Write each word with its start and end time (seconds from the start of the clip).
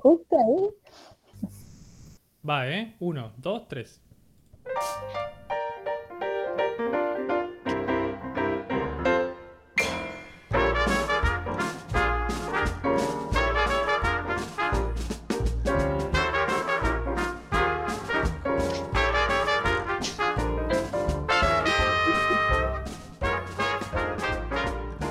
Justo 0.00 0.36
ahí. 0.36 0.70
Va, 2.48 2.68
¿eh? 2.68 2.96
Uno, 3.00 3.32
dos, 3.36 3.66
tres. 3.68 4.00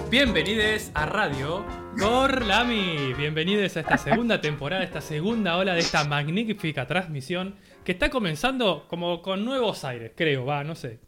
Bienvenidos 0.09 0.91
a 0.93 1.05
Radio 1.05 1.80
Gorlami. 2.01 3.13
Bienvenidos 3.15 3.77
a 3.77 3.81
esta 3.81 3.95
segunda 3.95 4.41
temporada, 4.41 4.83
esta 4.83 5.01
segunda 5.01 5.55
ola 5.57 5.75
de 5.75 5.81
esta 5.81 6.03
magnífica 6.03 6.87
transmisión 6.87 7.53
que 7.85 7.91
está 7.91 8.09
comenzando 8.09 8.87
como 8.87 9.21
con 9.21 9.45
nuevos 9.45 9.83
aires, 9.85 10.11
creo, 10.15 10.43
va, 10.43 10.63
no 10.63 10.73
sé. 10.73 10.99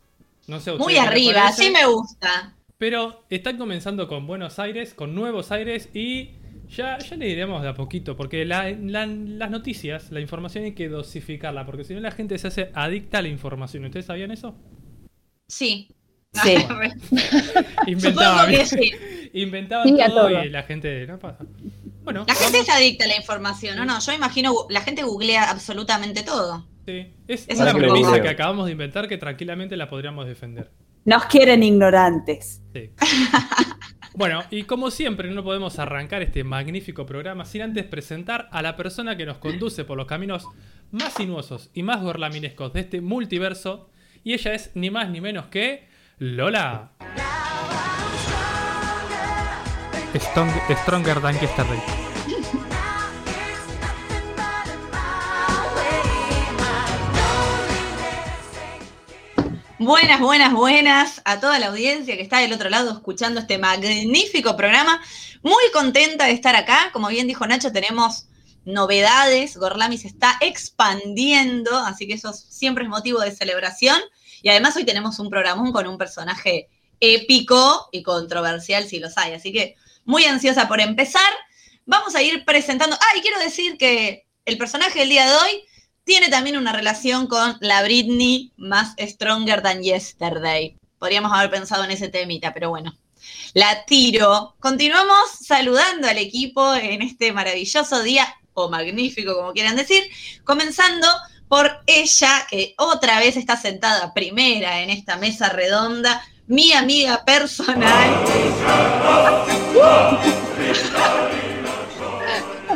No 0.47 0.59
sé 0.59 0.71
Muy 0.73 0.97
arriba, 0.97 1.47
así 1.47 1.71
me 1.71 1.85
gusta. 1.87 2.53
Pero 2.77 3.25
están 3.31 3.57
comenzando 3.57 4.07
con 4.07 4.27
buenos 4.27 4.59
aires, 4.59 4.93
con 4.93 5.15
nuevos 5.15 5.51
aires 5.51 5.89
y 5.95 6.29
ya, 6.69 6.99
ya 6.99 7.15
le 7.15 7.25
diremos 7.25 7.63
de 7.63 7.69
a 7.69 7.73
poquito, 7.73 8.15
porque 8.15 8.45
la- 8.45 8.69
la- 8.69 9.07
las 9.07 9.49
noticias, 9.49 10.11
la 10.11 10.19
información 10.19 10.63
hay 10.65 10.73
que 10.73 10.89
dosificarla, 10.89 11.65
porque 11.65 11.85
si 11.85 11.95
no 11.95 12.01
la 12.01 12.11
gente 12.11 12.37
se 12.37 12.47
hace 12.49 12.69
adicta 12.75 13.17
a 13.17 13.21
la 13.23 13.29
información. 13.29 13.83
¿Ustedes 13.85 14.05
sabían 14.05 14.29
eso? 14.29 14.55
Sí. 15.47 15.87
Sí. 16.33 16.55
Inventaba, 17.87 18.41
Supongo 18.45 18.57
que 18.59 18.65
sí. 18.65 18.91
Inventaban 19.33 19.87
Sí, 19.87 19.95
todo, 19.97 20.29
todo. 20.29 20.43
y 20.43 20.49
la 20.49 20.63
gente 20.63 21.05
no 21.07 21.19
pasa. 21.19 21.43
Bueno, 22.03 22.25
La 22.27 22.35
gente 22.35 22.57
vamos- 22.59 22.67
es 22.69 22.73
adicta 22.75 23.05
a 23.05 23.07
la 23.07 23.15
información, 23.17 23.77
¿no? 23.77 23.85
No, 23.85 23.99
yo 23.99 24.13
imagino, 24.13 24.53
la 24.69 24.81
gente 24.81 25.03
googlea 25.03 25.49
absolutamente 25.49 26.23
todo. 26.23 26.67
sí, 26.85 27.13
es 27.27 27.45
una 27.55 27.69
es 27.69 27.73
un 27.75 27.79
premisa 27.81 28.21
que 28.21 28.29
acabamos 28.29 28.65
de 28.67 28.71
inventar 28.73 29.07
que 29.07 29.17
tranquilamente 29.17 29.75
la 29.77 29.89
podríamos 29.89 30.27
defender. 30.27 30.69
Nos 31.05 31.25
quieren 31.25 31.63
ignorantes. 31.63 32.61
Sí. 32.73 32.91
Bueno, 34.15 34.43
y 34.51 34.61
como 34.63 34.91
siempre, 34.91 35.31
no 35.31 35.43
podemos 35.43 35.79
arrancar 35.79 36.21
este 36.21 36.43
magnífico 36.43 37.03
programa 37.03 37.45
sin 37.45 37.63
antes 37.63 37.83
presentar 37.85 38.47
a 38.51 38.61
la 38.61 38.75
persona 38.75 39.17
que 39.17 39.25
nos 39.25 39.39
conduce 39.39 39.85
por 39.85 39.97
los 39.97 40.05
caminos 40.05 40.45
más 40.91 41.13
sinuosos 41.15 41.71
y 41.73 41.81
más 41.81 41.99
gorlaminescos 42.03 42.73
de 42.73 42.81
este 42.81 43.01
multiverso. 43.01 43.89
Y 44.23 44.33
ella 44.33 44.53
es 44.53 44.69
ni 44.75 44.91
más 44.91 45.09
ni 45.09 45.19
menos 45.19 45.47
que 45.47 45.87
Lola. 46.19 46.91
Strong- 50.13 50.61
stronger 50.83 51.19
than 51.19 51.33
yesterday. 51.39 51.81
Buenas, 59.79 60.21
buenas, 60.21 60.53
buenas 60.53 61.21
a 61.25 61.39
toda 61.39 61.59
la 61.59 61.67
audiencia 61.67 62.15
que 62.15 62.21
está 62.21 62.37
del 62.39 62.53
otro 62.53 62.69
lado 62.69 62.91
escuchando 62.91 63.41
este 63.41 63.57
magnífico 63.57 64.55
programa. 64.55 65.01
Muy 65.41 65.63
contenta 65.73 66.25
de 66.25 66.31
estar 66.31 66.55
acá. 66.55 66.89
Como 66.93 67.09
bien 67.09 67.27
dijo 67.27 67.45
Nacho, 67.47 67.71
tenemos 67.71 68.27
novedades. 68.65 69.57
Gorlami 69.57 69.97
se 69.97 70.07
está 70.07 70.37
expandiendo, 70.39 71.75
así 71.77 72.07
que 72.07 72.13
eso 72.13 72.31
siempre 72.33 72.85
es 72.85 72.89
motivo 72.89 73.19
de 73.19 73.31
celebración. 73.31 73.99
Y 74.41 74.49
además 74.49 74.75
hoy 74.77 74.85
tenemos 74.85 75.19
un 75.19 75.29
programón 75.29 75.73
con 75.73 75.87
un 75.87 75.97
personaje 75.97 76.69
épico 76.99 77.89
y 77.91 78.03
controversial, 78.03 78.87
si 78.87 78.99
los 78.99 79.17
hay. 79.17 79.33
Así 79.33 79.51
que 79.51 79.75
muy 80.05 80.25
ansiosa 80.25 80.67
por 80.67 80.81
empezar. 80.81 81.21
Vamos 81.85 82.15
a 82.15 82.21
ir 82.21 82.45
presentando. 82.45 82.95
Ah, 82.95 83.17
y 83.17 83.21
quiero 83.21 83.39
decir 83.39 83.77
que 83.77 84.25
el 84.45 84.57
personaje 84.57 84.99
del 84.99 85.09
día 85.09 85.27
de 85.27 85.35
hoy 85.35 85.63
tiene 86.03 86.29
también 86.29 86.57
una 86.57 86.73
relación 86.73 87.27
con 87.27 87.57
la 87.61 87.81
Britney 87.83 88.51
más 88.57 88.95
Stronger 88.99 89.61
Than 89.61 89.83
Yesterday. 89.83 90.77
Podríamos 90.99 91.31
haber 91.33 91.49
pensado 91.49 91.83
en 91.83 91.91
ese 91.91 92.09
temita, 92.09 92.53
pero 92.53 92.69
bueno. 92.69 92.97
La 93.53 93.85
tiro. 93.85 94.55
Continuamos 94.59 95.31
saludando 95.45 96.07
al 96.07 96.17
equipo 96.17 96.73
en 96.75 97.01
este 97.01 97.31
maravilloso 97.31 98.03
día, 98.03 98.35
o 98.53 98.69
magnífico, 98.69 99.35
como 99.35 99.53
quieran 99.53 99.75
decir, 99.75 100.03
comenzando 100.43 101.07
por 101.47 101.83
ella, 101.85 102.47
que 102.49 102.73
otra 102.77 103.19
vez 103.19 103.37
está 103.37 103.55
sentada 103.55 104.13
primera 104.13 104.81
en 104.81 104.89
esta 104.89 105.17
mesa 105.17 105.49
redonda, 105.49 106.25
mi 106.47 106.73
amiga 106.73 107.23
personal. 107.23 108.09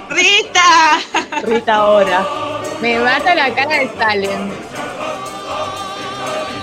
¡Rita! 0.10 1.42
Rita 1.44 1.76
ahora. 1.76 2.26
Me 2.82 3.00
mata 3.00 3.36
la 3.36 3.54
cara 3.54 3.80
de 3.80 3.84
Stalin. 3.86 4.52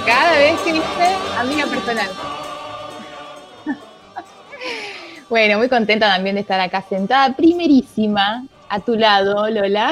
Cada 0.06 0.32
vez 0.38 0.60
que 0.60 0.72
dice 0.72 1.16
amiga 1.38 1.66
personal. 1.66 2.10
Bueno, 5.30 5.56
muy 5.56 5.68
contenta 5.70 6.06
también 6.06 6.34
de 6.36 6.42
estar 6.42 6.60
acá 6.60 6.82
sentada, 6.82 7.34
primerísima, 7.34 8.44
a 8.68 8.80
tu 8.80 8.94
lado, 8.94 9.48
Lola. 9.48 9.90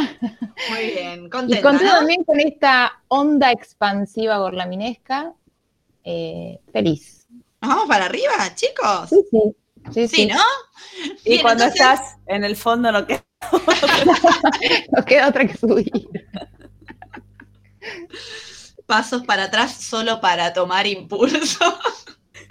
Muy 0.69 0.91
bien, 0.91 1.25
Y 1.27 1.29
contenta, 1.31 1.63
contenta 1.63 1.93
¿no? 1.93 1.99
también 1.99 2.23
con 2.23 2.39
esta 2.39 3.01
onda 3.09 3.51
expansiva 3.51 4.37
gorlaminesca. 4.37 5.33
Eh, 6.05 6.59
feliz. 6.73 7.27
¿Nos 7.61 7.71
vamos 7.71 7.89
para 7.89 8.07
arriba, 8.07 8.55
chicos? 8.55 9.09
Sí, 9.09 9.17
sí. 9.31 9.39
Sí, 9.93 10.09
Sí, 10.09 10.17
sí. 10.17 10.27
¿no? 10.27 10.41
Y 11.25 11.31
Bien, 11.31 11.43
cuando 11.43 11.65
entonces- 11.65 11.81
estás 11.91 12.17
en 12.27 12.45
el 12.45 12.55
fondo 12.57 12.93
no 12.93 13.05
queda. 13.07 13.25
Nos 14.97 15.05
queda 15.05 15.29
otra 15.29 15.47
que 15.47 15.57
subir. 15.57 15.91
Pasos 18.87 19.23
para 19.25 19.45
atrás 19.45 19.75
solo 19.75 20.21
para 20.21 20.53
tomar 20.53 20.87
impulso. 20.87 21.59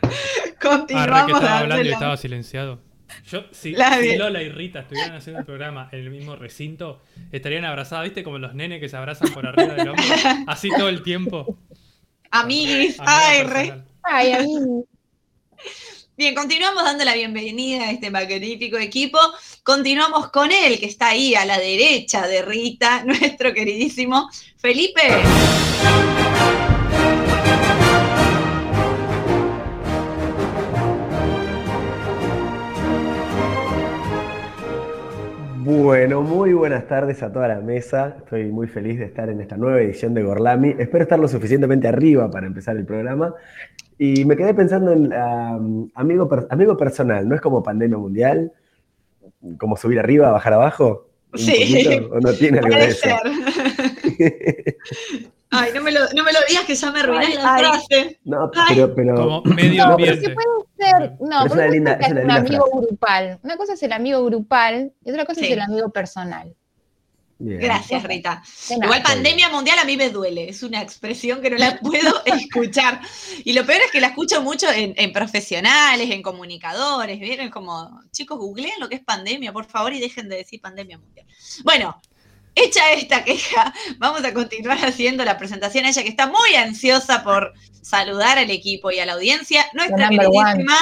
Que 0.02 0.68
Continuamos 0.68 1.42
estaba 1.42 1.60
hablando 1.60 1.84
y 1.86 1.92
estaba 1.92 2.18
silenciado. 2.18 2.80
Yo, 3.28 3.44
si, 3.52 3.76
si. 3.76 4.18
Lola 4.18 4.42
y 4.44 4.50
Rita 4.50 4.82
estuvieran 4.82 5.16
haciendo 5.16 5.40
el 5.40 5.46
programa 5.46 5.90
en 5.92 6.00
el 6.00 6.10
mismo 6.10 6.36
recinto, 6.36 7.02
estarían 7.32 7.66
abrazadas, 7.66 8.06
¿viste? 8.06 8.24
Como 8.24 8.38
los 8.38 8.54
nenes 8.54 8.80
que 8.80 8.90
se 8.90 8.98
abrazan 8.98 9.32
por 9.34 9.46
arriba 9.48 9.74
del 9.74 9.90
hombro. 9.90 10.04
Así 10.48 10.70
todo 10.78 10.90
el 10.90 11.02
tiempo. 11.04 11.58
Amiguis, 12.31 13.00
Amiga 13.00 13.28
ay, 13.28 13.44
re. 13.44 13.53
personal. 13.53 13.86
Ay, 14.03 14.31
a 14.31 14.40
mí. 14.40 14.58
Bien, 16.18 16.36
continuamos 16.36 16.84
dando 16.84 17.03
la 17.03 17.14
bienvenida 17.14 17.86
a 17.86 17.92
este 17.92 18.12
magnífico 18.12 18.78
equipo. 18.78 19.18
Continuamos 19.64 20.30
con 20.30 20.52
él, 20.52 20.80
que 20.80 20.86
está 20.86 21.09
ahí 21.09 21.36
a 21.36 21.46
la 21.46 21.58
derecha 21.58 22.28
de 22.28 22.41
Rita, 22.41 23.03
nuestro 23.06 23.53
queridísimo 23.53 24.30
Felipe. 24.58 25.02
Bueno, 35.86 36.22
muy 36.22 36.53
buenas 36.53 36.88
tardes 36.88 37.24
a 37.24 37.34
toda 37.34 37.47
la 37.47 37.59
mesa. 37.59 38.16
Estoy 38.19 38.52
muy 38.52 38.68
feliz 38.68 39.00
de 39.00 39.06
estar 39.06 39.30
en 39.30 39.42
esta 39.42 39.58
nueva 39.58 39.81
edición 39.81 40.14
de 40.14 40.22
Gorlami. 40.22 40.75
Espero 40.78 41.03
estar 41.06 41.18
lo 41.18 41.28
suficientemente 41.28 41.88
arriba 41.88 42.30
para 42.30 42.46
empezar 42.46 42.78
el 42.78 42.86
programa. 42.86 43.34
Y 43.97 44.24
me 44.25 44.38
quedé 44.38 44.53
pensando 44.53 44.91
en 44.91 45.12
um, 45.12 45.90
amigo, 45.96 46.30
per- 46.30 46.46
amigo 46.52 46.78
personal, 46.78 47.28
¿no 47.28 47.34
es 47.34 47.41
como 47.41 47.64
pandemia 47.64 47.97
mundial? 47.97 48.52
¿Como 49.58 49.75
subir 49.75 49.97
arriba, 50.00 50.30
bajar 50.30 50.53
abajo? 50.53 51.08
¿Un 51.34 51.40
Sí. 51.40 51.52
poquito? 51.52 52.14
¿O 52.14 52.20
no 52.20 52.31
tiene 52.34 52.59
algo 52.59 52.75
de 52.75 52.86
eso? 52.86 53.09
Ay, 55.52 55.72
no 55.76 55.82
me, 55.82 55.92
lo, 55.92 56.00
no 56.16 56.24
me 56.24 56.32
lo 56.32 56.40
digas 56.48 56.64
que 56.66 56.76
ya 56.76 56.92
me 56.92 57.02
arruinás 57.02 57.26
Ay, 57.28 57.34
la 57.36 57.54
ay. 57.54 57.64
frase. 57.64 58.20
No, 58.24 58.50
pero, 58.70 58.96
pero 58.96 59.16
Como 59.16 59.42
medio 59.56 59.86
No, 59.88 59.98
pero 59.98 60.12
ambiente. 60.12 60.30
sí 60.30 60.34
puede 60.34 60.48
ser. 60.78 61.12
No, 61.20 61.28
Pero 61.30 61.40
es 61.44 61.48
porque 61.50 61.54
una 61.54 61.68
linda- 61.68 61.94
es 61.94 62.08
una 62.08 62.10
un 62.10 62.16
linda 62.28 62.36
amigo 62.36 62.66
frase. 62.72 62.86
grupal. 62.88 63.40
Una 63.44 63.58
cosa 63.58 63.74
es 63.74 63.84
el 63.84 63.92
amigo 63.92 64.26
grupal 64.26 64.94
y 65.06 65.10
otra 65.12 65.26
cosa 65.26 65.40
Sí. 65.42 65.48
es 65.48 65.52
el 65.54 65.60
amigo 65.62 65.90
personal. 65.90 66.56
Bien. 67.44 67.60
Gracias, 67.60 68.03
Rita. 68.03 68.44
Igual 68.70 69.02
pandemia 69.02 69.50
mundial 69.50 69.80
a 69.80 69.84
mí 69.84 69.98
me 69.98 70.12
duele, 70.12 70.48
es 70.48 70.62
una 70.62 70.80
expresión 70.80 71.42
que 71.42 71.50
no 71.50 71.58
la 71.58 71.80
puedo 71.80 72.22
escuchar. 72.26 73.02
Y 73.44 73.54
lo 73.54 73.66
peor 73.66 73.82
es 73.84 73.92
que 73.92 74.00
la 74.00 74.08
escucho 74.09 74.44
mucho 74.44 74.72
en, 74.72 74.94
en 74.96 75.12
profesionales, 75.12 76.08
en 76.12 76.22
comunicadores, 76.22 77.20
¿vieron? 77.20 77.50
Como, 77.50 78.00
chicos, 78.12 78.38
googleen 78.38 78.80
lo 78.80 78.88
que 78.90 78.96
es 78.97 79.02
pandemia, 79.04 79.52
por 79.52 79.66
favor, 79.66 79.92
y 79.92 80.00
dejen 80.00 80.30
de 80.30 80.36
decir 80.38 80.62
pandemia 80.62 81.00
mundial. 81.00 81.26
Bueno, 81.64 82.00
hecha 82.56 82.92
esta 82.94 83.24
queja, 83.24 83.74
vamos 83.98 84.24
a 84.24 84.34
continuar 84.34 84.78
haciendo 84.86 85.24
la 85.26 85.38
presentación. 85.38 85.86
Ella 85.86 86.03
que 86.03 86.09
está 86.09 86.28
muy 86.28 86.56
ansiosa 86.56 87.24
por 87.24 87.53
saludar 87.82 88.38
al 88.38 88.50
equipo 88.52 88.92
y 88.92 89.00
a 89.00 89.06
la 89.06 89.14
audiencia, 89.14 89.66
nuestra 89.74 90.09
queridísima 90.09 90.76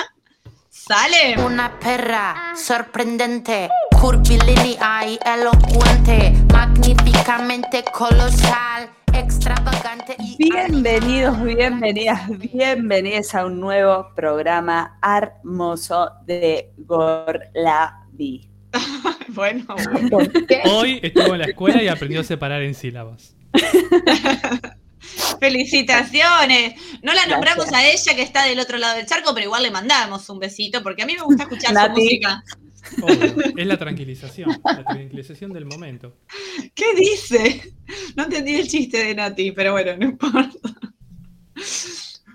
Sale. 0.70 1.36
Una 1.44 1.80
perra 1.80 2.54
sorprendente, 2.56 3.70
curvilínea 4.00 5.08
y 5.08 5.20
elocuente, 5.26 6.34
magníficamente 6.54 7.84
colosal, 7.92 8.90
extravagante 9.14 10.16
y 10.20 10.38
Bienvenidos, 10.38 11.42
bienvenidas, 11.44 12.30
bienvenidas 12.38 13.36
a 13.36 13.46
un 13.46 13.60
nuevo 13.60 14.14
programa 14.16 15.00
hermoso 15.04 16.12
de 16.26 16.72
Gorlavi. 16.78 18.50
bueno, 19.30 19.66
¿Por 20.10 20.46
qué? 20.46 20.62
Hoy 20.66 21.00
estuvo 21.02 21.34
en 21.34 21.40
la 21.40 21.46
escuela 21.46 21.82
y 21.82 21.88
aprendió 21.88 22.22
a 22.22 22.24
separar 22.24 22.62
en 22.62 22.76
sílabas. 22.76 23.36
felicitaciones. 25.40 26.76
No 27.02 27.14
la 27.14 27.26
nombramos 27.26 27.68
Gracias. 27.68 28.08
a 28.08 28.12
ella 28.12 28.16
que 28.16 28.22
está 28.22 28.46
del 28.46 28.60
otro 28.60 28.78
lado 28.78 28.98
del 28.98 29.06
charco, 29.06 29.34
pero 29.34 29.46
igual 29.46 29.64
le 29.64 29.72
mandamos 29.72 30.30
un 30.30 30.40
besito 30.40 30.84
porque 30.84 31.04
a 31.04 31.06
mí 31.06 31.16
me 31.16 31.24
gusta 31.24 31.44
escuchar 31.44 31.74
su 31.74 31.92
música. 31.92 32.44
Obvio, 33.02 33.36
es 33.58 33.68
la 33.68 33.78
tranquilización, 33.78 34.62
la 34.64 34.84
tranquilización 34.84 35.54
del 35.54 35.66
momento. 35.66 36.16
¿Qué 36.74 36.96
dice? 36.96 37.74
No 38.16 38.24
entendí 38.24 38.56
el 38.56 38.68
chiste 38.68 39.04
de 39.06 39.16
Nati, 39.16 39.52
pero 39.52 39.74
bueno, 39.74 39.96
no 39.98 40.06
importa. 40.06 40.70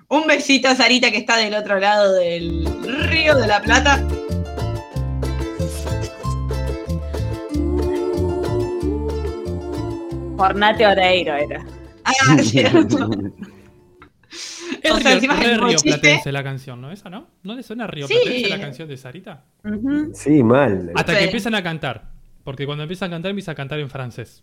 Un 0.09 0.27
besito 0.27 0.69
a 0.69 0.77
Sarita 0.77 1.11
que 1.11 1.19
está 1.19 1.39
del 1.39 1.55
otro 1.55 1.81
lado 1.81 2.15
del 2.15 2.67
río 3.09 3.35
de 3.37 3.47
la 3.47 3.63
Plata. 3.63 4.07
Fornate 10.37 10.87
Oreiro 10.87 11.35
era. 11.35 11.65
Ah, 12.05 12.37
cierto. 12.43 13.09
Es 14.83 14.91
O 14.91 14.97
sea, 14.99 15.11
Río, 15.11 15.15
encima 15.15 15.41
el 15.43 15.59
Río 15.61 15.69
chiste. 15.77 15.91
Platense 15.99 16.33
la 16.33 16.43
canción, 16.43 16.81
¿no? 16.81 16.91
¿Esa 16.91 17.09
no? 17.09 17.29
¿No 17.45 17.55
le 17.55 17.63
suena 17.63 17.85
a 17.85 17.87
Río 17.87 18.07
Sí. 18.09 18.15
Platense 18.23 18.49
la 18.51 18.61
canción 18.61 18.89
de 18.89 18.97
Sarita? 18.97 19.45
Sí, 20.13 20.43
mal. 20.43 20.91
Hasta 20.95 21.13
Sí. 21.13 21.19
que 21.19 21.25
empiezan 21.27 21.55
a 21.55 21.63
cantar. 21.63 22.11
Porque 22.43 22.67
cuando 22.67 22.83
empiezan 22.83 23.11
a 23.11 23.15
cantar, 23.17 23.31
empieza 23.31 23.53
a 23.53 23.55
cantar 23.55 23.79
en 23.81 23.89
francés. 23.89 24.43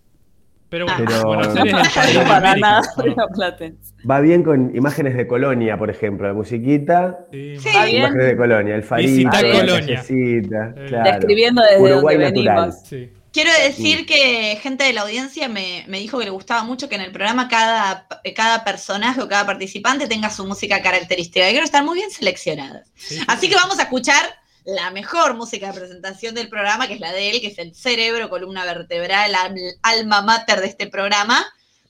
Pero 0.69 0.85
bueno, 0.85 1.03
Pero- 1.05 1.23
Buenos 1.23 1.55
Aires 1.55 1.73
es 1.73 1.97
el 1.97 2.23
país 2.23 2.61
No. 2.61 4.09
Va 4.09 4.21
bien 4.21 4.41
con 4.43 4.73
imágenes 4.75 5.17
de 5.17 5.27
Colonia, 5.27 5.77
por 5.77 5.89
ejemplo, 5.89 6.27
la 6.27 6.33
musiquita. 6.33 7.25
Sí, 7.31 7.57
Sí. 7.57 7.67
mal. 7.67 7.75
Va 7.77 7.85
bien. 7.85 7.97
Imágenes 8.03 8.25
de 8.27 8.37
Colonia, 8.37 8.75
el 8.75 8.83
farito, 8.83 9.11
Visita 9.11 9.41
la 9.41 9.59
Colonia. 9.59 10.03
Eh. 10.09 10.41
claro. 10.87 11.11
Describiendo 11.17 11.61
desde 11.61 11.81
Uruguay 11.93 12.15
donde 12.15 12.29
natural. 12.31 12.55
venimos. 12.55 12.81
Sí. 12.87 13.09
Quiero 13.33 13.51
decir 13.53 14.05
que 14.05 14.59
gente 14.61 14.83
de 14.83 14.91
la 14.93 15.01
audiencia 15.03 15.47
me, 15.47 15.85
me 15.87 15.99
dijo 15.99 16.19
que 16.19 16.25
le 16.25 16.31
gustaba 16.31 16.63
mucho 16.63 16.89
que 16.89 16.95
en 16.95 17.01
el 17.01 17.11
programa 17.13 17.47
cada, 17.47 18.05
cada 18.35 18.63
personaje 18.65 19.21
o 19.21 19.29
cada 19.29 19.45
participante 19.45 20.07
tenga 20.07 20.29
su 20.29 20.45
música 20.45 20.81
característica. 20.81 21.47
Y 21.47 21.51
creo 21.51 21.61
que 21.61 21.65
están 21.65 21.85
muy 21.85 21.95
bien 21.99 22.11
seleccionadas. 22.11 22.87
Sí, 22.95 23.15
sí, 23.15 23.23
Así 23.27 23.41
sí. 23.41 23.49
que 23.49 23.55
vamos 23.55 23.79
a 23.79 23.83
escuchar 23.83 24.21
la 24.65 24.91
mejor 24.91 25.33
música 25.35 25.67
de 25.71 25.79
presentación 25.79 26.35
del 26.35 26.49
programa, 26.49 26.87
que 26.87 26.95
es 26.95 26.99
la 26.99 27.13
de 27.13 27.31
él, 27.31 27.41
que 27.41 27.47
es 27.47 27.57
el 27.57 27.73
cerebro, 27.73 28.29
columna 28.29 28.65
vertebral, 28.65 29.33
al- 29.33 29.55
alma 29.81 30.21
mater 30.21 30.59
de 30.59 30.67
este 30.67 30.87
programa. 30.87 31.45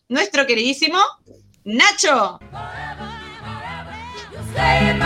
Nuestro 0.09 0.45
queridísimo 0.45 0.99
Nacho. 1.63 2.39
Stay 4.53 4.89
in 4.89 4.99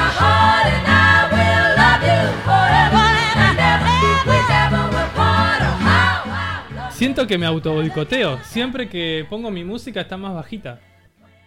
Siento 7.06 7.28
que 7.28 7.38
me 7.38 7.46
auto 7.46 7.72
boicoteo. 7.72 8.40
Siempre 8.44 8.90
que 8.90 9.28
pongo 9.30 9.52
mi 9.52 9.64
música 9.64 10.02
está 10.02 10.18
más 10.18 10.34
bajita. 10.34 10.82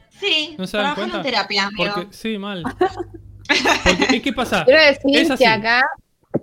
Sí, 0.08 0.55
¿No 0.56 0.69
se 0.69 0.76
dan 0.76 0.94
trabajando 0.94 1.14
cuenta? 1.14 1.16
en 1.16 1.34
terapia, 1.34 1.66
amigo. 1.66 1.94
Porque, 1.96 2.12
sí, 2.12 2.38
mal. 2.38 2.62
Porque, 3.84 4.16
¿y 4.16 4.20
¿Qué 4.20 4.32
pasa? 4.32 4.64
Quiero 4.64 4.81
decir 4.81 5.16
Es 5.16 5.31
así. 5.32 5.43
que 5.43 5.49
acá. 5.50 5.82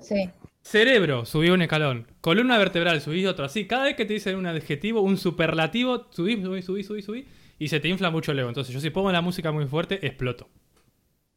Sí. 0.01 0.29
Cerebro, 0.61 1.25
subí 1.25 1.49
un 1.49 1.61
escalón. 1.61 2.11
Columna 2.19 2.57
vertebral, 2.57 2.99
subí 2.99 3.25
otro. 3.25 3.45
Así, 3.45 3.65
cada 3.67 3.85
vez 3.85 3.95
que 3.95 4.03
te 4.03 4.15
dicen 4.15 4.35
un 4.35 4.47
adjetivo, 4.47 4.99
un 4.99 5.15
superlativo, 5.17 6.07
subí, 6.11 6.41
subí, 6.41 6.61
subí, 6.61 6.83
subí, 6.83 7.01
subí. 7.01 7.27
Y 7.57 7.69
se 7.69 7.79
te 7.79 7.87
infla 7.87 8.09
mucho 8.09 8.33
el 8.33 8.39
ego. 8.39 8.49
Entonces, 8.49 8.73
yo 8.73 8.81
si 8.81 8.89
pongo 8.89 9.13
la 9.13 9.21
música 9.21 9.49
muy 9.53 9.65
fuerte, 9.65 10.05
exploto. 10.05 10.49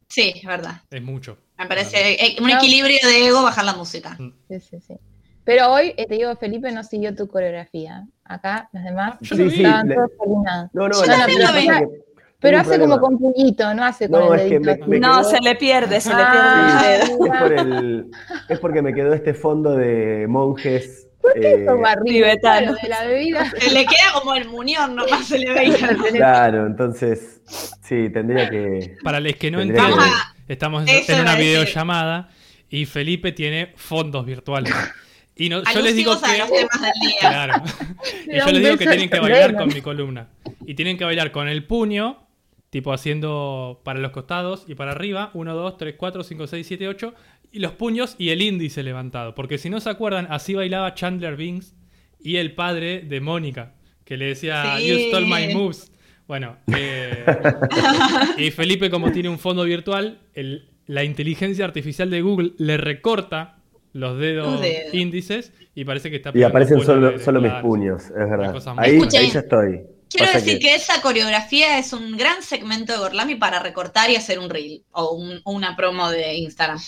Sí, 0.09 0.33
es 0.35 0.45
verdad. 0.45 0.83
Es 0.91 1.03
mucho. 1.03 1.39
Me 1.57 1.67
parece 1.67 2.37
un 2.41 2.51
equilibrio 2.51 2.99
de 3.05 3.29
ego 3.29 3.45
bajar 3.45 3.65
la 3.65 3.75
música. 3.75 4.17
Sí, 4.49 4.59
sí, 4.59 4.81
sí. 4.81 4.95
Pero 5.49 5.73
hoy, 5.73 5.95
eh, 5.97 6.05
te 6.07 6.17
digo, 6.17 6.37
Felipe 6.37 6.71
no 6.73 6.85
siguió 6.85 7.15
tu 7.15 7.27
coreografía. 7.27 8.07
Acá, 8.23 8.69
los 8.71 8.85
demás 8.85 9.15
Sí, 9.23 9.43
estaban 9.43 9.89
le- 9.89 9.95
todos 9.95 10.11
coordinados. 10.19 10.71
No, 10.75 10.89
no, 10.89 10.95
Yo 10.95 11.07
no, 11.81 11.89
Pero 12.39 12.57
un 12.59 12.61
hace 12.61 12.79
como 12.79 13.01
con 13.01 13.19
puñito, 13.19 13.73
no 13.73 13.83
hace 13.83 14.11
con 14.11 14.21
No, 14.21 14.35
el 14.35 14.41
es 14.41 14.47
que 14.47 14.59
dedito. 14.59 14.67
me- 14.67 14.73
así. 14.73 14.91
me 14.91 15.01
No, 15.01 15.21
quedó- 15.23 15.31
se 15.31 15.41
le 15.41 15.55
pierde, 15.55 16.01
se 16.03 16.11
le 16.11 16.17
pierde. 16.17 17.03
Es, 17.03 17.11
por 17.41 17.53
el, 17.55 18.07
es 18.51 18.59
porque 18.59 18.83
me 18.83 18.93
quedó 18.93 19.15
este 19.15 19.33
fondo 19.33 19.73
de 19.75 20.27
monjes. 20.29 21.09
eh, 21.35 21.63
Eso, 21.63 21.79
barriga, 21.79 22.27
tibetano. 22.27 22.75
claro, 22.75 22.79
de 22.83 22.89
la 22.91 23.05
bebida. 23.07 23.51
Se 23.59 23.71
le 23.73 23.87
queda 23.87 24.13
como 24.21 24.35
el 24.35 24.49
muñón, 24.51 24.97
nomás 24.97 25.27
se 25.29 25.39
le 25.39 25.51
veía. 25.55 25.97
claro, 26.13 26.67
entonces 26.67 27.41
sí, 27.83 28.11
tendría 28.11 28.51
que. 28.51 28.99
Para 29.03 29.19
los 29.19 29.33
que 29.37 29.51
no 29.51 29.61
entienden, 29.63 29.97
que- 30.47 30.53
estamos 30.53 30.83
en- 30.83 30.89
Eso 30.91 31.13
en 31.15 31.21
una 31.23 31.37
videollamada 31.37 32.29
y 32.69 32.85
Felipe 32.85 33.33
tiene 33.33 33.73
fondos 33.77 34.27
virtuales. 34.27 34.75
Y 35.39 35.49
no, 35.49 35.63
yo 35.73 35.81
les 35.81 35.95
digo 35.97 36.13
que. 36.21 36.27
Claro. 37.21 37.63
y 38.27 38.37
yo 38.39 38.47
les 38.53 38.63
digo 38.65 38.77
que 38.77 38.87
tienen 38.87 39.09
que 39.09 39.21
bailar 39.21 39.57
con 39.57 39.69
mi 39.75 39.81
columna. 39.81 40.29
Y 40.67 40.75
tienen 40.75 40.99
que 40.99 41.05
bailar 41.05 41.31
con 41.33 41.49
el 41.49 41.65
puño, 41.65 42.27
tipo 42.71 42.93
haciendo 42.93 43.81
para 43.85 43.99
los 44.01 44.11
costados 44.11 44.65
y 44.67 44.75
para 44.75 44.91
arriba, 44.93 45.31
1, 45.35 45.55
2, 45.55 45.77
3, 45.79 45.95
4, 45.97 46.23
5, 46.25 46.47
6, 46.47 46.67
7, 46.67 46.89
8, 46.89 47.15
y 47.53 47.61
los 47.61 47.73
puños 47.73 48.15
y 48.19 48.31
el 48.31 48.43
índice 48.43 48.83
levantado. 48.83 49.35
Porque 49.35 49.59
si 49.59 49.71
no 49.71 49.81
se 49.81 49.89
acuerdan, 49.91 50.27
así 50.31 50.55
bailaba 50.55 50.95
Chandler 50.95 51.37
Bings 51.37 51.75
y 52.21 52.37
el 52.37 52.53
padre 52.55 53.01
de 53.01 53.21
Mónica, 53.21 53.75
que 54.05 54.17
le 54.17 54.27
decía, 54.27 54.77
Sí. 54.79 54.87
You 54.89 54.99
stole 55.09 55.27
my 55.27 55.55
moves. 55.55 55.93
Bueno, 56.27 56.59
eh, 56.77 57.25
y 58.39 58.51
Felipe, 58.51 58.91
como 58.91 59.13
tiene 59.13 59.29
un 59.31 59.39
fondo 59.39 59.65
virtual, 59.65 60.19
el- 60.35 60.69
la 60.87 61.05
inteligencia 61.05 61.65
artificial 61.65 62.11
de 62.11 62.21
Google 62.23 62.53
le 62.59 62.77
recorta 62.77 63.58
los 63.93 64.19
dedos 64.19 64.53
Los 64.53 64.61
dedos. 64.61 64.95
índices 64.95 65.53
y 65.75 65.85
parece 65.85 66.11
que 66.11 66.17
está 66.17 66.31
Y 66.35 66.43
aparecen 66.43 66.81
solo, 66.85 67.13
de- 67.13 67.19
solo 67.25 67.41
mis 67.41 67.53
puños, 67.55 68.05
es 68.05 68.11
verdad. 68.15 68.55
Ahí, 68.77 68.99
ahí 69.17 69.31
ya 69.31 69.41
estoy. 69.41 69.83
Quiero 70.11 70.27
Pasa 70.27 70.39
decir 70.39 70.59
que... 70.59 70.75
esa 70.75 71.01
coreografía 71.03 71.79
es 71.79 71.93
un 71.93 72.17
gran 72.17 72.43
segmento 72.43 72.93
de 72.93 72.99
Gorlami 72.99 73.35
para 73.35 73.59
recortar 73.61 74.11
y 74.11 74.17
hacer 74.17 74.39
un 74.39 74.49
reel 74.51 74.83
o 74.93 75.13
un- 75.15 75.41
una 75.45 75.77
promo 75.77 76.11
de 76.11 76.35
Instagram. 76.35 76.79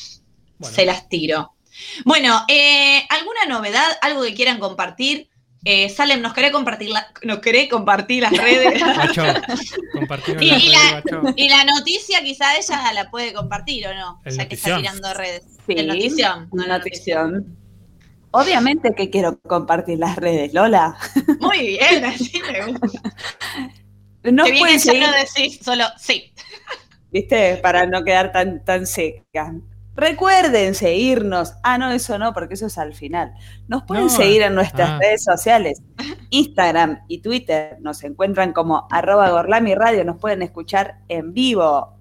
Bueno. 0.58 0.74
Se 0.76 0.84
las 0.86 1.08
tiro. 1.08 1.52
Bueno, 2.04 2.44
eh, 2.48 3.02
¿alguna 3.08 3.46
novedad? 3.48 3.86
¿Algo 4.02 4.22
que 4.22 4.34
quieran 4.34 4.58
compartir? 4.58 5.28
Eh, 5.64 5.90
Salem, 5.90 6.22
¿nos 6.22 6.32
querés 6.32 6.52
compartir, 6.52 6.88
la- 6.90 7.08
nos 7.22 7.40
querés 7.40 7.68
compartir 7.68 8.22
las 8.22 8.32
redes? 8.32 8.80
Compartimos 9.92 10.42
Y- 10.42 10.46
la 10.50 10.56
y 10.58 10.68
red, 10.70 11.04
la- 11.22 11.34
y 11.36 11.48
la 11.48 11.64
noticia 11.64 12.22
quizá 12.22 12.56
ella 12.56 12.92
la 12.94 13.10
puede 13.10 13.32
compartir 13.34 13.86
o 13.86 13.94
no, 13.94 14.20
El 14.24 14.36
ya 14.36 14.48
que 14.48 14.54
está 14.54 14.76
tirando 14.78 15.12
redes. 15.14 15.42
Sí, 15.66 15.74
El 15.76 15.88
notición. 15.88 16.42
no 16.44 16.48
una 16.52 16.66
la 16.66 16.78
notición. 16.78 17.32
notición. 17.32 17.56
Obviamente 18.32 18.94
que 18.94 19.10
quiero 19.10 19.38
compartir 19.40 19.98
las 19.98 20.16
redes, 20.16 20.54
Lola. 20.54 20.96
Muy 21.40 21.58
bien, 21.66 22.04
así 22.04 22.40
me 22.50 22.66
gusta. 22.66 22.88
No 24.22 24.44
que 24.44 24.50
bien 24.52 24.62
pueden 24.62 24.78
que 24.78 24.84
ya 24.84 24.92
seguir, 24.92 25.06
no 25.08 25.12
decís 25.12 25.58
solo 25.62 25.84
sí. 25.98 26.32
¿viste? 27.10 27.56
Para 27.56 27.86
no 27.86 28.04
quedar 28.04 28.30
tan, 28.32 28.64
tan 28.64 28.86
seca. 28.86 29.52
Recuerden 29.94 30.74
seguirnos. 30.74 31.52
Ah, 31.62 31.76
no, 31.76 31.90
eso 31.90 32.18
no, 32.18 32.32
porque 32.32 32.54
eso 32.54 32.64
es 32.66 32.78
al 32.78 32.94
final. 32.94 33.34
Nos 33.68 33.82
pueden 33.84 34.04
No, 34.04 34.10
seguir 34.10 34.40
en 34.42 34.54
nuestras 34.54 34.90
ah. 34.90 34.98
redes 35.00 35.24
sociales. 35.24 35.82
Instagram 36.30 37.00
y 37.08 37.18
Twitter 37.18 37.76
nos 37.80 38.04
encuentran 38.04 38.52
como 38.52 38.86
arroba 38.90 39.30
Gorlami 39.30 39.74
Radio. 39.74 40.04
Nos 40.04 40.18
pueden 40.18 40.42
escuchar 40.42 41.00
en 41.08 41.34
vivo, 41.34 41.96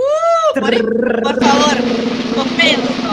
por 0.53 1.43
favor, 1.43 1.77
compenso. 2.36 3.12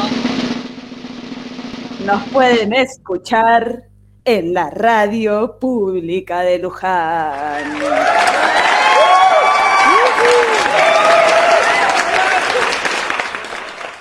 Nos 2.05 2.23
pueden 2.31 2.73
escuchar 2.73 3.85
en 4.25 4.55
la 4.55 4.71
radio 4.71 5.57
pública 5.59 6.41
de 6.41 6.59
Luján. 6.59 7.79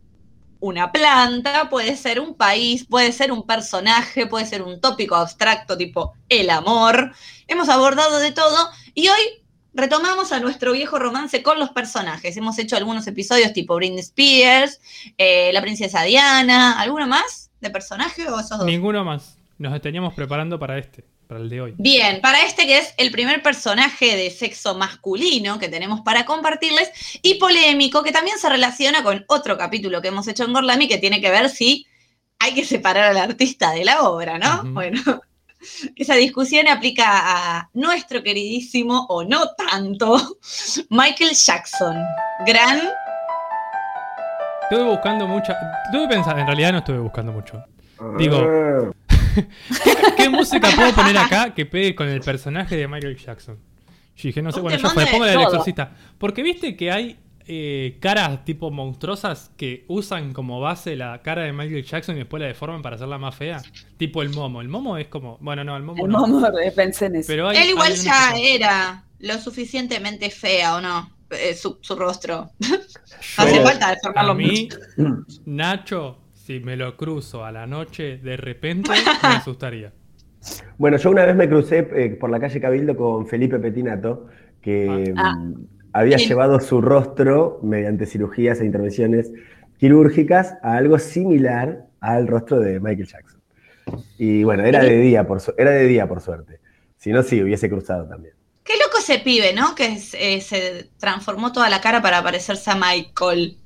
una 0.63 0.93
planta, 0.93 1.69
puede 1.69 1.97
ser 1.97 2.21
un 2.21 2.35
país, 2.35 2.85
puede 2.85 3.11
ser 3.11 3.33
un 3.33 3.45
personaje, 3.45 4.27
puede 4.27 4.45
ser 4.45 4.61
un 4.61 4.79
tópico 4.79 5.15
abstracto 5.15 5.75
tipo 5.77 6.13
el 6.29 6.49
amor. 6.49 7.11
Hemos 7.49 7.67
abordado 7.67 8.17
de 8.19 8.31
todo 8.31 8.69
y 8.93 9.09
hoy 9.09 9.19
retomamos 9.73 10.31
a 10.31 10.39
nuestro 10.39 10.71
viejo 10.71 10.99
romance 10.99 11.43
con 11.43 11.59
los 11.59 11.71
personajes. 11.71 12.37
Hemos 12.37 12.57
hecho 12.59 12.77
algunos 12.77 13.05
episodios 13.07 13.51
tipo 13.51 13.75
Britney 13.75 13.99
Spears, 13.99 14.79
eh, 15.17 15.51
la 15.51 15.61
princesa 15.61 16.01
Diana, 16.03 16.79
¿alguno 16.79 17.07
más 17.07 17.51
de 17.59 17.69
personaje 17.69 18.29
o 18.29 18.39
esos 18.39 18.57
dos? 18.57 18.65
Ninguno 18.65 19.03
más. 19.03 19.37
Nos 19.57 19.81
teníamos 19.81 20.13
preparando 20.13 20.57
para 20.57 20.77
este, 20.77 21.03
para 21.33 21.43
el 21.43 21.49
de 21.49 21.61
hoy. 21.61 21.73
Bien, 21.77 22.21
para 22.21 22.43
este 22.45 22.67
que 22.67 22.77
es 22.77 22.93
el 22.97 23.11
primer 23.11 23.41
personaje 23.41 24.15
de 24.15 24.29
sexo 24.29 24.75
masculino 24.75 25.57
que 25.57 25.67
tenemos 25.67 26.01
para 26.01 26.25
compartirles 26.25 26.91
y 27.23 27.35
polémico, 27.35 28.03
que 28.03 28.11
también 28.11 28.37
se 28.37 28.49
relaciona 28.49 29.01
con 29.01 29.25
otro 29.27 29.57
capítulo 29.57 29.99
que 30.01 30.09
hemos 30.09 30.27
hecho 30.27 30.43
en 30.43 30.53
Gorlami 30.53 30.87
que 30.87 30.99
tiene 30.99 31.19
que 31.21 31.31
ver 31.31 31.49
si 31.49 31.87
hay 32.39 32.53
que 32.53 32.65
separar 32.65 33.05
al 33.05 33.17
artista 33.17 33.71
de 33.71 33.83
la 33.83 34.03
obra, 34.03 34.37
¿no? 34.37 34.63
Bueno, 34.73 35.01
esa 35.95 36.13
discusión 36.15 36.67
aplica 36.67 37.03
a 37.07 37.69
nuestro 37.73 38.21
queridísimo, 38.21 39.07
o 39.09 39.23
no 39.23 39.49
tanto, 39.55 40.37
Michael 40.89 41.31
Jackson. 41.33 41.97
Gran 42.45 42.89
Estuve 44.69 44.83
buscando 44.89 45.27
mucha. 45.27 45.57
Estuve 45.85 46.07
pensando, 46.07 46.41
en 46.41 46.47
realidad 46.47 46.71
no 46.73 46.77
estuve 46.79 46.99
buscando 46.99 47.31
mucho. 47.31 47.63
Digo- 48.17 48.93
¿Qué 50.17 50.29
música 50.29 50.69
puedo 50.75 50.93
poner 50.93 51.17
acá 51.17 51.53
que 51.55 51.65
pegue 51.65 51.95
con 51.95 52.07
el 52.07 52.21
personaje 52.21 52.75
de 52.75 52.87
Michael 52.87 53.17
Jackson? 53.17 53.57
Yo 54.15 54.29
dije, 54.29 54.41
no 54.41 54.51
sé, 54.51 54.59
bueno, 54.59 54.77
ya 54.77 54.89
fue, 54.89 55.05
pongo 55.07 55.25
la 55.25 55.31
del 55.31 55.41
exorcista. 55.41 55.91
Porque 56.17 56.43
viste 56.43 56.75
que 56.75 56.91
hay 56.91 57.17
eh, 57.45 57.97
caras 57.99 58.45
tipo 58.45 58.71
monstruosas 58.71 59.51
que 59.57 59.85
usan 59.87 60.33
como 60.33 60.59
base 60.61 60.95
la 60.95 61.21
cara 61.21 61.43
de 61.43 61.51
Michael 61.51 61.83
Jackson 61.83 62.15
y 62.15 62.19
después 62.19 62.39
la 62.39 62.47
deforman 62.47 62.81
para 62.81 62.95
hacerla 62.95 63.17
más 63.17 63.35
fea. 63.35 63.61
Tipo 63.97 64.21
el 64.21 64.29
momo. 64.29 64.61
El 64.61 64.69
momo 64.69 64.97
es 64.97 65.07
como. 65.07 65.37
Bueno, 65.41 65.63
no, 65.63 65.75
el 65.75 65.83
momo 65.83 66.05
El 66.05 66.11
no. 66.11 66.19
momo, 66.27 66.47
eh, 66.63 66.71
pensé 66.71 67.07
en 67.07 67.17
eso. 67.17 67.27
Pero 67.27 67.49
hay, 67.49 67.57
Él 67.57 67.69
igual 67.71 67.91
hay 67.91 67.97
ya 67.97 68.33
era 68.37 69.03
lo 69.19 69.37
suficientemente 69.39 70.29
fea, 70.29 70.75
¿o 70.75 70.81
no? 70.81 71.09
Eh, 71.31 71.55
su, 71.55 71.79
su 71.81 71.95
rostro. 71.95 72.51
No 72.59 72.77
hace 73.37 73.61
falta 73.61 73.89
deformarlo 73.89 74.31
A 74.31 74.35
mí, 74.35 74.69
Mm. 74.97 75.23
Nacho, 75.45 76.19
si 76.45 76.59
me 76.59 76.75
lo 76.75 76.97
cruzo 76.97 77.45
a 77.45 77.51
la 77.51 77.65
noche 77.67 78.17
de 78.17 78.37
repente, 78.37 78.91
me 78.91 79.29
asustaría. 79.37 79.93
Bueno, 80.77 80.97
yo 80.97 81.09
una 81.09 81.25
vez 81.25 81.35
me 81.35 81.47
crucé 81.47 81.87
eh, 81.95 82.09
por 82.19 82.29
la 82.29 82.39
calle 82.39 82.59
Cabildo 82.59 82.95
con 82.97 83.27
Felipe 83.27 83.59
Petinato, 83.59 84.27
que 84.61 85.13
Ah. 85.15 85.35
mm, 85.35 85.53
había 85.93 86.17
Sí. 86.17 86.27
llevado 86.27 86.59
su 86.59 86.81
rostro 86.81 87.59
mediante 87.63 88.05
cirugías 88.05 88.59
e 88.59 88.65
intervenciones 88.65 89.31
quirúrgicas 89.77 90.55
a 90.61 90.75
algo 90.75 90.99
similar 90.99 91.85
al 92.01 92.27
rostro 92.27 92.59
de 92.59 92.79
Michael 92.79 93.07
Jackson. 93.07 93.41
Y 94.17 94.43
bueno, 94.43 94.63
era 94.63 94.83
de 94.83 94.97
día, 94.97 95.25
por, 95.25 95.39
su- 95.39 95.53
era 95.57 95.71
de 95.71 95.85
día 95.87 96.07
por 96.07 96.19
suerte. 96.21 96.59
Si 96.97 97.11
no, 97.11 97.21
sí, 97.23 97.41
hubiese 97.41 97.69
cruzado 97.69 98.07
también. 98.07 98.33
Qué 98.63 98.73
loco 98.77 98.97
ese 98.97 99.19
pibe, 99.19 99.53
¿no? 99.53 99.75
Que 99.75 99.97
se, 99.97 100.39
se 100.41 100.89
transformó 100.97 101.51
toda 101.51 101.69
la 101.69 101.79
cara 101.81 102.01
para 102.01 102.23
parecerse 102.23 102.71
a 102.71 102.75
Michael. 102.75 103.57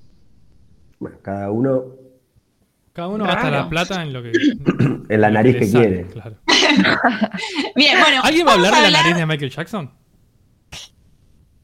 Bueno, 1.00 1.18
cada 1.22 1.52
uno 1.52 1.86
Cada 2.98 3.10
uno 3.10 3.26
gasta 3.26 3.52
la 3.52 3.70
plata 3.70 4.02
en 4.02 4.12
lo 4.12 4.24
que. 4.24 4.32
en 5.14 5.22
la 5.22 5.30
nariz 5.30 5.56
que 5.58 5.68
sale, 5.68 5.88
quiere. 5.88 6.08
claro. 6.08 6.36
Bien, 7.76 8.00
bueno. 8.00 8.22
¿Alguien 8.24 8.48
va 8.48 8.52
a 8.52 8.56
hablar 8.56 8.74
de 8.74 8.82
la 8.90 8.90
nariz 9.04 9.16
de 9.16 9.26
Michael 9.28 9.52
Jackson? 9.52 9.92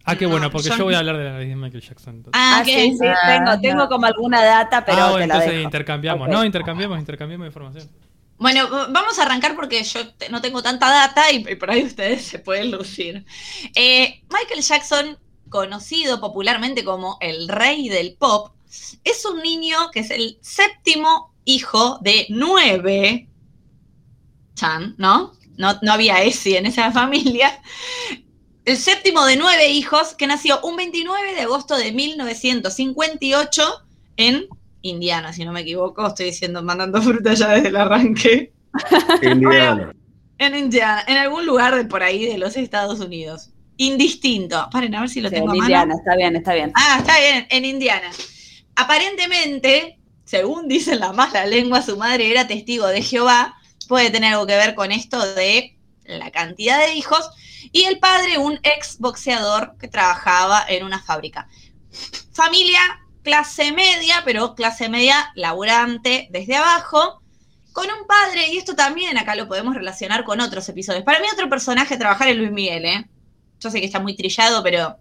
Ah, 0.05 0.15
qué 0.15 0.25
No, 0.25 0.31
bueno, 0.31 0.51
porque 0.51 0.69
yo 0.69 0.77
yo 0.77 0.83
voy 0.83 0.93
a 0.93 0.99
hablar 0.99 1.17
de 1.17 1.23
la 1.23 1.31
nariz 1.31 1.49
de 1.49 1.55
Michael 1.55 1.81
Jackson. 1.81 2.15
entonces. 2.17 2.39
Ah, 2.39 2.59
Ah, 2.59 2.63
¿qué? 2.63 2.71
sí, 2.91 2.97
sí, 2.99 3.05
Ah, 3.07 3.15
tengo, 3.35 3.45
no. 3.51 3.61
tengo 3.61 3.89
como 3.89 4.05
alguna 4.05 4.43
data, 4.43 4.85
pero 4.85 4.97
ah, 5.05 5.09
bueno, 5.09 5.21
te 5.23 5.27
la 5.27 5.33
entonces 5.33 5.51
dejo. 5.53 5.63
intercambiamos. 5.63 6.29
No, 6.29 6.45
intercambiamos, 6.45 6.99
intercambiamos 6.99 7.47
información. 7.47 7.89
Bueno, 8.37 8.69
vamos 8.69 9.17
a 9.17 9.23
arrancar 9.23 9.55
porque 9.55 9.83
yo 9.83 10.01
no 10.29 10.39
tengo 10.39 10.61
tanta 10.61 10.87
data 10.91 11.31
y, 11.31 11.37
y 11.49 11.55
por 11.55 11.71
ahí 11.71 11.83
ustedes 11.83 12.21
se 12.25 12.37
pueden 12.37 12.69
lucir. 12.69 13.25
Eh, 13.73 14.21
Michael 14.29 14.61
Jackson, 14.61 15.17
conocido 15.49 16.21
popularmente 16.21 16.83
como 16.83 17.17
el 17.19 17.47
rey 17.47 17.89
del 17.89 18.15
pop, 18.19 18.53
es 19.03 19.25
un 19.25 19.41
niño 19.41 19.77
que 19.91 19.99
es 20.01 20.11
el 20.11 20.37
séptimo 20.41 21.33
hijo 21.45 21.99
de 22.01 22.25
nueve. 22.29 23.27
Chan, 24.55 24.95
¿no? 24.97 25.33
No, 25.57 25.77
no 25.81 25.93
había 25.93 26.23
ese 26.23 26.57
en 26.57 26.65
esa 26.65 26.91
familia. 26.91 27.61
El 28.65 28.77
séptimo 28.77 29.25
de 29.25 29.35
nueve 29.35 29.69
hijos 29.69 30.15
que 30.15 30.25
nació 30.25 30.61
un 30.61 30.77
29 30.77 31.35
de 31.35 31.41
agosto 31.41 31.75
de 31.75 31.91
1958 31.91 33.63
en 34.17 34.47
Indiana, 34.81 35.33
si 35.33 35.43
no 35.43 35.51
me 35.51 35.61
equivoco. 35.61 36.07
Estoy 36.07 36.27
diciendo, 36.27 36.63
mandando 36.63 37.01
fruta 37.01 37.33
ya 37.33 37.49
desde 37.49 37.69
el 37.69 37.75
arranque. 37.75 38.53
Indiana. 39.21 39.93
En 40.37 40.55
Indiana, 40.55 41.03
en 41.07 41.17
algún 41.17 41.45
lugar 41.45 41.75
de 41.75 41.85
por 41.85 42.03
ahí 42.03 42.25
de 42.25 42.37
los 42.37 42.55
Estados 42.55 42.99
Unidos. 42.99 43.49
Indistinto. 43.77 44.67
Paren 44.71 44.95
a 44.95 45.01
ver 45.01 45.09
si 45.09 45.21
lo 45.21 45.29
Sí, 45.29 45.35
tengo 45.35 45.51
a 45.51 45.53
en 45.53 45.59
mano. 45.59 45.69
Indiana, 45.69 45.95
está 45.97 46.15
bien, 46.15 46.35
está 46.35 46.53
bien. 46.53 46.71
Ah, 46.75 46.97
está 46.99 47.19
bien, 47.19 47.47
en 47.49 47.65
Indiana. 47.65 48.11
Aparentemente, 48.75 49.99
según 50.25 50.67
dice 50.67 50.95
la 50.95 51.13
mala 51.13 51.45
lengua, 51.45 51.81
su 51.81 51.97
madre 51.97 52.31
era 52.31 52.47
testigo 52.47 52.87
de 52.87 53.01
Jehová. 53.01 53.55
Puede 53.87 54.09
tener 54.09 54.33
algo 54.33 54.47
que 54.47 54.55
ver 54.55 54.75
con 54.75 54.91
esto 54.91 55.19
de 55.35 55.77
la 56.05 56.31
cantidad 56.31 56.79
de 56.79 56.93
hijos. 56.95 57.29
Y 57.71 57.83
el 57.83 57.99
padre, 57.99 58.37
un 58.37 58.59
ex 58.63 58.99
boxeador 58.99 59.75
que 59.79 59.87
trabajaba 59.87 60.65
en 60.67 60.83
una 60.83 61.01
fábrica. 61.01 61.47
Familia 62.31 62.79
clase 63.23 63.71
media, 63.71 64.21
pero 64.25 64.53
clase 64.55 64.89
media 64.89 65.31
laburante 65.35 66.27
desde 66.31 66.57
abajo. 66.57 67.21
Con 67.71 67.87
un 67.87 68.05
padre, 68.05 68.49
y 68.51 68.57
esto 68.57 68.75
también 68.75 69.17
acá 69.17 69.33
lo 69.33 69.47
podemos 69.47 69.73
relacionar 69.73 70.23
con 70.23 70.39
otros 70.41 70.67
episodios. 70.69 71.03
Para 71.03 71.19
mí, 71.19 71.25
otro 71.33 71.49
personaje 71.49 71.97
trabajar 71.97 72.27
es 72.27 72.37
Luis 72.37 72.51
Miguel, 72.51 72.85
¿eh? 72.85 73.09
Yo 73.59 73.71
sé 73.71 73.79
que 73.79 73.87
está 73.87 73.99
muy 73.99 74.15
trillado, 74.15 74.61
pero 74.61 74.97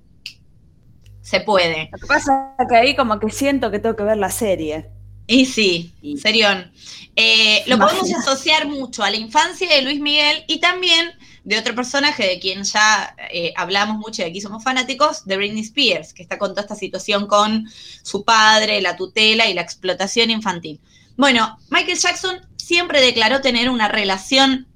se 1.23 1.41
puede. 1.41 1.89
Lo 1.93 1.99
que 1.99 2.07
pasa 2.07 2.55
es 2.59 2.67
que 2.69 2.77
ahí 2.77 2.95
como 2.97 3.19
que 3.19 3.31
siento 3.31 3.71
que 3.71 3.79
tengo 3.79 3.97
que 3.97 4.03
ver 4.03 4.19
la 4.19 4.31
serie. 4.31 4.91
Y 5.27 5.47
sí, 5.47 5.95
Y- 6.03 6.19
serión. 6.19 6.73
Eh, 7.15 7.63
lo 7.67 7.79
podemos 7.79 8.13
asociar 8.13 8.67
mucho 8.67 9.03
a 9.03 9.11
la 9.11 9.17
infancia 9.17 9.69
de 9.69 9.83
Luis 9.83 10.01
Miguel 10.01 10.45
y 10.49 10.61
también 10.61 11.13
de 11.45 11.59
otro 11.59 11.75
personaje 11.75 12.27
de 12.27 12.39
quien 12.41 12.63
ya 12.65 13.15
eh, 13.31 13.53
hablamos 13.57 13.99
mucho 13.99 14.23
y 14.23 14.25
aquí 14.25 14.41
somos 14.41 14.63
fanáticos, 14.65 15.25
de 15.27 15.37
Britney 15.37 15.63
Spears, 15.63 16.13
que 16.13 16.23
está 16.23 16.39
con 16.39 16.51
toda 16.51 16.63
esta 16.63 16.75
situación 16.75 17.27
con 17.27 17.69
su 18.03 18.25
padre, 18.25 18.81
la 18.81 18.97
tutela 18.97 19.49
y 19.49 19.55
la 19.55 19.63
explotación 19.63 20.31
infantil. 20.31 20.81
Bueno, 21.17 21.59
Michael 21.71 21.99
Jackson 21.99 22.41
siempre 22.57 23.01
declaró 23.01 23.41
tener 23.41 23.69
una 23.71 23.89
relación 23.89 24.67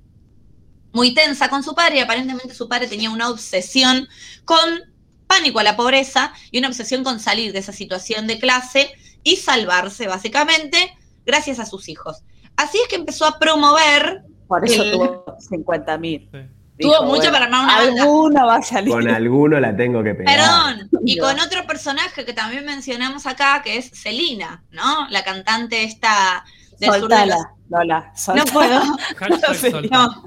muy 0.93 1.15
tensa 1.15 1.49
con 1.49 1.63
su 1.63 1.75
padre 1.75 1.97
y 1.97 2.01
aparentemente 2.01 2.55
su 2.55 2.69
padre 2.69 2.87
tenía 2.87 3.11
una 3.11 3.31
obsesión 3.31 4.09
con 4.45 4.96
pánico 5.27 5.59
a 5.59 5.63
la 5.63 5.77
pobreza 5.77 6.33
y 6.51 6.59
una 6.59 6.69
obsesión 6.69 7.05
con 7.05 7.21
salir 7.21 7.53
de 7.53 7.59
esa 7.59 7.73
situación 7.73 8.27
de 8.27 8.39
clase 8.39 8.91
y 9.23 9.37
salvarse 9.37 10.07
básicamente 10.07 10.97
gracias 11.25 11.59
a 11.59 11.67
sus 11.67 11.89
hijos. 11.89 12.23
Así 12.57 12.79
es 12.83 12.89
que 12.89 12.97
empezó 12.97 13.27
a 13.27 13.39
promover 13.39 14.23
Por 14.49 14.65
eso 14.65 14.83
El- 14.83 14.93
tuvo 14.93 15.25
50 15.39 15.99
mil. 15.99 16.29
Sí. 16.33 16.39
Tuvo 16.79 17.05
mucho 17.05 17.33
para 17.33 17.47
armar 17.47 17.65
una 17.65 17.77
banda. 17.79 18.03
Alguno 18.03 18.47
va 18.47 18.57
a 18.57 18.63
salir. 18.63 18.93
Con 18.93 19.09
alguno 19.09 19.59
la 19.59 19.75
tengo 19.75 20.03
que 20.05 20.15
pegar. 20.15 20.37
Perdón, 20.37 20.91
y 21.07 21.15
Dios. 21.15 21.27
con 21.27 21.41
otro 21.41 21.67
personaje 21.67 22.27
que 22.27 22.35
también 22.35 22.67
mencionamos 22.67 23.27
acá, 23.27 23.63
que 23.65 23.79
es 23.79 23.87
Selina, 23.95 24.63
¿no? 24.73 25.09
La 25.09 25.25
cantante 25.25 25.85
esta 25.85 26.45
del 26.79 26.91
sur 27.01 27.09
de 27.09 27.27
los... 27.27 27.37
Soltala, 27.39 27.57
Lola. 27.71 28.13
No 28.13 28.19
soltala. 28.19 28.53
puedo. 28.53 29.55
Sé, 29.55 29.71
solta. 29.71 29.97
No. 29.97 30.25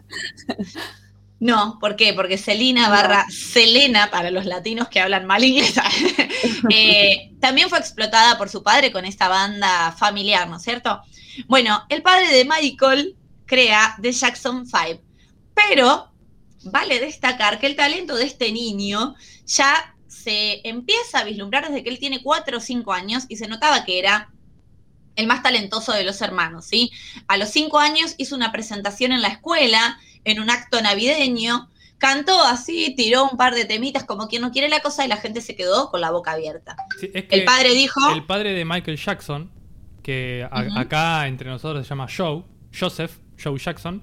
No, 1.39 1.77
¿por 1.79 1.95
qué? 1.95 2.13
Porque 2.13 2.37
Selina 2.37 2.89
barra 2.89 3.25
Selena, 3.29 4.11
para 4.11 4.29
los 4.29 4.45
latinos 4.45 4.89
que 4.89 4.99
hablan 4.99 5.25
mal 5.25 5.43
inglés, 5.43 5.75
eh, 6.69 7.31
también 7.39 7.69
fue 7.69 7.79
explotada 7.79 8.37
por 8.37 8.49
su 8.49 8.61
padre 8.61 8.91
con 8.91 9.05
esta 9.05 9.29
banda 9.29 9.93
familiar, 9.93 10.49
¿no 10.49 10.57
es 10.57 10.63
cierto? 10.63 11.01
Bueno, 11.47 11.85
el 11.87 12.01
padre 12.01 12.27
de 12.27 12.43
Michael 12.43 13.15
crea 13.45 13.95
The 14.01 14.11
Jackson 14.11 14.67
Five, 14.67 15.01
pero 15.53 16.11
vale 16.65 16.99
destacar 16.99 17.57
que 17.59 17.67
el 17.67 17.77
talento 17.77 18.17
de 18.17 18.25
este 18.25 18.51
niño 18.51 19.15
ya 19.45 19.95
se 20.07 20.67
empieza 20.67 21.19
a 21.19 21.23
vislumbrar 21.23 21.67
desde 21.67 21.83
que 21.83 21.89
él 21.89 21.99
tiene 21.99 22.21
cuatro 22.21 22.57
o 22.57 22.61
cinco 22.61 22.91
años 22.91 23.23
y 23.29 23.37
se 23.37 23.47
notaba 23.47 23.85
que 23.85 23.99
era 23.99 24.29
el 25.15 25.27
más 25.27 25.41
talentoso 25.41 25.93
de 25.93 26.03
los 26.03 26.21
hermanos, 26.21 26.65
¿sí? 26.65 26.91
A 27.27 27.37
los 27.37 27.49
cinco 27.49 27.79
años 27.79 28.15
hizo 28.17 28.35
una 28.35 28.51
presentación 28.51 29.11
en 29.11 29.21
la 29.21 29.29
escuela, 29.29 29.99
en 30.25 30.39
un 30.39 30.49
acto 30.49 30.81
navideño, 30.81 31.69
cantó 31.97 32.41
así, 32.43 32.93
tiró 32.95 33.25
un 33.29 33.37
par 33.37 33.55
de 33.55 33.65
temitas 33.65 34.03
como 34.05 34.27
quien 34.27 34.41
no 34.41 34.51
quiere 34.51 34.69
la 34.69 34.79
cosa 34.81 35.05
y 35.05 35.07
la 35.07 35.17
gente 35.17 35.41
se 35.41 35.55
quedó 35.55 35.89
con 35.91 36.01
la 36.01 36.11
boca 36.11 36.31
abierta. 36.31 36.75
Sí, 36.99 37.09
es 37.13 37.25
que 37.25 37.35
El 37.35 37.43
padre 37.45 37.73
dijo, 37.73 37.99
el 38.13 38.23
padre 38.25 38.53
de 38.53 38.63
Michael 38.65 38.97
Jackson, 38.97 39.51
que 40.03 40.47
a- 40.49 40.79
acá 40.79 41.27
entre 41.27 41.49
nosotros 41.49 41.85
se 41.85 41.89
llama 41.89 42.07
Joe, 42.15 42.43
Joseph, 42.77 43.17
Joe 43.41 43.57
Jackson, 43.59 44.01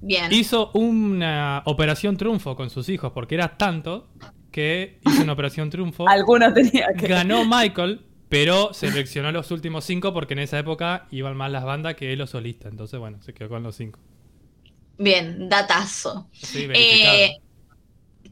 bien, 0.00 0.32
hizo 0.32 0.70
una 0.74 1.62
operación 1.66 2.16
triunfo 2.16 2.54
con 2.56 2.70
sus 2.70 2.88
hijos, 2.88 3.12
porque 3.12 3.34
era 3.34 3.56
tanto 3.58 4.08
que 4.52 5.00
hizo 5.06 5.22
una 5.22 5.32
operación 5.32 5.68
triunfo. 5.70 6.08
Alguno 6.08 6.52
tenía 6.52 6.88
que. 6.96 7.08
Ganó 7.08 7.44
Michael, 7.44 8.02
pero 8.28 8.72
seleccionó 8.72 9.30
los 9.32 9.50
últimos 9.50 9.84
cinco 9.84 10.12
porque 10.14 10.34
en 10.34 10.40
esa 10.40 10.58
época 10.58 11.06
iban 11.10 11.36
más 11.36 11.50
las 11.50 11.64
bandas 11.64 11.94
que 11.96 12.14
los 12.16 12.30
solistas. 12.30 12.70
Entonces, 12.72 12.98
bueno, 12.98 13.20
se 13.22 13.34
quedó 13.34 13.48
con 13.48 13.62
los 13.62 13.76
cinco. 13.76 13.98
Bien, 14.98 15.48
datazo. 15.48 16.28
Sí. 16.32 16.66
Eh, 16.74 17.36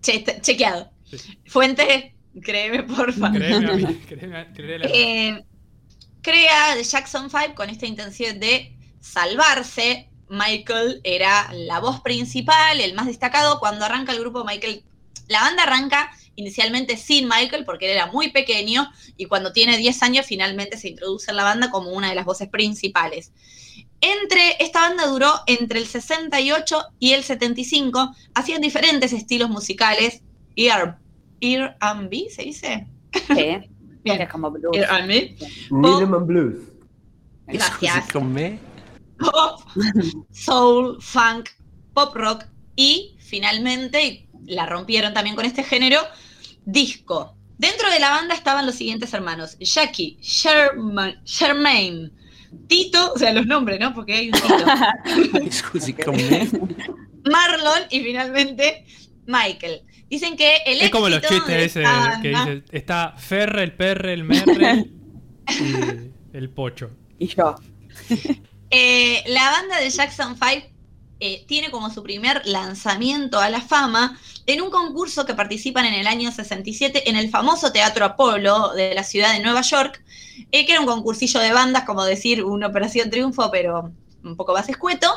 che- 0.00 0.40
chequeado. 0.40 0.90
Sí. 1.04 1.18
Fuente, 1.46 2.14
créeme, 2.40 2.82
porfa. 2.84 3.30
Créeme 3.32 3.70
a 3.70 3.74
mí, 3.74 3.84
créeme 4.08 4.38
a- 4.38 4.52
créele 4.52 4.86
a. 4.86 4.90
Eh, 4.92 5.44
crea 6.22 6.74
The 6.76 6.84
Jackson 6.84 7.30
5 7.30 7.54
con 7.54 7.70
esta 7.70 7.86
intención 7.86 8.40
de 8.40 8.76
salvarse. 9.00 10.08
Michael 10.28 11.00
era 11.04 11.50
la 11.52 11.80
voz 11.80 12.00
principal, 12.00 12.80
el 12.80 12.94
más 12.94 13.06
destacado. 13.06 13.60
Cuando 13.60 13.84
arranca 13.84 14.12
el 14.12 14.20
grupo, 14.20 14.44
Michael. 14.44 14.82
La 15.28 15.40
banda 15.42 15.62
arranca 15.62 16.10
inicialmente 16.36 16.96
sin 16.96 17.28
Michael 17.28 17.64
porque 17.64 17.86
él 17.86 17.92
era 17.92 18.06
muy 18.08 18.30
pequeño 18.30 18.90
y 19.16 19.26
cuando 19.26 19.52
tiene 19.52 19.78
10 19.78 20.02
años 20.02 20.26
finalmente 20.26 20.76
se 20.76 20.88
introduce 20.88 21.30
en 21.30 21.36
la 21.36 21.44
banda 21.44 21.70
como 21.70 21.90
una 21.90 22.08
de 22.10 22.14
las 22.14 22.24
voces 22.26 22.48
principales. 22.48 23.32
Entre, 24.04 24.56
esta 24.60 24.80
banda 24.80 25.06
duró 25.06 25.32
entre 25.46 25.78
el 25.78 25.86
68 25.86 26.84
y 26.98 27.12
el 27.12 27.24
75, 27.24 28.14
hacían 28.34 28.60
diferentes 28.60 29.14
estilos 29.14 29.48
musicales. 29.48 30.20
Ear, 30.56 30.98
R&B, 31.40 32.26
¿se 32.30 32.42
dice? 32.42 32.86
Sí, 33.12 33.56
Bien. 34.04 34.20
es 34.20 34.28
como 34.28 34.50
blues. 34.50 34.76
Rhythm 35.70 36.14
and 36.14 36.26
Blues. 36.26 36.62
Gracias. 37.46 38.08
Pop, 39.18 39.60
soul, 40.30 41.00
funk, 41.00 41.48
pop 41.94 42.14
rock 42.14 42.44
y 42.76 43.16
finalmente, 43.20 44.04
y 44.04 44.28
la 44.46 44.66
rompieron 44.66 45.14
también 45.14 45.34
con 45.34 45.46
este 45.46 45.62
género, 45.62 46.00
disco. 46.66 47.34
Dentro 47.56 47.90
de 47.90 48.00
la 48.00 48.10
banda 48.10 48.34
estaban 48.34 48.66
los 48.66 48.74
siguientes 48.74 49.14
hermanos: 49.14 49.56
Jackie, 49.60 50.18
Sherman, 50.20 51.22
Shermaine, 51.24 52.10
Tito, 52.66 53.12
o 53.14 53.18
sea, 53.18 53.32
los 53.32 53.46
nombres, 53.46 53.80
¿no? 53.80 53.94
Porque 53.94 54.14
hay 54.14 54.26
un 54.28 54.32
Tito. 54.32 54.54
Marlon 57.30 57.82
y 57.90 58.00
finalmente 58.00 58.84
Michael. 59.26 59.82
Dicen 60.08 60.36
que 60.36 60.58
el 60.66 60.82
Es 60.82 60.90
como 60.90 61.08
los 61.08 61.22
chistes 61.22 61.76
ese 61.76 61.84
que 62.22 62.28
dice, 62.28 62.62
está 62.70 63.14
Ferre, 63.16 63.64
el 63.64 63.72
Perre, 63.72 64.12
el 64.12 64.24
Merre 64.24 64.84
y 65.48 66.36
el 66.36 66.50
Pocho. 66.50 66.90
Y 67.18 67.28
yo. 67.28 67.54
Eh, 68.70 69.22
la 69.28 69.50
banda 69.50 69.80
de 69.80 69.90
Jackson 69.90 70.36
5 70.36 70.73
eh, 71.20 71.44
tiene 71.46 71.70
como 71.70 71.90
su 71.90 72.02
primer 72.02 72.44
lanzamiento 72.46 73.38
a 73.38 73.48
la 73.48 73.60
fama 73.60 74.18
en 74.46 74.60
un 74.60 74.70
concurso 74.70 75.24
que 75.24 75.34
participan 75.34 75.86
en 75.86 75.94
el 75.94 76.06
año 76.06 76.32
67 76.32 77.08
en 77.08 77.16
el 77.16 77.30
famoso 77.30 77.72
Teatro 77.72 78.04
Apolo 78.04 78.74
de 78.74 78.94
la 78.94 79.04
ciudad 79.04 79.32
de 79.32 79.40
Nueva 79.40 79.62
York, 79.62 80.02
eh, 80.50 80.66
que 80.66 80.72
era 80.72 80.80
un 80.80 80.86
concursillo 80.86 81.40
de 81.40 81.52
bandas, 81.52 81.84
como 81.84 82.04
decir, 82.04 82.44
una 82.44 82.66
Operación 82.66 83.10
Triunfo, 83.10 83.50
pero 83.50 83.92
un 84.22 84.36
poco 84.36 84.52
más 84.52 84.68
escueto. 84.68 85.08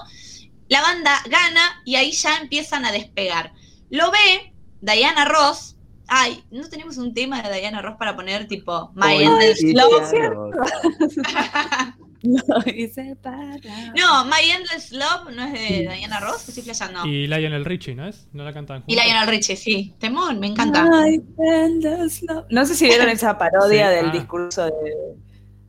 La 0.70 0.82
banda 0.82 1.22
gana 1.30 1.82
y 1.84 1.96
ahí 1.96 2.12
ya 2.12 2.38
empiezan 2.38 2.86
a 2.86 2.92
despegar. 2.92 3.54
Lo 3.90 4.12
ve 4.12 4.54
Diana 4.82 5.26
Ross. 5.26 5.76
Ay, 6.08 6.44
no 6.52 6.70
tenemos 6.70 6.98
un 6.98 7.14
tema 7.14 7.42
de 7.42 7.60
Diana 7.60 7.82
Ross 7.82 7.96
para 7.98 8.16
poner 8.16 8.48
tipo 8.48 8.92
My 8.96 9.26
Oye, 9.26 9.56
Lo 12.24 12.74
hice 12.74 13.16
para. 13.22 13.58
No, 13.96 14.26
My 14.26 14.50
Endless 14.56 14.92
Love 14.92 15.36
no 15.36 15.44
es 15.46 15.54
de 15.54 15.90
Diana 15.94 16.20
Ross, 16.20 16.48
estoy 16.50 16.64
flasheando. 16.64 17.06
Y, 17.06 17.24
Y 17.24 17.28
Lionel 17.28 17.66
Richie, 17.66 17.96
¿no 17.96 18.08
es? 18.08 18.28
¿No 18.34 18.44
la 18.44 18.54
cantan 18.54 18.82
juntos? 18.82 19.04
Lionel 19.04 19.28
Richie, 19.28 19.56
sí. 19.56 19.94
Temón, 20.00 20.40
me 20.40 20.48
encanta. 20.48 20.84
My 20.90 21.22
endless 21.38 22.24
love. 22.24 22.46
No 22.50 22.66
sé 22.66 22.76
si 22.76 22.86
vieron 22.86 23.10
esa 23.10 23.38
parodia 23.38 23.90
Sí, 23.90 23.96
del 23.96 24.06
ah. 24.08 24.12
discurso 24.12 24.66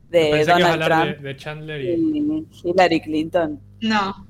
de, 0.09 0.29
de 0.29 0.45
Donald 0.45 0.81
hablar 0.83 1.03
Trump 1.03 1.17
de, 1.21 1.27
de 1.27 1.37
Chandler 1.37 1.81
y... 1.81 1.89
y 1.93 2.47
Hillary 2.63 3.01
Clinton. 3.01 3.59
No, 3.81 4.27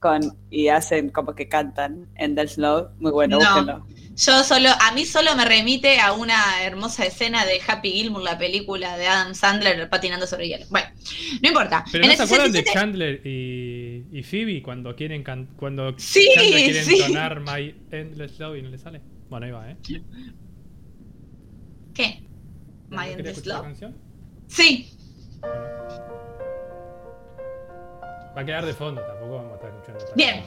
con, 0.00 0.20
y 0.50 0.68
hacen 0.68 1.10
como 1.10 1.34
que 1.34 1.48
cantan 1.48 2.08
Endless 2.16 2.58
Love. 2.58 2.90
Muy 2.98 3.12
bueno, 3.12 3.38
No. 3.38 3.44
búsquenlo. 3.44 3.86
Yo 4.16 4.44
solo, 4.44 4.68
a 4.80 4.92
mí 4.92 5.04
solo 5.06 5.34
me 5.36 5.44
remite 5.44 5.98
a 6.00 6.12
una 6.12 6.62
hermosa 6.64 7.04
escena 7.06 7.44
de 7.44 7.60
Happy 7.66 7.90
Gilmore, 7.92 8.24
la 8.24 8.38
película 8.38 8.96
de 8.96 9.06
Adam 9.06 9.34
Sandler 9.34 9.88
patinando 9.88 10.26
sobre 10.26 10.48
hielo. 10.48 10.66
Bueno, 10.70 10.86
no 11.42 11.48
importa. 11.48 11.84
Pero 11.90 12.04
En 12.04 12.10
¿no 12.10 12.16
se 12.16 12.22
acuerdan 12.22 12.52
de 12.52 12.58
67 12.58 12.72
Chandler 12.78 13.20
y, 13.26 14.06
y 14.12 14.22
Phoebe 14.22 14.62
cuando 14.62 14.94
quieren 14.94 15.22
can- 15.22 15.48
cuando 15.56 15.94
Sí, 15.98 16.28
Chandler 16.34 16.64
quiere 16.64 16.84
sí. 16.84 16.94
entonar 16.94 17.40
My 17.40 17.74
Endless 17.90 18.38
Love 18.38 18.56
y 18.58 18.62
no 18.62 18.68
le 18.70 18.78
sale? 18.78 19.00
Bueno, 19.28 19.46
ahí 19.46 19.52
va, 19.52 19.70
¿eh? 19.70 19.76
¿Qué? 21.94 22.22
¿No 22.90 22.98
My 23.00 23.10
Endless 23.10 23.46
la 23.46 23.54
Love. 23.54 23.62
canción? 23.64 23.96
Sí, 24.48 24.88
Va 28.34 28.40
a 28.40 28.44
quedar 28.46 28.64
de 28.64 28.72
fondo, 28.72 29.02
tampoco 29.02 29.34
vamos 29.36 29.52
a 29.52 29.54
estar 29.56 29.70
escuchando. 29.70 30.14
Bien. 30.16 30.42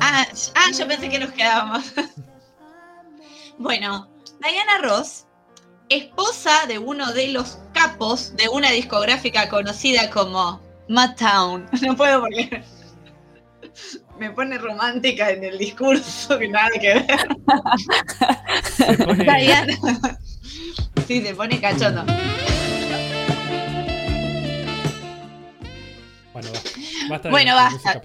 Ah, 0.00 0.26
ah, 0.54 0.70
yo 0.78 0.88
pensé 0.88 1.08
que 1.10 1.18
nos 1.18 1.32
quedábamos. 1.32 1.84
bueno, 3.58 4.08
Diana 4.40 4.78
Ross, 4.82 5.26
esposa 5.88 6.66
de 6.66 6.78
uno 6.78 7.12
de 7.12 7.28
los 7.28 7.58
capos 7.72 8.34
de 8.36 8.48
una 8.48 8.70
discográfica 8.70 9.48
conocida 9.48 10.10
como 10.10 10.60
Town. 11.18 11.66
No 11.82 11.96
puedo 11.96 12.20
porque 12.20 12.62
me 14.18 14.30
pone 14.30 14.56
romántica 14.58 15.30
en 15.30 15.44
el 15.44 15.58
discurso 15.58 16.38
que 16.38 16.48
nada 16.48 16.70
que 16.80 16.94
ver. 16.94 17.28
Pone- 19.04 19.24
Diana. 19.40 19.76
Sí, 21.06 21.20
se 21.22 21.34
pone 21.34 21.60
cachondo. 21.60 22.04
Bueno, 26.32 26.50
basta. 26.52 26.70
Basta 27.08 27.28
de- 27.28 27.30
Bueno, 27.32 27.54
basta. 27.54 27.72
música. 27.94 28.00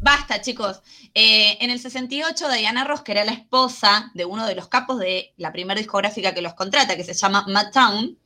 Basta, 0.00 0.40
chicos. 0.40 0.82
Eh, 1.14 1.58
en 1.60 1.70
el 1.70 1.78
68, 1.78 2.48
Diana 2.50 2.84
Ross, 2.84 3.02
que 3.02 3.12
era 3.12 3.24
la 3.24 3.32
esposa 3.32 4.10
de 4.14 4.24
uno 4.24 4.46
de 4.46 4.54
los 4.54 4.68
capos 4.68 4.98
de 4.98 5.34
la 5.36 5.52
primera 5.52 5.78
discográfica 5.78 6.32
que 6.32 6.40
los 6.40 6.54
contrata, 6.54 6.96
que 6.96 7.04
se 7.04 7.12
llama 7.12 7.44
Town, 7.70 8.18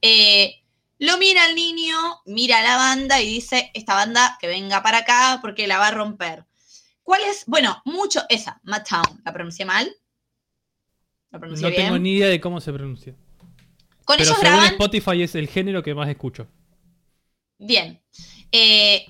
eh, 0.00 0.62
lo 0.98 1.18
mira 1.18 1.44
al 1.44 1.54
niño, 1.54 1.96
mira 2.26 2.60
a 2.60 2.62
la 2.62 2.76
banda 2.76 3.20
y 3.20 3.26
dice, 3.26 3.70
esta 3.74 3.94
banda 3.94 4.38
que 4.40 4.46
venga 4.46 4.82
para 4.82 4.98
acá 4.98 5.40
porque 5.42 5.66
la 5.66 5.78
va 5.78 5.88
a 5.88 5.90
romper. 5.90 6.46
¿Cuál 7.02 7.22
es? 7.22 7.44
Bueno, 7.46 7.82
mucho, 7.84 8.22
esa, 8.28 8.60
Town. 8.88 9.20
¿La 9.24 9.32
pronuncié 9.32 9.64
mal? 9.64 9.94
¿La 11.30 11.38
pronuncié 11.38 11.64
No 11.64 11.70
bien? 11.70 11.86
tengo 11.86 11.98
ni 11.98 12.14
idea 12.14 12.28
de 12.28 12.40
cómo 12.40 12.60
se 12.60 12.72
pronuncia. 12.72 13.14
Con 14.04 14.16
Pero 14.16 14.22
ellos 14.22 14.38
según 14.38 14.52
graban... 14.52 14.72
Spotify 14.72 15.22
es 15.22 15.34
el 15.34 15.48
género 15.48 15.82
que 15.82 15.94
más 15.94 16.08
escucho. 16.08 16.46
Bien. 17.58 18.00
Eh, 18.52 19.06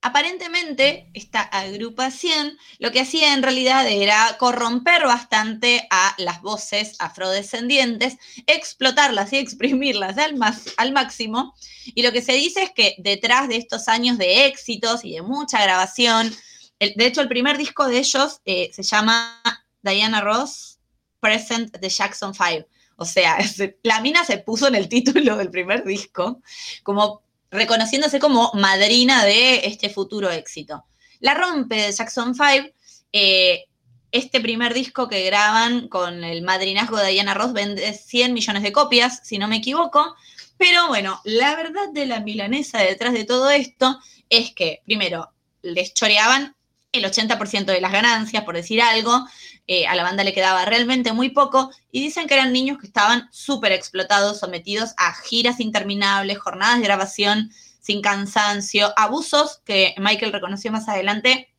aparentemente, 0.00 1.10
esta 1.14 1.40
agrupación 1.40 2.56
lo 2.78 2.90
que 2.92 3.00
hacía 3.00 3.34
en 3.34 3.42
realidad 3.42 3.86
era 3.88 4.36
corromper 4.38 5.04
bastante 5.04 5.86
a 5.90 6.14
las 6.18 6.40
voces 6.42 6.96
afrodescendientes, 6.98 8.16
explotarlas 8.46 9.32
y 9.32 9.38
exprimirlas 9.38 10.18
al, 10.18 10.36
más- 10.36 10.72
al 10.76 10.92
máximo. 10.92 11.54
Y 11.94 12.02
lo 12.02 12.12
que 12.12 12.22
se 12.22 12.32
dice 12.32 12.62
es 12.62 12.70
que 12.70 12.94
detrás 12.98 13.48
de 13.48 13.56
estos 13.56 13.88
años 13.88 14.18
de 14.18 14.46
éxitos 14.46 15.04
y 15.04 15.14
de 15.14 15.22
mucha 15.22 15.62
grabación, 15.62 16.34
el- 16.78 16.94
de 16.94 17.06
hecho, 17.06 17.20
el 17.20 17.28
primer 17.28 17.58
disco 17.58 17.86
de 17.88 17.98
ellos 17.98 18.40
eh, 18.44 18.70
se 18.72 18.82
llama 18.82 19.42
Diana 19.82 20.20
Ross 20.20 20.78
Present 21.20 21.76
the 21.80 21.88
Jackson 21.88 22.32
5. 22.34 22.66
O 22.96 23.04
sea, 23.04 23.38
se- 23.46 23.78
la 23.82 24.00
mina 24.00 24.24
se 24.24 24.38
puso 24.38 24.68
en 24.68 24.74
el 24.76 24.88
título 24.88 25.36
del 25.36 25.50
primer 25.50 25.84
disco, 25.84 26.40
como 26.82 27.22
reconociéndose 27.50 28.18
como 28.18 28.50
madrina 28.54 29.24
de 29.24 29.66
este 29.66 29.90
futuro 29.90 30.30
éxito. 30.30 30.84
La 31.20 31.34
rompe 31.34 31.90
Jackson 31.92 32.34
5. 32.34 32.68
eh, 33.12 33.64
este 34.10 34.40
primer 34.40 34.72
disco 34.72 35.08
que 35.08 35.24
graban 35.24 35.88
con 35.88 36.24
el 36.24 36.42
madrinazgo 36.42 36.96
de 36.96 37.10
Diana 37.10 37.34
Ross 37.34 37.52
vende 37.52 37.92
100 37.92 38.32
millones 38.32 38.62
de 38.62 38.72
copias, 38.72 39.20
si 39.22 39.38
no 39.38 39.48
me 39.48 39.56
equivoco. 39.56 40.16
Pero 40.56 40.88
bueno, 40.88 41.20
la 41.24 41.54
verdad 41.56 41.88
de 41.92 42.06
la 42.06 42.20
milanesa 42.20 42.78
detrás 42.78 43.12
de 43.12 43.24
todo 43.24 43.50
esto 43.50 43.98
es 44.30 44.52
que, 44.52 44.82
primero, 44.86 45.30
les 45.62 45.92
choreaban 45.92 46.56
el 46.92 47.04
80% 47.04 47.66
de 47.66 47.80
las 47.80 47.92
ganancias, 47.92 48.44
por 48.44 48.56
decir 48.56 48.80
algo. 48.80 49.26
Eh, 49.70 49.86
a 49.86 49.94
la 49.94 50.02
banda 50.02 50.24
le 50.24 50.32
quedaba 50.32 50.64
realmente 50.64 51.12
muy 51.12 51.28
poco. 51.28 51.70
Y 51.92 52.00
dicen 52.00 52.26
que 52.26 52.34
eran 52.34 52.52
niños 52.52 52.78
que 52.78 52.86
estaban 52.86 53.28
súper 53.30 53.72
explotados, 53.72 54.40
sometidos 54.40 54.94
a 54.96 55.12
giras 55.12 55.60
interminables, 55.60 56.38
jornadas 56.38 56.78
de 56.78 56.84
grabación 56.84 57.52
sin 57.80 58.00
cansancio, 58.00 58.92
abusos 58.96 59.60
que 59.64 59.94
Michael 59.98 60.32
reconoció 60.32 60.72
más 60.72 60.88
adelante 60.88 61.54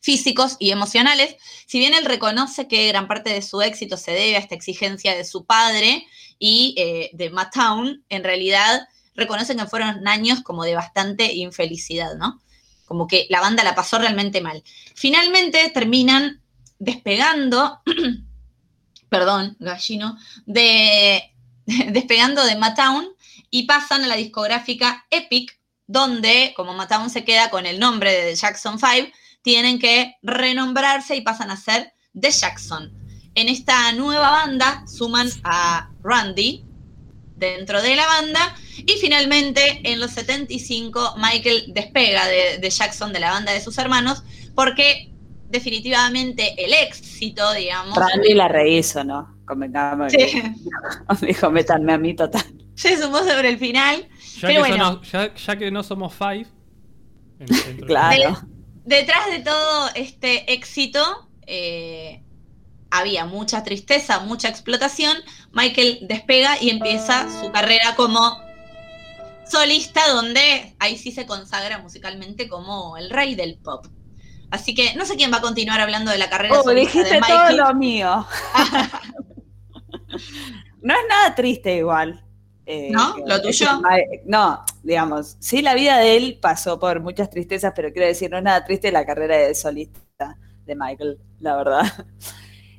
físicos 0.00 0.56
y 0.60 0.70
emocionales. 0.70 1.36
Si 1.66 1.78
bien 1.78 1.94
él 1.94 2.04
reconoce 2.04 2.68
que 2.68 2.88
gran 2.88 3.08
parte 3.08 3.30
de 3.30 3.42
su 3.42 3.62
éxito 3.62 3.96
se 3.96 4.12
debe 4.12 4.36
a 4.36 4.38
esta 4.38 4.54
exigencia 4.54 5.16
de 5.16 5.24
su 5.24 5.44
padre 5.44 6.06
y 6.38 6.74
eh, 6.78 7.10
de 7.14 7.30
Matt 7.30 7.54
Town, 7.54 8.04
en 8.10 8.22
realidad 8.22 8.86
reconocen 9.16 9.58
que 9.58 9.66
fueron 9.66 10.06
años 10.06 10.42
como 10.42 10.62
de 10.64 10.74
bastante 10.74 11.32
infelicidad, 11.34 12.14
¿no? 12.16 12.40
Como 12.84 13.08
que 13.08 13.26
la 13.28 13.40
banda 13.40 13.64
la 13.64 13.74
pasó 13.74 13.98
realmente 13.98 14.40
mal. 14.40 14.62
Finalmente 14.94 15.70
terminan 15.70 16.43
despegando, 16.78 17.80
perdón, 19.08 19.56
gallino, 19.60 20.16
de, 20.46 21.34
despegando 21.66 22.44
de 22.44 22.56
Matown 22.56 23.08
y 23.50 23.64
pasan 23.64 24.04
a 24.04 24.06
la 24.06 24.16
discográfica 24.16 25.06
Epic, 25.10 25.58
donde, 25.86 26.52
como 26.56 26.74
Matown 26.74 27.10
se 27.10 27.24
queda 27.24 27.50
con 27.50 27.66
el 27.66 27.78
nombre 27.78 28.12
de 28.12 28.34
Jackson 28.34 28.78
5, 28.78 29.10
tienen 29.42 29.78
que 29.78 30.16
renombrarse 30.22 31.14
y 31.16 31.20
pasan 31.20 31.50
a 31.50 31.56
ser 31.56 31.92
The 32.18 32.30
Jackson. 32.30 32.92
En 33.34 33.48
esta 33.48 33.92
nueva 33.92 34.30
banda 34.30 34.84
suman 34.86 35.28
a 35.42 35.90
Randy 36.02 36.64
dentro 37.36 37.82
de 37.82 37.96
la 37.96 38.06
banda 38.06 38.56
y 38.78 38.92
finalmente 39.00 39.80
en 39.84 40.00
los 40.00 40.12
75 40.12 41.16
Michael 41.18 41.72
despega 41.74 42.26
de, 42.26 42.58
de 42.58 42.70
Jackson, 42.70 43.12
de 43.12 43.20
la 43.20 43.32
banda 43.32 43.52
de 43.52 43.60
sus 43.60 43.76
hermanos, 43.78 44.22
porque 44.54 45.13
definitivamente 45.48 46.54
el 46.64 46.72
éxito, 46.72 47.52
digamos, 47.52 47.96
Randy 47.96 48.34
la 48.34 48.48
rehizo, 48.48 49.04
¿no? 49.04 49.36
Convengamos 49.46 50.12
Sí. 50.12 50.18
que- 50.18 50.52
Dijo, 51.26 51.50
métanme 51.50 51.92
a 51.92 51.98
mí 51.98 52.14
total. 52.14 52.42
se 52.74 53.00
sumó 53.00 53.18
sobre 53.18 53.50
el 53.50 53.58
final. 53.58 54.08
Ya, 54.40 54.48
Pero 54.48 54.62
que, 54.64 54.68
bueno. 54.70 55.02
ya, 55.02 55.34
ya 55.34 55.56
que 55.56 55.70
no 55.70 55.82
somos 55.82 56.12
Five. 56.14 56.46
en- 57.40 57.46
dentro 57.46 57.72
de- 57.74 57.86
Claro. 57.86 58.40
Detrás 58.84 59.26
de 59.30 59.38
todo 59.40 59.88
este 59.94 60.52
éxito 60.52 61.28
eh, 61.46 62.22
había 62.90 63.24
mucha 63.26 63.62
tristeza, 63.64 64.20
mucha 64.20 64.48
explotación. 64.48 65.16
Michael 65.52 66.00
despega 66.02 66.60
y 66.60 66.70
empieza 66.70 67.26
su 67.40 67.50
carrera 67.50 67.94
como 67.96 68.38
solista, 69.46 70.06
donde 70.08 70.74
ahí 70.78 70.96
sí 70.96 71.12
se 71.12 71.26
consagra 71.26 71.78
musicalmente 71.78 72.48
como 72.48 72.96
el 72.96 73.10
rey 73.10 73.34
del 73.34 73.56
pop. 73.58 73.86
Así 74.54 74.72
que 74.72 74.94
no 74.94 75.04
sé 75.04 75.16
quién 75.16 75.32
va 75.32 75.38
a 75.38 75.40
continuar 75.40 75.80
hablando 75.80 76.12
de 76.12 76.18
la 76.18 76.30
carrera 76.30 76.60
Oh, 76.60 76.70
dijiste 76.70 77.14
de 77.14 77.20
todo 77.20 77.50
lo 77.50 77.74
mío. 77.74 78.24
no 80.80 80.94
es 80.94 81.00
nada 81.08 81.34
triste 81.34 81.74
igual. 81.74 82.24
Eh, 82.64 82.90
¿No? 82.92 83.16
¿Lo 83.26 83.42
tuyo? 83.42 83.66
No, 84.24 84.64
digamos, 84.84 85.36
sí 85.40 85.60
la 85.60 85.74
vida 85.74 85.98
de 85.98 86.16
él 86.16 86.38
pasó 86.40 86.78
por 86.78 87.00
muchas 87.00 87.30
tristezas, 87.30 87.72
pero 87.74 87.92
quiero 87.92 88.06
decir, 88.06 88.30
no 88.30 88.38
es 88.38 88.44
nada 88.44 88.64
triste 88.64 88.92
la 88.92 89.04
carrera 89.04 89.36
de 89.36 89.56
solista 89.56 90.38
de 90.64 90.76
Michael, 90.76 91.18
la 91.40 91.56
verdad. 91.56 91.82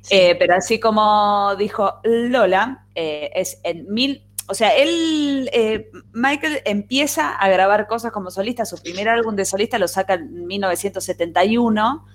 Eh, 0.08 0.36
pero 0.36 0.54
así 0.54 0.78
como 0.78 1.56
dijo 1.56 1.98
Lola, 2.04 2.86
eh, 2.94 3.28
es 3.34 3.58
en 3.64 3.92
mil, 3.92 4.24
o 4.48 4.54
sea, 4.54 4.76
él, 4.76 5.50
eh, 5.52 5.90
Michael 6.12 6.60
empieza 6.64 7.30
a 7.30 7.48
grabar 7.48 7.86
cosas 7.86 8.12
como 8.12 8.30
solista, 8.30 8.64
su 8.64 8.76
primer 8.76 9.08
álbum 9.08 9.34
de 9.34 9.44
solista 9.44 9.78
lo 9.78 9.88
saca 9.88 10.14
en 10.14 10.46
1971, 10.46 12.06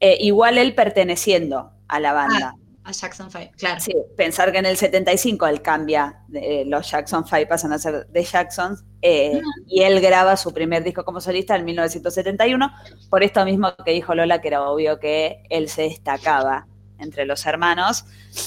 eh, 0.00 0.16
igual 0.20 0.58
él 0.58 0.74
perteneciendo 0.74 1.72
a 1.88 2.00
la 2.00 2.12
banda. 2.12 2.54
A 2.82 2.92
Jackson 2.92 3.30
5, 3.30 3.52
claro. 3.56 3.80
Sí, 3.80 3.94
pensar 4.16 4.52
que 4.52 4.58
en 4.58 4.66
el 4.66 4.76
75 4.76 5.46
él 5.46 5.62
cambia, 5.62 6.22
eh, 6.34 6.64
los 6.66 6.90
Jackson 6.90 7.24
5 7.24 7.48
pasan 7.48 7.72
a 7.72 7.78
ser 7.78 8.06
The 8.12 8.22
Jacksons, 8.22 8.84
eh, 9.00 9.40
y 9.66 9.82
él 9.82 10.00
graba 10.00 10.36
su 10.36 10.52
primer 10.52 10.84
disco 10.84 11.04
como 11.04 11.20
solista 11.20 11.56
en 11.56 11.64
1971, 11.64 12.70
por 13.08 13.22
esto 13.22 13.44
mismo 13.44 13.72
que 13.84 13.92
dijo 13.92 14.14
Lola, 14.14 14.42
que 14.42 14.48
era 14.48 14.68
obvio 14.68 14.98
que 14.98 15.44
él 15.48 15.68
se 15.70 15.82
destacaba 15.82 16.66
entre 16.98 17.24
los 17.24 17.46
hermanos, 17.46 18.04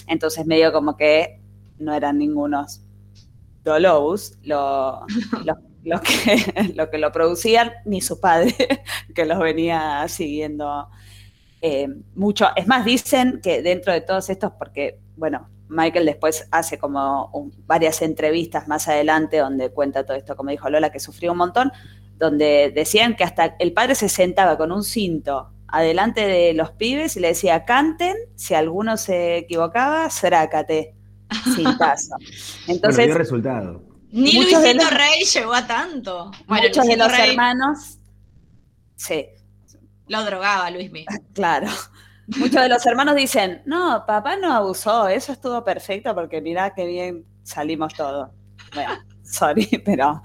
entonces 0.08 0.46
medio 0.46 0.72
como 0.72 0.98
que 0.98 1.41
no 1.80 1.93
eran 1.96 2.17
ningunos 2.17 2.82
Lo, 5.84 6.02
que, 6.02 6.72
lo 6.76 6.90
que 6.90 6.98
lo 6.98 7.12
producían, 7.14 7.72
ni 7.86 8.02
su 8.02 8.20
padre, 8.20 8.54
que 9.16 9.26
los 9.26 9.40
venía 9.40 10.06
siguiendo 10.10 10.90
eh, 11.62 11.88
mucho. 12.16 12.48
Es 12.56 12.68
más, 12.68 12.86
dicen 12.86 13.42
que 13.44 13.62
dentro 13.62 13.94
de 13.94 14.02
todos 14.02 14.30
estos, 14.30 14.52
porque, 14.60 15.00
bueno, 15.16 15.50
Michael 15.70 16.06
después 16.06 16.48
hace 16.52 16.78
como 16.78 17.30
un- 17.34 17.54
varias 17.68 18.02
entrevistas 18.02 18.68
más 18.68 18.88
adelante 18.88 19.38
donde 19.40 19.72
cuenta 19.72 20.06
todo 20.06 20.18
esto, 20.18 20.36
como 20.36 20.52
dijo 20.52 20.70
Lola, 20.70 20.92
que 20.92 21.00
sufrió 21.00 21.34
un 21.34 21.40
montón, 21.40 21.72
donde 22.18 22.72
decían 22.76 23.16
que 23.16 23.24
hasta 23.24 23.56
el 23.60 23.74
padre 23.74 23.96
se 23.96 24.10
sentaba 24.10 24.58
con 24.58 24.72
un 24.72 24.84
cinto 24.84 25.52
adelante 25.70 26.28
de 26.28 26.54
los 26.54 26.72
pibes 26.72 27.18
y 27.18 27.22
le 27.22 27.30
decía, 27.30 27.66
canten, 27.66 28.16
si 28.36 28.56
alguno 28.56 28.98
se 28.98 29.38
equivocaba, 29.38 30.10
srácate, 30.10 30.96
cintazo. 31.56 32.16
Bueno, 32.20 32.28
Entonces, 32.68 33.06
dio 33.06 33.18
resultado. 33.18 33.84
Ni 34.12 34.34
Luisito 34.34 34.62
los- 34.74 34.90
Rey 34.92 35.24
llegó 35.26 35.54
a 35.54 35.68
tanto. 35.68 36.32
Bueno, 36.48 36.68
muchos 36.68 36.86
de 36.88 36.98
los 36.98 37.12
Rey 37.12 37.30
hermanos, 37.32 37.98
sí, 38.96 39.26
lo 40.08 40.24
drogaba, 40.26 40.70
Luismi. 40.72 41.06
Claro. 41.34 41.68
Muchos 42.28 42.62
de 42.62 42.68
los 42.70 42.86
hermanos 42.86 43.16
dicen, 43.16 43.62
no, 43.66 44.04
papá 44.06 44.36
no 44.36 44.54
abusó, 44.54 45.08
eso 45.08 45.32
estuvo 45.32 45.63
perfecto 45.63 46.13
porque 46.13 46.42
mirá 46.42 46.74
qué 46.74 46.86
bien 46.86 47.26
salimos 47.44 47.94
todos. 47.94 48.30
Bueno, 48.74 48.94
sorry, 49.24 49.66
pero 49.86 50.22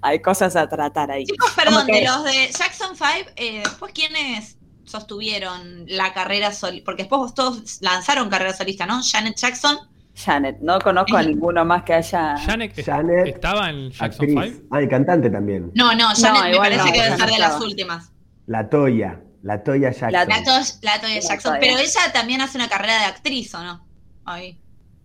hay 0.00 0.20
cosas 0.22 0.56
a 0.56 0.66
tratar 0.66 1.10
ahí. 1.10 1.24
Chicos, 1.26 1.50
perdón, 1.54 1.86
que- 1.86 1.92
de 1.92 2.04
los 2.06 2.24
de 2.24 2.48
Jackson 2.56 2.96
5, 2.96 3.30
eh, 3.36 3.60
después 3.64 3.92
quiénes 3.92 4.56
sostuvieron 4.84 5.84
la 5.88 6.12
carrera 6.14 6.52
solista, 6.52 6.84
porque 6.86 7.02
después 7.02 7.34
todos 7.34 7.80
lanzaron 7.82 8.28
carrera 8.30 8.54
solista, 8.54 8.86
¿no? 8.86 9.00
Janet 9.02 9.36
Jackson. 9.36 9.78
Janet, 10.24 10.58
no 10.60 10.78
conozco 10.80 11.16
a 11.16 11.22
ninguno 11.22 11.64
más 11.64 11.82
que 11.84 11.94
haya... 11.94 12.36
Janet, 12.38 12.76
est- 12.78 12.86
Janet, 12.86 13.26
estaba 13.26 13.70
en 13.70 13.90
Jackson 13.90 14.06
Actriz. 14.36 14.54
5. 14.56 14.66
Ah, 14.70 14.82
y 14.82 14.88
cantante 14.88 15.30
también. 15.30 15.70
No, 15.74 15.94
no, 15.94 16.08
Janet 16.14 16.42
me 16.42 16.50
igual 16.52 16.70
parece 16.70 16.78
no, 16.86 16.92
que 16.92 17.02
debe 17.02 17.16
ser 17.16 17.26
no 17.28 17.32
de 17.34 17.38
las 17.38 17.60
últimas. 17.60 18.12
La 18.46 18.68
Toya. 18.68 19.20
La 19.42 19.62
Toya 19.62 19.90
Jackson. 19.90 20.12
La- 20.12 20.24
La, 20.24 20.42
to- 20.44 20.74
la 20.82 21.00
Toya 21.00 21.20
Jackson, 21.20 21.56
pero 21.60 21.78
ella 21.78 22.00
también 22.12 22.40
hace 22.40 22.58
una 22.58 22.68
carrera 22.68 22.98
de 22.98 23.04
actriz, 23.06 23.54
¿o 23.54 23.62
no? 23.64 23.86
Ahí. 24.24 24.60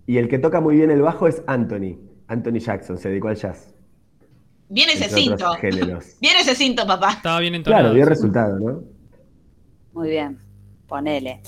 Y 0.07 0.17
el 0.17 0.27
que 0.29 0.37
toca 0.39 0.59
muy 0.61 0.75
bien 0.75 0.91
el 0.91 1.01
bajo 1.01 1.27
es 1.27 1.41
Anthony. 1.47 1.97
Anthony 2.27 2.59
Jackson, 2.59 2.97
se 2.97 3.09
dedicó 3.09 3.29
al 3.29 3.35
jazz. 3.35 3.73
Viene 4.67 4.93
ese 4.93 5.09
cinto. 5.09 5.51
Viene 6.21 6.39
ese 6.41 6.55
cinto, 6.55 6.85
papá. 6.87 7.11
Estaba 7.13 7.39
bien 7.39 7.55
entonado. 7.55 7.83
Claro, 7.83 7.95
dio 7.95 8.05
resultado, 8.05 8.59
¿no? 8.59 8.83
Muy 9.93 10.09
bien, 10.09 10.37
ponele. 10.87 11.41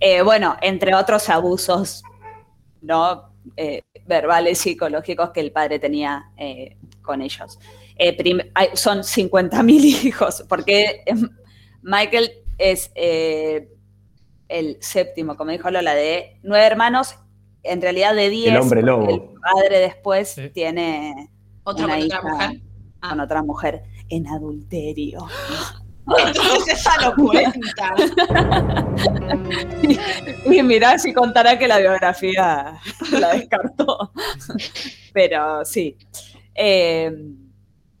Eh, 0.00 0.22
bueno, 0.22 0.56
entre 0.60 0.94
otros 0.94 1.28
abusos, 1.28 2.02
¿no? 2.84 3.32
Eh, 3.56 3.82
verbales, 4.06 4.58
psicológicos 4.58 5.30
que 5.30 5.40
el 5.40 5.52
padre 5.52 5.78
tenía 5.78 6.30
eh, 6.36 6.76
con 7.02 7.20
ellos. 7.22 7.58
Eh, 7.96 8.16
hay- 8.54 8.68
son 8.74 8.98
50.000 9.04 9.70
hijos, 10.04 10.44
porque 10.48 11.02
eh, 11.06 11.14
Michael 11.82 12.30
es 12.58 12.90
eh, 12.94 13.68
el 14.48 14.78
séptimo, 14.80 15.36
como 15.36 15.50
dijo 15.50 15.70
Lola, 15.70 15.94
de 15.94 16.38
nueve 16.42 16.64
hermanos, 16.66 17.16
en 17.62 17.80
realidad 17.82 18.14
de 18.14 18.28
diez. 18.30 18.48
El 18.48 18.60
hombre 18.60 18.82
lobo. 18.82 19.08
El 19.10 19.20
padre 19.40 19.78
después 19.80 20.30
Sí. 20.30 20.50
tiene 20.50 21.30
Otra 21.64 21.86
Una 21.86 21.94
con 21.96 22.04
otra 22.04 22.22
mujer. 22.22 22.60
Ah. 23.00 23.08
con 23.10 23.20
otra 23.20 23.42
mujer 23.42 23.82
en 24.08 24.26
adulterio. 24.28 25.26
Entonces 26.06 26.74
esa 26.74 27.14
cuenta. 27.14 27.94
Y 30.46 30.62
mirá 30.62 30.98
si 30.98 31.12
contará 31.12 31.58
que 31.58 31.66
la 31.66 31.78
biografía 31.78 32.78
la 33.12 33.32
descartó. 33.32 34.12
Pero 35.12 35.64
sí. 35.64 35.96
Eh, 36.54 37.10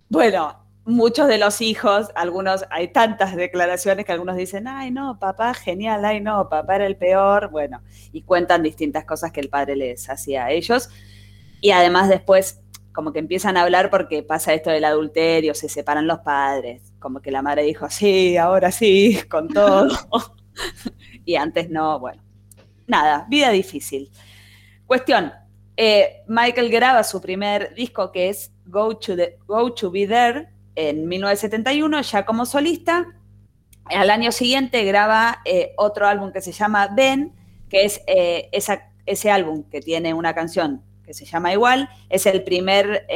bueno, 0.08 0.64
muchos 0.84 1.28
de 1.28 1.38
los 1.38 1.60
hijos, 1.60 2.08
algunos, 2.14 2.64
hay 2.70 2.88
tantas 2.88 3.34
declaraciones 3.34 4.04
que 4.04 4.12
algunos 4.12 4.36
dicen, 4.36 4.68
ay 4.68 4.90
no, 4.90 5.18
papá 5.18 5.54
genial, 5.54 6.04
ay 6.04 6.20
no, 6.20 6.48
papá 6.48 6.76
era 6.76 6.86
el 6.86 6.96
peor, 6.96 7.50
bueno, 7.50 7.82
y 8.12 8.22
cuentan 8.22 8.62
distintas 8.62 9.04
cosas 9.04 9.32
que 9.32 9.40
el 9.40 9.48
padre 9.48 9.76
les 9.76 10.08
hacía 10.08 10.44
a 10.44 10.50
ellos. 10.50 10.90
Y 11.60 11.70
además 11.70 12.08
después 12.08 12.60
como 12.92 13.12
que 13.12 13.18
empiezan 13.18 13.56
a 13.56 13.62
hablar 13.62 13.90
porque 13.90 14.22
pasa 14.22 14.54
esto 14.54 14.70
del 14.70 14.84
adulterio, 14.84 15.54
se 15.54 15.68
separan 15.68 16.06
los 16.06 16.20
padres, 16.20 16.92
como 17.04 17.20
que 17.20 17.30
la 17.30 17.42
madre 17.42 17.64
dijo, 17.64 17.90
sí, 17.90 18.38
ahora 18.38 18.72
sí, 18.72 19.18
con 19.28 19.48
todo. 19.48 19.88
y 21.26 21.34
antes 21.36 21.68
no, 21.68 21.98
bueno. 22.00 22.22
Nada, 22.86 23.26
vida 23.28 23.50
difícil. 23.50 24.10
Cuestión, 24.86 25.30
eh, 25.76 26.22
Michael 26.28 26.70
graba 26.70 27.04
su 27.04 27.20
primer 27.20 27.74
disco 27.74 28.10
que 28.10 28.30
es 28.30 28.52
Go 28.64 28.96
to, 28.96 29.16
the, 29.16 29.36
Go 29.46 29.74
to 29.74 29.90
Be 29.90 30.06
There 30.06 30.48
en 30.76 31.06
1971, 31.06 32.00
ya 32.00 32.24
como 32.24 32.46
solista. 32.46 33.06
Al 33.84 34.08
año 34.08 34.32
siguiente 34.32 34.82
graba 34.84 35.42
eh, 35.44 35.72
otro 35.76 36.06
álbum 36.08 36.32
que 36.32 36.40
se 36.40 36.52
llama 36.52 36.88
Ben, 36.96 37.34
que 37.68 37.84
es 37.84 38.00
eh, 38.06 38.48
esa- 38.50 38.90
ese 39.04 39.30
álbum 39.30 39.64
que 39.64 39.82
tiene 39.82 40.14
una 40.14 40.34
canción 40.34 40.82
que 41.04 41.12
se 41.12 41.26
llama 41.26 41.52
igual, 41.52 41.90
es 42.08 42.24
el 42.24 42.42
primer 42.44 43.06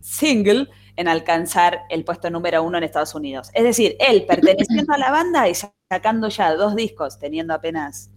single 0.00 0.66
en 0.96 1.08
alcanzar 1.08 1.82
el 1.88 2.04
puesto 2.04 2.30
número 2.30 2.62
uno 2.62 2.78
en 2.78 2.84
Estados 2.84 3.14
Unidos. 3.14 3.50
Es 3.54 3.64
decir, 3.64 3.96
él 4.00 4.24
perteneciendo 4.26 4.92
a 4.92 4.98
la 4.98 5.10
banda 5.10 5.48
y 5.48 5.54
sacando 5.54 6.28
ya 6.28 6.54
dos 6.54 6.74
discos, 6.76 7.18
teniendo 7.18 7.54
apenas, 7.54 8.10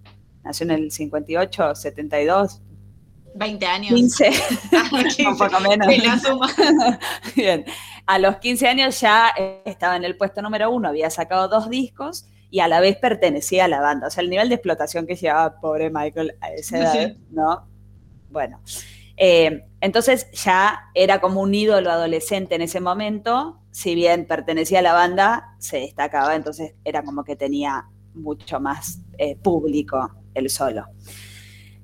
nació 0.43 0.65
en 0.65 0.71
el 0.71 0.91
58, 0.91 1.75
72, 1.75 2.62
20 3.36 3.65
años. 3.65 3.93
15, 3.93 4.31
Ah, 4.73 5.29
un 5.29 5.38
poco 5.38 5.59
menos. 5.59 5.88
Sí, 5.88 6.01
la 6.01 6.19
suma. 6.19 6.49
Bien. 7.36 7.65
A 8.05 8.19
los 8.19 8.38
15 8.38 8.67
años 8.67 8.99
ya 8.99 9.33
eh, 9.38 9.62
estaba 9.65 9.95
en 9.95 10.03
el 10.03 10.17
puesto 10.17 10.41
número 10.41 10.69
uno, 10.71 10.89
había 10.89 11.09
sacado 11.09 11.47
dos 11.47 11.69
discos 11.69 12.25
y 12.49 12.59
a 12.59 12.67
la 12.67 12.79
vez 12.79 12.97
pertenecía 12.97 13.65
a 13.65 13.67
la 13.67 13.81
banda. 13.81 14.07
O 14.07 14.09
sea, 14.09 14.21
el 14.21 14.29
nivel 14.29 14.49
de 14.49 14.55
explotación 14.55 15.07
que 15.07 15.15
llevaba 15.15 15.59
pobre 15.59 15.89
Michael 15.89 16.36
a 16.41 16.51
esa 16.51 16.77
edad, 16.77 16.93
Sí. 16.93 17.17
¿no? 17.31 17.65
Bueno. 18.29 18.62
Eh, 19.17 19.65
entonces 19.84 20.32
ya 20.32 20.89
era 20.93 21.19
como 21.19 21.41
un 21.41 21.54
ídolo 21.54 21.91
adolescente 21.91 22.56
en 22.56 22.62
ese 22.62 22.80
momento, 22.80 23.60
si 23.72 23.96
bien 23.96 24.26
pertenecía 24.26 24.80
a 24.80 24.82
la 24.82 24.93
banda, 24.93 25.56
se 25.60 25.78
destacaba, 25.80 26.36
entonces 26.36 26.74
era 26.86 27.04
como 27.04 27.24
que 27.24 27.36
tenía 27.36 27.86
mucho 28.13 28.60
más 28.60 29.00
eh, 29.17 29.36
público 29.36 30.10
el 30.34 30.50
solo. 30.50 30.86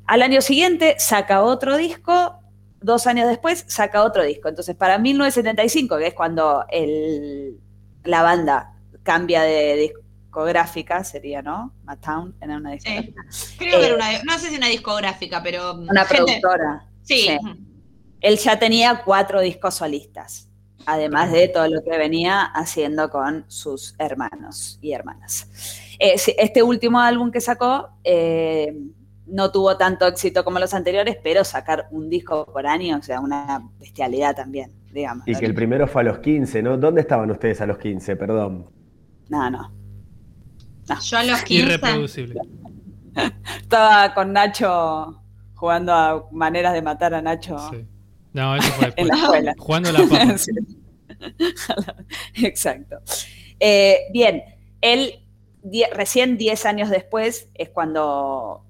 Al 0.05 0.21
año 0.21 0.41
siguiente 0.41 0.95
saca 0.97 1.43
otro 1.43 1.75
disco, 1.77 2.39
dos 2.79 3.05
años 3.05 3.27
después 3.27 3.65
saca 3.67 4.03
otro 4.03 4.23
disco. 4.23 4.47
Entonces, 4.47 4.75
para 4.75 4.97
1975, 4.97 5.97
que 5.97 6.07
es 6.07 6.13
cuando 6.13 6.65
el- 6.71 7.59
la 8.05 8.23
banda 8.23 8.73
cambia 9.03 9.41
de 9.43 9.75
discográfica, 9.75 11.03
sería, 11.03 11.41
¿no? 11.41 11.73
Matown 11.83 12.35
era 12.41 12.57
una 12.57 12.71
discográfica. 12.71 13.21
Creo 13.57 13.79
que 13.79 13.85
era 13.85 13.93
Eh, 13.93 13.95
una, 13.95 14.23
no 14.23 14.39
sé 14.39 14.49
si 14.49 14.55
una 14.57 14.67
discográfica, 14.67 15.43
pero. 15.43 15.73
Una 15.75 16.05
gente- 16.05 16.39
productora. 16.39 16.85
Sí. 17.03 17.27
sí. 17.27 17.37
Él 18.21 18.37
ya 18.37 18.59
tenía 18.59 19.01
cuatro 19.05 19.41
discos 19.41 19.75
solistas, 19.75 20.49
además 20.85 21.31
de 21.31 21.47
todo 21.47 21.67
lo 21.67 21.83
que 21.83 21.97
venía 21.97 22.41
haciendo 22.41 23.09
con 23.09 23.45
sus 23.47 23.95
hermanos 23.97 24.77
y 24.81 24.91
hermanas. 24.91 25.47
Eh, 25.99 26.15
Este 26.37 26.63
último 26.63 26.99
álbum 26.99 27.31
que 27.31 27.41
sacó 27.41 27.89
eh, 28.03 28.75
no 29.25 29.51
tuvo 29.51 29.77
tanto 29.77 30.07
éxito 30.07 30.43
como 30.43 30.59
los 30.59 30.73
anteriores, 30.73 31.17
pero 31.23 31.43
sacar 31.43 31.87
un 31.91 32.09
disco 32.09 32.45
por 32.51 32.65
año, 32.65 32.97
o 32.97 33.01
sea, 33.01 33.19
una 33.19 33.63
bestialidad 33.79 34.35
también, 34.35 34.71
digamos. 34.91 35.27
Y 35.27 35.35
que 35.35 35.45
el 35.45 35.53
primero 35.53 35.87
fue 35.87 36.01
a 36.01 36.05
los 36.05 36.19
15, 36.19 36.61
¿no? 36.63 36.77
¿Dónde 36.77 37.01
estaban 37.01 37.29
ustedes 37.31 37.61
a 37.61 37.65
los 37.65 37.77
15? 37.77 38.15
Perdón. 38.15 38.69
No, 39.29 39.49
no. 39.49 39.71
Yo 41.01 41.17
a 41.17 41.23
los 41.23 41.43
15. 41.43 41.63
Irreproducible. 41.63 42.41
Estaba 43.61 44.13
con 44.13 44.33
Nacho 44.33 45.21
jugando 45.55 45.93
a 45.93 46.27
maneras 46.31 46.73
de 46.73 46.81
matar 46.81 47.13
a 47.13 47.21
Nacho 47.21 47.57
Sí. 47.69 47.85
No, 48.33 48.55
eso 48.55 48.71
fue 48.73 48.85
en 48.95 49.07
después. 49.07 49.07
la 49.07 49.15
escuela. 49.51 49.55
Jugando 49.57 49.89
a 49.89 49.91
la 49.93 49.99
papa. 50.07 50.37
Sí. 50.37 50.51
Exacto. 52.45 52.97
Eh, 53.59 54.07
bien, 54.13 54.43
él 54.81 55.25
die- 55.63 55.87
recién 55.93 56.37
10 56.37 56.65
años 56.65 56.89
después 56.89 57.49
es 57.55 57.69
cuando, 57.69 58.63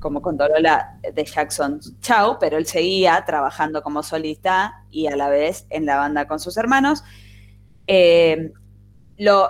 como 0.00 0.20
contó 0.22 0.48
Lola, 0.48 0.98
de 1.14 1.24
Jackson 1.24 1.80
chao, 2.00 2.38
pero 2.40 2.56
él 2.56 2.66
seguía 2.66 3.22
trabajando 3.26 3.82
como 3.82 4.02
solista 4.02 4.84
y 4.90 5.06
a 5.06 5.16
la 5.16 5.28
vez 5.28 5.66
en 5.70 5.86
la 5.86 5.96
banda 5.96 6.26
con 6.26 6.40
sus 6.40 6.56
hermanos. 6.56 7.04
Eh, 7.86 8.52
lo, 9.18 9.48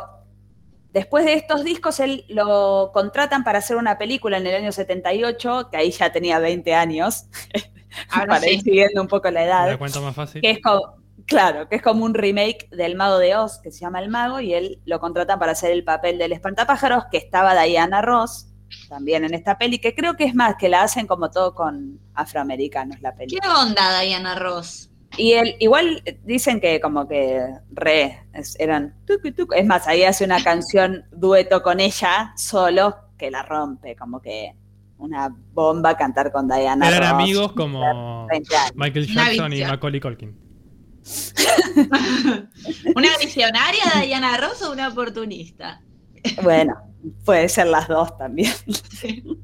después 0.93 1.25
de 1.25 1.35
estos 1.35 1.65
discos, 1.65 2.01
él 2.01 2.25
lo 2.29 2.91
contratan 2.93 3.45
para 3.45 3.59
hacer 3.59 3.77
una 3.77 3.99
película 3.99 4.39
en 4.39 4.47
el 4.47 4.55
año 4.55 4.73
78, 4.73 5.69
que 5.71 5.77
ahí 5.77 5.91
ya 5.91 6.13
tenía 6.13 6.39
20 6.39 6.75
años, 6.75 7.27
Ahora 8.11 8.35
para 8.35 8.49
ir 8.51 8.61
siguiendo 8.61 9.01
un 9.01 9.09
poco 9.09 9.31
la 9.31 9.45
edad 9.45 9.71
Me 9.71 9.79
cuento 9.79 10.03
más 10.03 10.15
fácil. 10.15 10.43
que 10.43 10.51
es 10.51 10.59
como, 10.63 10.97
claro, 11.27 11.69
que 11.69 11.77
es 11.77 11.83
como 11.83 12.05
un 12.05 12.15
remake 12.15 12.69
del 12.71 12.97
Mago 12.97 13.19
de 13.19 13.37
Oz, 13.37 13.59
que 13.59 13.71
se 13.71 13.81
llama 13.81 14.01
El 14.01 14.09
Mago, 14.09 14.41
y 14.41 14.55
él 14.55 14.81
lo 14.85 15.01
contratan 15.01 15.39
para 15.39 15.53
hacer 15.53 15.71
el 15.73 15.85
papel 15.85 16.19
del 16.19 16.33
espantapájaros, 16.33 17.05
que 17.11 17.19
estaba 17.19 17.61
Diana 17.63 18.03
Ross, 18.03 18.49
también 18.89 19.25
en 19.25 19.35
esta 19.35 19.57
peli, 19.57 19.79
que 19.79 19.95
creo 19.95 20.17
que 20.17 20.25
es 20.25 20.35
más, 20.35 20.57
que 20.57 20.69
la 20.69 20.83
hacen 20.83 21.07
como 21.07 21.31
todo 21.31 21.55
con 21.55 21.99
afroamericanos 22.15 23.01
la 23.01 23.15
peli. 23.15 23.37
¿Qué 23.37 23.49
onda, 23.49 24.01
Diana 24.01 24.35
Ross? 24.35 24.88
Y 25.19 25.33
él, 25.33 25.57
igual 25.59 26.03
dicen 26.25 26.61
que 26.61 26.81
como 26.81 27.07
que 27.09 27.41
re, 27.73 28.25
es- 28.33 28.57
eran 28.59 28.95
tucu, 29.07 29.33
tucu. 29.33 29.53
es 29.55 29.67
más, 29.67 29.87
ahí 29.89 30.05
hace 30.05 30.25
una 30.25 30.43
canción 30.45 31.05
dueto 31.13 31.63
con 31.63 31.81
ella, 31.81 32.33
solo, 32.37 32.97
que 33.19 33.31
la 33.31 33.43
rompe, 33.43 33.97
como 33.97 34.23
que 34.23 34.55
una 34.97 35.29
bomba 35.53 35.97
cantar 35.97 36.33
con 36.33 36.49
Diana 36.49 36.89
Eran 36.89 37.03
Ross. 37.03 37.11
amigos 37.23 37.53
como 37.53 38.27
20 38.29 38.57
años. 38.57 38.73
Michael 38.75 39.07
Jackson 39.07 39.53
y. 39.53 39.65
Macaulay 39.65 40.01
Culkin. 40.01 40.37
¿Una 42.97 43.09
visionaria 43.19 43.83
Diana 44.05 44.37
Ross 44.37 44.63
o 44.63 44.73
una 44.73 44.89
oportunista? 44.89 45.81
Bueno, 46.43 46.75
puede 47.25 47.49
ser 47.49 47.67
las 47.69 47.89
dos 47.89 48.17
también. 48.19 48.53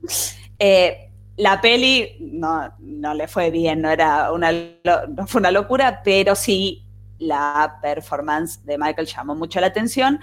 Eh, 0.61 1.11
la 1.37 1.61
peli 1.61 2.17
no, 2.21 2.73
no 2.79 3.15
le 3.15 3.27
fue 3.29 3.51
bien, 3.51 3.83
no 3.83 3.91
era 3.91 4.33
una 4.33 4.53
no 4.53 5.27
fue 5.27 5.41
una 5.41 5.51
locura, 5.51 6.01
pero 6.05 6.35
sí 6.35 6.85
la 7.19 7.79
performance 7.81 8.65
de 8.65 8.79
Michael 8.79 9.07
llamó 9.07 9.35
mucho 9.35 9.61
la 9.61 9.69
atención 9.69 10.21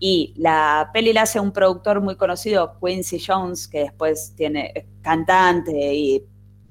y 0.00 0.34
la 0.36 0.90
peli 0.92 1.12
la 1.12 1.22
hace 1.22 1.40
un 1.40 1.52
productor 1.52 2.00
muy 2.00 2.16
conocido, 2.16 2.78
Quincy 2.80 3.22
Jones, 3.24 3.68
que 3.68 3.80
después 3.80 4.34
tiene 4.36 4.72
es 4.74 4.84
cantante 5.02 5.94
y 5.94 6.24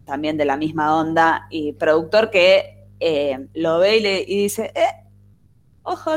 también 0.05 0.37
de 0.37 0.45
la 0.45 0.57
misma 0.57 0.95
onda 0.95 1.47
y 1.49 1.73
productor 1.73 2.29
que 2.29 2.87
eh, 2.99 3.47
lo 3.53 3.79
ve 3.79 3.97
y, 3.97 3.99
le, 4.01 4.21
y 4.21 4.43
dice, 4.43 4.71
eh, 4.75 5.03
OJ, 5.83 6.07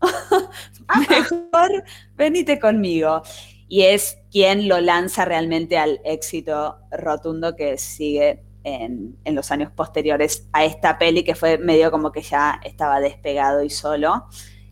mejor 1.10 1.84
venite 2.14 2.58
conmigo. 2.58 3.22
Y 3.68 3.82
es 3.82 4.18
quien 4.36 4.68
lo 4.68 4.82
lanza 4.82 5.24
realmente 5.24 5.78
al 5.78 5.98
éxito 6.04 6.76
rotundo 6.90 7.56
que 7.56 7.78
sigue 7.78 8.44
en, 8.64 9.16
los 9.24 9.50
años 9.50 9.72
posteriores 9.72 10.46
a 10.52 10.66
esta 10.66 10.98
peli, 10.98 11.24
que 11.24 11.34
fue 11.34 11.56
medio 11.56 11.90
como 11.90 12.12
que 12.12 12.20
ya 12.20 12.60
estaba 12.62 13.00
despegado 13.00 13.62
y 13.62 13.70
solo. 13.70 14.26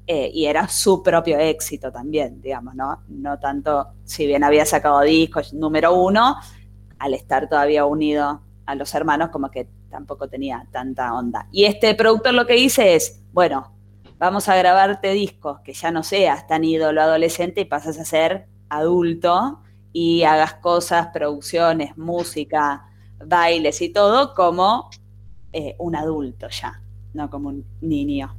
eh, 0.07 0.31
y 0.35 0.45
era 0.45 0.69
su 0.69 1.03
propio 1.03 1.39
éxito 1.39 1.91
también, 1.91 2.43
digamos, 2.43 2.75
¿no? 2.75 3.05
No 3.09 3.39
tanto, 3.39 3.89
si 4.05 4.27
bien 4.27 4.45
había 4.45 4.67
sacado 4.67 5.01
discos 5.01 5.55
número 5.55 5.95
uno, 5.95 6.37
al 6.99 7.15
estar 7.15 7.49
todavía 7.49 7.87
unido 7.87 8.43
a 8.67 8.75
los 8.75 8.95
hermanos, 8.95 9.31
como 9.31 9.51
que 9.51 9.67
tampoco 9.89 10.29
tenía 10.29 10.67
tanta 10.73 11.15
onda. 11.15 11.49
Y 11.51 11.65
este 11.65 11.95
productor 11.95 12.35
lo 12.35 12.47
que 12.47 12.53
dice 12.53 12.97
es, 12.97 13.23
bueno, 13.33 13.73
vamos 14.19 14.47
a 14.51 14.57
grabarte 14.57 15.13
discos 15.13 15.61
que 15.61 15.73
ya 15.73 15.91
no 15.91 16.03
seas 16.03 16.47
tan 16.47 16.65
ídolo 16.65 17.01
adolescente 17.01 17.63
y 17.63 17.65
pasas 17.65 17.99
a 17.99 18.05
ser 18.05 18.53
adulto 18.77 19.61
y 19.93 20.25
hagas 20.25 20.55
cosas, 20.55 21.09
producciones, 21.13 21.97
música, 21.97 22.85
bailes 23.25 23.81
y 23.81 23.91
todo 23.91 24.35
como 24.35 24.91
eh, 25.53 25.77
un 25.79 25.97
adulto 25.97 26.49
ya, 26.49 26.83
no 27.13 27.31
como 27.31 27.51
un 27.51 27.65
niño. 27.81 28.37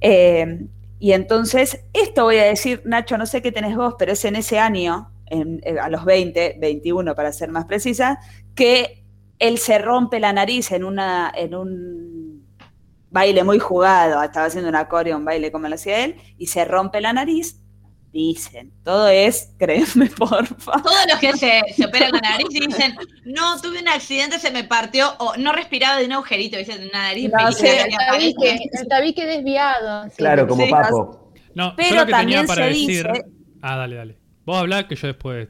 Eh, 0.00 0.66
y 0.98 1.12
entonces, 1.12 1.84
esto 1.92 2.24
voy 2.24 2.38
a 2.38 2.44
decir, 2.44 2.82
Nacho, 2.84 3.18
no 3.18 3.26
sé 3.26 3.42
qué 3.42 3.52
tenés 3.52 3.76
vos, 3.76 3.94
pero 3.98 4.12
es 4.12 4.24
en 4.24 4.36
ese 4.36 4.58
año, 4.58 5.12
eh, 5.26 5.76
a 5.80 5.88
los 5.88 6.04
20, 6.04 6.56
21 6.60 7.14
para 7.14 7.32
ser 7.32 7.50
más 7.50 7.66
precisa, 7.66 8.18
que 8.54 9.04
él 9.38 9.58
se 9.58 9.78
rompe 9.78 10.18
la 10.18 10.32
nariz 10.32 10.72
en, 10.72 10.84
una, 10.84 11.30
en 11.34 11.54
un 11.54 12.46
baile 13.10 13.44
muy 13.44 13.58
jugado, 13.58 14.22
estaba 14.22 14.46
haciendo 14.46 14.68
un 14.68 14.76
acorde, 14.76 15.14
un 15.14 15.24
baile 15.24 15.52
como 15.52 15.68
lo 15.68 15.74
hacía 15.74 16.04
él, 16.04 16.16
y 16.36 16.46
se 16.46 16.64
rompe 16.64 17.00
la 17.00 17.12
nariz, 17.12 17.60
dicen. 18.18 18.72
Todo 18.84 19.08
es, 19.08 19.54
créeme, 19.58 20.06
porfa. 20.10 20.72
Todos 20.82 21.06
los 21.10 21.18
que 21.18 21.32
se, 21.34 21.62
se 21.74 21.86
operan 21.86 22.10
la 22.12 22.20
nariz 22.20 22.48
y 22.50 22.60
dicen, 22.66 22.96
no, 23.24 23.60
tuve 23.60 23.80
un 23.80 23.88
accidente, 23.88 24.38
se 24.38 24.50
me 24.50 24.64
partió, 24.64 25.14
o 25.18 25.36
no 25.36 25.52
respiraba 25.52 25.96
de 25.98 26.06
un 26.06 26.12
agujerito, 26.12 26.56
dicen, 26.56 26.88
una 26.88 27.02
nariz 27.08 27.30
No, 27.32 27.52
sí, 27.52 27.66
El 27.66 27.94
tabique, 28.08 28.58
el 28.72 28.88
tabique 28.88 29.26
desviado. 29.26 30.04
sí. 30.10 30.16
Claro, 30.18 30.46
como 30.46 30.64
Sí. 30.64 30.70
papo. 30.70 31.32
No, 31.54 31.74
Pero 31.76 31.88
yo 31.90 31.94
lo 31.96 32.06
que 32.06 32.12
tenía 32.12 32.18
también 32.18 32.46
para 32.46 32.62
se 32.64 32.68
decir. 32.68 33.06
dice- 33.12 33.24
Ah, 33.62 33.76
dale, 33.76 33.96
dale. 33.96 34.18
Vos 34.44 34.56
hablá 34.58 34.86
que 34.86 34.94
yo 34.96 35.06
después. 35.08 35.48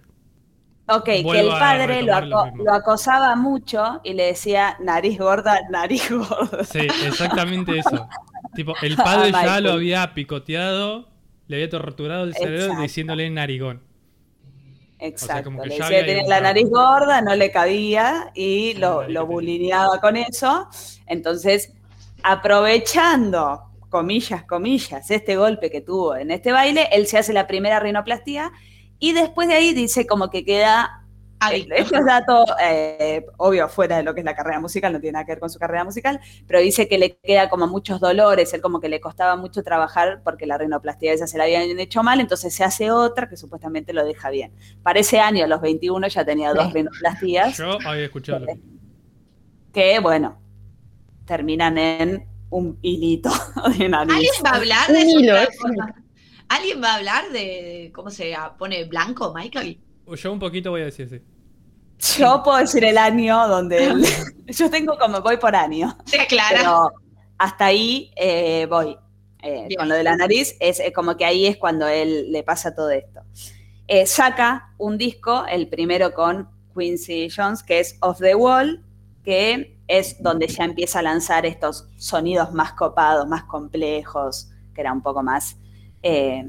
Ok, 0.90 1.04
que 1.04 1.20
el 1.20 1.48
padre 1.48 2.02
lo, 2.02 2.72
acosaba 2.72 3.37
mucho 3.37 4.00
y 4.04 4.14
le 4.14 4.24
decía 4.24 4.74
nariz 4.81 5.18
gorda, 5.18 5.61
nariz 5.70 6.09
gorda. 6.11 6.64
Sí, 6.64 6.78
exactamente 7.07 7.78
eso. 7.78 8.09
Tipo, 8.54 8.72
el 8.81 8.96
padre 8.96 9.31
ya 9.31 9.38
Michael. 9.38 9.64
lo 9.64 9.72
había 9.72 10.14
picoteado, 10.14 11.11
le 11.48 11.56
había 11.56 11.68
torturado 11.68 12.24
el 12.24 12.34
cerebro 12.34 12.62
Exacto. 12.62 12.82
diciéndole 12.82 13.30
narigón. 13.30 13.82
Exacto. 15.00 15.44
como 15.44 15.62
que 15.62 15.68
le 15.68 15.78
ya 15.78 15.84
decía 15.84 16.00
que 16.00 16.12
tenía 16.12 16.28
la 16.28 16.40
nariz 16.40 16.68
gorda, 16.68 17.20
no 17.20 17.34
le 17.34 17.50
cabía 17.50 18.30
y 18.34 18.74
lo, 18.74 19.08
lo 19.08 19.26
bulineaba 19.26 20.00
con 20.00 20.16
eso. 20.16 20.68
Entonces, 21.06 21.72
aprovechando, 22.22 23.62
comillas, 23.88 24.44
comillas, 24.44 25.11
este 25.11 25.37
golpe 25.37 25.70
que 25.70 25.80
tuvo 25.80 26.16
en 26.16 26.30
este 26.30 26.52
baile, 26.52 26.88
él 26.92 27.06
se 27.06 27.18
hace 27.18 27.32
la 27.32 27.46
primera 27.46 27.80
rinoplastia 27.80 28.52
y 28.98 29.12
después 29.12 29.48
de 29.48 29.54
ahí 29.54 29.72
dice 29.72 30.06
como 30.06 30.30
que 30.30 30.44
queda 30.44 31.06
Adicto. 31.40 31.74
Esto 31.74 31.96
es 31.98 32.05
dato, 32.05 32.44
eh, 32.61 33.24
obvio, 33.37 33.68
fuera 33.68 33.98
de 33.98 34.03
lo 34.03 34.14
que 34.14 34.20
es 34.20 34.24
la 34.24 34.35
carrera 34.35 34.61
musical, 34.61 34.92
no 34.92 35.01
tiene 35.01 35.12
nada 35.12 35.24
que 35.24 35.33
ver 35.33 35.40
con 35.40 35.51
su 35.51 35.59
carrera 35.59 35.85
musical, 35.85 36.20
pero 36.46 36.61
dice 36.61 36.88
que 36.88 36.98
le 36.98 37.16
queda 37.16 37.48
como 37.48 37.66
muchos 37.66 38.01
dolores, 38.01 38.53
él 38.55 38.61
como 38.61 38.81
que 38.81 38.88
le 38.88 39.01
costaba 39.01 39.37
mucho 39.37 39.62
trabajar 39.62 40.20
porque 40.24 40.46
la 40.46 40.59
rinoplastia 40.59 41.12
esa 41.12 41.27
se 41.27 41.38
la 41.38 41.44
habían 41.44 41.79
hecho 41.79 42.03
mal, 42.03 42.20
entonces 42.20 42.55
se 42.55 42.64
hace 42.64 42.90
otra 42.90 43.29
que 43.29 43.37
supuestamente 43.37 43.92
lo 43.92 44.05
deja 44.05 44.31
bien. 44.31 44.53
Para 44.83 45.01
ese 45.01 45.20
año, 45.20 45.44
a 45.44 45.48
los 45.48 45.61
21, 45.61 46.09
ya 46.09 46.24
tenía 46.24 46.53
dos 46.53 46.72
rinoplastías 46.72 47.57
Yo 47.57 47.79
había 47.87 48.05
escuchado 48.05 48.40
mismo. 48.40 48.62
que, 49.72 50.01
bueno, 50.01 50.40
terminan 51.24 51.79
en 51.79 52.27
un 52.51 52.79
hilito 52.83 53.31
de 53.79 53.88
nariz. 53.88 54.14
¿Alguien 54.14 54.33
va 54.44 54.51
a 54.51 54.57
hablar 54.57 54.88
de 54.88 55.03
eso? 55.03 55.68
¿Alguien 56.48 56.83
va 56.83 56.92
a 56.92 56.96
hablar 56.96 57.31
de, 57.31 57.38
de 57.38 57.92
cómo 57.94 58.11
se 58.11 58.35
pone 58.59 58.85
blanco, 58.85 59.35
Michael? 59.35 59.79
Yo 60.16 60.32
un 60.32 60.38
poquito 60.38 60.70
voy 60.70 60.82
a 60.82 60.86
decir 60.86 61.08
sí. 61.08 62.18
Yo 62.20 62.42
puedo 62.44 62.58
decir 62.58 62.84
el 62.84 62.96
año 62.98 63.48
donde 63.48 63.86
él- 63.86 64.04
yo 64.46 64.70
tengo 64.70 64.96
como 64.98 65.20
voy 65.20 65.36
por 65.36 65.54
año. 65.56 65.96
Se 66.06 66.20
aclara. 66.20 66.58
pero 66.58 66.92
hasta 67.38 67.66
ahí 67.66 68.10
eh, 68.16 68.66
voy. 68.68 68.96
Eh, 69.42 69.68
con 69.76 69.88
lo 69.88 69.94
de 69.94 70.02
la 70.02 70.16
nariz, 70.16 70.56
es, 70.58 70.80
es 70.80 70.92
como 70.92 71.16
que 71.16 71.24
ahí 71.24 71.46
es 71.46 71.56
cuando 71.56 71.86
él 71.86 72.32
le 72.32 72.42
pasa 72.42 72.74
todo 72.74 72.90
esto. 72.90 73.20
Eh, 73.86 74.04
saca 74.06 74.74
un 74.78 74.98
disco, 74.98 75.46
el 75.46 75.68
primero 75.68 76.12
con 76.12 76.48
Quincy 76.76 77.28
Jones, 77.34 77.62
que 77.62 77.78
es 77.80 77.96
Off 78.00 78.18
the 78.18 78.34
Wall, 78.34 78.84
que 79.24 79.78
es 79.86 80.20
donde 80.22 80.48
ya 80.48 80.64
empieza 80.64 80.98
a 80.98 81.02
lanzar 81.02 81.46
estos 81.46 81.88
sonidos 81.96 82.52
más 82.52 82.72
copados, 82.72 83.26
más 83.28 83.44
complejos, 83.44 84.48
que 84.74 84.80
era 84.80 84.92
un 84.92 85.02
poco 85.02 85.22
más 85.22 85.56
eh, 86.02 86.44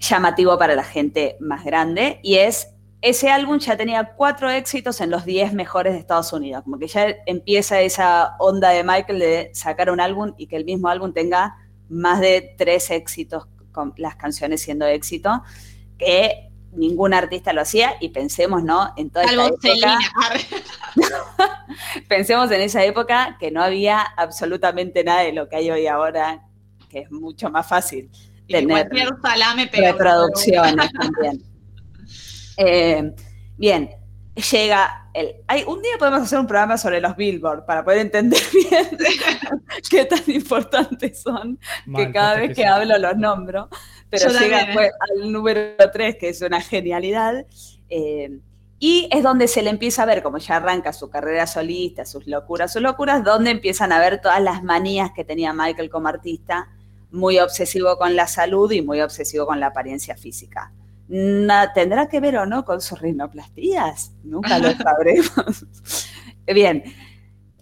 llamativo 0.00 0.58
para 0.58 0.74
la 0.74 0.84
gente 0.84 1.36
más 1.40 1.64
grande. 1.64 2.18
Y 2.22 2.36
es 2.36 2.68
ese 3.02 3.30
álbum 3.30 3.58
ya 3.58 3.76
tenía 3.76 4.12
cuatro 4.14 4.50
éxitos 4.50 5.00
en 5.00 5.10
los 5.10 5.24
10 5.24 5.54
mejores 5.54 5.94
de 5.94 5.98
Estados 5.98 6.32
Unidos. 6.32 6.62
Como 6.64 6.78
que 6.78 6.86
ya 6.86 7.16
empieza 7.26 7.80
esa 7.80 8.36
onda 8.38 8.70
de 8.70 8.84
Michael 8.84 9.18
de 9.18 9.50
sacar 9.54 9.90
un 9.90 10.00
álbum 10.00 10.34
y 10.36 10.46
que 10.46 10.56
el 10.56 10.64
mismo 10.64 10.88
álbum 10.88 11.12
tenga 11.12 11.56
más 11.88 12.20
de 12.20 12.54
tres 12.58 12.90
éxitos 12.90 13.46
con 13.72 13.94
las 13.96 14.16
canciones 14.16 14.60
siendo 14.62 14.86
éxito, 14.86 15.42
que 15.98 16.50
ningún 16.72 17.14
artista 17.14 17.52
lo 17.52 17.62
hacía 17.62 17.94
y 18.00 18.10
pensemos, 18.10 18.62
¿no? 18.62 18.92
En 18.96 19.10
toda 19.10 19.24
esta 19.24 19.46
época, 19.46 19.98
pensemos 22.08 22.50
en 22.50 22.60
esa 22.60 22.84
época 22.84 23.36
que 23.40 23.50
no 23.50 23.62
había 23.62 24.00
absolutamente 24.00 25.02
nada 25.04 25.22
de 25.22 25.32
lo 25.32 25.48
que 25.48 25.56
hay 25.56 25.70
hoy 25.70 25.86
ahora, 25.86 26.46
que 26.88 27.00
es 27.00 27.10
mucho 27.10 27.50
más 27.50 27.66
fácil 27.66 28.10
tener 28.50 28.88
salame 29.22 29.70
reproducciones 29.72 30.90
también. 31.00 31.42
Eh, 32.56 33.12
bien, 33.56 33.90
llega 34.50 35.08
el. 35.14 35.36
Hay, 35.46 35.64
un 35.64 35.80
día 35.82 35.92
podemos 35.98 36.22
hacer 36.22 36.38
un 36.38 36.46
programa 36.46 36.76
sobre 36.76 37.00
los 37.00 37.16
Billboard 37.16 37.64
para 37.64 37.84
poder 37.84 38.00
entender 38.00 38.40
bien 38.52 38.88
qué 39.88 40.04
tan 40.04 40.22
importantes 40.28 41.22
son, 41.22 41.58
que 41.94 42.12
cada 42.12 42.36
vez 42.36 42.54
que 42.54 42.66
hablo 42.66 42.98
los 42.98 43.16
nombro. 43.16 43.68
Pero 44.10 44.30
Yo 44.30 44.38
llega 44.38 44.64
después 44.64 44.90
al 45.00 45.32
número 45.32 45.76
3, 45.92 46.16
que 46.16 46.30
es 46.30 46.42
una 46.42 46.60
genialidad. 46.60 47.46
eh, 47.88 48.40
y 48.82 49.10
es 49.12 49.22
donde 49.22 49.46
se 49.46 49.62
le 49.62 49.68
empieza 49.68 50.02
a 50.02 50.06
ver, 50.06 50.22
como 50.22 50.38
ya 50.38 50.56
arranca 50.56 50.94
su 50.94 51.10
carrera 51.10 51.46
solista, 51.46 52.06
sus 52.06 52.26
locuras, 52.26 52.72
sus 52.72 52.80
locuras, 52.80 53.22
donde 53.22 53.50
empiezan 53.50 53.92
a 53.92 53.98
ver 53.98 54.22
todas 54.22 54.40
las 54.40 54.64
manías 54.64 55.10
que 55.14 55.22
tenía 55.22 55.52
Michael 55.52 55.90
como 55.90 56.08
artista, 56.08 56.66
muy 57.12 57.38
obsesivo 57.38 57.96
con 57.96 58.14
la 58.16 58.26
salud 58.26 58.70
y 58.72 58.82
muy 58.82 59.00
obsesivo 59.00 59.46
con 59.46 59.60
la 59.60 59.66
apariencia 59.68 60.16
física. 60.16 60.72
¿Tendrá 61.74 62.08
que 62.08 62.20
ver 62.20 62.36
o 62.38 62.46
no 62.46 62.64
con 62.64 62.80
sus 62.80 63.00
rinoplastías? 63.00 64.12
Nunca 64.22 64.58
lo 64.58 64.70
sabremos. 64.76 65.66
Bien. 66.46 66.84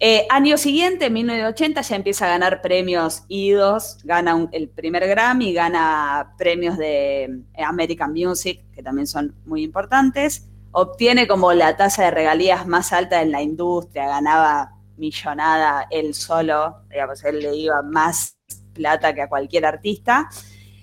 Eh, 0.01 0.25
año 0.29 0.57
siguiente, 0.57 1.09
1980, 1.09 1.81
ya 1.81 1.95
empieza 1.97 2.25
a 2.25 2.29
ganar 2.29 2.61
premios 2.61 3.23
IDOS, 3.27 3.97
gana 4.05 4.33
un- 4.33 4.47
el 4.53 4.69
primer 4.69 5.05
Grammy, 5.07 5.51
gana 5.53 6.35
premios 6.37 6.77
de 6.77 7.23
eh, 7.25 7.63
American 7.63 8.13
Music, 8.13 8.61
que 8.73 8.81
también 8.81 9.07
son 9.07 9.35
muy 9.45 9.61
importantes, 9.61 10.45
obtiene 10.71 11.27
como 11.27 11.51
la 11.51 11.75
tasa 11.75 12.05
de 12.05 12.11
regalías 12.11 12.65
más 12.65 12.93
alta 12.93 13.21
en 13.21 13.31
la 13.33 13.41
industria, 13.41 14.07
ganaba 14.07 14.71
millonada 14.95 15.85
él 15.91 16.13
solo, 16.13 16.77
digamos, 16.89 17.21
él 17.25 17.39
le 17.39 17.53
iba 17.57 17.81
más 17.81 18.37
plata 18.73 19.13
que 19.13 19.21
a 19.21 19.29
cualquier 19.29 19.65
artista, 19.65 20.29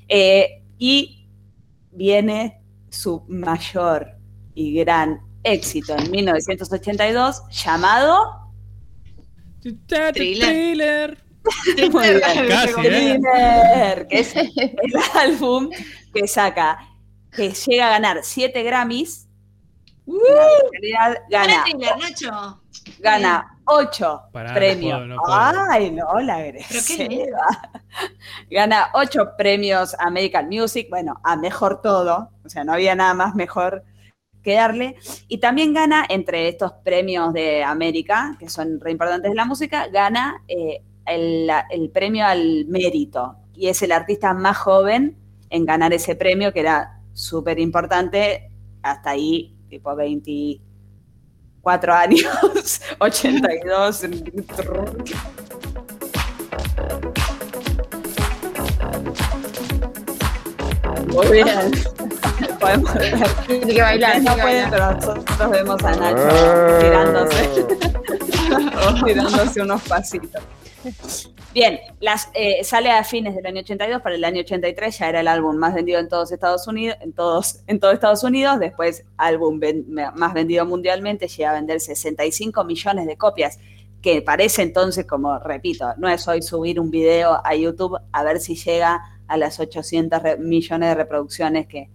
Eh, 0.08 0.62
y 0.78 1.28
viene 1.90 2.60
su 2.90 3.24
mayor 3.28 4.12
y 4.54 4.74
gran 4.74 5.20
éxito 5.42 5.96
en 5.96 6.10
1982, 6.10 7.42
llamado 7.50 8.52
Thriller. 10.12 11.18
Casi, 12.48 12.70
¿eh? 12.70 12.74
Thriller, 12.74 14.06
que 14.08 14.18
es 14.20 14.34
el 14.36 14.92
álbum 15.14 15.70
que 16.12 16.26
saca, 16.26 16.78
que 17.30 17.50
llega 17.50 17.86
a 17.86 17.90
ganar 17.90 18.20
7 18.22 18.62
Grammys. 18.62 19.28
En 20.06 20.14
realidad 20.72 21.22
Gana 21.30 21.46
gana, 21.52 21.64
thriller, 21.64 21.96
Nacho. 21.98 22.62
gana 23.00 23.55
8 23.66 24.22
Pará, 24.32 24.50
no 24.50 24.54
premios. 24.54 24.98
puedo, 24.98 25.06
no 25.06 25.16
puedo. 25.22 25.36
Ay, 25.70 25.90
no, 25.90 26.20
la 26.20 26.38
Pero 26.38 26.80
qué 26.86 27.02
agresiva. 27.04 27.46
Gana 28.50 28.90
8 28.94 29.32
premios 29.36 29.94
American 29.98 30.48
Music, 30.48 30.88
bueno, 30.88 31.20
a 31.22 31.36
mejor 31.36 31.80
todo, 31.82 32.30
o 32.44 32.48
sea, 32.48 32.64
no 32.64 32.72
había 32.72 32.94
nada 32.94 33.14
más 33.14 33.34
mejor 33.34 33.84
que 34.42 34.54
darle. 34.54 34.96
Y 35.26 35.38
también 35.38 35.74
gana, 35.74 36.06
entre 36.08 36.48
estos 36.48 36.72
premios 36.84 37.32
de 37.32 37.64
América, 37.64 38.36
que 38.38 38.48
son 38.48 38.80
re 38.80 38.92
importantes 38.92 39.30
de 39.30 39.36
la 39.36 39.44
música, 39.44 39.88
gana 39.88 40.42
eh, 40.46 40.82
el, 41.04 41.50
el 41.70 41.90
premio 41.90 42.24
al 42.24 42.66
mérito. 42.66 43.36
Y 43.54 43.66
es 43.68 43.82
el 43.82 43.90
artista 43.90 44.32
más 44.34 44.56
joven 44.58 45.16
en 45.50 45.66
ganar 45.66 45.92
ese 45.92 46.14
premio, 46.14 46.52
que 46.52 46.60
era 46.60 47.00
súper 47.12 47.58
importante, 47.58 48.50
hasta 48.82 49.10
ahí, 49.10 49.56
tipo 49.68 49.96
24 51.66 51.92
años, 51.94 52.80
82. 52.98 54.04
Muy 61.08 61.26
bien. 61.28 61.46
Podemos 62.60 62.94
ver. 62.94 63.14
Tiene 63.46 63.74
que 63.74 63.82
bailar, 63.82 64.22
no 64.22 64.36
pueden, 64.36 64.70
bailar. 64.70 64.98
pero 65.00 65.14
nosotros 65.16 65.50
vemos 65.50 65.84
a 65.84 65.96
Nacho 65.96 66.78
tirándose, 66.78 67.66
tirándose 69.04 69.62
unos 69.62 69.82
pasitos. 69.82 70.42
Bien, 71.52 71.80
las, 72.00 72.28
eh, 72.34 72.62
sale 72.62 72.90
a 72.90 73.02
fines 73.02 73.34
del 73.34 73.46
año 73.46 73.60
82, 73.60 74.02
para 74.02 74.14
el 74.14 74.24
año 74.24 74.40
83 74.40 74.98
ya 74.98 75.08
era 75.08 75.20
el 75.20 75.28
álbum 75.28 75.56
más 75.56 75.74
vendido 75.74 75.98
en 75.98 76.08
todos 76.08 76.30
Estados 76.30 76.66
Unidos, 76.68 76.96
en 77.00 77.12
todos, 77.12 77.60
en 77.66 77.80
todo 77.80 77.90
Estados 77.92 78.22
Unidos, 78.22 78.60
después 78.60 79.04
álbum 79.16 79.58
ven- 79.58 79.86
más 80.14 80.34
vendido 80.34 80.64
mundialmente, 80.66 81.28
llega 81.28 81.50
a 81.50 81.54
vender 81.54 81.80
65 81.80 82.62
millones 82.64 83.06
de 83.06 83.16
copias, 83.16 83.58
que 84.02 84.22
parece 84.22 84.62
entonces, 84.62 85.06
como 85.06 85.38
repito, 85.38 85.94
no 85.96 86.08
es 86.08 86.28
hoy 86.28 86.42
subir 86.42 86.78
un 86.78 86.90
video 86.90 87.40
a 87.42 87.54
YouTube 87.56 87.98
a 88.12 88.22
ver 88.22 88.38
si 88.38 88.54
llega 88.54 89.00
a 89.26 89.36
las 89.36 89.58
800 89.58 90.22
re- 90.22 90.36
millones 90.36 90.90
de 90.90 90.94
reproducciones, 90.94 91.66
que 91.66 91.88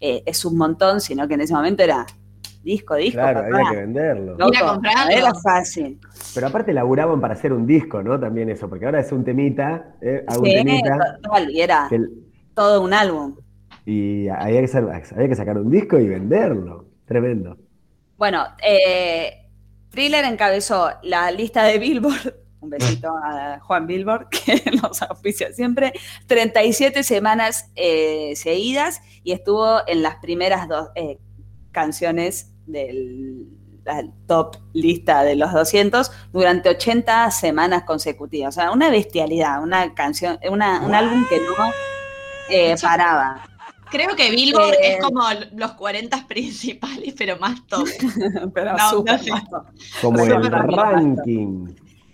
eh, 0.00 0.22
es 0.26 0.44
un 0.44 0.56
montón, 0.56 1.00
sino 1.00 1.26
que 1.26 1.34
en 1.34 1.40
ese 1.40 1.54
momento 1.54 1.82
era 1.82 2.06
disco, 2.62 2.94
disco, 2.96 3.18
Claro, 3.20 3.40
papá. 3.42 3.56
había 3.56 3.70
que 3.70 3.76
venderlo. 3.76 4.36
Loco, 4.36 4.52
Ir 4.52 4.62
a 4.62 4.66
comprarlo. 4.68 5.04
no 5.10 5.16
era 5.18 5.34
fácil. 5.34 5.98
Pero 6.34 6.46
aparte 6.46 6.72
laburaban 6.72 7.20
para 7.20 7.34
hacer 7.34 7.52
un 7.52 7.66
disco, 7.66 8.02
¿no? 8.02 8.18
También 8.20 8.48
eso, 8.50 8.68
porque 8.68 8.84
ahora 8.86 9.00
es 9.00 9.10
un 9.12 9.24
temita, 9.24 9.94
¿eh? 10.00 10.24
hago 10.26 10.40
un 10.42 10.46
Sí, 10.46 10.54
temita. 10.54 11.18
total, 11.22 11.50
y 11.50 11.60
era 11.60 11.88
el- 11.90 12.10
todo 12.54 12.82
un 12.82 12.92
álbum. 12.92 13.36
Y 13.86 14.28
había 14.28 14.58
que, 14.60 14.64
hacer- 14.66 14.84
había 15.14 15.28
que 15.28 15.34
sacar 15.34 15.56
un 15.56 15.70
disco 15.70 15.98
y 15.98 16.08
venderlo. 16.08 16.86
Tremendo. 17.06 17.56
Bueno, 18.18 18.44
eh, 18.62 19.46
Thriller 19.90 20.24
encabezó 20.26 20.90
la 21.02 21.30
lista 21.30 21.64
de 21.64 21.78
Billboard. 21.78 22.34
Un 22.60 22.70
besito 22.70 23.08
a 23.24 23.60
Juan 23.60 23.86
Billboard, 23.86 24.28
que 24.44 24.60
nos 24.82 25.00
auspicia 25.00 25.52
siempre. 25.52 25.92
37 26.26 27.04
semanas 27.04 27.70
eh, 27.76 28.32
seguidas 28.34 29.00
y 29.22 29.30
estuvo 29.30 29.78
en 29.86 30.02
las 30.02 30.16
primeras 30.16 30.66
dos 30.68 30.88
eh, 30.96 31.18
canciones 31.82 32.52
del 32.66 33.46
la 33.84 34.04
top 34.26 34.56
lista 34.74 35.22
de 35.22 35.34
los 35.36 35.50
200 35.52 36.10
durante 36.32 36.68
80 36.68 37.30
semanas 37.30 37.84
consecutivas. 37.84 38.54
O 38.54 38.60
sea, 38.60 38.70
una 38.70 38.90
bestialidad, 38.90 39.62
una 39.62 39.94
canción, 39.94 40.38
una- 40.50 40.80
un 40.84 40.94
álbum 40.94 41.24
que 41.28 41.38
no 41.38 41.72
eh, 42.50 42.74
paraba. 42.82 43.48
Creo 43.90 44.14
que 44.14 44.30
Billboard 44.30 44.74
Eh, 44.74 44.96
es 44.98 45.02
como 45.02 45.22
los 45.56 45.72
40 45.72 46.26
principales, 46.26 47.14
pero 47.16 47.38
más 47.38 47.66
top. 47.66 47.88
Pero 48.54 48.72
No, 48.76 48.90
súper 48.90 49.16
no 49.18 49.22
sé. 49.24 49.30
vasto. 49.30 49.64
Como 50.02 50.18
Súper 50.18 50.34
el 50.44 50.50
ranking. 50.76 51.68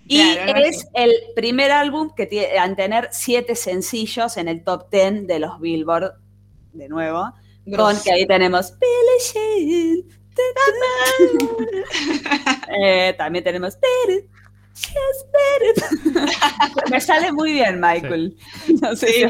Y 0.07 0.23
Claro, 0.35 0.53
no 0.53 0.59
es 0.67 0.81
sé. 0.83 0.89
el 0.95 1.13
primer 1.35 1.73
álbum 1.73 2.11
que 2.15 2.27
tiene 2.27 2.57
al 2.59 2.77
tener 2.77 3.09
siete 3.11 3.57
sencillos 3.57 4.37
en 4.37 4.47
el 4.47 4.63
top 4.63 4.89
10 4.93 5.27
de 5.27 5.39
los 5.41 5.59
Billboard, 5.61 6.13
de 6.73 6.89
nuevo, 6.89 7.33
con 7.77 8.01
que 8.03 8.13
ahí 8.13 8.27
tenemos 8.27 8.75
Billie 8.79 9.21
Jean. 9.33 10.25
Eh, 12.77 13.15
también 13.17 13.45
tenemos. 13.45 13.79
Me 16.91 17.01
sale 17.01 17.31
muy 17.33 17.53
bien, 17.53 17.81
Michael. 17.81 18.37
No 18.83 18.97
sé 18.97 19.07
Sí. 19.07 19.25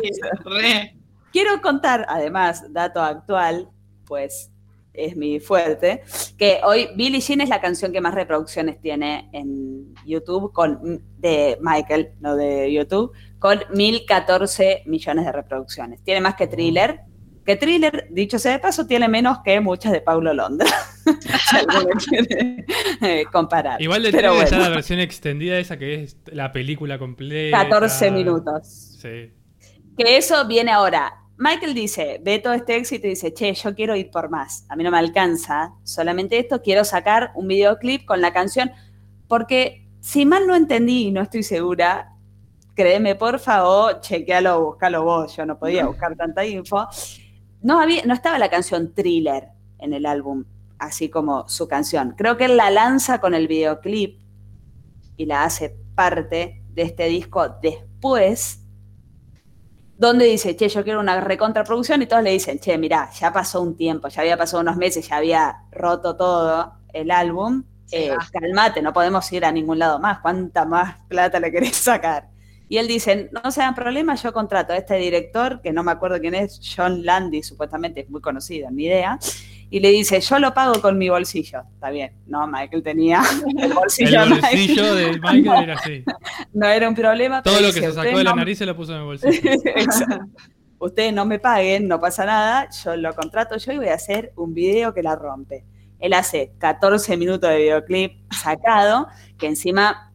Quiero 1.31 1.61
contar, 1.61 2.07
además, 2.09 2.65
dato 2.73 3.03
actual, 3.03 3.69
pues 4.07 4.51
es 4.95 5.17
mi 5.17 5.41
fuerte, 5.41 6.03
que 6.39 6.61
hoy 6.65 6.89
Billie 6.95 7.21
Jean 7.21 7.41
es 7.41 7.49
la 7.49 7.61
canción 7.61 7.93
que 7.93 8.01
más 8.01 8.15
reproducciones 8.15 8.81
tiene 8.81 9.29
en 9.33 9.93
YouTube 10.07 10.53
con 10.53 11.03
de 11.19 11.59
Michael, 11.61 12.13
no 12.21 12.37
de 12.37 12.73
YouTube, 12.73 13.13
con 13.41 13.61
1014 13.75 14.85
millones 14.87 15.25
de 15.27 15.33
reproducciones. 15.33 16.03
Tiene 16.05 16.21
más 16.21 16.37
que 16.37 16.47
Thriller, 16.47 17.01
que 17.45 17.57
Thriller, 17.57 18.07
dicho 18.11 18.39
sea 18.39 18.53
de 18.53 18.59
paso, 18.59 18.87
tiene 18.87 19.09
menos 19.09 19.39
que 19.45 19.61
muchas 19.61 19.93
de 19.93 20.01
Paulo 20.01 20.33
Londra. 20.33 20.67
si 21.05 21.57
alguno 21.57 21.91
quiere 22.09 22.65
eh, 23.03 23.25
comparar. 23.31 23.81
Igual 23.83 24.03
de 24.03 24.13
Thriller 24.13 24.43
está 24.43 24.59
la 24.59 24.69
versión 24.71 25.01
extendida 25.01 25.59
esa 25.59 25.77
que 25.77 26.05
es 26.05 26.17
la 26.27 26.53
película 26.53 26.99
completa. 26.99 27.65
14 27.65 28.11
minutos. 28.11 28.99
Sí. 29.01 29.33
Que 29.97 30.17
eso 30.17 30.47
viene 30.47 30.71
ahora. 30.71 31.21
Michael 31.37 31.75
dice, 31.75 32.21
ve 32.23 32.39
todo 32.39 32.53
este 32.53 32.77
éxito 32.77 33.07
y 33.07 33.11
dice, 33.11 33.35
che, 33.35 33.53
yo 33.53 33.75
quiero 33.75 33.97
ir 33.97 34.11
por 34.11 34.31
más. 34.31 34.65
A 34.69 34.77
mí 34.77 34.85
no 34.85 34.91
me 34.91 34.99
alcanza 34.99 35.75
solamente 35.83 36.39
esto, 36.39 36.63
quiero 36.63 36.85
sacar 36.85 37.33
un 37.35 37.49
videoclip 37.49 38.05
con 38.05 38.21
la 38.21 38.33
canción, 38.33 38.71
porque 39.27 39.89
si 40.01 40.27
mal 40.27 40.47
no 40.47 40.55
entendí 40.55 41.09
y 41.09 41.11
no 41.11 41.23
estoy 41.23 41.43
segura, 41.43 42.13
créeme, 42.77 43.17
por 43.17 43.41
favor, 43.41 44.01
chequealo, 44.01 44.65
buscalo 44.65 45.03
vos, 45.03 45.37
yo 45.37 45.45
no 45.45 45.59
podía 45.59 45.87
buscar 45.89 46.15
tanta 46.17 46.45
info. 46.45 46.87
No, 47.65 47.81
había, 47.81 48.05
no 48.05 48.13
estaba 48.13 48.39
la 48.39 48.51
canción 48.51 48.93
Thriller 48.95 49.49
en 49.79 49.95
el 49.95 50.05
álbum, 50.05 50.45
así 50.79 51.09
como 51.09 51.49
su 51.49 51.67
canción. 51.67 52.15
Creo 52.15 52.37
que 52.37 52.45
él 52.45 52.59
la 52.59 52.71
lanza 52.71 53.23
con 53.23 53.33
el 53.35 53.49
videoclip 53.49 54.21
y 55.17 55.25
la 55.25 55.45
hace 55.45 55.75
parte 55.95 56.63
de 56.75 56.83
este 56.83 57.07
disco 57.07 57.49
después 57.63 58.61
donde 59.97 60.27
dice, 60.27 60.55
che, 60.57 60.69
yo 60.69 60.85
quiero 60.85 61.01
una 61.01 61.19
recontraproducción 61.23 62.03
y 62.03 62.07
todos 62.07 62.23
le 62.23 62.33
dicen, 62.33 62.59
che, 62.59 62.77
mirá, 62.77 63.09
ya 63.13 63.33
pasó 63.33 63.63
un 63.63 63.77
tiempo, 63.79 64.09
ya 64.09 64.21
había 64.21 64.37
pasado 64.37 64.61
unos 64.61 64.77
meses, 64.77 65.09
ya 65.09 65.17
había 65.17 65.65
roto 65.73 66.17
todo 66.17 66.75
el 66.93 67.11
álbum, 67.11 67.65
eh, 67.91 68.15
calmate, 68.31 68.83
no 68.83 68.93
podemos 68.93 69.33
ir 69.33 69.47
a 69.47 69.53
ningún 69.53 69.79
lado 69.79 69.99
más, 69.99 70.19
¿cuánta 70.19 70.67
más 70.67 70.99
plata 71.09 71.41
le 71.41 71.51
querés 71.51 71.77
sacar? 71.77 72.34
Y 72.69 72.79
él 72.79 72.89
dice, 72.89 73.31
no 73.33 73.51
se 73.51 73.61
dan 73.61 73.75
problema, 73.75 74.15
yo 74.15 74.33
contrato 74.33 74.73
a 74.73 74.77
este 74.77 74.95
director, 74.97 75.61
que 75.61 75.73
no 75.73 75.83
me 75.83 75.93
acuerdo 75.93 76.19
quién 76.21 76.35
es, 76.35 76.61
John 76.77 77.05
Landy, 77.05 77.43
supuestamente 77.43 78.01
es 78.01 78.11
muy 78.11 78.21
conocido, 78.23 78.71
ni 78.71 78.85
idea, 78.87 79.19
y 79.71 79.81
le 79.81 79.91
dice, 79.91 80.21
yo 80.21 80.39
lo 80.39 80.55
pago 80.55 80.81
con 80.81 80.97
mi 80.97 81.09
bolsillo. 81.11 81.63
Está 81.75 81.91
bien, 81.91 82.13
no, 82.27 82.47
Michael 82.47 82.83
tenía 82.83 83.23
el 83.59 83.73
bolsillo, 83.75 84.23
El 84.23 84.29
de 84.31 84.35
Michael. 84.37 84.57
bolsillo 84.67 84.95
de 84.95 85.07
Michael 85.21 85.63
era 85.65 85.75
así. 85.75 86.05
no 86.55 86.67
era 86.69 86.89
un 86.89 86.95
problema. 86.95 87.43
Todo 87.43 87.61
lo 87.61 87.69
que 87.69 87.81
dice, 87.81 87.81
se 87.81 87.87
sacó 87.89 88.01
"Ustedes 88.01 88.17
de 88.19 88.25
la 88.25 88.31
no- 88.31 88.37
nariz 88.37 88.59
se 88.59 88.67
lo 88.67 88.77
puso 88.77 88.93
en 88.93 88.99
el 89.01 89.05
bolsillo. 89.05 89.41
Exacto. 89.65 90.25
Ustedes 90.79 91.13
no 91.15 91.25
me 91.27 91.39
paguen, 91.39 91.87
no 91.89 92.01
pasa 92.01 92.25
nada, 92.25 92.69
yo 92.83 92.97
lo 92.97 93.15
contrato 93.15 93.57
yo 93.57 93.73
y 93.73 93.77
voy 93.79 93.89
a 93.89 93.95
hacer 93.95 94.33
un 94.37 94.55
video 94.55 94.93
que 94.93 95.03
la 95.03 95.17
rompe. 95.17 95.65
Él 95.99 96.13
hace 96.13 96.53
14 96.59 97.17
minutos 97.17 97.49
de 97.49 97.57
videoclip 97.59 98.33
sacado, 98.33 99.07
que 99.39 99.47
encima 99.47 100.13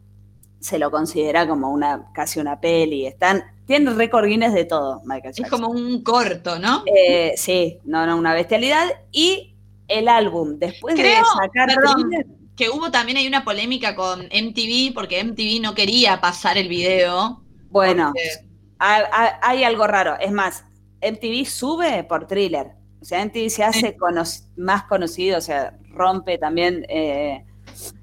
se 0.60 0.78
lo 0.78 0.90
considera 0.90 1.48
como 1.48 1.70
una 1.70 2.10
casi 2.14 2.38
una 2.38 2.60
peli. 2.60 3.06
Están, 3.06 3.42
tiene 3.66 3.90
récord 3.92 4.26
Guinness 4.26 4.52
de 4.54 4.64
todo, 4.66 5.00
Michael 5.04 5.30
Es 5.30 5.36
Jackson. 5.38 5.60
como 5.60 5.72
un 5.72 6.02
corto, 6.02 6.58
¿no? 6.58 6.82
Eh, 6.86 7.32
sí, 7.36 7.78
no, 7.84 8.06
no, 8.06 8.16
una 8.16 8.34
bestialidad. 8.34 8.86
Y 9.10 9.56
el 9.88 10.06
álbum, 10.08 10.58
después 10.58 10.94
de 10.96 11.02
Creo, 11.02 11.24
sacar 11.24 11.74
perdón, 11.74 12.02
Thriller, 12.10 12.26
Que 12.56 12.68
hubo 12.68 12.90
también 12.90 13.16
hay 13.16 13.26
una 13.26 13.42
polémica 13.44 13.96
con 13.96 14.20
MTV 14.30 14.92
porque 14.94 15.18
MTV 15.24 15.60
no 15.62 15.74
quería 15.74 16.20
pasar 16.20 16.58
el 16.58 16.68
video. 16.68 17.42
bueno, 17.70 18.12
porque- 18.12 18.46
hay, 18.78 19.02
hay- 19.12 19.30
hay 19.42 19.64
algo 19.64 19.86
raro. 19.86 20.16
Es 20.20 20.30
más, 20.32 20.64
MTV 21.00 21.46
sube 21.46 22.04
por 22.04 22.26
thriller. 22.26 22.72
O 23.00 23.04
sea, 23.04 23.22
MTV 23.24 23.48
se 23.48 23.64
hace 23.64 23.96
cono- 23.96 24.24
más 24.56 24.82
conocido, 24.84 25.38
o 25.38 25.40
sea, 25.40 25.78
rompe 25.88 26.36
también 26.36 26.84
eh, 26.90 27.46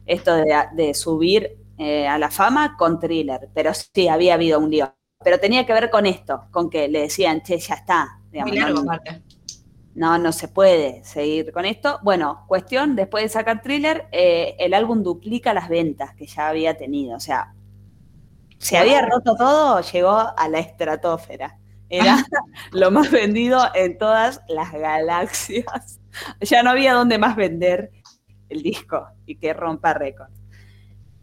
esto 0.08 0.34
de, 0.36 0.56
de 0.74 0.94
subir 0.96 1.56
eh, 1.78 2.08
a 2.08 2.18
la 2.18 2.32
fama 2.32 2.76
con 2.78 3.00
thriller. 3.00 3.50
Pero 3.54 3.72
sí, 3.74 4.08
había 4.08 4.36
habido 4.36 4.60
un 4.60 4.70
lío. 4.70 4.94
Pero 5.24 5.40
tenía 5.40 5.66
que 5.66 5.74
ver 5.74 5.90
con 5.90 6.06
esto, 6.06 6.46
con 6.52 6.70
que 6.70 6.88
le 6.88 7.02
decían, 7.02 7.42
che, 7.42 7.58
ya 7.58 7.76
está. 7.76 8.20
digamos, 8.32 8.52
muy 8.52 8.60
largo, 8.60 8.84
no, 8.84 8.94
no, 9.96 10.20
no 10.20 10.32
se 10.32 10.48
puede 10.48 11.04
seguir 11.04 11.52
con 11.52 11.66
esto. 11.66 12.00
Bueno, 12.04 12.46
cuestión, 12.48 12.96
después 12.96 13.24
de 13.24 13.30
sacar 13.30 13.64
thriller, 13.64 14.08
eh, 14.12 14.56
el 14.60 14.76
álbum 14.76 15.02
duplica 15.02 15.56
las 15.56 15.70
ventas 15.70 16.14
que 16.14 16.28
ya 16.28 16.50
había 16.50 16.78
tenido. 16.78 17.16
O 17.18 17.20
sea, 17.20 17.56
se 18.60 18.78
había 18.78 19.02
roto 19.02 19.36
todo, 19.36 19.82
llegó 19.82 20.18
a 20.38 20.50
la 20.50 20.60
estratosfera. 20.60 21.58
Era 21.90 22.18
lo 22.72 22.92
más 22.92 23.12
vendido 23.12 23.60
en 23.74 23.98
todas 23.98 24.42
las 24.48 24.72
galaxias. 24.72 26.00
Ya 26.42 26.64
no 26.64 26.72
había 26.72 26.94
dónde 26.94 27.20
más 27.20 27.36
vender 27.36 27.92
el 28.50 28.64
disco 28.64 29.08
y 29.28 29.36
que 29.36 29.54
rompa 29.54 29.94
récord. 29.94 30.30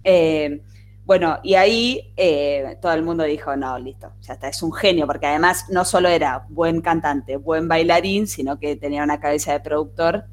Eh, 0.05 0.61
bueno, 1.07 1.39
y 1.43 1.55
ahí 1.55 2.15
eh, 2.17 2.79
todo 2.81 2.93
el 2.93 3.03
mundo 3.03 3.25
dijo, 3.25 3.55
no, 3.57 3.79
listo, 3.79 4.13
ya 4.23 4.35
está, 4.35 4.49
es 4.49 4.63
un 4.63 4.73
genio, 4.73 5.07
porque 5.07 5.27
además 5.27 5.67
no 5.69 5.85
solo 5.85 6.09
era 6.09 6.47
buen 6.49 6.81
cantante, 6.81 7.37
buen 7.37 7.69
bailarín, 7.69 8.27
sino 8.27 8.59
que 8.59 8.77
tenía 8.77 9.05
una 9.05 9.21
cabeza 9.21 9.53
de 9.53 9.61
productor 9.61 10.25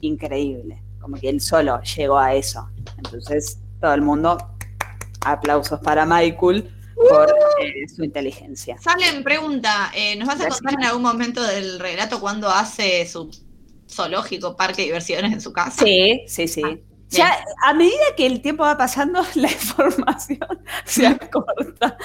increíble, 0.00 0.82
como 1.00 1.16
que 1.16 1.28
él 1.28 1.40
solo 1.40 1.80
llegó 1.82 2.16
a 2.16 2.34
eso. 2.34 2.68
Entonces, 2.96 3.58
todo 3.80 3.92
el 3.92 4.02
mundo, 4.02 4.38
aplausos 5.24 5.80
para 5.80 6.06
Michael 6.06 6.70
por 7.08 7.34
eh, 7.60 7.88
su 7.88 8.04
inteligencia. 8.04 8.78
Salen, 8.78 9.24
pregunta, 9.24 9.90
eh, 9.96 10.14
¿nos 10.16 10.28
vas 10.28 10.36
a 10.36 10.44
Gracias. 10.44 10.60
contar 10.60 10.80
en 10.80 10.86
algún 10.86 11.02
momento 11.02 11.42
del 11.42 11.80
relato 11.80 12.20
cuando 12.20 12.48
hace 12.48 13.04
su 13.06 13.30
zoológico, 13.90 14.54
parque 14.56 14.82
de 14.82 14.86
diversiones 14.86 15.32
en 15.32 15.40
su 15.40 15.52
casa? 15.52 15.82
Sí, 15.82 16.22
sí, 16.28 16.46
sí. 16.46 16.62
Ah, 16.64 16.76
Ya, 17.10 17.44
a 17.64 17.74
medida 17.74 18.00
que 18.16 18.24
el 18.26 18.40
tiempo 18.40 18.62
va 18.62 18.76
pasando, 18.76 19.20
la 19.34 19.48
información 19.50 20.38
se 20.84 21.06
acorta, 21.06 21.96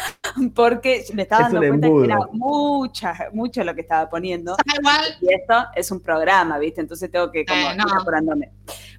porque 0.53 1.05
me 1.13 1.21
estaba 1.23 1.47
Es 1.47 1.53
dando 1.53 1.67
cuenta 1.67 1.87
embudo. 1.87 2.01
que 2.03 2.11
era 2.11 2.19
mucha, 2.31 3.15
mucho 3.33 3.63
lo 3.63 3.75
que 3.75 3.81
estaba 3.81 4.09
poniendo. 4.09 4.55
Está 4.57 4.79
igual, 4.79 5.17
Y 5.21 5.33
esto 5.33 5.53
es 5.75 5.91
un 5.91 5.99
programa, 6.01 6.57
¿viste? 6.57 6.81
Entonces 6.81 7.11
tengo 7.11 7.31
que 7.31 7.45
como 7.45 7.59
Eh, 7.61 7.75
no. 7.77 7.83
ir 7.87 7.93
apurándome. 8.01 8.51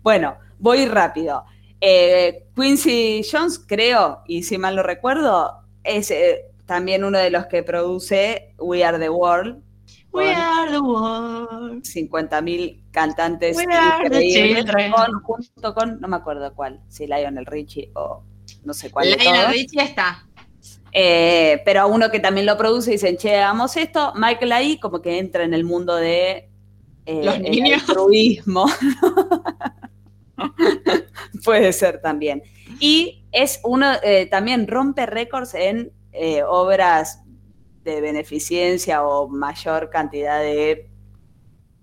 Bueno, 0.02 0.36
voy 0.58 0.86
rápido. 0.86 1.44
Eh, 1.80 2.46
Quincy 2.54 3.22
Jones, 3.30 3.58
creo, 3.66 4.22
y 4.26 4.42
si 4.44 4.58
mal 4.58 4.76
no 4.76 4.82
recuerdo, 4.82 5.60
es 5.84 6.10
eh, 6.10 6.46
también 6.66 7.04
uno 7.04 7.18
de 7.18 7.30
los 7.30 7.46
que 7.46 7.62
produce 7.62 8.54
We 8.58 8.84
Are 8.84 8.98
the 8.98 9.10
World. 9.10 9.62
We 10.16 10.32
are 10.32 10.70
the 10.70 10.80
world. 10.80 11.82
50.000 11.82 12.82
cantantes 12.90 13.56
increíbles, 13.60 14.64
con- 14.92 15.22
junto 15.22 15.74
con, 15.74 16.00
no 16.00 16.08
me 16.08 16.16
acuerdo 16.16 16.54
cuál, 16.54 16.80
si 16.88 17.06
Lionel 17.06 17.46
Richie 17.46 17.90
o 17.94 18.22
no 18.64 18.74
sé 18.74 18.90
cuál 18.90 19.10
Lionel. 19.10 19.48
Richie 19.52 19.82
está. 19.82 20.26
Eh, 20.92 21.60
pero 21.64 21.82
a 21.82 21.86
uno 21.86 22.10
que 22.10 22.20
también 22.20 22.46
lo 22.46 22.56
produce 22.56 22.92
dicen, 22.92 23.16
che, 23.18 23.36
hagamos 23.36 23.76
esto, 23.76 24.12
Michael 24.16 24.52
ahí 24.52 24.78
como 24.80 25.02
que 25.02 25.18
entra 25.18 25.44
en 25.44 25.52
el 25.52 25.62
mundo 25.64 25.94
de 25.94 26.48
eh, 27.04 27.22
Los 27.24 27.36
el 27.36 27.42
niños. 27.42 27.82
altruismo. 27.88 28.66
Puede 31.44 31.72
ser 31.72 32.00
también. 32.00 32.42
Y 32.80 33.24
es 33.32 33.60
uno, 33.64 33.92
eh, 34.02 34.26
también 34.30 34.66
rompe 34.66 35.06
récords 35.06 35.54
en 35.54 35.92
eh, 36.12 36.42
obras 36.42 37.20
de 37.92 38.00
beneficencia 38.00 39.02
o 39.04 39.28
mayor 39.28 39.88
cantidad 39.90 40.40
de 40.40 40.90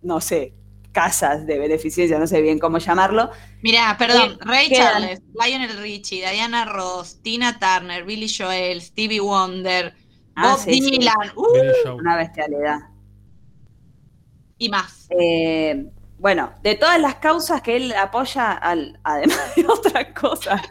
no 0.02 0.20
sé, 0.20 0.54
casas 0.92 1.48
de 1.48 1.58
beneficencia, 1.58 2.20
no 2.20 2.28
sé 2.28 2.42
bien 2.42 2.60
cómo 2.60 2.78
llamarlo. 2.78 3.32
Mirá, 3.64 3.96
perdón, 3.98 4.34
Eh, 4.34 4.38
Ray 4.42 4.68
quedan- 4.70 4.92
Charles, 5.02 5.22
Lionel 5.34 5.78
Richie, 5.80 6.18
Diana 6.30 6.66
Ross, 6.66 7.22
Tina 7.24 7.58
Turner, 7.58 8.04
Billy 8.04 8.28
Joel, 8.30 8.82
Stevie 8.82 9.22
Wonder, 9.22 9.96
Ah, 10.36 10.52
Bob 10.52 10.60
sí, 10.60 10.82
sí. 10.82 10.92
Dylan, 10.98 11.32
uh. 11.36 11.96
Una 11.98 12.18
bestialidad. 12.18 12.80
y 14.58 14.70
más. 14.70 15.08
Eh, 15.10 15.86
bueno, 16.24 16.54
de 16.64 16.76
todas 16.76 17.02
las 17.02 17.16
causas 17.16 17.62
que 17.62 17.76
él 17.76 17.94
apoya, 17.94 18.54
al- 18.54 18.98
además 19.04 19.56
de 19.58 19.66
otras 19.68 20.06
cosas, 20.20 20.62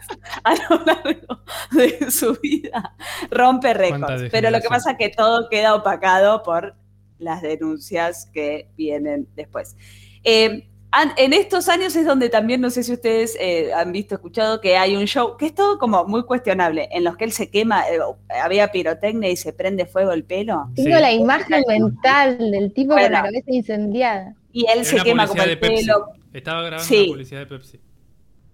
a 0.43 0.55
lo 0.55 0.83
largo 0.83 1.39
de 1.71 2.09
su 2.09 2.33
vida, 2.41 2.95
rompe 3.29 3.71
récords. 3.75 4.29
Pero 4.31 4.49
lo 4.49 4.59
que 4.59 4.67
pasa 4.67 4.91
es 4.93 4.97
que 4.97 5.09
todo 5.09 5.47
queda 5.49 5.75
opacado 5.75 6.41
por 6.41 6.73
las 7.19 7.43
denuncias 7.43 8.31
que 8.33 8.67
vienen 8.75 9.27
después. 9.35 9.77
Eh, 10.23 10.67
en 11.17 11.33
estos 11.33 11.69
años 11.69 11.95
es 11.95 12.05
donde 12.05 12.29
también, 12.29 12.59
no 12.59 12.71
sé 12.71 12.81
si 12.83 12.93
ustedes 12.93 13.37
eh, 13.39 13.71
han 13.75 13.91
visto, 13.91 14.15
escuchado, 14.15 14.59
que 14.59 14.75
hay 14.77 14.95
un 14.95 15.05
show 15.05 15.37
que 15.37 15.45
es 15.47 15.53
todo 15.55 15.77
como 15.77 16.03
muy 16.05 16.23
cuestionable, 16.23 16.89
en 16.91 17.03
los 17.03 17.15
que 17.15 17.25
él 17.25 17.31
se 17.31 17.51
quema, 17.51 17.87
eh, 17.89 17.99
había 18.43 18.71
pirotecnia 18.71 19.29
y 19.29 19.35
se 19.35 19.53
prende 19.53 19.85
fuego 19.85 20.13
el 20.13 20.23
pelo. 20.23 20.67
Tengo 20.75 20.95
Sí. 20.95 21.01
la 21.01 21.11
imagen 21.11 21.63
mental 21.67 22.37
del 22.51 22.73
tipo 22.73 22.93
con 22.95 23.03
la 23.11 23.21
cabeza 23.21 23.51
incendiada. 23.51 24.33
Y 24.53 24.61
él 24.67 24.79
Era 24.79 24.83
se 24.85 25.01
quema 25.03 25.27
como 25.27 25.43
el 25.43 25.59
pelo, 25.59 26.13
Estaba 26.31 26.61
grabando 26.61 26.85
Sí. 26.87 26.99
una 27.03 27.07
publicidad 27.07 27.39
de 27.41 27.45
Pepsi. 27.47 27.79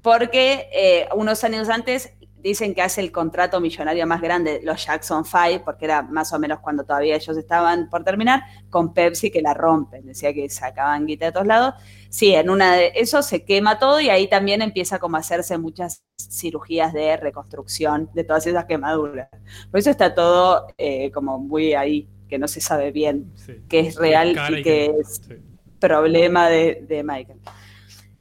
porque 0.01 0.69
eh, 0.73 1.07
unos 1.15 1.43
años 1.43 1.69
antes 1.69 2.13
dicen 2.41 2.73
que 2.73 2.81
hace 2.81 3.01
el 3.01 3.11
contrato 3.11 3.59
millonario 3.59 4.07
más 4.07 4.21
grande, 4.21 4.61
los 4.63 4.85
Jackson 4.85 5.25
Five, 5.25 5.59
porque 5.65 5.83
era 5.83 6.01
más 6.03 6.31
o 6.31 6.39
menos 6.39 6.59
cuando 6.61 6.85
todavía 6.85 7.17
ellos 7.17 7.35
estaban 7.35 7.89
por 7.89 8.05
terminar, 8.05 8.43
con 8.69 8.93
Pepsi 8.93 9.29
que 9.29 9.41
la 9.41 9.53
rompen, 9.53 10.05
decía 10.05 10.33
que 10.33 10.47
sacaban 10.49 11.05
guita 11.05 11.25
de 11.25 11.31
todos 11.33 11.47
lados. 11.47 11.73
Sí, 12.09 12.33
en 12.33 12.49
una 12.49 12.75
de 12.77 12.93
eso 12.95 13.21
se 13.23 13.43
quema 13.43 13.77
todo 13.77 13.99
y 13.99 14.09
ahí 14.09 14.29
también 14.29 14.61
empieza 14.61 14.99
como 14.99 15.17
a 15.17 15.19
hacerse 15.19 15.57
muchas 15.57 16.01
cirugías 16.17 16.93
de 16.93 17.17
reconstrucción 17.17 18.09
de 18.13 18.23
todas 18.23 18.47
esas 18.47 18.63
quemaduras. 18.65 19.27
Por 19.69 19.79
eso 19.81 19.89
está 19.89 20.15
todo 20.15 20.65
eh, 20.77 21.11
como 21.11 21.39
muy 21.39 21.73
ahí, 21.73 22.07
que 22.29 22.39
no 22.39 22.47
se 22.47 22.61
sabe 22.61 22.91
bien 22.93 23.33
Sí. 23.35 23.55
qué 23.67 23.81
es 23.81 23.95
real 23.97 24.31
y 24.31 24.55
qué 24.55 24.63
que- 24.63 24.85
es 25.01 25.21
sí. 25.27 25.33
Problema 25.79 26.49
de, 26.49 26.85
de 26.87 27.03
Michael. 27.03 27.39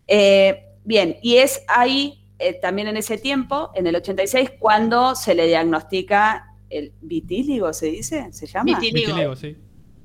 Eh, 0.07 0.65
bien, 0.85 1.17
y 1.23 1.37
es 1.37 1.63
ahí, 1.69 2.25
eh, 2.39 2.55
también 2.55 2.89
en 2.89 2.97
ese 2.97 3.19
tiempo, 3.19 3.71
en 3.75 3.87
el 3.87 3.97
86, 3.97 4.53
cuando 4.59 5.15
se 5.15 5.35
le 5.35 5.47
diagnostica 5.47 6.55
el 6.71 6.93
vitíligo, 7.01 7.73
¿se 7.73 7.87
dice? 7.87 8.33
¿Se 8.33 8.47
llama? 8.47 8.79
Vitiligo. 8.79 9.15
Vitiligo, 9.15 9.37
sí. 9.37 9.57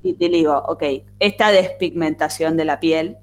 Vitíligo, 0.02 0.58
ok. 0.68 0.82
Esta 1.18 1.50
despigmentación 1.50 2.56
de 2.56 2.64
la 2.64 2.80
piel, 2.80 3.16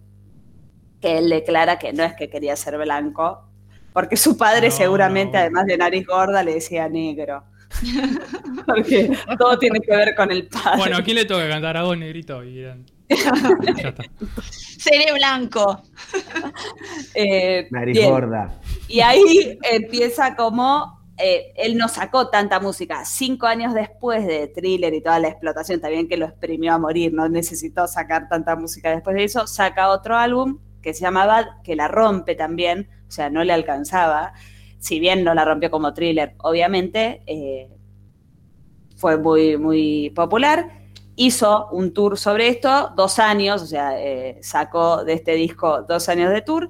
que 0.99 1.19
él 1.19 1.29
declara 1.29 1.77
que 1.77 1.93
no 1.93 2.03
es 2.03 2.13
que 2.13 2.29
quería 2.29 2.55
ser 2.55 2.77
blanco, 2.77 3.47
porque 3.93 4.17
su 4.17 4.37
padre 4.37 4.69
No, 4.69 4.75
seguramente, 4.75 5.33
no. 5.33 5.41
además 5.41 5.65
de 5.65 5.77
nariz 5.77 6.05
gorda, 6.05 6.43
le 6.43 6.55
decía 6.55 6.87
negro. 6.89 7.43
porque 8.65 9.11
todo 9.37 9.57
tiene 9.57 9.79
que 9.79 9.95
ver 9.95 10.15
con 10.15 10.31
el 10.31 10.47
padre. 10.47 10.77
Bueno, 10.77 10.97
¿a 10.97 11.03
quién 11.03 11.15
le 11.15 11.25
toca 11.25 11.47
cantar 11.47 11.77
a 11.77 11.83
vos, 11.83 11.97
negrito? 11.97 12.43
Y 12.43 12.59
eran-. 12.59 12.85
Seré 14.77 15.13
blanco. 15.13 15.81
Eh, 17.13 17.67
Nariz 17.71 17.97
bien. 17.97 18.09
gorda. 18.11 18.59
Y 18.87 19.01
ahí 19.01 19.57
empieza 19.63 20.35
como 20.35 21.01
eh, 21.17 21.53
él 21.55 21.77
no 21.77 21.87
sacó 21.87 22.29
tanta 22.29 22.59
música. 22.59 23.05
Cinco 23.05 23.45
años 23.45 23.73
después 23.73 24.25
de 24.25 24.47
Thriller 24.47 24.93
y 24.93 25.01
toda 25.01 25.19
la 25.19 25.27
explotación, 25.27 25.79
también 25.79 26.07
que 26.07 26.17
lo 26.17 26.25
exprimió 26.25 26.73
a 26.73 26.79
morir, 26.79 27.13
no 27.13 27.29
necesitó 27.29 27.87
sacar 27.87 28.27
tanta 28.27 28.55
música 28.55 28.89
después 28.89 29.15
de 29.15 29.25
eso, 29.25 29.45
saca 29.45 29.89
otro 29.89 30.17
álbum 30.17 30.59
que 30.81 30.95
se 30.95 31.01
llama 31.01 31.27
Bad, 31.27 31.61
que 31.63 31.75
la 31.75 31.87
rompe 31.87 32.33
también, 32.33 32.89
o 33.07 33.11
sea, 33.11 33.29
no 33.29 33.43
le 33.43 33.53
alcanzaba. 33.53 34.33
Si 34.79 34.99
bien 34.99 35.23
no 35.23 35.35
la 35.35 35.45
rompió 35.45 35.69
como 35.69 35.93
Thriller, 35.93 36.33
obviamente, 36.39 37.21
eh, 37.27 37.69
fue 38.95 39.17
muy, 39.17 39.57
muy 39.57 40.09
popular. 40.11 40.80
Hizo 41.15 41.67
un 41.71 41.93
tour 41.93 42.17
sobre 42.17 42.47
esto, 42.47 42.91
dos 42.95 43.19
años, 43.19 43.61
o 43.61 43.65
sea, 43.65 43.99
eh, 44.01 44.39
sacó 44.41 45.03
de 45.03 45.13
este 45.13 45.33
disco 45.33 45.83
dos 45.83 46.09
años 46.09 46.31
de 46.31 46.41
tour. 46.41 46.69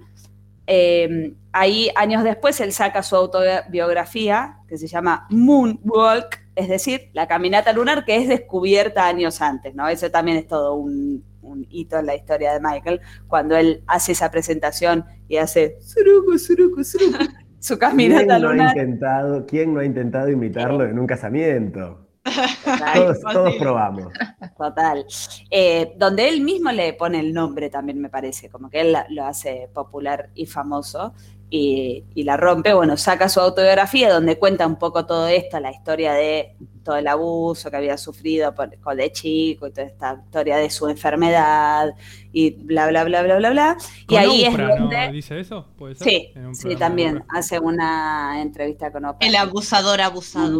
Eh, 0.67 1.33
ahí, 1.51 1.89
años 1.95 2.23
después, 2.23 2.59
él 2.61 2.71
saca 2.71 3.03
su 3.03 3.15
autobiografía 3.15 4.57
que 4.67 4.77
se 4.77 4.87
llama 4.87 5.27
Moonwalk, 5.29 6.39
es 6.55 6.69
decir, 6.69 7.09
la 7.13 7.27
caminata 7.27 7.73
lunar 7.73 8.05
que 8.05 8.15
es 8.17 8.27
descubierta 8.27 9.05
años 9.05 9.41
antes, 9.41 9.75
¿no? 9.75 9.87
Eso 9.87 10.09
también 10.11 10.37
es 10.37 10.47
todo 10.47 10.75
un, 10.75 11.23
un 11.41 11.65
hito 11.69 11.97
en 11.99 12.05
la 12.05 12.15
historia 12.15 12.53
de 12.53 12.59
Michael, 12.61 13.01
cuando 13.27 13.55
él 13.57 13.83
hace 13.87 14.13
esa 14.13 14.31
presentación 14.31 15.05
y 15.27 15.37
hace 15.37 15.77
suruku, 15.81 16.37
suruku, 16.37 16.83
suruku, 16.83 17.23
su 17.59 17.77
¿Quién 17.77 17.79
caminata 17.79 18.39
no, 18.39 18.49
ha 18.49 18.53
lunar. 18.53 18.77
intentado, 18.77 19.45
¿Quién 19.45 19.73
no 19.73 19.79
ha 19.81 19.85
intentado 19.85 20.29
imitarlo 20.29 20.85
en 20.85 20.99
un 20.99 21.07
casamiento? 21.07 22.07
Total. 22.23 23.17
Todos, 23.33 23.55
probamos. 23.55 24.13
Total. 24.57 25.05
Eh, 25.49 25.93
donde 25.97 26.29
él 26.29 26.41
mismo 26.41 26.71
le 26.71 26.93
pone 26.93 27.19
el 27.19 27.33
nombre 27.33 27.69
también, 27.69 27.99
me 27.99 28.09
parece, 28.09 28.49
como 28.49 28.69
que 28.69 28.81
él 28.81 28.95
lo 29.09 29.25
hace 29.25 29.69
popular 29.73 30.29
y 30.35 30.45
famoso 30.45 31.13
y, 31.49 32.05
y 32.13 32.23
la 32.23 32.37
rompe. 32.37 32.73
Bueno, 32.73 32.95
saca 32.95 33.27
su 33.27 33.39
autobiografía 33.39 34.13
donde 34.13 34.37
cuenta 34.37 34.67
un 34.67 34.77
poco 34.77 35.05
todo 35.05 35.27
esto, 35.27 35.59
la 35.59 35.71
historia 35.71 36.13
de 36.13 36.55
todo 36.83 36.95
el 36.95 37.07
abuso 37.07 37.69
que 37.69 37.77
había 37.77 37.97
sufrido 37.97 38.55
por, 38.55 38.75
con 38.79 38.97
de 38.97 39.11
chico 39.11 39.67
y 39.67 39.71
toda 39.71 39.87
esta 39.87 40.21
historia 40.23 40.57
de 40.57 40.69
su 40.69 40.87
enfermedad 40.87 41.93
y 42.31 42.51
bla, 42.51 42.87
bla, 42.87 43.03
bla, 43.03 43.23
bla, 43.23 43.37
bla, 43.37 43.49
bla. 43.49 43.77
Y 44.07 44.15
ahí 44.15 44.47
Oprah, 44.47 44.73
es 44.73 44.79
donde... 44.79 45.07
¿no? 45.07 45.11
¿Dice 45.13 45.39
eso? 45.39 45.67
¿Puede 45.77 45.95
ser? 45.95 46.07
Sí, 46.07 46.31
En 46.35 46.45
un 46.47 46.55
sí, 46.55 46.75
también 46.75 47.23
hace 47.29 47.59
una 47.59 48.41
entrevista 48.41 48.91
con 48.91 49.05
Oprah. 49.05 49.27
El 49.27 49.35
abusador 49.35 50.01
abusado. 50.01 50.59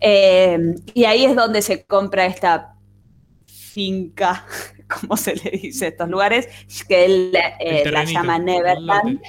Eh, 0.00 0.74
y 0.94 1.04
ahí 1.04 1.24
es 1.24 1.34
donde 1.34 1.62
se 1.62 1.84
compra 1.84 2.26
esta 2.26 2.74
finca, 3.46 4.46
como 5.00 5.16
se 5.16 5.36
le 5.36 5.50
dice 5.50 5.86
a 5.86 5.88
estos 5.88 6.08
lugares, 6.08 6.48
que 6.88 7.04
él 7.04 7.32
eh, 7.60 7.90
la 7.90 8.04
llama 8.04 8.38
Neverland. 8.38 9.20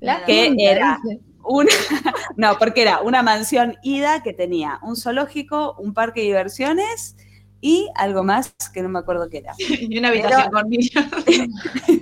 La 0.00 0.24
¿Qué 0.24 0.48
punta, 0.48 0.62
era? 0.62 0.98
Una- 1.42 1.70
no, 2.36 2.58
porque 2.58 2.82
era 2.82 3.00
una 3.00 3.22
mansión 3.22 3.76
ida 3.82 4.22
que 4.22 4.32
tenía 4.32 4.78
un 4.82 4.96
zoológico, 4.96 5.76
un 5.78 5.94
parque 5.94 6.20
de 6.20 6.26
diversiones 6.26 7.16
y 7.60 7.88
algo 7.94 8.24
más 8.24 8.54
que 8.72 8.82
no 8.82 8.88
me 8.88 8.98
acuerdo 8.98 9.28
qué 9.30 9.38
era. 9.38 9.54
Y 9.58 9.98
una 9.98 10.08
habitación 10.08 10.50
con 10.50 10.68
niños. 10.68 11.04
Y, 11.26 12.00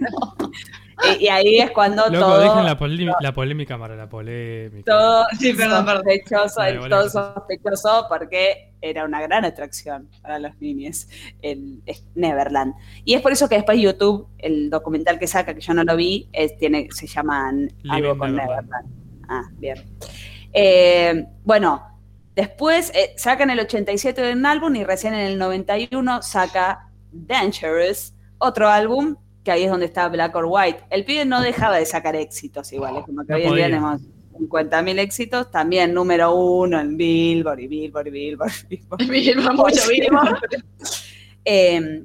y 1.20 1.28
ahí 1.28 1.58
es 1.58 1.70
cuando 1.70 2.06
Loco, 2.08 2.18
todo, 2.26 2.38
dejen 2.40 2.64
la, 2.64 2.78
polé- 2.78 3.14
la 3.20 3.32
polémica 3.32 3.78
para 3.78 3.96
la 3.96 4.08
polémica. 4.08 4.84
todo 4.90 5.26
Sí, 5.38 5.52
perdón, 5.54 5.86
sospechoso, 5.86 6.54
vale, 6.60 6.88
todo 6.88 7.08
sospechoso 7.08 8.06
porque 8.08 8.72
era 8.80 9.04
una 9.04 9.20
gran 9.22 9.44
atracción 9.44 10.08
para 10.22 10.38
los 10.38 10.58
niños 10.60 11.06
el 11.40 11.80
Neverland. 12.14 12.74
Y 13.04 13.14
es 13.14 13.22
por 13.22 13.32
eso 13.32 13.48
que 13.48 13.54
después 13.56 13.78
YouTube, 13.80 14.28
el 14.38 14.70
documental 14.70 15.18
que 15.18 15.26
saca, 15.26 15.54
que 15.54 15.60
yo 15.60 15.72
no 15.74 15.84
lo 15.84 15.96
vi, 15.96 16.28
es- 16.32 16.56
tiene, 16.58 16.88
se 16.90 17.06
llama 17.06 17.52
algo 17.88 18.18
con 18.18 18.34
Neverland. 18.34 18.68
Neverland. 18.70 18.88
Ah, 19.28 19.42
bien. 19.58 19.76
Eh, 20.52 21.26
bueno, 21.44 21.82
después 22.34 22.92
eh, 22.94 23.14
saca 23.16 23.44
en 23.44 23.50
el 23.50 23.60
87 23.60 24.32
un 24.32 24.44
álbum 24.46 24.74
y 24.76 24.84
recién 24.84 25.14
en 25.14 25.20
el 25.20 25.38
91 25.38 26.22
saca 26.22 26.88
Dangerous, 27.12 28.14
otro 28.38 28.68
álbum, 28.68 29.16
que 29.44 29.50
ahí 29.50 29.64
es 29.64 29.70
donde 29.70 29.86
está 29.86 30.08
Black 30.08 30.34
or 30.36 30.46
White. 30.48 30.84
El 30.90 31.04
pibe 31.04 31.24
no 31.24 31.40
dejaba 31.40 31.76
de 31.76 31.86
sacar 31.86 32.14
éxitos 32.16 32.72
iguales, 32.72 33.04
como 33.04 33.24
que 33.24 33.32
No 33.32 33.36
hoy 33.36 33.44
en 33.44 33.54
día 33.54 33.64
tenemos 33.66 34.00
50.000 34.32 34.98
éxitos, 34.98 35.50
también 35.50 35.92
número 35.92 36.34
uno 36.34 36.80
en 36.80 36.96
Billboard 36.96 37.60
y 37.60 37.66
Billboard 37.68 38.06
y 38.06 38.10
Billboard. 38.10 38.52
y 38.68 38.76
Billboard. 38.76 39.02
Mínimo, 39.08 39.52
mucho 39.52 39.82
mínimo. 39.90 40.20
Eh, 41.44 42.04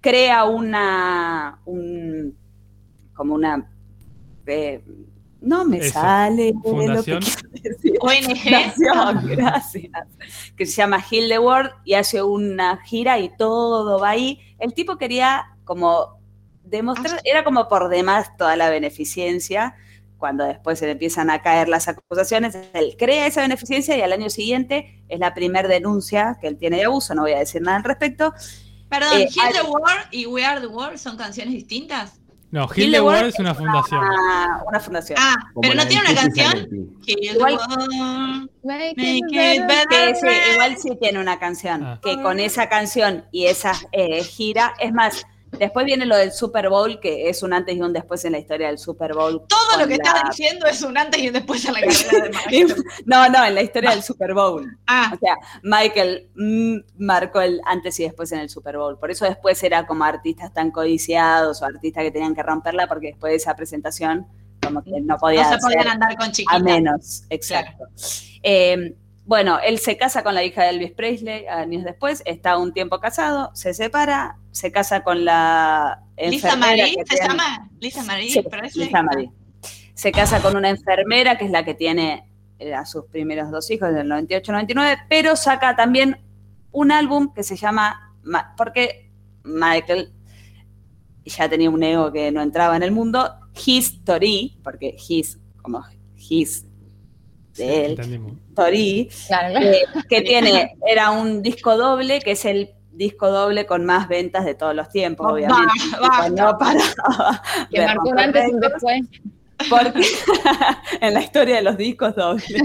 crea 0.00 0.44
una, 0.44 1.60
un, 1.64 2.36
como 3.14 3.34
una, 3.34 3.70
eh, 4.46 4.80
no 5.40 5.64
me 5.64 5.78
Eso. 5.78 5.92
sale 5.92 6.52
Fundación. 6.62 7.20
lo 7.20 7.26
que 7.52 7.60
quiero 7.60 7.76
decir. 7.76 7.94
ONG. 8.00 9.36
Gracias. 9.36 9.92
Que 10.56 10.66
se 10.66 10.72
llama 10.76 11.00
Heal 11.00 11.28
the 11.28 11.38
World 11.38 11.70
y 11.84 11.94
hace 11.94 12.22
una 12.22 12.78
gira 12.84 13.18
y 13.18 13.28
todo 13.36 14.00
va 14.00 14.10
ahí. 14.10 14.40
El 14.58 14.74
tipo 14.74 14.96
quería 14.96 15.44
como 15.64 16.15
demostrar, 16.66 17.20
era 17.24 17.44
como 17.44 17.68
por 17.68 17.88
demás 17.88 18.36
toda 18.36 18.56
la 18.56 18.68
beneficencia. 18.70 19.74
Cuando 20.18 20.44
después 20.44 20.78
se 20.78 20.86
le 20.86 20.92
empiezan 20.92 21.28
a 21.28 21.42
caer 21.42 21.68
las 21.68 21.88
acusaciones, 21.88 22.56
él 22.72 22.96
crea 22.98 23.26
esa 23.26 23.42
beneficencia 23.42 23.96
y 23.98 24.00
al 24.00 24.12
año 24.14 24.30
siguiente 24.30 25.02
es 25.08 25.18
la 25.20 25.34
primera 25.34 25.68
denuncia 25.68 26.38
que 26.40 26.46
él 26.48 26.56
tiene 26.56 26.78
de 26.78 26.86
abuso. 26.86 27.14
No 27.14 27.22
voy 27.22 27.32
a 27.32 27.38
decir 27.40 27.60
nada 27.60 27.76
al 27.76 27.84
respecto. 27.84 28.32
Perdón, 28.88 29.18
Eh, 29.20 29.28
Heal 29.34 29.52
the 29.52 29.62
World 29.68 30.06
y 30.12 30.26
We 30.26 30.44
Are 30.44 30.60
the 30.60 30.68
World 30.68 30.96
son 30.96 31.16
canciones 31.18 31.52
distintas. 31.52 32.18
No, 32.50 32.62
Heal 32.68 32.84
Hill 32.86 32.92
the 32.92 32.96
the 32.96 33.00
World 33.02 33.16
World 33.18 33.34
es 33.34 33.38
una 33.40 33.54
fundación. 33.54 34.00
Una, 34.04 34.62
una 34.66 34.80
fundación. 34.80 35.18
Ah, 35.20 35.34
pero 35.60 35.74
no 35.74 35.86
tiene 35.86 36.02
una 36.10 36.14
canción. 36.20 36.50
Zanetti. 36.52 36.76
Heal 37.06 37.20
the 37.36 37.38
Igual- 37.38 37.58
World. 37.58 38.50
Make 38.64 38.94
it 38.96 39.24
better. 39.32 39.66
better. 39.66 40.14
que 40.14 40.14
sí, 40.14 40.52
igual 40.54 40.76
sí 40.78 40.90
tiene 40.98 41.20
una 41.20 41.38
canción, 41.38 41.84
Ah. 41.84 42.00
que 42.02 42.22
con 42.22 42.40
esa 42.40 42.68
canción 42.70 43.26
y 43.32 43.46
esa 43.46 43.72
eh, 43.92 44.22
gira, 44.24 44.72
es 44.80 44.92
más, 44.94 45.26
Después 45.52 45.86
viene 45.86 46.04
lo 46.06 46.16
del 46.16 46.32
Super 46.32 46.68
Bowl, 46.68 46.98
que 47.00 47.28
es 47.30 47.42
un 47.42 47.52
antes 47.52 47.74
y 47.76 47.80
un 47.80 47.92
después 47.92 48.24
en 48.24 48.32
la 48.32 48.38
historia 48.38 48.66
del 48.66 48.78
Super 48.78 49.14
Bowl. 49.14 49.42
Todo 49.48 49.78
lo 49.80 49.86
que 49.88 49.96
la- 49.96 50.04
estás 50.04 50.22
diciendo 50.30 50.66
es 50.66 50.82
un 50.82 50.98
antes 50.98 51.20
y 51.22 51.28
un 51.28 51.34
después 51.34 51.64
en 51.64 51.72
la 51.74 51.80
carrera 51.80 52.24
de 52.24 52.30
Michael. 52.66 52.84
No, 53.06 53.28
no, 53.28 53.44
en 53.44 53.54
la 53.54 53.62
historia 53.62 53.90
del 53.90 54.02
Super 54.02 54.34
Bowl. 54.34 54.76
Ah, 54.86 55.12
O 55.14 55.18
sea, 55.18 55.36
Michael 55.62 56.28
mm, 56.34 56.76
marcó 56.98 57.40
el 57.40 57.60
antes 57.64 57.98
y 58.00 58.04
después 58.04 58.30
en 58.32 58.40
el 58.40 58.50
Super 58.50 58.76
Bowl. 58.76 58.98
Por 58.98 59.10
eso 59.10 59.24
después 59.24 59.62
era 59.62 59.86
como 59.86 60.04
artistas 60.04 60.52
tan 60.52 60.70
codiciados 60.70 61.62
o 61.62 61.64
artistas 61.64 62.02
que 62.04 62.10
tenían 62.10 62.34
que 62.34 62.42
romperla, 62.42 62.86
porque 62.86 63.08
después 63.08 63.30
de 63.30 63.36
esa 63.36 63.54
presentación, 63.56 64.26
como 64.62 64.82
que 64.82 65.00
no 65.00 65.16
podía 65.16 65.44
no 65.44 65.52
se 65.52 65.58
podían 65.58 65.88
andar 65.88 66.16
con 66.16 66.26
a 66.28 66.32
chiquitas. 66.32 66.62
menos. 66.62 67.22
Exacto. 67.30 67.84
Eh, 68.42 68.94
bueno, 69.26 69.58
él 69.62 69.78
se 69.78 69.96
casa 69.96 70.22
con 70.22 70.34
la 70.34 70.44
hija 70.44 70.62
de 70.62 70.70
Elvis 70.70 70.92
Presley 70.92 71.46
años 71.46 71.84
después, 71.84 72.22
está 72.24 72.56
un 72.58 72.72
tiempo 72.72 73.00
casado, 73.00 73.50
se 73.54 73.74
separa, 73.74 74.38
se 74.52 74.70
casa 74.72 75.02
con 75.02 75.24
la 75.24 76.00
Lisa 76.16 76.56
Marie, 76.56 76.94
¿se 76.94 77.04
tiene- 77.04 77.26
llama? 77.28 77.70
Lisa 77.80 78.02
Marie 78.04 78.30
Sí, 78.30 78.42
Presley. 78.42 78.86
Lisa 78.86 79.02
Marie. 79.02 79.30
Se 79.94 80.12
casa 80.12 80.40
con 80.40 80.56
una 80.56 80.70
enfermera 80.70 81.36
que 81.38 81.44
es 81.46 81.50
la 81.50 81.64
que 81.64 81.74
tiene 81.74 82.30
eh, 82.58 82.72
a 82.74 82.86
sus 82.86 83.04
primeros 83.06 83.50
dos 83.50 83.70
hijos 83.70 83.92
del 83.92 84.08
98-99, 84.08 84.98
pero 85.08 85.36
saca 85.36 85.74
también 85.76 86.18
un 86.72 86.92
álbum 86.92 87.32
que 87.34 87.42
se 87.42 87.56
llama, 87.56 88.14
Ma- 88.22 88.54
porque 88.56 89.10
Michael 89.44 90.12
ya 91.24 91.48
tenía 91.48 91.68
un 91.70 91.82
ego 91.82 92.12
que 92.12 92.30
no 92.30 92.40
entraba 92.42 92.76
en 92.76 92.82
el 92.82 92.92
mundo, 92.92 93.34
History, 93.66 94.58
porque 94.62 94.96
his, 95.08 95.38
como 95.62 95.82
his 96.16 96.65
Claro, 99.26 99.52
claro. 99.52 99.66
eh, 99.66 99.84
que 100.08 100.22
tiene, 100.22 100.76
era 100.86 101.10
un 101.10 101.42
disco 101.42 101.76
doble, 101.76 102.20
que 102.20 102.32
es 102.32 102.44
el 102.44 102.70
disco 102.96 103.30
doble 103.30 103.66
con 103.66 103.84
más 103.84 104.08
ventas 104.08 104.44
de 104.44 104.54
todos 104.54 104.74
los 104.74 104.88
tiempos, 104.88 105.32
obviamente. 105.32 105.72
no 106.32 106.58
paraba 106.58 107.42
Que 107.70 107.84
marcó 107.84 108.08
un 108.08 108.18
antes 108.18 108.48
y 108.48 108.58
después. 108.58 109.00
Porque 109.70 110.02
en 111.00 111.14
la 111.14 111.20
historia 111.22 111.56
de 111.56 111.62
los 111.62 111.76
discos 111.76 112.14
dobles. 112.14 112.46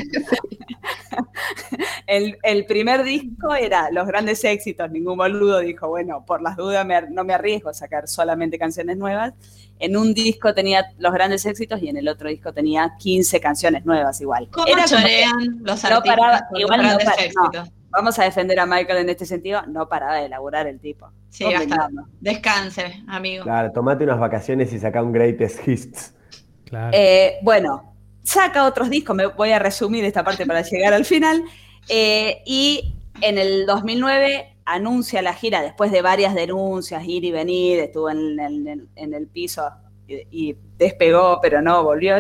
El, 2.08 2.38
el 2.44 2.66
primer 2.66 3.04
disco 3.04 3.54
era 3.56 3.90
los 3.92 4.06
grandes 4.08 4.44
éxitos, 4.44 4.90
ningún 4.92 5.18
boludo 5.18 5.60
dijo, 5.60 5.88
bueno, 5.88 6.26
por 6.26 6.42
las 6.42 6.56
dudas 6.58 6.86
me 6.86 7.02
no 7.10 7.24
me 7.24 7.34
arriesgo 7.34 7.70
a 7.70 7.74
sacar 7.74 8.08
solamente 8.08 8.58
canciones 8.60 8.98
nuevas. 8.98 9.34
En 9.80 9.98
un 9.98 10.14
disco 10.14 10.54
tenía 10.54 10.86
los 11.00 11.14
grandes 11.14 11.46
éxitos 11.46 11.82
y 11.82 11.90
en 11.90 11.98
el 11.98 12.08
otro 12.08 12.30
disco 12.30 12.54
tenía 12.54 12.94
15 13.00 13.40
canciones 13.40 13.86
nuevas 13.86 14.20
igual. 14.22 14.48
¿Cómo 14.52 14.68
Era 14.68 14.86
chorean 14.86 15.60
los 15.64 15.84
no 15.84 15.90
artistas 15.90 16.02
paraba, 16.16 16.40
con 16.50 16.54
los 16.54 16.62
igual 16.62 16.78
no 16.82 16.88
grandes 16.88 17.06
para- 17.06 17.18
no. 17.18 17.24
éxitos? 17.24 17.72
vamos 17.90 18.20
a 18.20 18.24
defender 18.24 18.58
a 18.60 18.66
Michael 18.66 19.00
en 19.00 19.10
este 19.10 19.26
sentido, 19.26 19.62
no 19.68 19.88
paraba 19.90 20.16
de 20.16 20.26
elaborar 20.26 20.66
el 20.68 20.80
tipo. 20.80 21.12
Sí, 21.30 21.46
hasta 21.54 21.90
descanse, 22.22 23.04
amigo. 23.08 23.44
Claro, 23.44 23.72
tomate 23.74 24.04
unas 24.06 24.20
vacaciones 24.20 24.72
y 24.72 24.80
saca 24.80 25.04
un 25.04 25.12
greatest 25.12 25.68
hits. 25.68 26.14
Claro. 26.72 26.90
Eh, 26.94 27.36
bueno, 27.44 27.94
saca 28.24 28.66
otros 28.66 28.90
discos, 28.90 29.16
me 29.16 29.28
voy 29.28 29.52
a 29.52 29.60
resumir 29.60 30.04
esta 30.06 30.24
parte 30.24 30.46
para 30.48 30.62
llegar 30.64 30.94
al 30.94 31.06
final. 31.06 31.44
eh, 31.90 32.42
y 32.46 32.96
en 33.22 33.38
el 33.38 33.66
2009 33.68 34.56
anuncia 34.66 35.22
la 35.22 35.34
gira, 35.34 35.62
después 35.62 35.92
de 35.92 36.02
varias 36.02 36.34
denuncias, 36.34 37.04
ir 37.06 37.24
y 37.26 37.32
venir, 37.32 37.80
estuvo 37.80 38.10
en, 38.10 38.40
en- 38.40 38.88
en 38.96 39.14
el 39.14 39.28
piso 39.28 39.70
y, 40.08 40.16
y 40.32 40.56
despegó, 40.78 41.40
pero 41.42 41.62
no 41.62 41.84
volvió. 41.84 42.16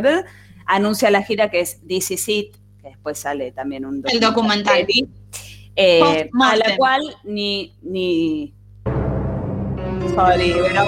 Anuncia 0.66 1.10
la 1.12 1.24
gira 1.24 1.49
que 1.49 1.62
es 1.62 1.80
This 1.88 2.12
Is 2.12 2.30
It, 2.30 2.56
que 2.82 2.89
después 2.89 3.18
sale 3.20 3.52
también 3.52 3.86
un 3.86 4.04
El 4.08 4.20
documental. 4.20 4.86
eh, 5.76 6.30
a 6.43 6.56
la 6.58 6.76
cual 6.78 7.02
ni, 7.24 7.74
ni 7.84 8.54
sorry, 10.14 10.54
pero 10.62 10.84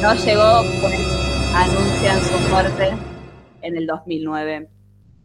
no 0.00 0.14
llegó, 0.14 0.62
pues 0.80 1.07
anuncian 1.54 2.22
su 2.24 2.38
muerte 2.50 2.90
en 3.62 3.76
el 3.76 3.86
2009 3.86 4.68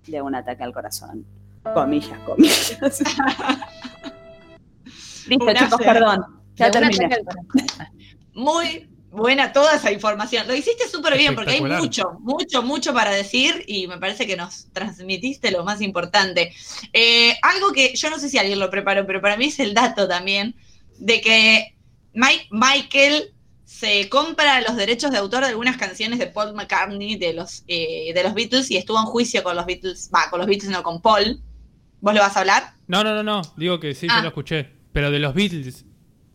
de 0.08 0.22
un 0.22 0.36
ataque 0.36 0.64
al 0.64 0.74
corazón. 0.74 1.26
Comillas, 1.74 2.20
comillas. 2.26 2.78
Listo, 5.28 5.46
Una 5.46 5.54
chicos, 5.56 5.82
perdón. 5.82 6.26
Ya 6.56 6.70
terminé. 6.72 7.10
Muy 8.34 8.90
buena 9.10 9.54
toda 9.54 9.76
esa 9.76 9.92
información. 9.92 10.48
Lo 10.48 10.56
hiciste 10.56 10.88
súper 10.90 11.18
bien 11.18 11.36
porque 11.36 11.52
hay 11.52 11.62
mucho, 11.62 12.18
mucho, 12.20 12.64
mucho 12.64 12.94
para 12.94 13.12
decir 13.12 13.64
y 13.68 13.88
me 13.88 14.00
parece 14.00 14.26
que 14.26 14.36
nos 14.36 14.68
transmitiste 14.74 15.52
lo 15.52 15.64
más 15.64 15.82
importante. 15.82 16.54
Eh, 16.92 17.38
algo 17.44 17.72
que 17.72 17.96
yo 17.96 18.10
no 18.10 18.18
sé 18.18 18.30
si 18.30 18.40
alguien 18.40 18.60
lo 18.60 18.70
preparó, 18.70 19.06
pero 19.06 19.22
para 19.22 19.38
mí 19.38 19.46
es 19.46 19.60
el 19.60 19.74
dato 19.74 20.08
también 20.08 20.56
de 20.98 21.22
que 21.22 21.76
Mike, 22.14 22.48
Michael 22.52 23.33
se 23.84 24.08
compra 24.10 24.62
los 24.62 24.76
derechos 24.78 25.12
de 25.12 25.18
autor 25.18 25.42
de 25.42 25.50
algunas 25.50 25.76
canciones 25.78 26.18
de 26.20 26.28
Paul 26.28 26.54
McCartney 26.54 27.18
de 27.18 27.34
los, 27.34 27.64
eh, 27.68 28.14
de 28.14 28.24
los 28.24 28.34
Beatles 28.34 28.72
y 28.72 28.78
estuvo 28.78 28.98
en 28.98 29.06
juicio 29.06 29.44
con 29.44 29.56
los 29.58 29.66
Beatles, 29.66 30.10
va, 30.14 30.30
con 30.30 30.40
los 30.40 30.48
Beatles 30.48 30.72
no, 30.72 30.82
con 30.84 31.02
Paul. 31.02 31.42
¿Vos 32.00 32.14
lo 32.14 32.22
vas 32.22 32.36
a 32.38 32.40
hablar? 32.42 32.64
No, 32.88 33.04
no, 33.04 33.14
no, 33.14 33.24
no. 33.24 33.42
Digo 33.58 33.80
que 33.80 33.94
sí, 33.94 34.08
Ah. 34.10 34.16
yo 34.18 34.22
lo 34.24 34.28
escuché. 34.30 34.70
Pero 34.94 35.12
de 35.12 35.20
los 35.20 35.34
Beatles. 35.34 35.86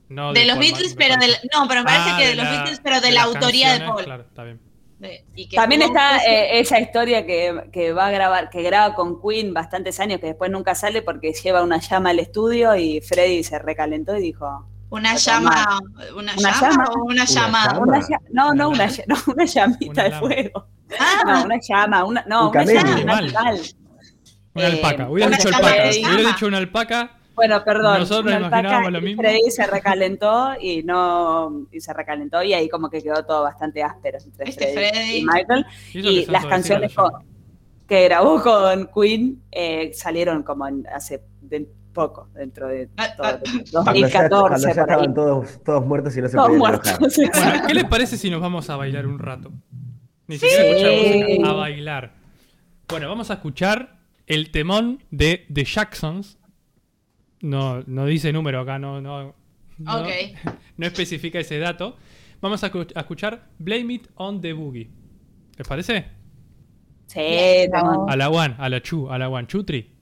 No 0.09 0.33
de 0.33 0.45
los 0.45 0.57
Paul 0.57 0.67
Beatles, 0.67 0.95
pero 0.95 1.17
del, 1.17 1.31
no, 1.55 1.67
pero 1.69 1.81
me 1.81 1.87
parece 1.87 2.11
Ah, 2.11 2.17
que 2.19 2.27
de, 2.29 2.35
los 2.35 2.45
la- 2.45 2.51
Beatles, 2.53 2.81
pero 2.83 3.01
de, 3.01 3.13
la 3.13 3.23
autoría 3.23 3.73
de 3.75 3.81
Paul. 3.87 4.05
Claro, 4.05 4.23
está 4.29 4.45
bien. 4.45 4.61
De- 4.99 5.25
y 5.37 5.49
que 5.49 5.57
También 5.57 5.83
está 5.83 6.19
eh, 6.27 6.59
esa 6.61 6.81
historia 6.81 7.25
que, 7.25 7.69
que 7.73 7.93
va 7.93 8.07
a 8.09 8.11
grabar, 8.11 8.51
que 8.51 8.63
graba 8.63 8.95
con 8.95 9.21
Queen 9.23 9.55
bastantes 9.55 10.01
años, 10.01 10.19
que 10.21 10.27
después 10.27 10.51
nunca 10.51 10.75
sale 10.75 11.03
porque 11.03 11.33
lleva 11.33 11.63
una 11.63 11.79
llama 11.81 12.11
al 12.11 12.19
estudio 12.19 12.75
y 12.77 13.01
Freddy 13.01 13.43
se 13.45 13.59
recalentó 13.59 14.17
y 14.17 14.21
dijo, 14.23 14.67
Una 14.91 15.17
llama, 15.17 15.81
una, 16.17 16.33
Una 16.35 16.35
llama, 16.37 16.61
llama. 16.61 16.85
o 16.91 17.03
una 17.05 17.13
Una 17.13 17.25
llama. 17.25 17.67
no, 18.33 18.55
no, 18.55 18.69
Una 18.69 18.69
una, 18.69 18.87
ll- 18.89 19.05
no, 19.07 19.17
una 19.33 19.45
llamita 19.45 19.91
Una 19.93 20.03
de 20.05 20.13
fuego. 20.13 20.67
Ah, 20.99 21.23
No, 21.27 21.45
una 21.45 21.59
llama, 21.61 22.05
una, 22.05 22.25
no, 22.27 22.49
Un 22.49 22.55
llama, 22.55 22.71
un 22.73 22.79
Animal. 22.89 23.25
animal. 23.25 23.61
Una 24.55 24.65
Eh, 24.69 24.73
alpaca. 24.73 25.11
Hubiera 25.11 25.29
una 25.29 25.37
dicho 25.37 25.49
alpaca. 25.49 25.75
Hubiera 25.91 26.29
dicho 26.31 26.47
una 26.47 26.59
alpaca. 26.59 27.15
Bueno, 27.35 27.63
perdón. 27.65 28.01
Nosotros 28.01 28.27
una 28.35 28.47
imaginábamos 28.47 28.73
alpaca, 28.75 28.91
lo 28.91 28.99
y 28.99 29.03
mismo. 29.03 29.23
Freddy 29.23 29.51
se 29.51 29.67
recalentó 29.67 30.51
y 30.61 30.83
no 30.83 31.67
y 31.71 31.81
se 31.81 31.93
recalentó 31.93 32.43
y 32.43 32.53
ahí 32.55 32.69
como 32.69 32.89
que 32.91 33.01
quedó 33.03 33.25
todo 33.25 33.43
bastante 33.45 33.83
áspero 33.83 34.19
entre 34.25 34.49
Este 34.51 34.73
Freddy, 34.73 34.89
Freddy. 34.91 35.17
y 35.19 35.25
Michael. 35.25 35.67
Y, 35.95 36.27
las 36.27 36.47
canciones 36.47 36.95
con- 36.95 37.13
que 37.87 38.05
grabó 38.05 38.43
con 38.43 38.89
Queen 38.93 39.43
eh, 39.53 39.93
salieron 39.95 40.43
como 40.43 40.67
en- 40.67 40.87
hace 40.93 41.23
de- 41.43 41.69
poco, 41.99 42.29
dentro 42.35 42.69
de 42.69 42.89
Ah, 42.97 43.09
todo, 43.17 43.27
ah, 43.27 43.39
Cuando 43.43 43.65
ya, 43.65 43.81
2014, 43.81 44.31
cuando 44.31 44.57
ya 44.57 44.59
por 44.59 44.69
ahí. 44.69 44.71
estaban 44.81 45.15
todos, 45.15 45.65
todos 45.65 45.87
muertos 45.87 46.17
y 46.17 46.21
no 46.23 46.29
se 46.29 46.37
Todos 46.37 46.47
podían 46.49 46.59
muertos. 46.61 47.19
enojar. 47.19 47.45
Bueno, 47.53 47.67
¿qué 47.67 47.75
les 47.75 47.85
parece 47.85 48.17
si 48.17 48.31
nos 48.31 48.41
vamos 48.41 48.71
a 48.71 48.77
bailar 48.77 49.07
un 49.07 49.19
rato? 49.19 49.53
Ni 50.29 50.39
siquiera 50.39 50.91
música, 50.93 51.49
a 51.49 51.53
bailar. 51.55 52.15
Bueno, 52.89 53.09
vamos 53.09 53.31
a 53.31 53.35
escuchar 53.35 53.99
el 54.27 54.51
temón 54.51 55.03
de 55.11 55.47
The 55.53 55.65
Jacksons. 55.65 56.39
No, 57.41 57.83
no 57.87 58.07
dice 58.07 58.33
número 58.33 58.61
acá, 58.61 58.79
no, 58.79 59.01
no, 59.01 59.35
no, 59.79 60.05
especifica 60.79 61.39
ese 61.41 61.59
dato. 61.59 61.97
Vamos 62.41 62.63
a, 62.63 62.71
escu- 62.71 62.93
a 62.95 63.01
escuchar 63.01 63.49
Blame 63.59 63.95
It 63.95 64.09
on 64.15 64.41
the 64.41 64.53
Boogie. 64.53 64.91
¿Les 65.57 65.67
parece? 65.67 66.07
Sí, 67.07 67.69
no. 67.73 68.07
A 68.09 68.17
la 68.17 68.29
one, 68.31 68.55
a 68.59 68.69
la 68.69 68.81
chu, 68.83 69.11
a 69.11 69.19
la 69.19 69.29
one, 69.29 69.47
chutri. 69.49 69.95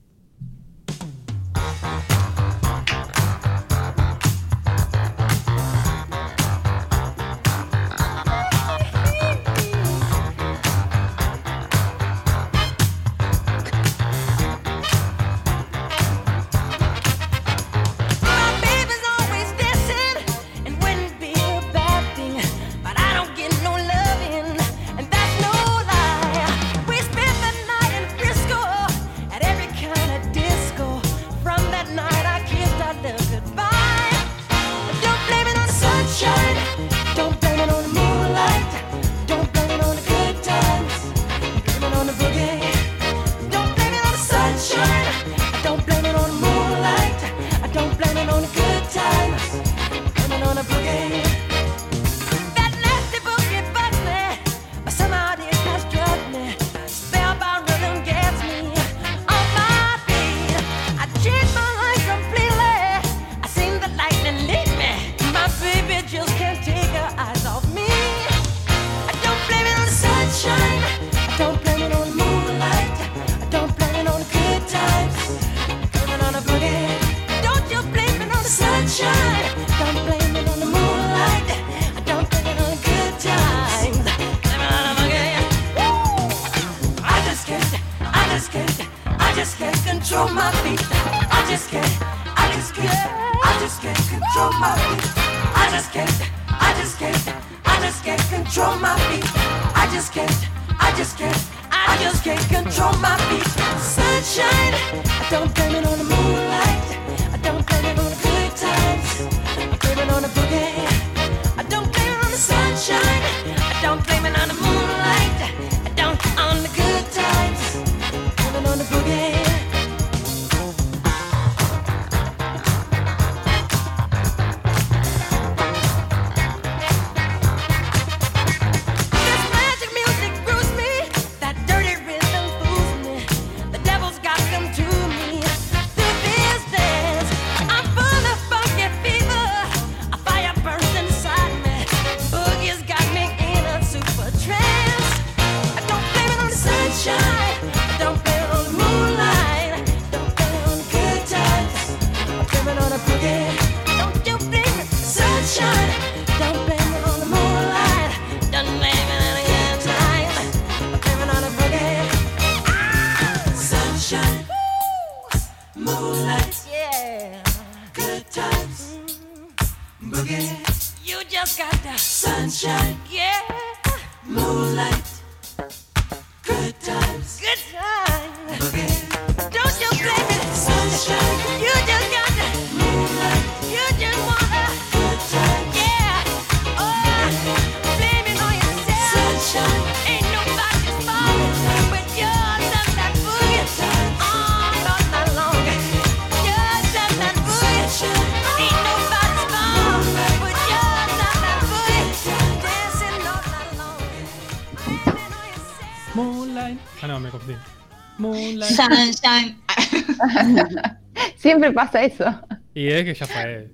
Sunshine. 208.77 209.57
Siempre 211.35 211.71
pasa 211.71 212.03
eso. 212.03 212.25
Y 212.73 212.87
es 212.87 213.03
que 213.03 213.13
ya 213.13 213.25
fue. 213.25 213.69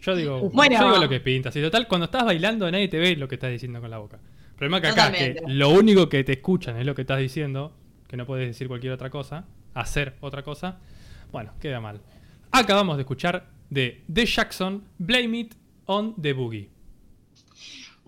Yo 0.00 0.14
digo, 0.16 0.50
Bueno. 0.50 0.78
yo 0.78 0.86
digo 0.86 0.98
lo 0.98 1.08
que 1.08 1.20
pintas. 1.20 1.54
Y 1.56 1.60
total, 1.62 1.88
cuando 1.88 2.04
estás 2.06 2.24
bailando, 2.24 2.70
nadie 2.70 2.88
te 2.88 2.98
ve 2.98 3.16
lo 3.16 3.26
que 3.28 3.34
estás 3.34 3.50
diciendo 3.50 3.80
con 3.80 3.90
la 3.90 3.98
boca. 3.98 4.18
El 4.50 4.54
problema 4.54 4.80
que 4.80 4.88
acá 4.88 5.08
es 5.08 5.34
que 5.36 5.42
lo 5.46 5.70
único 5.70 6.08
que 6.08 6.24
te 6.24 6.32
escuchan 6.32 6.76
es 6.78 6.86
lo 6.86 6.94
que 6.94 7.02
estás 7.02 7.18
diciendo, 7.18 7.72
que 8.06 8.16
no 8.16 8.26
puedes 8.26 8.46
decir 8.46 8.68
cualquier 8.68 8.92
otra 8.92 9.10
cosa, 9.10 9.44
hacer 9.74 10.14
otra 10.20 10.42
cosa. 10.42 10.78
Bueno, 11.32 11.52
queda 11.60 11.80
mal. 11.80 12.00
Acabamos 12.50 12.96
de 12.96 13.02
escuchar 13.02 13.46
de 13.70 14.02
The 14.12 14.24
Jackson, 14.24 14.84
Blame 14.98 15.38
It 15.38 15.54
on 15.86 16.14
the 16.20 16.32
Boogie. 16.32 16.70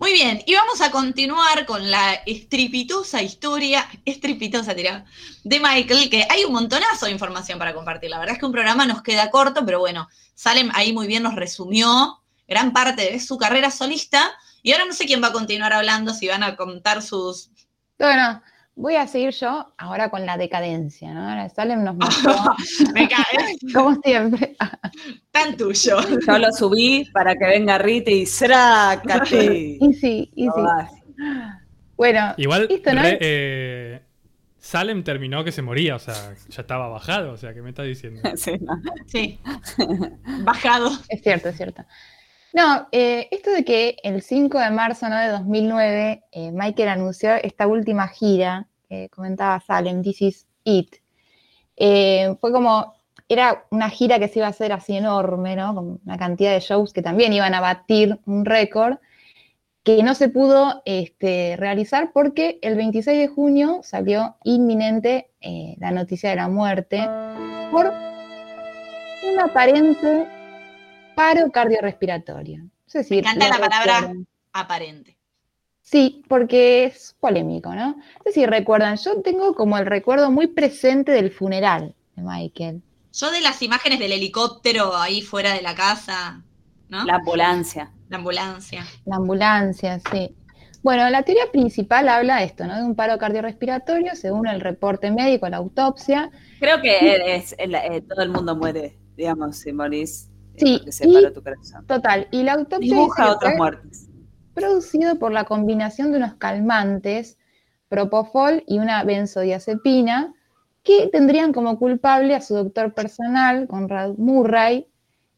Muy 0.01 0.13
bien, 0.13 0.41
y 0.47 0.55
vamos 0.55 0.81
a 0.81 0.89
continuar 0.89 1.67
con 1.67 1.91
la 1.91 2.13
estrepitosa 2.25 3.21
historia, 3.21 3.87
estrepitosa 4.03 4.73
tirada, 4.73 5.05
de 5.43 5.59
Michael, 5.59 6.09
que 6.09 6.25
hay 6.27 6.43
un 6.43 6.53
montonazo 6.53 7.05
de 7.05 7.11
información 7.11 7.59
para 7.59 7.75
compartir. 7.75 8.09
La 8.09 8.17
verdad 8.17 8.33
es 8.33 8.39
que 8.39 8.47
un 8.47 8.51
programa 8.51 8.87
nos 8.87 9.03
queda 9.03 9.29
corto, 9.29 9.63
pero 9.63 9.77
bueno, 9.77 10.09
Salem 10.33 10.71
ahí 10.73 10.91
muy 10.91 11.05
bien 11.05 11.21
nos 11.21 11.35
resumió 11.35 12.19
gran 12.47 12.73
parte 12.73 13.11
de 13.11 13.19
su 13.19 13.37
carrera 13.37 13.69
solista. 13.69 14.31
Y 14.63 14.71
ahora 14.71 14.85
no 14.85 14.93
sé 14.93 15.05
quién 15.05 15.21
va 15.21 15.27
a 15.27 15.33
continuar 15.33 15.71
hablando, 15.71 16.15
si 16.15 16.27
van 16.27 16.41
a 16.41 16.55
contar 16.55 17.03
sus... 17.03 17.51
Bueno, 17.99 18.41
voy 18.81 18.95
a 18.95 19.07
seguir 19.07 19.31
yo 19.31 19.73
ahora 19.77 20.09
con 20.09 20.25
la 20.25 20.37
decadencia, 20.37 21.13
¿no? 21.13 21.29
Ahora 21.29 21.47
Salem 21.49 21.83
nos 21.83 21.95
mostró, 21.95 22.33
Me 22.93 23.07
cae, 23.07 23.57
como 23.73 23.95
siempre. 24.01 24.55
tan 25.31 25.55
tuyo. 25.55 25.97
Yo 26.27 26.37
lo 26.39 26.51
subí 26.51 27.05
para 27.13 27.35
que 27.35 27.45
venga 27.45 27.77
Rita 27.77 28.11
y 28.11 28.25
¡srácate! 28.25 29.77
Y 29.81 29.93
sí, 29.93 30.31
y 30.35 30.45
sí. 30.45 30.61
Bueno, 31.95 32.33
Igual, 32.37 32.67
listo, 32.69 32.93
¿no? 32.93 33.01
re- 33.03 33.17
eh, 33.21 34.01
Salem 34.57 35.03
terminó 35.03 35.43
que 35.43 35.51
se 35.51 35.61
moría, 35.61 35.95
o 35.95 35.99
sea, 35.99 36.15
ya 36.49 36.61
estaba 36.61 36.87
bajado, 36.87 37.33
o 37.33 37.37
sea, 37.37 37.53
¿qué 37.53 37.61
me 37.61 37.69
estás 37.69 37.85
diciendo? 37.85 38.21
sí, 38.35 38.53
no. 38.59 38.81
Sí, 39.07 39.39
bajado. 40.43 40.89
Es 41.09 41.21
cierto, 41.21 41.49
es 41.49 41.57
cierto. 41.57 41.83
No, 42.53 42.87
eh, 42.91 43.27
esto 43.31 43.51
de 43.51 43.63
que 43.63 43.95
el 44.03 44.21
5 44.21 44.59
de 44.59 44.71
marzo 44.71 45.07
¿no? 45.07 45.17
de 45.17 45.29
2009 45.29 46.23
eh, 46.31 46.51
Michael 46.51 46.89
anunció 46.89 47.33
esta 47.35 47.65
última 47.67 48.07
gira 48.09 48.67
que 48.91 49.07
comentaba 49.07 49.61
Salem, 49.61 50.01
This 50.01 50.21
Is 50.21 50.47
It, 50.65 50.95
eh, 51.77 52.35
fue 52.41 52.51
como, 52.51 52.93
era 53.29 53.65
una 53.71 53.89
gira 53.89 54.19
que 54.19 54.27
se 54.27 54.39
iba 54.39 54.47
a 54.47 54.49
hacer 54.49 54.73
así 54.73 54.97
enorme, 54.97 55.55
¿no? 55.55 55.73
Con 55.73 56.01
una 56.05 56.17
cantidad 56.17 56.51
de 56.51 56.59
shows 56.59 56.91
que 56.91 57.01
también 57.01 57.31
iban 57.31 57.53
a 57.53 57.61
batir 57.61 58.19
un 58.25 58.43
récord, 58.43 58.97
que 59.83 60.03
no 60.03 60.13
se 60.13 60.27
pudo 60.27 60.81
este, 60.83 61.55
realizar 61.57 62.11
porque 62.13 62.59
el 62.61 62.75
26 62.75 63.17
de 63.17 63.27
junio 63.29 63.79
salió 63.81 64.35
inminente 64.43 65.31
eh, 65.39 65.75
la 65.79 65.91
noticia 65.91 66.29
de 66.29 66.35
la 66.35 66.49
muerte 66.49 66.99
por 67.71 67.87
un 67.87 69.39
aparente 69.39 70.27
paro 71.15 71.49
cardiorrespiratorio. 71.49 72.65
Si 72.85 72.99
Me 73.09 73.19
encanta 73.19 73.47
la 73.47 73.57
palabra 73.57 74.13
aparente. 74.51 75.20
Sí, 75.83 76.23
porque 76.29 76.85
es 76.85 77.15
polémico, 77.19 77.73
¿no? 77.75 77.95
No 77.97 78.01
sé 78.25 78.31
si 78.31 78.45
recuerdan, 78.45 78.97
yo 78.97 79.21
tengo 79.21 79.55
como 79.55 79.77
el 79.77 79.85
recuerdo 79.85 80.31
muy 80.31 80.47
presente 80.47 81.11
del 81.11 81.31
funeral 81.31 81.95
de 82.15 82.21
Michael. 82.23 82.81
Yo 83.13 83.29
de 83.31 83.41
las 83.41 83.61
imágenes 83.61 83.99
del 83.99 84.13
helicóptero 84.13 84.95
ahí 84.95 85.21
fuera 85.21 85.53
de 85.53 85.61
la 85.61 85.75
casa, 85.75 86.41
¿no? 86.89 87.03
La 87.05 87.15
ambulancia. 87.15 87.91
La 88.09 88.17
ambulancia. 88.17 88.85
La 89.05 89.17
ambulancia, 89.17 89.99
sí. 90.11 90.35
Bueno, 90.83 91.09
la 91.09 91.23
teoría 91.23 91.51
principal 91.51 92.07
habla 92.09 92.37
de 92.37 92.45
esto, 92.45 92.65
¿no? 92.65 92.75
De 92.77 92.83
un 92.83 92.95
paro 92.95 93.17
cardiorrespiratorio, 93.17 94.15
según 94.15 94.47
el 94.47 94.61
reporte 94.61 95.11
médico, 95.11 95.47
la 95.49 95.57
autopsia. 95.57 96.31
Creo 96.59 96.81
que 96.81 97.35
es, 97.35 97.55
eh, 97.57 98.01
todo 98.07 98.23
el 98.23 98.29
mundo 98.29 98.55
muere, 98.55 98.97
digamos, 99.15 99.57
si 99.57 99.73
morís. 99.73 100.29
eh, 100.55 100.59
Sí, 100.59 100.77
Porque 100.77 100.91
se 100.91 101.07
y- 101.07 101.13
paró 101.13 101.33
tu 101.33 101.43
corazón. 101.43 101.85
Total, 101.85 102.27
y 102.31 102.43
la 102.43 102.53
autopsia 102.53 102.79
Dibuja 102.79 103.31
otras 103.35 103.57
muertes. 103.57 104.07
Producido 104.53 105.17
por 105.17 105.31
la 105.31 105.45
combinación 105.45 106.11
de 106.11 106.17
unos 106.17 106.35
calmantes, 106.35 107.37
propofol 107.89 108.63
y 108.67 108.79
una 108.79 109.03
benzodiazepina, 109.03 110.33
que 110.83 111.07
tendrían 111.07 111.53
como 111.53 111.77
culpable 111.77 112.33
a 112.35 112.41
su 112.41 112.55
doctor 112.55 112.93
personal, 112.93 113.67
Conrad 113.67 114.15
Murray, 114.17 114.87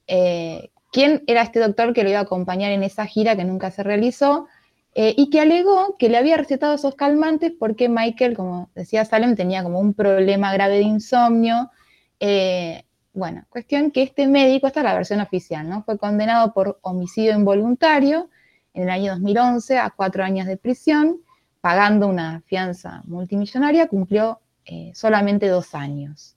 eh, 0.07 0.69
quien 0.91 1.23
era 1.27 1.41
este 1.41 1.59
doctor 1.59 1.93
que 1.93 2.03
lo 2.03 2.09
iba 2.09 2.19
a 2.19 2.23
acompañar 2.23 2.71
en 2.71 2.83
esa 2.83 3.05
gira 3.05 3.35
que 3.35 3.43
nunca 3.43 3.71
se 3.71 3.83
realizó, 3.83 4.47
eh, 4.95 5.15
y 5.17 5.31
que 5.31 5.41
alegó 5.41 5.97
que 5.97 6.07
le 6.07 6.17
había 6.17 6.37
recetado 6.37 6.75
esos 6.75 6.93
calmantes 6.93 7.51
porque 7.57 7.89
Michael, 7.89 8.35
como 8.35 8.69
decía 8.75 9.05
Salem, 9.05 9.35
tenía 9.35 9.63
como 9.63 9.79
un 9.79 9.95
problema 9.95 10.53
grave 10.53 10.75
de 10.75 10.83
insomnio. 10.83 11.71
Eh, 12.19 12.85
bueno, 13.13 13.45
cuestión 13.49 13.89
que 13.89 14.03
este 14.03 14.27
médico, 14.27 14.67
esta 14.67 14.81
es 14.81 14.83
la 14.83 14.93
versión 14.93 15.19
oficial, 15.19 15.67
¿no? 15.67 15.83
Fue 15.83 15.97
condenado 15.97 16.53
por 16.53 16.77
homicidio 16.83 17.33
involuntario 17.33 18.29
en 18.73 18.83
el 18.83 18.89
año 18.89 19.11
2011 19.13 19.77
a 19.77 19.89
cuatro 19.89 20.23
años 20.23 20.47
de 20.47 20.57
prisión, 20.57 21.19
pagando 21.61 22.07
una 22.07 22.41
fianza 22.41 23.01
multimillonaria, 23.05 23.87
cumplió 23.87 24.39
eh, 24.65 24.91
solamente 24.93 25.47
dos 25.47 25.75
años. 25.75 26.35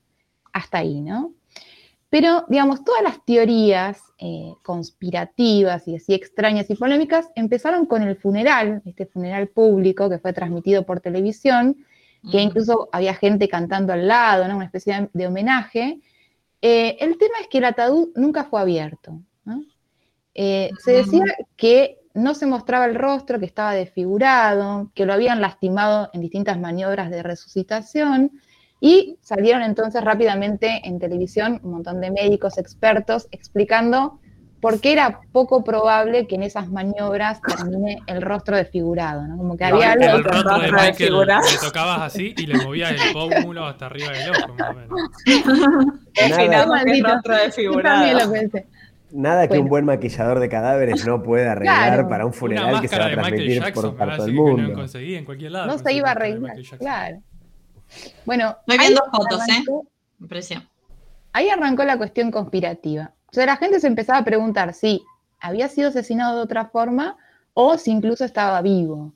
Hasta 0.53 0.79
ahí, 0.79 1.01
¿no? 1.01 1.33
Pero, 2.09 2.45
digamos, 2.49 2.85
todas 2.85 3.03
las 3.03 3.25
teorías 3.25 4.01
eh, 4.19 4.53
conspirativas 4.63 5.87
y 5.89 5.97
así 5.97 6.15
extrañas 6.15 6.71
y 6.71 6.77
polémicas 6.77 7.29
empezaron 7.35 7.85
con 7.87 8.03
el 8.03 8.17
funeral, 8.17 8.81
este 8.85 9.07
funeral 9.07 9.49
público 9.49 10.09
que 10.09 10.19
fue 10.19 10.33
transmitido 10.33 10.85
por 10.85 11.01
televisión, 11.01 11.77
que 12.31 12.41
incluso 12.41 12.89
había 12.91 13.15
gente 13.15 13.49
cantando 13.49 13.93
al 13.93 14.09
lado, 14.09 14.49
¿no? 14.49 14.57
una 14.57 14.65
especie 14.65 14.95
de, 14.95 15.11
de 15.13 15.27
homenaje. 15.29 16.01
Eh, 16.61 16.97
el 16.99 17.19
tema 17.19 17.35
es 17.41 17.47
que 17.49 17.59
el 17.59 17.65
ataúd 17.65 18.09
nunca 18.17 18.45
fue 18.45 18.61
abierto. 18.61 19.21
¿no? 19.45 19.63
eh, 20.39 20.71
se 20.79 20.93
decía 20.93 21.25
que 21.57 21.99
no 22.17 22.35
se 22.35 22.47
mostraba 22.47 22.87
el 22.87 22.95
rostro, 22.95 23.39
que 23.39 23.47
estaba 23.47 23.73
desfigurado, 23.73 24.91
que 24.95 25.07
lo 25.07 25.13
habían 25.13 25.41
lastimado 25.41 26.11
en 26.13 26.21
distintas 26.21 26.59
maniobras 26.59 27.11
de 27.11 27.23
resucitación, 27.23 28.33
y 28.81 29.19
salieron 29.23 29.63
entonces 29.63 30.03
rápidamente 30.03 30.83
en 30.85 30.99
televisión 30.99 31.61
un 31.63 31.73
montón 31.73 32.01
de 32.01 32.11
médicos 32.11 32.59
expertos 32.59 33.27
explicando 33.31 34.19
por 34.61 34.81
qué 34.81 34.93
era 34.93 35.21
poco 35.33 35.63
probable 35.63 36.27
que 36.27 36.35
en 36.35 36.43
esas 36.43 36.69
maniobras 36.69 37.41
termine 37.43 38.03
el 38.07 38.23
rostro 38.23 38.57
desfigurado, 38.57 39.23
¿no? 39.27 39.37
Como 39.37 39.57
que 39.57 39.65
había 39.65 39.93
el 39.93 40.03
algo... 40.03 40.29
rostro 40.29 40.39
de 40.39 40.43
rostro 40.43 40.73
Michael 40.73 40.89
desfigurado. 40.89 41.43
le 41.53 41.59
tocabas 41.59 42.03
así 42.03 42.35
y 42.37 42.47
le 42.47 42.57
movías 42.65 42.93
el 42.93 43.13
pómulo 43.13 43.67
hasta 43.67 43.87
arriba 43.87 44.11
del 44.13 44.31
ojo, 44.31 44.55
más 44.55 44.71
o 44.71 44.75
menos. 44.75 45.11
Maldito. 46.69 47.09
rostro 47.09 47.35
Yo 47.35 47.83
también 47.83 48.17
desfigurado. 48.17 48.27
lo 48.27 48.33
pensé. 48.33 48.67
Nada 49.17 49.43
que 49.43 49.49
Bueno. 49.49 49.63
un 49.65 49.69
buen 49.71 49.85
maquillador 49.87 50.41
de 50.41 50.49
cadáveres 50.49 51.07
no 51.07 51.23
pueda 51.23 51.53
arreglar 51.53 51.93
Claro. 51.95 52.09
para 52.09 52.27
un 52.27 52.33
funeral 52.33 52.81
que 52.81 52.89
se 52.89 52.99
va 52.99 53.07
a 53.07 53.11
transmitir 53.11 53.61
Jackson, 53.63 53.97
por, 53.97 54.17
todo 54.17 54.27
el 54.27 54.35
no 54.35 54.43
mundo. 54.43 54.75
conseguí 54.75 55.15
en 55.17 55.25
cualquier 55.25 55.53
lado. 55.53 55.67
No 55.69 55.79
se 55.79 55.93
iba 55.93 56.09
a 56.09 56.13
arreglar, 56.13 56.57
claro. 56.79 57.23
Bueno, 58.25 58.57
Estoy 58.67 58.79
viendo 58.79 59.03
fotos, 59.13 59.41
¿eh? 59.49 59.53
arrancó-. 59.53 60.67
Ahí 61.33 61.49
arrancó 61.49 61.85
la 61.85 61.97
cuestión 61.97 62.31
conspirativa. 62.31 63.13
O 63.31 63.33
sea, 63.33 63.47
la 63.47 63.57
gente 63.57 63.81
se 63.81 63.87
empezaba 63.87 64.19
a 64.19 64.25
preguntar 64.25 64.73
si 64.75 65.03
había 65.41 65.69
sido 65.69 65.89
asesinado 65.89 66.37
de 66.37 66.43
otra 66.43 66.67
forma 66.67 67.17
o 67.55 67.77
si 67.79 67.91
incluso 67.91 68.25
estaba 68.25 68.61
vivo. 68.63 69.13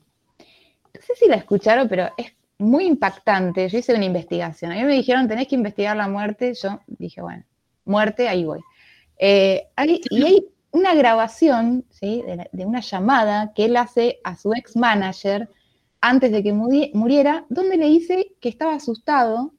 No 0.93 1.01
sé 1.01 1.15
si 1.15 1.27
la 1.27 1.35
escucharon, 1.35 1.87
pero 1.87 2.09
es 2.17 2.33
muy 2.57 2.85
impactante. 2.85 3.67
Yo 3.69 3.77
hice 3.77 3.93
una 3.95 4.05
investigación. 4.05 4.71
A 4.71 4.75
mí 4.75 4.83
me 4.83 4.93
dijeron, 4.93 5.27
tenés 5.27 5.47
que 5.47 5.55
investigar 5.55 5.95
la 5.97 6.07
muerte. 6.07 6.53
Yo 6.53 6.79
dije, 6.87 7.21
bueno, 7.21 7.43
muerte, 7.85 8.27
ahí 8.29 8.45
voy. 8.45 8.59
Eh, 9.23 9.67
hay- 9.75 10.01
y 10.09 10.23
hay 10.23 10.45
una 10.71 10.95
grabación 10.95 11.85
¿sí? 11.91 12.23
de, 12.25 12.35
la- 12.37 12.47
de 12.51 12.65
una 12.65 12.79
llamada 12.81 13.53
que 13.53 13.65
él 13.65 13.77
hace 13.77 14.19
a 14.23 14.35
su 14.35 14.51
ex 14.53 14.75
manager 14.75 15.47
antes 16.01 16.31
de 16.31 16.41
que 16.41 16.51
muri- 16.53 16.89
muriera, 16.95 17.45
donde 17.49 17.77
le 17.77 17.85
dice 17.87 18.33
que 18.41 18.49
estaba 18.49 18.73
asustado, 18.73 19.53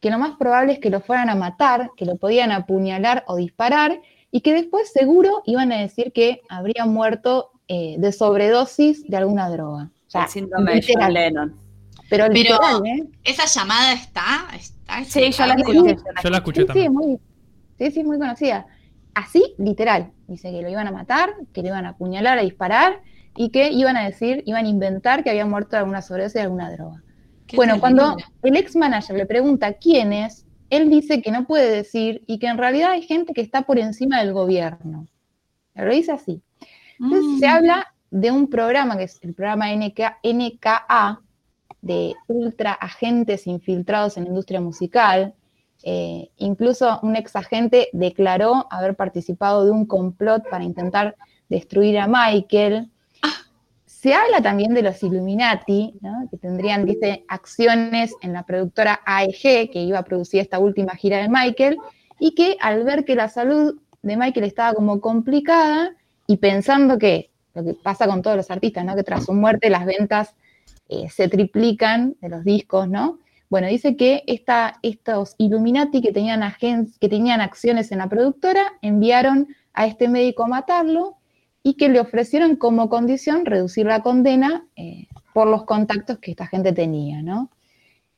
que 0.00 0.10
lo 0.10 0.18
más 0.18 0.36
probable 0.36 0.72
es 0.72 0.78
que 0.80 0.90
lo 0.90 1.00
fueran 1.00 1.30
a 1.30 1.36
matar, 1.36 1.90
que 1.96 2.04
lo 2.04 2.16
podían 2.16 2.50
apuñalar 2.50 3.22
o 3.28 3.36
disparar, 3.36 4.00
y 4.32 4.40
que 4.40 4.52
después 4.52 4.92
seguro 4.92 5.42
iban 5.46 5.70
a 5.72 5.78
decir 5.78 6.12
que 6.12 6.42
habría 6.48 6.84
muerto 6.84 7.50
eh, 7.68 7.94
de 7.98 8.10
sobredosis 8.12 9.04
de 9.08 9.16
alguna 9.16 9.48
droga. 9.48 9.90
O 10.06 10.10
sea, 10.10 10.24
El 10.24 10.28
síndrome 10.28 10.72
de 10.74 10.80
John 10.80 10.86
literal, 10.88 11.14
Lennon. 11.14 11.56
pero 12.10 12.24
Pero- 12.24 12.32
literal, 12.34 12.86
¿eh? 12.86 13.04
¿Esa 13.24 13.46
llamada 13.46 13.92
está? 13.92 14.46
¿Está 14.54 15.04
Sí, 15.04 15.30
yo 15.30 15.46
la 15.46 15.54
escuché. 15.54 15.96
Yo 16.24 16.30
la 16.30 16.36
escuché 16.38 16.60
Sí, 16.62 16.62
sí, 16.62 16.66
también. 16.66 16.86
es 16.86 16.92
muy, 16.92 17.16
sí, 17.78 17.90
sí, 17.92 18.00
es 18.00 18.06
muy 18.06 18.18
conocida. 18.18 18.66
Así, 19.16 19.54
literal. 19.56 20.12
Dice 20.28 20.50
que 20.50 20.60
lo 20.60 20.68
iban 20.68 20.86
a 20.86 20.92
matar, 20.92 21.32
que 21.54 21.62
lo 21.62 21.68
iban 21.68 21.86
a 21.86 21.90
apuñalar, 21.90 22.38
a 22.38 22.42
disparar, 22.42 23.00
y 23.34 23.48
que 23.48 23.72
iban 23.72 23.96
a 23.96 24.04
decir, 24.04 24.42
iban 24.44 24.66
a 24.66 24.68
inventar 24.68 25.24
que 25.24 25.30
había 25.30 25.46
muerto 25.46 25.70
de 25.70 25.78
alguna 25.78 26.02
sobredosis 26.02 26.34
de 26.34 26.42
alguna 26.42 26.70
droga. 26.70 27.02
Qué 27.46 27.56
Bueno, 27.56 27.80
cuando 27.80 28.14
el 28.42 28.56
ex 28.56 28.76
manager 28.76 29.16
le 29.16 29.24
pregunta 29.24 29.72
quién 29.72 30.12
es, 30.12 30.44
él 30.68 30.90
dice 30.90 31.22
que 31.22 31.30
no 31.30 31.46
puede 31.46 31.70
decir 31.70 32.24
y 32.26 32.38
que 32.38 32.46
en 32.46 32.58
realidad 32.58 32.90
hay 32.90 33.02
gente 33.02 33.32
que 33.32 33.40
está 33.40 33.62
por 33.62 33.78
encima 33.78 34.20
del 34.20 34.34
gobierno. 34.34 35.06
Lo 35.74 35.90
dice 35.90 36.12
así. 36.12 36.42
Entonces 37.00 37.24
Mm. 37.24 37.38
se 37.38 37.46
habla 37.46 37.86
de 38.10 38.30
un 38.30 38.50
programa 38.50 38.98
que 38.98 39.04
es 39.04 39.18
el 39.22 39.32
programa 39.32 39.72
NK 39.72 40.18
NKA, 40.22 41.22
de 41.80 42.14
ultra 42.26 42.72
agentes 42.72 43.46
infiltrados 43.46 44.18
en 44.18 44.24
la 44.24 44.28
industria 44.28 44.60
musical. 44.60 45.34
Eh, 45.88 46.30
incluso 46.38 46.98
un 47.04 47.14
ex 47.14 47.36
agente 47.36 47.90
declaró 47.92 48.66
haber 48.72 48.96
participado 48.96 49.64
de 49.64 49.70
un 49.70 49.86
complot 49.86 50.42
para 50.50 50.64
intentar 50.64 51.14
destruir 51.48 51.96
a 52.00 52.08
Michael. 52.08 52.90
Se 53.84 54.12
habla 54.12 54.42
también 54.42 54.74
de 54.74 54.82
los 54.82 55.00
Illuminati, 55.04 55.94
¿no? 56.00 56.26
que 56.28 56.38
tendrían, 56.38 56.88
acciones 57.28 58.12
en 58.20 58.32
la 58.32 58.42
productora 58.42 59.00
AEG, 59.06 59.70
que 59.70 59.80
iba 59.80 60.00
a 60.00 60.04
producir 60.04 60.40
esta 60.40 60.58
última 60.58 60.96
gira 60.96 61.18
de 61.18 61.28
Michael, 61.28 61.78
y 62.18 62.34
que 62.34 62.56
al 62.60 62.82
ver 62.82 63.04
que 63.04 63.14
la 63.14 63.28
salud 63.28 63.76
de 64.02 64.16
Michael 64.16 64.44
estaba 64.44 64.74
como 64.74 65.00
complicada 65.00 65.94
y 66.26 66.38
pensando 66.38 66.98
que 66.98 67.30
lo 67.54 67.62
que 67.64 67.74
pasa 67.74 68.08
con 68.08 68.22
todos 68.22 68.36
los 68.36 68.50
artistas, 68.50 68.84
¿no? 68.84 68.96
que 68.96 69.04
tras 69.04 69.24
su 69.24 69.32
muerte 69.32 69.70
las 69.70 69.86
ventas 69.86 70.34
eh, 70.88 71.08
se 71.10 71.28
triplican 71.28 72.16
de 72.20 72.28
los 72.28 72.42
discos, 72.42 72.88
¿no? 72.88 73.20
Bueno, 73.48 73.68
dice 73.68 73.96
que 73.96 74.24
esta, 74.26 74.78
estos 74.82 75.34
Illuminati 75.38 76.02
que 76.02 76.12
tenían, 76.12 76.42
acciones 76.42 77.92
en 77.92 77.98
la 77.98 78.08
productora 78.08 78.72
enviaron 78.82 79.48
a 79.72 79.86
este 79.86 80.08
médico 80.08 80.44
a 80.44 80.48
matarlo 80.48 81.16
y 81.62 81.74
que 81.74 81.88
le 81.88 82.00
ofrecieron 82.00 82.56
como 82.56 82.88
condición 82.88 83.46
reducir 83.46 83.86
la 83.86 84.02
condena 84.02 84.66
eh, 84.76 85.06
por 85.32 85.48
los 85.48 85.64
contactos 85.64 86.18
que 86.18 86.32
esta 86.32 86.46
gente 86.46 86.72
tenía, 86.72 87.22
¿no? 87.22 87.50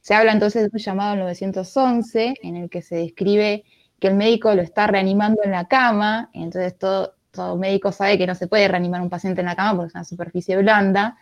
Se 0.00 0.14
habla 0.14 0.32
entonces 0.32 0.62
de 0.62 0.70
un 0.72 0.78
llamado 0.78 1.12
al 1.12 1.18
911 1.18 2.34
en 2.42 2.56
el 2.56 2.70
que 2.70 2.80
se 2.80 2.96
describe 2.96 3.64
que 4.00 4.08
el 4.08 4.14
médico 4.14 4.54
lo 4.54 4.62
está 4.62 4.86
reanimando 4.86 5.42
en 5.44 5.50
la 5.50 5.66
cama, 5.66 6.30
entonces 6.32 6.78
todo, 6.78 7.14
todo 7.30 7.56
médico 7.56 7.92
sabe 7.92 8.16
que 8.16 8.26
no 8.26 8.34
se 8.34 8.46
puede 8.46 8.68
reanimar 8.68 9.02
un 9.02 9.10
paciente 9.10 9.40
en 9.40 9.46
la 9.46 9.56
cama 9.56 9.76
porque 9.76 9.88
es 9.88 9.94
una 9.94 10.04
superficie 10.04 10.56
blanda, 10.56 11.18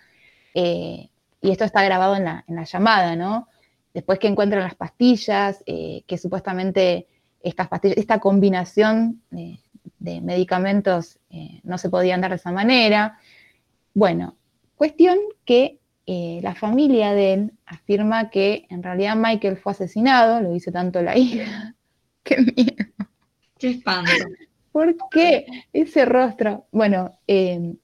eh, 0.54 1.08
y 1.40 1.50
esto 1.50 1.64
está 1.64 1.82
grabado 1.82 2.16
en 2.16 2.24
la, 2.24 2.44
en 2.46 2.56
la 2.56 2.64
llamada, 2.64 3.16
¿no? 3.16 3.48
Después 3.96 4.18
que 4.18 4.28
encuentran 4.28 4.62
las 4.62 4.74
pastillas, 4.74 5.62
eh, 5.64 6.02
que 6.06 6.18
supuestamente 6.18 7.06
estas 7.42 7.66
pastillas, 7.68 7.96
esta 7.96 8.20
combinación 8.20 9.22
de, 9.30 9.58
de 10.00 10.20
medicamentos 10.20 11.18
eh, 11.30 11.60
no 11.64 11.78
se 11.78 11.88
podían 11.88 12.20
dar 12.20 12.28
de 12.32 12.36
esa 12.36 12.52
manera. 12.52 13.18
Bueno, 13.94 14.36
cuestión 14.74 15.16
que 15.46 15.78
eh, 16.04 16.40
la 16.42 16.54
familia 16.54 17.14
de 17.14 17.32
él 17.32 17.52
afirma 17.64 18.28
que 18.28 18.66
en 18.68 18.82
realidad 18.82 19.16
Michael 19.16 19.56
fue 19.56 19.72
asesinado, 19.72 20.42
lo 20.42 20.52
dice 20.52 20.70
tanto 20.70 21.00
la 21.00 21.16
hija. 21.22 21.74
Qué 22.22 22.36
miedo. 22.36 22.84
Qué 23.58 23.70
espanto. 23.70 24.10
¿Por 24.72 24.94
qué 25.10 25.46
ese 25.72 26.04
rostro? 26.04 26.66
Bueno, 26.70 27.18
eh, 27.26 27.76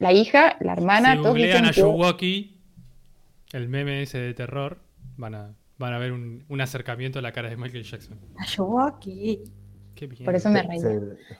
la 0.00 0.12
hija, 0.12 0.56
la 0.58 0.72
hermana, 0.72 1.14
Si 1.14 1.22
todos 1.22 1.36
dicen 1.36 1.66
a 1.66 1.70
que- 1.70 1.80
Yuwoki, 1.82 2.58
el 3.52 3.68
meme 3.68 4.02
ese 4.02 4.18
de 4.18 4.34
terror, 4.34 4.80
van 5.16 5.34
a, 5.34 5.54
van 5.78 5.92
a 5.92 5.98
ver 5.98 6.12
un, 6.12 6.44
un 6.48 6.60
acercamiento 6.60 7.18
a 7.18 7.22
la 7.22 7.32
cara 7.32 7.50
de 7.50 7.56
Michael 7.56 7.84
Jackson. 7.84 8.18
Yo 8.48 8.80
aquí. 8.80 9.40
Qué 9.94 10.06
bien. 10.06 10.24
Por 10.24 10.34
eso 10.34 10.50
me 10.50 10.62
reí. 10.62 10.80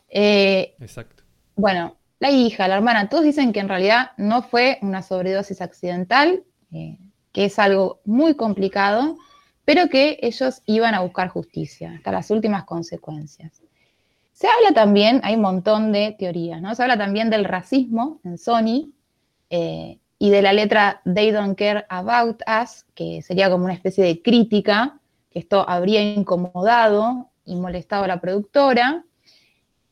Eh, 0.09 0.75
Exacto. 0.79 1.25
bueno, 1.57 1.97
la 2.21 2.31
hija, 2.31 2.69
la 2.69 2.77
hermana, 2.77 3.09
todos 3.09 3.25
dicen 3.25 3.53
que 3.53 3.61
en 3.61 3.69
realidad 3.69 4.13
no 4.17 4.43
fue 4.43 4.79
una 4.83 5.03
sobredosis 5.03 5.61
accidental, 5.61 6.45
eh, 6.73 6.99
que 7.33 7.47
es 7.47 7.59
algo 7.59 8.01
muy 8.05 8.35
complicado, 8.35 9.17
pero 9.65 9.89
que 9.89 10.19
ellos 10.23 10.63
iban 10.67 10.95
a 10.95 11.01
buscar 11.01 11.29
justicia 11.29 11.93
hasta 11.97 12.13
las 12.13 12.31
últimas 12.31 12.65
consecuencias. 12.65 13.61
Se 14.33 14.47
habla 14.49 14.73
también, 14.75 15.21
hay 15.23 15.37
un 15.37 15.43
montón 15.43 15.93
de 15.93 16.15
teorías, 16.19 16.61
¿no? 16.61 16.75
Se 16.75 16.83
habla 16.83 16.99
también 16.99 17.31
del 17.31 17.45
racismo 17.45 18.21
en 18.25 18.37
Sony 18.39 18.93
eh, 19.51 19.99
y 20.25 20.31
de 20.31 20.41
la 20.41 20.55
letra 20.55 21.03
They 21.05 21.33
Don't 21.33 21.55
Care 21.55 21.85
About 21.91 22.41
Us, 22.63 22.87
que 22.95 23.21
sería 23.21 23.51
como 23.51 23.67
una 23.67 23.75
especie 23.75 24.03
de 24.03 24.23
crítica, 24.23 24.99
que 25.31 25.39
esto 25.39 25.69
habría 25.69 26.01
incomodado 26.01 27.29
y 27.45 27.57
molestado 27.57 28.05
a 28.05 28.07
la 28.07 28.23
productora. 28.23 29.05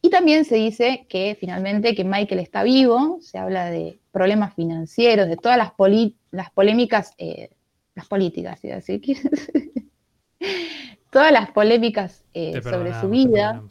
Y 0.01 0.09
también 0.09 0.47
se 0.47 0.55
dice 0.55 1.05
que 1.11 1.37
finalmente 1.39 1.95
que 1.95 2.05
Michael 2.05 2.41
está 2.41 2.63
vivo, 2.63 3.19
se 3.21 3.37
habla 3.37 3.67
de 3.67 3.99
problemas 4.11 4.55
financieros, 4.55 5.29
de 5.29 5.37
todas 5.37 5.59
las, 5.59 5.73
las 6.31 6.51
polémicas, 6.53 7.13
eh, 7.19 7.51
las 7.95 8.09
políticas, 8.09 8.65
iba 8.65 8.73
a 8.73 8.77
decir, 8.77 9.03
todas 11.11 11.31
las 11.31 11.51
polémicas 11.51 12.25
eh, 12.33 12.59
sobre 12.63 12.99
su 13.03 13.11
vida 13.11 13.63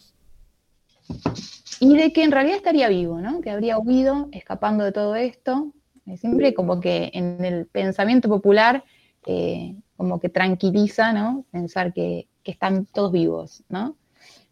y 1.79 1.97
de 1.97 2.13
que 2.13 2.23
en 2.23 2.31
realidad 2.31 2.57
estaría 2.57 2.87
vivo, 2.87 3.19
¿no? 3.19 3.41
Que 3.41 3.49
habría 3.49 3.79
huido 3.79 4.29
escapando 4.31 4.83
de 4.83 4.91
todo 4.91 5.15
esto. 5.15 5.73
Siempre 6.17 6.53
como 6.53 6.79
que 6.79 7.11
en 7.13 7.43
el 7.45 7.65
pensamiento 7.67 8.27
popular 8.29 8.83
eh, 9.25 9.75
como 9.97 10.19
que 10.19 10.29
tranquiliza, 10.29 11.13
¿no? 11.13 11.45
Pensar 11.51 11.93
que, 11.93 12.27
que 12.43 12.51
están 12.51 12.85
todos 12.85 13.11
vivos, 13.11 13.63
¿no? 13.69 13.95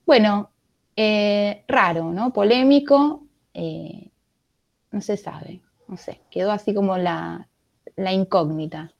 Bueno, 0.05 0.51
eh, 0.95 1.63
raro, 1.67 2.11
¿no? 2.11 2.31
Polémico, 2.33 3.25
eh, 3.53 4.09
no 4.91 5.01
se 5.01 5.17
sabe, 5.17 5.61
no 5.87 5.97
sé, 5.97 6.21
quedó 6.31 6.51
así 6.51 6.73
como 6.73 6.97
la, 6.97 7.47
la 7.95 8.11
incógnita. 8.13 8.91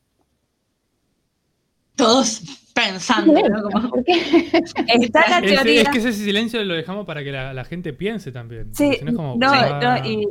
Todos 1.96 2.42
pensando, 2.74 3.34
¿no? 3.50 3.62
Como- 3.64 3.90
¿Por 3.90 4.04
qué? 4.06 4.14
Está 4.88 5.30
la 5.30 5.42
teoría. 5.42 5.82
es 5.82 5.90
que 5.90 5.98
ese 5.98 6.14
silencio 6.14 6.64
lo 6.64 6.74
dejamos 6.76 7.06
para 7.06 7.24
que 7.24 7.32
la, 7.32 7.54
la 7.54 7.66
gente 7.66 7.92
piense 7.94 8.32
también. 8.32 8.74
Sí, 8.74 8.94
si 8.98 9.04
no 9.04 9.12
es 9.12 9.18
como, 9.18 9.36
no, 9.36 9.52
ah, 9.52 10.00
no, 10.02 10.10
y 10.10 10.28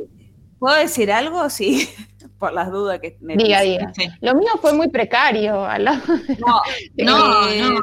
¿puedo 0.59 0.75
decir 0.75 1.11
algo? 1.11 1.49
Sí, 1.49 1.89
por 2.37 2.53
las 2.53 2.69
dudas 2.71 2.99
que 2.99 3.17
me 3.21 3.35
Diga, 3.35 3.61
diga. 3.61 3.91
Sí. 3.95 4.07
Lo 4.21 4.35
mío 4.35 4.49
fue 4.61 4.73
muy 4.73 4.89
precario, 4.89 5.65
al 5.65 5.85
lado, 5.85 6.01
No, 6.39 6.61
no, 6.97 7.49
Eh, 7.49 7.61
no. 7.61 7.79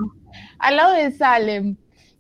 al 0.58 0.76
lado 0.76 0.92
de 0.94 1.10
Salem. 1.12 1.76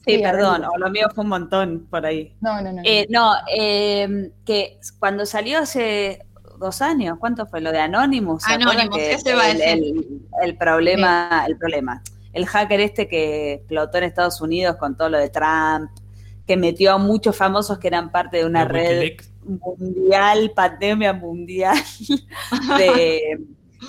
Sí, 0.06 0.16
Sí, 0.16 0.22
perdón, 0.22 0.64
o 0.64 0.78
lo 0.78 0.88
mío 0.90 1.08
fue 1.14 1.24
un 1.24 1.30
montón 1.30 1.86
por 1.90 2.04
ahí. 2.06 2.36
No, 2.40 2.60
no, 2.62 2.72
no. 2.72 2.82
Eh, 2.84 3.06
no, 3.10 3.32
eh, 3.54 4.30
que 4.44 4.78
cuando 4.98 5.26
salió 5.26 5.58
hace 5.58 6.24
dos 6.58 6.80
años, 6.80 7.16
¿cuánto 7.18 7.46
fue 7.46 7.60
lo 7.60 7.72
de 7.72 7.80
Anonymous? 7.80 8.42
¿Se 8.44 8.52
acuerdan 8.52 8.74
Anonymous, 8.80 8.96
que 8.98 9.12
eso 9.12 9.30
iba 9.30 9.42
a 9.42 9.50
el, 9.50 9.58
decir. 9.58 9.72
el- 9.96 10.20
el 10.42 10.56
problema, 10.56 11.44
el 11.48 11.56
problema, 11.58 12.02
el 12.32 12.46
hacker 12.46 12.80
este 12.80 13.08
que 13.08 13.54
explotó 13.54 13.98
en 13.98 14.04
Estados 14.04 14.40
Unidos 14.40 14.76
con 14.76 14.96
todo 14.96 15.08
lo 15.08 15.18
de 15.18 15.28
Trump, 15.30 15.90
que 16.46 16.56
metió 16.56 16.92
a 16.92 16.98
muchos 16.98 17.36
famosos 17.36 17.78
que 17.78 17.88
eran 17.88 18.10
parte 18.12 18.36
de 18.38 18.44
una 18.44 18.60
De 18.60 18.68
red 18.68 18.88
Wikileaks. 19.00 19.32
Mundial, 19.46 20.52
pandemia 20.54 21.12
mundial 21.12 21.76
de 22.78 23.38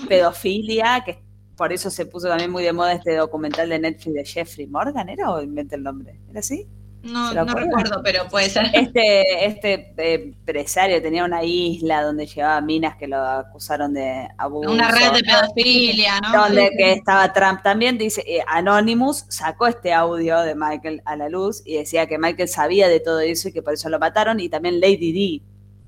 pedofilia, 0.08 1.04
que 1.06 1.20
por 1.56 1.74
eso 1.74 1.90
se 1.90 2.06
puso 2.06 2.28
también 2.28 2.52
muy 2.52 2.64
de 2.64 2.74
moda 2.74 2.94
este 2.94 3.16
documental 3.16 3.70
de 3.70 3.80
Netflix 3.80 4.14
de 4.14 4.26
Jeffrey 4.26 4.68
Morgan, 4.68 5.10
¿era 5.10 5.32
o 5.32 5.42
inventé 5.42 5.76
el 5.76 5.84
nombre? 5.84 6.20
¿Era 6.30 6.40
así? 6.40 6.68
No, 7.08 7.30
¿Se 7.30 7.36
lo 7.36 7.46
no 7.46 7.54
recuerdo, 7.54 8.02
pero 8.04 8.28
puede 8.28 8.50
ser. 8.50 8.68
Este, 8.74 9.46
este 9.46 9.94
eh, 9.98 10.14
empresario 10.26 11.02
tenía 11.02 11.24
una 11.26 11.44
isla 11.44 12.04
donde 12.04 12.26
llevaba 12.28 12.60
minas 12.62 12.96
que 12.98 13.08
lo 13.08 13.18
acusaron 13.18 13.94
de 13.94 14.28
abuso. 14.38 14.72
Una 14.72 14.92
red 14.92 15.12
de 15.14 15.24
pedofilia, 15.24 16.20
¿no? 16.20 16.44
Donde 16.44 16.70
que 16.78 16.94
estaba 16.94 17.32
Trump 17.34 17.62
también, 17.64 17.98
dice, 17.98 18.24
eh, 18.28 18.44
Anonymous 18.48 19.26
sacó 19.30 19.68
este 19.68 19.94
audio 19.94 20.40
de 20.42 20.54
Michael 20.56 21.02
a 21.06 21.16
la 21.16 21.30
luz 21.30 21.62
y 21.66 21.76
decía 21.78 22.08
que 22.08 22.18
Michael 22.18 22.50
sabía 22.50 22.88
de 22.88 23.00
todo 23.00 23.20
eso 23.22 23.50
y 23.50 23.54
que 23.54 23.62
por 23.62 23.74
eso 23.74 23.90
lo 23.90 24.00
mataron, 24.00 24.40
y 24.40 24.50
también 24.50 24.80
Lady 24.82 25.12
D, 25.12 25.42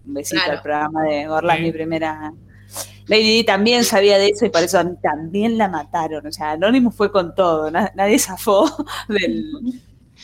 un 0.08 0.14
besito 0.14 0.42
Claro. 0.42 0.58
al 0.58 0.62
programa 0.64 1.04
de 1.04 1.28
Gorlas, 1.28 1.58
Sí. 1.58 1.64
mi 1.64 1.72
primera... 1.72 2.34
Lady 3.08 3.38
D 3.38 3.44
también 3.44 3.84
sabía 3.84 4.20
de 4.20 4.28
eso 4.30 4.46
y 4.46 4.50
por 4.52 4.62
eso 4.62 4.80
también 5.02 5.58
la 5.58 5.68
mataron, 5.68 6.28
o 6.28 6.32
sea, 6.32 6.52
Anonymous 6.52 6.94
fue 6.96 7.12
con 7.12 7.34
todo, 7.34 7.72
na- 7.72 7.92
nadie 7.96 8.20
zafó 8.20 8.70
del... 9.10 9.82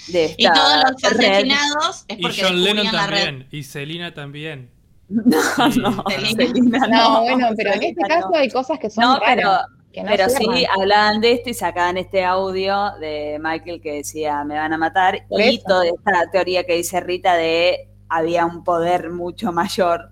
De 0.07 0.35
Y 0.37 0.45
todos 0.47 0.83
los 0.83 1.01
red. 1.13 1.19
asesinados 1.29 2.05
es 2.07 2.19
Y 2.19 2.21
porque 2.21 2.41
John 2.43 2.63
Lennon 2.63 2.83
descubrían 2.85 2.93
la 2.95 3.07
red. 3.07 3.25
también. 3.25 3.47
Y 3.51 3.63
Selina 3.63 4.13
también. 4.13 4.71
No, 5.09 5.37
Y- 5.69 5.79
no, 5.79 6.03
Selena. 6.09 6.87
No, 6.87 6.87
no, 6.87 7.21
bueno, 7.21 7.49
pero 7.55 7.73
en 7.73 7.83
este 7.83 8.01
caso 8.03 8.29
no. 8.31 8.37
hay 8.37 8.49
cosas 8.49 8.79
que 8.79 8.89
son 8.89 9.03
No, 9.03 9.19
pero, 9.25 9.51
que 9.93 10.01
no 10.03 10.09
pero 10.09 10.29
sí 10.29 10.65
hablaban 10.77 11.21
de 11.21 11.33
esto 11.33 11.49
y 11.51 11.53
sacaban 11.53 11.97
este 11.97 12.23
audio 12.25 12.91
de 12.99 13.37
Michael 13.41 13.81
que 13.81 13.93
decía 13.93 14.43
me 14.43 14.55
van 14.55 14.73
a 14.73 14.77
matar 14.77 15.25
Por 15.29 15.41
y 15.41 15.55
eso. 15.55 15.63
toda 15.67 15.85
esta 15.85 16.31
teoría 16.31 16.63
que 16.65 16.75
dice 16.75 16.99
Rita 17.01 17.35
de 17.35 17.87
había 18.09 18.45
un 18.45 18.63
poder 18.63 19.09
mucho 19.11 19.51
mayor 19.51 20.09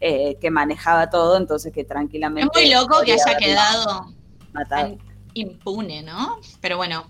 eh, 0.00 0.36
que 0.40 0.50
manejaba 0.50 1.10
todo, 1.10 1.36
entonces 1.36 1.72
que 1.72 1.82
Es 1.82 1.88
tranquilamente 1.88 2.58
muy 2.58 2.70
loco 2.72 3.00
que 3.04 3.12
haya 3.12 3.36
quedado 3.36 4.14
matado. 4.52 4.96
impune, 5.34 6.02
¿no? 6.02 6.38
Pero 6.60 6.76
bueno. 6.76 7.04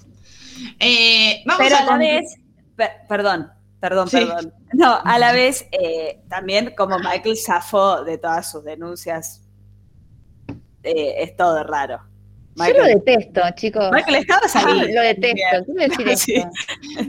Eh, 0.79 1.43
vamos 1.47 1.63
Pero 1.65 1.77
a 1.77 1.79
a 1.81 1.85
la 1.87 1.97
vez, 1.99 2.35
per- 2.77 2.93
perdón, 3.09 3.51
perdón, 3.81 4.09
Sí. 4.09 4.17
perdón. 4.19 4.55
No, 4.73 5.01
a 5.05 5.19
la 5.19 5.33
vez 5.33 5.67
eh, 5.73 6.21
también 6.29 6.75
como 6.77 6.99
Michael 6.99 7.37
zafó 7.37 8.05
de 8.05 8.19
todas 8.19 8.51
sus 8.51 8.65
denuncias, 8.65 9.43
eh, 10.83 11.15
es 11.23 11.37
todo 11.37 11.63
raro. 11.65 12.01
Yo 12.57 12.73
lo 12.75 12.85
detesto, 12.85 13.41
chicos. 13.55 13.91
Michael 13.93 14.17
estabas 14.17 14.55
Ah, 14.57 14.65
ahí. 14.67 14.93
lo 14.93 15.01
detesto, 15.01 15.65
quiero 15.65 15.89
decir 15.89 16.17
Sí. 16.19 16.35
esto. 16.35 16.51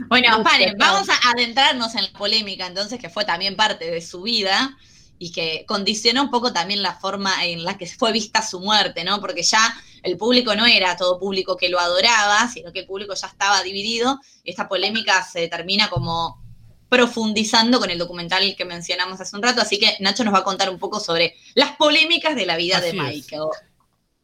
Bueno, 0.08 0.42
paren, 0.42 0.76
vamos 0.78 1.08
a 1.10 1.30
adentrarnos 1.32 1.94
en 1.94 2.04
la 2.04 2.18
polémica, 2.18 2.66
entonces, 2.66 2.98
que 2.98 3.10
fue 3.10 3.24
también 3.24 3.54
parte 3.56 3.90
de 3.90 4.00
su 4.00 4.22
vida 4.22 4.76
y 5.18 5.30
que 5.32 5.64
condicionó 5.66 6.22
un 6.22 6.30
poco 6.30 6.52
también 6.52 6.80
la 6.82 6.94
forma 6.94 7.44
en 7.44 7.64
la 7.64 7.76
que 7.76 7.86
fue 7.86 8.12
vista 8.12 8.40
su 8.40 8.60
muerte, 8.60 9.04
¿no? 9.04 9.20
Porque 9.20 9.42
ya 9.42 9.60
el 10.02 10.16
público 10.16 10.54
no 10.54 10.66
era 10.66 10.96
todo 10.96 11.18
público 11.18 11.56
que 11.56 11.68
lo 11.68 11.78
adoraba, 11.78 12.48
sino 12.48 12.72
que 12.72 12.80
el 12.80 12.86
público 12.86 13.14
ya 13.14 13.26
estaba 13.26 13.62
dividido. 13.62 14.20
Y 14.44 14.50
esta 14.50 14.68
polémica 14.68 15.22
se 15.22 15.48
termina 15.48 15.88
como 15.88 16.42
profundizando 16.88 17.80
con 17.80 17.88
el 17.88 17.98
documental 17.98 18.54
que 18.54 18.64
mencionamos 18.66 19.18
hace 19.18 19.34
un 19.34 19.42
rato, 19.42 19.62
así 19.62 19.78
que 19.78 19.96
Nacho 20.00 20.24
nos 20.24 20.34
va 20.34 20.40
a 20.40 20.44
contar 20.44 20.68
un 20.68 20.78
poco 20.78 21.00
sobre 21.00 21.34
las 21.54 21.74
polémicas 21.76 22.36
de 22.36 22.44
la 22.44 22.58
vida 22.58 22.82
de 22.82 22.90
es. 22.90 22.94
Michael. 22.94 23.44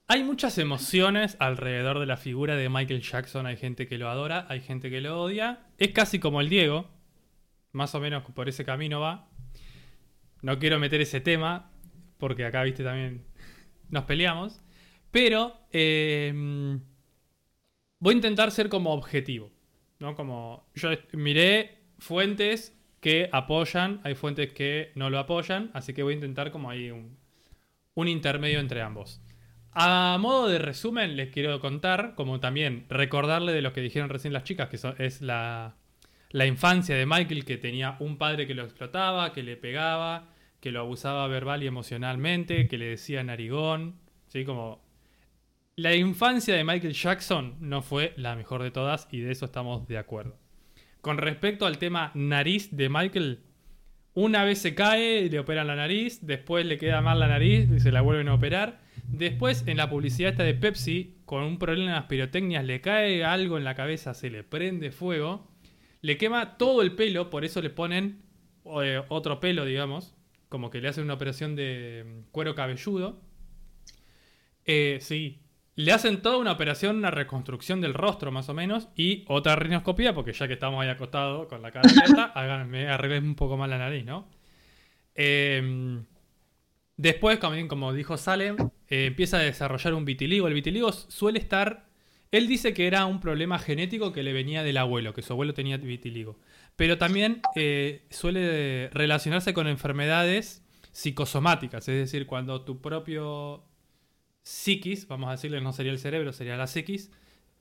Hay 0.07 0.23
muchas 0.23 0.59
emociones 0.59 1.37
alrededor 1.39 1.99
de 1.99 2.07
la 2.07 2.17
figura 2.17 2.57
de 2.57 2.69
Michael 2.69 3.03
Jackson. 3.03 3.47
Hay 3.47 3.57
gente 3.57 3.87
que 3.87 3.99
lo 3.99 4.09
adora, 4.09 4.47
hay 4.49 4.61
gente 4.61 4.91
que 4.91 5.01
lo 5.01 5.21
odia. 5.21 5.67
Es 5.79 5.93
casi 5.93 6.19
como 6.19 6.41
el 6.41 6.49
Diego. 6.49 6.91
Más 7.73 7.95
o 7.95 8.01
menos 8.01 8.23
por 8.35 8.49
ese 8.49 8.65
camino 8.65 9.01
va. 9.01 9.29
No 10.41 10.59
quiero 10.59 10.79
meter 10.79 11.01
ese 11.01 11.21
tema, 11.21 11.71
porque 12.19 12.45
acá, 12.47 12.63
viste, 12.63 12.85
también 12.85 13.27
nos 13.91 14.05
peleamos. 14.05 14.61
Pero 15.11 15.57
eh, 15.73 16.33
voy 17.99 18.13
a 18.13 18.17
intentar 18.17 18.51
ser 18.51 18.69
como 18.69 18.93
objetivo. 18.93 19.51
¿no? 19.99 20.15
Como 20.15 20.67
yo 20.75 20.91
miré 21.13 21.79
fuentes 21.99 22.77
que 23.01 23.29
apoyan, 23.33 24.01
hay 24.05 24.15
fuentes 24.15 24.53
que 24.53 24.93
no 24.95 25.11
lo 25.11 25.19
apoyan, 25.19 25.71
así 25.75 25.95
que 25.95 26.03
voy 26.03 26.15
a 26.15 26.17
intentar 26.17 26.51
como 26.51 26.71
ahí 26.71 26.91
un, 26.91 27.17
un 27.95 28.09
intermedio 28.09 28.61
entre 28.61 28.83
ambos. 28.83 29.21
A 29.73 30.17
modo 30.19 30.49
de 30.49 30.59
resumen, 30.59 31.17
les 31.17 31.31
quiero 31.31 31.61
contar, 31.61 32.15
como 32.17 32.41
también 32.41 32.87
recordarle 32.89 33.53
de 33.53 33.63
lo 33.63 33.73
que 33.73 33.81
dijeron 33.81 34.09
recién 34.09 34.33
las 34.33 34.45
chicas, 34.45 34.69
que 34.69 34.79
es 35.05 35.21
la, 35.21 35.77
la 36.31 36.47
infancia 36.47 36.97
de 36.97 37.07
Michael, 37.07 37.45
que 37.45 37.59
tenía 37.59 37.97
un 38.01 38.19
padre 38.19 38.47
que 38.47 38.55
lo 38.55 38.65
explotaba, 38.65 39.33
que 39.33 39.43
le 39.43 39.57
pegaba, 39.57 40.33
que 40.61 40.73
lo 40.73 40.81
abusaba 40.81 41.29
verbal 41.29 41.63
y 41.63 41.69
emocionalmente, 41.69 42.67
que 42.67 42.79
le 42.79 42.87
decía 42.87 43.23
narigón, 43.23 44.01
¿sí? 44.27 44.45
Como... 44.45 44.88
La 45.79 45.95
infancia 45.95 46.57
de 46.57 46.65
Michael 46.65 46.93
Jackson 46.93 47.55
no 47.61 47.83
fue 47.83 48.13
la 48.17 48.35
mejor 48.35 48.65
de 48.65 48.73
todas 48.73 49.07
y 49.13 49.21
de 49.21 49.31
eso 49.31 49.45
estamos 49.45 49.87
de 49.87 49.97
acuerdo. 49.97 50.37
Con 51.01 51.19
respecto 51.19 51.67
al 51.67 51.79
tema 51.79 52.11
nariz 52.17 52.77
de 52.77 52.89
Michael, 52.89 53.45
una 54.13 54.43
vez 54.43 54.59
se 54.59 54.75
cae 54.75 55.31
le 55.31 55.39
operan 55.39 55.69
la 55.69 55.77
nariz, 55.77 56.19
después 56.27 56.67
le 56.67 56.79
queda 56.79 57.01
mal 57.01 57.21
la 57.21 57.29
nariz 57.29 57.71
y 57.71 57.79
se 57.79 57.93
la 57.93 58.01
vuelven 58.01 58.27
a 58.27 58.35
operar. 58.35 58.81
Después 59.07 59.63
en 59.69 59.77
la 59.77 59.89
publicidad 59.89 60.33
esta 60.33 60.43
de 60.43 60.55
Pepsi, 60.55 61.21
con 61.25 61.45
un 61.45 61.61
problema 61.61 61.91
en 61.91 61.95
las 61.95 62.07
pirotecnias, 62.07 62.65
le 62.65 62.81
cae 62.81 63.23
algo 63.23 63.57
en 63.57 63.63
la 63.63 63.77
cabeza, 63.77 64.15
se 64.15 64.31
le 64.31 64.43
prende 64.43 64.91
fuego, 64.91 65.47
le 66.01 66.19
quema 66.19 66.59
todo 66.59 66.83
el 66.83 66.97
pelo, 66.97 67.31
por 67.31 67.45
eso 67.45 67.63
le 67.63 67.71
ponen 67.71 68.25
eh, 68.83 69.01
otro 69.07 69.39
pelo, 69.39 69.65
digamos, 69.65 70.17
como 70.49 70.71
que 70.71 70.81
le 70.81 70.89
hacen 70.89 71.05
una 71.05 71.15
operación 71.15 71.55
de 71.55 72.05
mm, 72.05 72.33
cuero 72.33 72.57
cabelludo. 72.57 73.23
Eh, 74.65 74.99
sí, 75.01 75.39
le 75.79 75.93
hacen 75.93 76.23
toda 76.23 76.39
una 76.39 76.51
operación, 76.51 76.97
una 76.97 77.13
reconstrucción 77.13 77.81
del 77.81 77.95
rostro 77.95 78.33
más 78.33 78.49
o 78.49 78.55
menos, 78.55 78.89
y 78.97 79.25
otra 79.29 79.55
rinoscopía, 79.55 80.13
porque 80.13 80.33
ya 80.33 80.49
que 80.49 80.55
estamos 80.55 80.83
ahí 80.83 80.89
acostados 80.89 81.47
con 81.47 81.63
la 81.63 81.71
cara 81.71 81.89
abierta, 81.89 82.25
háganme 82.35 82.89
arreglen 82.89 83.23
un 83.25 83.35
poco 83.37 83.57
más 83.57 83.71
la 83.71 83.79
nariz, 83.79 84.05
¿no? 84.05 84.29
Eh, 85.15 86.03
después, 86.97 87.39
también, 87.39 87.69
como 87.69 87.93
dijo 87.93 88.17
Salem, 88.17 88.57
eh, 88.89 89.07
empieza 89.07 89.37
a 89.37 89.43
desarrollar 89.43 89.95
un 89.95 90.05
vitiligo. 90.05 90.49
El 90.49 90.55
vitiligo 90.55 90.91
suele 90.91 91.39
estar. 91.39 91.87
Él 92.33 92.49
dice 92.49 92.75
que 92.75 92.89
era 92.89 93.07
un 93.07 93.21
problema 93.21 93.61
genético 93.61 94.13
que 94.13 94.25
le 94.25 94.33
venía 94.33 94.65
del 94.65 94.79
abuelo, 94.79 95.15
que 95.15 95.23
su 95.23 95.33
abuelo 95.33 95.55
tenía 95.55 95.77
vitiligo. 95.77 96.41
Pero 96.75 96.99
también 96.99 97.41
eh, 97.55 98.03
suele 98.11 98.91
relacionarse 98.91 99.55
con 99.55 99.69
enfermedades 99.69 100.65
psicosomáticas, 100.91 101.89
es 101.89 101.95
decir, 101.95 102.27
cuando 102.27 102.63
tu 102.63 102.81
propio 102.81 103.68
psiquis, 104.49 105.07
vamos 105.07 105.29
a 105.29 105.33
decirle, 105.33 105.61
no 105.61 105.73
sería 105.75 105.93
el 105.93 105.99
cerebro, 105.99 106.33
sería 106.33 106.57
la 106.57 106.67
psiquis, 106.67 107.11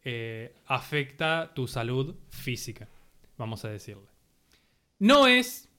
eh, 0.04 0.56
afecta 0.66 1.52
tu 1.54 1.68
salud 1.68 2.16
física, 2.30 2.88
vamos 3.38 3.66
a 3.66 3.70
decirle. 3.70 4.08
No 5.00 5.28
es 5.28 5.70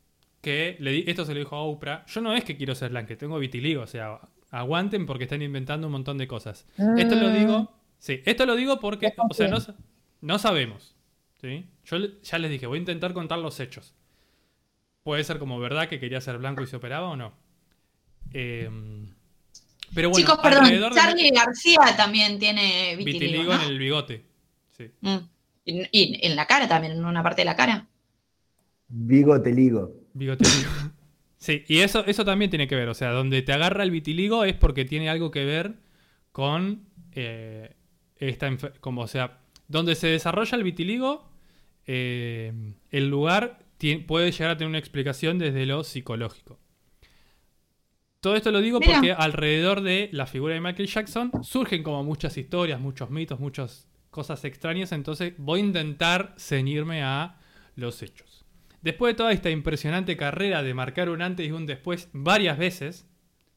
que, 0.43 0.77
le 0.81 0.93
di- 0.93 1.05
esto 1.07 1.25
se 1.25 1.33
lo 1.33 1.39
dijo 1.41 1.57
a 1.57 1.63
Oprah, 1.63 2.05
yo 2.07 2.21
no 2.21 2.35
es 2.35 2.45
que 2.45 2.57
quiero 2.59 2.75
ser 2.75 2.91
blanca, 2.91 3.17
tengo 3.17 3.39
vitiligo, 3.39 3.83
o 3.83 3.87
sea, 3.87 4.21
aguanten 4.51 5.07
porque 5.07 5.25
están 5.25 5.41
inventando 5.43 5.87
un 5.87 5.93
montón 5.93 6.19
de 6.19 6.29
cosas. 6.29 6.67
Esto 6.95 7.17
lo 7.17 7.31
digo, 7.31 7.75
sí, 7.99 8.21
esto 8.27 8.45
lo 8.45 8.55
digo 8.55 8.79
porque, 8.79 9.07
o 9.31 9.35
sea, 9.35 9.49
no, 9.49 9.61
sa- 9.61 9.77
no 10.21 10.39
sabemos, 10.39 10.95
¿sí? 11.41 11.65
Yo 11.87 11.97
ya 12.23 12.39
les 12.39 12.51
dije, 12.51 12.67
voy 12.67 12.77
a 12.77 12.81
intentar 12.81 13.15
contar 13.15 13.39
los 13.39 13.61
hechos. 13.61 13.95
Puede 15.03 15.25
ser 15.25 15.39
como 15.39 15.59
verdad 15.59 15.89
que 15.89 15.99
quería 16.01 16.21
ser 16.21 16.37
blanco 16.37 16.63
y 16.63 16.67
se 16.67 16.77
operaba 16.77 17.09
o 17.09 17.17
no. 17.17 17.33
Em, 18.33 19.09
pero 19.95 20.11
bueno, 20.11 20.27
Chicos, 20.27 20.41
perdón, 20.43 20.69
de- 20.69 20.91
Charlie 20.95 21.31
García 21.31 21.97
también 21.97 22.39
tiene 22.39 22.97
vitiligo, 22.97 23.21
vitiligo 23.21 23.55
¿no? 23.55 23.63
en 23.63 23.69
el 23.69 23.79
bigote. 23.79 24.25
Sí. 24.77 24.91
Mm. 25.01 25.17
Y, 25.65 25.83
y 25.93 26.27
en 26.27 26.37
la 26.37 26.47
cara 26.47 26.69
también, 26.69 26.95
en 26.95 27.05
una 27.05 27.23
parte 27.23 27.43
de 27.43 27.47
la 27.47 27.57
cara. 27.57 27.87
Vigo 28.89 29.41
te 29.43 29.53
ligo. 29.53 29.93
Bigotiligo. 30.15 30.71
Sí, 31.41 31.63
y 31.69 31.79
eso, 31.79 32.05
eso 32.07 32.25
también 32.25 32.51
tiene 32.51 32.67
que 32.67 32.75
ver. 32.75 32.89
O 32.89 32.95
sea, 32.95 33.11
donde 33.13 33.43
te 33.43 33.53
agarra 33.53 33.85
el 33.85 33.93
vitiligo 33.93 34.43
es 34.45 34.55
porque 34.55 34.85
tiene 34.85 35.09
algo 35.09 35.31
que 35.31 35.45
ver 35.45 35.75
con 36.33 36.83
eh, 37.13 37.77
esta 38.17 38.51
como, 38.81 39.03
o 39.03 39.07
sea, 39.07 39.39
donde 39.69 39.95
se 39.95 40.09
desarrolla 40.09 40.59
el 40.59 40.65
vitiligo, 40.65 41.31
eh, 41.87 42.53
el 42.91 43.09
lugar 43.09 43.61
puede 44.09 44.33
llegar 44.33 44.51
a 44.51 44.57
tener 44.57 44.69
una 44.69 44.79
explicación 44.79 45.39
desde 45.39 45.65
lo 45.65 45.85
psicológico. 45.85 46.59
Todo 48.21 48.35
esto 48.35 48.51
lo 48.51 48.61
digo 48.61 48.81
Mira. 48.81 48.95
porque 48.95 49.13
alrededor 49.13 49.81
de 49.81 50.09
la 50.13 50.27
figura 50.27 50.55
de 50.55 50.61
Michael 50.61 50.89
Jackson 50.89 51.31
surgen 51.43 51.83
como 51.83 52.03
muchas 52.03 52.37
historias, 52.37 52.81
muchos 52.81 53.11
mitos, 53.11 53.39
muchas 53.39 53.89
cosas 54.11 54.45
extrañas. 54.45 54.91
Entonces 54.93 55.35
voy 55.39 55.61
a 55.61 55.65
intentar 55.65 56.35
ceñirme 56.37 57.03
a 57.03 57.39
los 57.77 58.03
hechos. 58.03 58.45
Después 58.83 59.13
de 59.13 59.17
toda 59.17 59.33
esta 59.33 59.51
impresionante 59.51 60.17
carrera 60.17 60.63
de 60.63 60.75
marcar 60.75 61.11
un 61.11 61.23
antes 61.23 61.47
y 61.47 61.53
un 61.53 61.67
después 61.67 62.09
varias 62.13 62.59
veces 62.59 63.07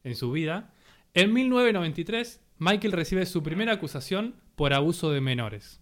en 0.04 0.16
su 0.16 0.32
vida, 0.32 0.74
en 1.14 1.34
1993 1.34 2.42
Michael 2.60 2.94
recibe 2.94 3.26
su 3.26 3.42
primera 3.42 3.74
acusación 3.74 4.36
por 4.56 4.74
abuso 4.74 5.12
de 5.12 5.22
menores. 5.22 5.80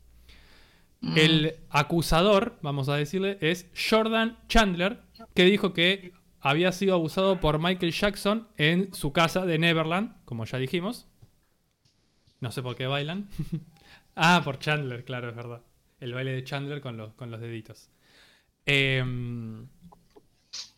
El 1.15 1.55
acusador, 1.69 2.57
vamos 2.61 2.89
a 2.89 2.95
decirle, 2.95 3.37
es 3.41 3.69
Jordan 3.89 4.37
Chandler, 4.49 5.01
que 5.33 5.45
dijo 5.45 5.73
que 5.73 6.11
había 6.41 6.71
sido 6.71 6.93
abusado 6.93 7.39
por 7.39 7.59
Michael 7.59 7.91
Jackson 7.91 8.47
en 8.57 8.93
su 8.93 9.11
casa 9.11 9.45
de 9.45 9.59
Neverland, 9.59 10.15
como 10.25 10.45
ya 10.45 10.57
dijimos. 10.57 11.07
No 12.39 12.51
sé 12.51 12.61
por 12.61 12.75
qué 12.75 12.87
bailan. 12.87 13.29
ah, 14.15 14.41
por 14.43 14.59
Chandler, 14.59 15.03
claro, 15.03 15.29
es 15.29 15.35
verdad. 15.35 15.61
El 15.99 16.13
baile 16.13 16.31
de 16.31 16.43
Chandler 16.43 16.81
con 16.81 16.97
los, 16.97 17.13
con 17.13 17.31
los 17.31 17.41
deditos. 17.41 17.89
Em, 18.65 19.67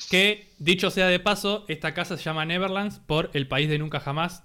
que, 0.10 0.50
dicho 0.58 0.90
sea 0.90 1.08
de 1.08 1.20
paso, 1.20 1.66
esta 1.68 1.94
casa 1.94 2.18
se 2.18 2.24
llama 2.24 2.46
Neverlands 2.46 3.00
por 3.00 3.30
el 3.34 3.48
país 3.48 3.70
de 3.70 3.78
nunca 3.78 4.00
jamás, 4.00 4.44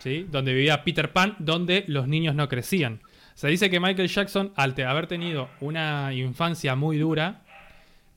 ¿sí? 0.00 0.26
donde 0.30 0.52
vivía 0.52 0.84
Peter 0.84 1.12
Pan, 1.12 1.36
donde 1.38 1.84
los 1.88 2.08
niños 2.08 2.34
no 2.34 2.48
crecían. 2.48 3.00
Se 3.34 3.48
dice 3.48 3.70
que 3.70 3.80
Michael 3.80 4.08
Jackson, 4.08 4.52
al 4.56 4.78
haber 4.82 5.06
tenido 5.06 5.48
una 5.60 6.12
infancia 6.12 6.76
muy 6.76 6.98
dura, 6.98 7.42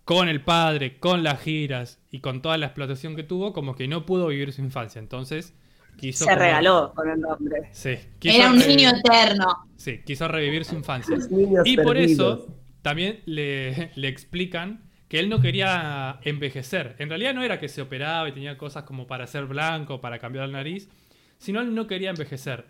con 0.04 0.30
el 0.30 0.42
padre, 0.42 1.00
con 1.00 1.24
las 1.24 1.42
giras 1.42 2.00
y 2.16 2.20
con 2.22 2.42
toda 2.42 2.58
la 2.58 2.68
explotación 2.68 3.16
que 3.18 3.24
tuvo, 3.24 3.52
como 3.52 3.76
que 3.76 3.88
no 3.90 4.06
pudo 4.06 4.28
vivir 4.28 4.54
su 4.54 4.62
infancia. 4.62 5.00
Entonces, 5.00 5.54
quiso... 5.98 6.24
Se 6.24 6.32
como- 6.32 6.42
regaló 6.44 6.94
con 6.96 7.10
el 7.10 7.20
nombre. 7.20 7.70
Sí, 7.74 7.98
quiso 8.20 8.38
Era 8.38 8.50
un 8.52 8.60
niño 8.60 8.90
eterno. 8.90 9.48
Sí, 9.76 10.00
quiso 10.06 10.28
revivir 10.30 10.64
su 10.64 10.76
infancia. 10.76 11.16
Los 11.16 11.30
niños 11.30 11.64
Y 11.66 11.76
por 11.76 11.96
perdidos. 11.98 12.12
eso 12.40 12.56
también 12.82 13.20
le, 13.26 13.92
le 13.96 14.08
explican 14.08 14.84
que 15.10 15.20
él 15.20 15.28
no 15.28 15.42
quería 15.42 16.20
envejecer. 16.24 16.96
En 17.00 17.10
realidad 17.10 17.34
no 17.34 17.44
era 17.44 17.60
que 17.60 17.68
se 17.68 17.82
operaba 17.82 18.30
y 18.30 18.32
tenía 18.32 18.58
cosas 18.58 18.84
como 18.84 19.08
para 19.08 19.28
ser 19.28 19.46
blanco, 19.46 20.00
para 20.00 20.18
cambiar 20.20 20.48
la 20.48 20.54
nariz, 20.60 20.90
sino 21.38 21.60
él 21.60 21.76
no 21.76 21.86
quería 21.86 22.12
envejecer. 22.12 22.66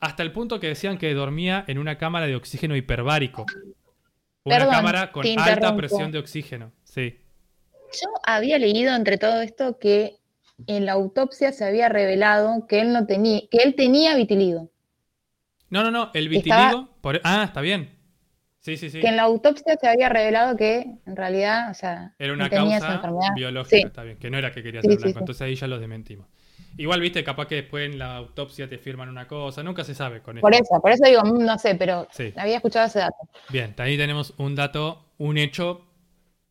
Hasta 0.00 0.22
el 0.22 0.32
punto 0.32 0.58
que 0.58 0.68
decían 0.68 0.96
que 0.96 1.12
dormía 1.12 1.64
en 1.68 1.76
una 1.78 1.98
cámara 1.98 2.26
de 2.26 2.34
oxígeno 2.36 2.74
hiperbárico. 2.76 3.44
Una 4.44 4.56
Perdón, 4.56 4.74
cámara 4.74 5.12
con 5.12 5.26
alta 5.38 5.76
presión 5.76 6.10
de 6.12 6.18
oxígeno. 6.18 6.72
Sí. 6.84 7.18
Yo 7.92 8.08
había 8.24 8.58
leído 8.58 8.94
entre 8.94 9.18
todo 9.18 9.40
esto 9.40 9.78
que 9.78 10.16
en 10.66 10.86
la 10.86 10.92
autopsia 10.92 11.52
se 11.52 11.64
había 11.64 11.88
revelado 11.88 12.66
que 12.66 12.80
él 12.80 12.92
no 12.92 13.06
tenía, 13.06 13.40
que 13.50 13.58
él 13.58 13.74
tenía 13.74 14.14
vitiligo. 14.16 14.70
No, 15.70 15.82
no, 15.82 15.90
no, 15.90 16.10
el 16.14 16.32
Estaba- 16.34 16.68
vitiligo. 16.70 16.88
por- 17.00 17.20
Ah, 17.24 17.44
está 17.44 17.60
bien. 17.60 17.90
Sí, 18.60 18.76
sí, 18.76 18.90
sí. 18.90 19.00
Que 19.00 19.08
en 19.08 19.16
la 19.16 19.22
autopsia 19.22 19.76
se 19.80 19.86
había 19.86 20.08
revelado 20.08 20.56
que 20.56 20.86
en 21.06 21.16
realidad, 21.16 21.70
o 21.70 21.74
sea, 21.74 22.14
Era 22.18 22.32
una 22.32 22.48
tenía 22.48 22.78
esa 22.78 22.86
causa 22.86 22.94
enfermedad. 22.96 23.34
biológica, 23.36 23.76
Sí. 23.76 23.82
está 23.86 24.02
bien, 24.02 24.16
que 24.18 24.28
no 24.30 24.38
era 24.38 24.50
que 24.50 24.62
quería 24.62 24.82
ser 24.82 24.90
sí, 24.92 24.96
blanco, 24.96 25.12
sí. 25.12 25.18
entonces 25.20 25.42
ahí 25.42 25.54
ya 25.54 25.66
los 25.68 25.78
desmentimos. 25.78 26.26
Igual, 26.78 27.00
viste, 27.00 27.22
capaz 27.22 27.46
que 27.46 27.54
después 27.56 27.88
en 27.90 27.98
la 27.98 28.16
autopsia 28.16 28.68
te 28.68 28.78
firman 28.78 29.08
una 29.08 29.28
cosa, 29.28 29.62
nunca 29.62 29.84
se 29.84 29.94
sabe 29.94 30.20
con 30.20 30.40
Por 30.40 30.52
esto. 30.52 30.64
eso, 30.74 30.82
por 30.82 30.90
eso 30.90 31.04
digo, 31.06 31.22
mm, 31.24 31.44
no 31.44 31.58
sé, 31.58 31.74
pero 31.76 32.08
había 32.36 32.56
escuchado 32.56 32.86
ese 32.86 32.98
dato. 33.00 33.16
Bien, 33.50 33.72
ahí 33.78 33.96
tenemos 33.96 34.34
un 34.38 34.54
dato, 34.56 35.04
un 35.18 35.38
hecho, 35.38 35.86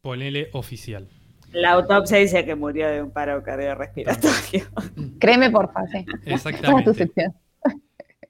ponele 0.01 0.49
oficial. 0.53 1.09
La 1.51 1.71
autopsia 1.71 2.17
dice 2.17 2.45
que 2.45 2.55
murió 2.55 2.87
de 2.87 3.01
un 3.01 3.11
paro 3.11 3.41
cardiorrespiratorio. 3.43 4.65
Créeme, 5.19 5.49
porfa, 5.49 5.85
sí. 5.87 6.05
Exactamente. 6.25 7.09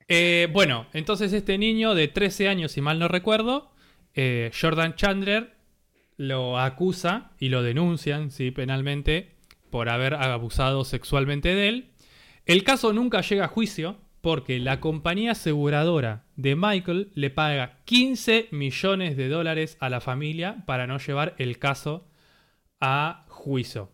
Eh, 0.08 0.48
bueno, 0.54 0.86
entonces 0.94 1.34
este 1.34 1.58
niño 1.58 1.96
de 1.96 2.08
13 2.08 2.48
años, 2.48 2.72
si 2.72 2.82
mal 2.82 3.00
no 3.00 3.08
recuerdo, 3.08 3.72
eh, 4.14 4.52
Jordan 4.60 4.96
Chandler 4.96 5.56
lo 6.18 6.60
acusa 6.60 7.32
y 7.40 7.50
lo 7.50 7.64
denuncian, 7.64 8.32
sí, 8.32 8.52
penalmente, 8.52 9.32
por 9.70 9.90
haber 9.90 10.14
abusado 10.14 10.86
sexualmente 10.86 11.56
de 11.56 11.70
él. 11.70 11.92
El 12.46 12.64
caso 12.64 12.94
nunca 12.94 13.22
llega 13.22 13.46
a 13.46 13.50
juicio 13.50 13.98
porque 14.22 14.60
la 14.60 14.80
compañía 14.80 15.32
aseguradora 15.32 16.24
de 16.36 16.56
Michael 16.56 17.12
le 17.14 17.30
paga 17.30 17.80
15 17.86 18.48
millones 18.52 19.18
de 19.18 19.30
dólares 19.30 19.78
a 19.80 19.90
la 19.90 20.02
familia 20.02 20.64
para 20.66 20.88
no 20.88 20.98
llevar 20.98 21.36
el 21.38 21.60
caso 21.60 22.08
a 22.80 23.26
juicio. 23.30 23.92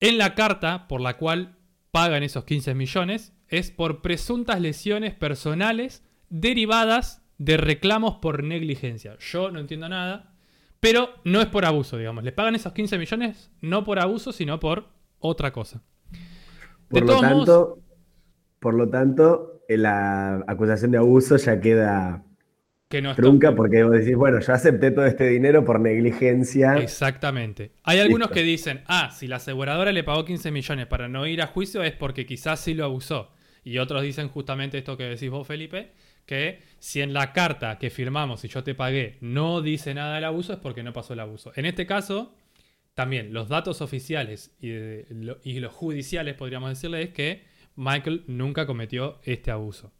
En 0.00 0.18
la 0.18 0.34
carta 0.34 0.88
por 0.88 1.00
la 1.00 1.16
cual 1.16 1.56
pagan 1.90 2.22
esos 2.22 2.44
15 2.44 2.74
millones 2.74 3.32
es 3.48 3.70
por 3.70 4.02
presuntas 4.02 4.60
lesiones 4.60 5.14
personales 5.14 6.02
derivadas 6.28 7.22
de 7.38 7.56
reclamos 7.56 8.16
por 8.16 8.42
negligencia. 8.42 9.16
Yo 9.18 9.50
no 9.50 9.60
entiendo 9.60 9.88
nada, 9.88 10.34
pero 10.80 11.10
no 11.24 11.40
es 11.40 11.46
por 11.46 11.64
abuso, 11.64 11.96
digamos. 11.96 12.24
Le 12.24 12.32
pagan 12.32 12.54
esos 12.54 12.72
15 12.72 12.98
millones 12.98 13.50
no 13.60 13.84
por 13.84 13.98
abuso, 13.98 14.32
sino 14.32 14.58
por 14.60 14.88
otra 15.18 15.52
cosa. 15.52 15.82
De 16.90 17.00
Por 17.00 17.04
lo 17.06 17.20
tanto, 17.20 17.36
modos- 17.36 17.78
por 18.60 18.74
lo 18.74 18.88
tanto, 18.88 19.60
la 19.68 20.44
acusación 20.46 20.90
de 20.90 20.98
abuso 20.98 21.36
ya 21.36 21.60
queda 21.60 22.24
Que 22.94 23.02
no 23.02 23.10
está- 23.10 23.22
trunca 23.22 23.54
porque 23.56 23.82
vos 23.82 23.92
decís, 23.92 24.14
bueno, 24.14 24.38
yo 24.40 24.52
acepté 24.52 24.90
todo 24.92 25.04
este 25.06 25.26
dinero 25.28 25.64
por 25.64 25.80
negligencia. 25.80 26.76
Exactamente. 26.78 27.72
Hay 27.82 27.98
algunos 27.98 28.28
Listo. 28.28 28.34
que 28.34 28.42
dicen, 28.44 28.82
ah, 28.86 29.10
si 29.10 29.26
la 29.26 29.36
aseguradora 29.36 29.90
le 29.90 30.04
pagó 30.04 30.24
15 30.24 30.50
millones 30.52 30.86
para 30.86 31.08
no 31.08 31.26
ir 31.26 31.42
a 31.42 31.48
juicio 31.48 31.82
es 31.82 31.92
porque 31.92 32.24
quizás 32.24 32.60
sí 32.60 32.72
lo 32.74 32.84
abusó. 32.84 33.32
Y 33.64 33.78
otros 33.78 34.02
dicen 34.02 34.28
justamente 34.28 34.78
esto 34.78 34.96
que 34.96 35.04
decís 35.04 35.28
vos, 35.30 35.46
Felipe, 35.46 35.90
que 36.24 36.60
si 36.78 37.00
en 37.00 37.12
la 37.12 37.32
carta 37.32 37.78
que 37.78 37.90
firmamos 37.90 38.44
y 38.44 38.48
yo 38.48 38.62
te 38.62 38.74
pagué 38.76 39.16
no 39.20 39.60
dice 39.60 39.92
nada 39.94 40.14
del 40.14 40.24
abuso 40.24 40.52
es 40.52 40.58
porque 40.60 40.82
no 40.84 40.92
pasó 40.92 41.14
el 41.14 41.20
abuso. 41.20 41.50
En 41.56 41.64
este 41.66 41.86
caso, 41.86 42.34
también 42.94 43.32
los 43.32 43.48
datos 43.48 43.80
oficiales 43.82 44.54
y, 44.60 44.68
de- 44.68 45.06
lo- 45.10 45.38
y 45.42 45.58
los 45.58 45.72
judiciales, 45.72 46.34
podríamos 46.36 46.70
decirle, 46.70 47.02
es 47.02 47.10
que 47.10 47.42
Michael 47.74 48.22
nunca 48.28 48.66
cometió 48.66 49.18
este 49.24 49.50
abuso. 49.50 49.92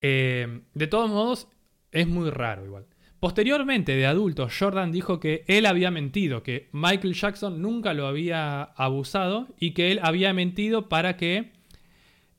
Eh, 0.00 0.62
de 0.74 0.86
todos 0.86 1.08
modos, 1.10 1.48
es 1.92 2.06
muy 2.06 2.30
raro 2.30 2.64
igual. 2.64 2.86
Posteriormente, 3.20 3.96
de 3.96 4.06
adulto, 4.06 4.48
Jordan 4.48 4.92
dijo 4.92 5.20
que 5.20 5.44
él 5.48 5.66
había 5.66 5.90
mentido, 5.90 6.42
que 6.42 6.68
Michael 6.72 7.14
Jackson 7.14 7.62
nunca 7.62 7.94
lo 7.94 8.06
había 8.06 8.62
abusado 8.62 9.48
y 9.58 9.72
que 9.72 9.90
él 9.90 10.00
había 10.02 10.34
mentido 10.34 10.88
para 10.88 11.16
que 11.16 11.52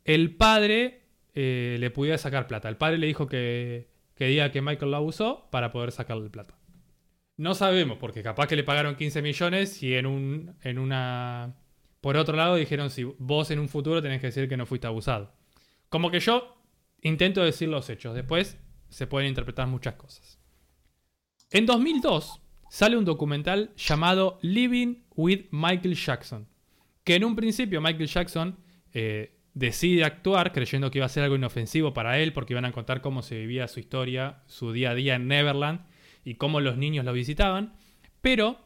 el 0.05 0.35
padre 0.35 1.01
eh, 1.33 1.77
le 1.79 1.89
pudiera 1.89 2.17
sacar 2.17 2.47
plata. 2.47 2.69
El 2.69 2.77
padre 2.77 2.99
le 2.99 3.07
dijo 3.07 3.27
que 3.27 3.89
quería 4.15 4.51
que 4.51 4.61
Michael 4.61 4.91
lo 4.91 4.97
abusó 4.97 5.47
para 5.51 5.71
poder 5.71 5.91
sacarle 5.91 6.29
plata. 6.29 6.57
No 7.37 7.53
sabemos, 7.53 7.97
porque 7.99 8.23
capaz 8.23 8.47
que 8.47 8.55
le 8.55 8.63
pagaron 8.63 8.95
15 8.95 9.21
millones 9.21 9.83
y 9.83 9.95
en 9.95 10.05
un. 10.05 10.55
en 10.63 10.79
una. 10.79 11.55
Por 12.01 12.17
otro 12.17 12.35
lado, 12.35 12.55
dijeron 12.55 12.89
si 12.89 13.03
vos 13.03 13.51
en 13.51 13.59
un 13.59 13.69
futuro 13.69 14.01
tenés 14.01 14.21
que 14.21 14.27
decir 14.27 14.47
que 14.47 14.57
no 14.57 14.65
fuiste 14.65 14.87
abusado. 14.87 15.33
Como 15.89 16.09
que 16.09 16.19
yo 16.19 16.57
intento 17.01 17.43
decir 17.43 17.67
los 17.67 17.89
hechos. 17.89 18.15
Después 18.15 18.57
se 18.89 19.07
pueden 19.07 19.29
interpretar 19.29 19.67
muchas 19.67 19.95
cosas. 19.95 20.39
En 21.49 21.65
2002 21.65 22.41
sale 22.69 22.97
un 22.97 23.05
documental 23.05 23.73
llamado 23.75 24.39
Living 24.41 25.03
with 25.15 25.45
Michael 25.51 25.95
Jackson. 25.95 26.47
Que 27.03 27.15
en 27.15 27.23
un 27.23 27.35
principio 27.35 27.81
Michael 27.81 28.07
Jackson 28.07 28.57
eh, 28.93 29.37
decide 29.53 30.03
actuar 30.03 30.51
creyendo 30.51 30.91
que 30.91 30.99
iba 30.99 31.05
a 31.05 31.09
ser 31.09 31.23
algo 31.23 31.35
inofensivo 31.35 31.93
para 31.93 32.19
él 32.19 32.33
porque 32.33 32.53
iban 32.53 32.65
a 32.65 32.71
contar 32.71 33.01
cómo 33.01 33.21
se 33.21 33.39
vivía 33.39 33.67
su 33.67 33.79
historia, 33.79 34.43
su 34.47 34.71
día 34.71 34.91
a 34.91 34.95
día 34.95 35.15
en 35.15 35.27
Neverland 35.27 35.85
y 36.23 36.35
cómo 36.35 36.59
los 36.59 36.77
niños 36.77 37.05
lo 37.05 37.13
visitaban. 37.13 37.73
Pero 38.21 38.59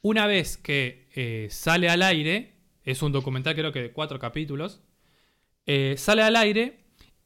una 0.00 0.26
vez 0.26 0.56
que 0.56 1.08
eh, 1.14 1.48
sale 1.50 1.88
al 1.88 2.02
aire, 2.02 2.54
es 2.84 3.02
un 3.02 3.12
documental 3.12 3.54
creo 3.54 3.72
que 3.72 3.82
de 3.82 3.92
cuatro 3.92 4.18
capítulos, 4.18 4.80
eh, 5.66 5.94
sale 5.98 6.22
al 6.22 6.36
aire 6.36 6.80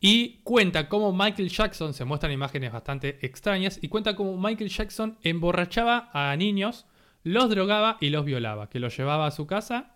y 0.05 0.41
cuenta 0.43 0.89
cómo 0.89 1.13
Michael 1.13 1.49
Jackson, 1.49 1.95
se 1.95 2.05
muestran 2.05 2.33
imágenes 2.33 2.73
bastante 2.73 3.25
extrañas, 3.25 3.79
y 3.81 3.89
cuenta 3.89 4.17
cómo 4.17 4.37
Michael 4.37 4.69
Jackson 4.69 5.17
emborrachaba 5.23 6.11
a 6.13 6.37
niños, 6.37 6.87
los 7.23 7.49
drogaba 7.49 7.99
y 8.01 8.11
los 8.11 8.25
violaba, 8.25 8.69
que 8.69 8.81
los 8.81 8.97
llevaba 8.97 9.29
a 9.29 9.31
su 9.31 9.47
casa, 9.47 9.95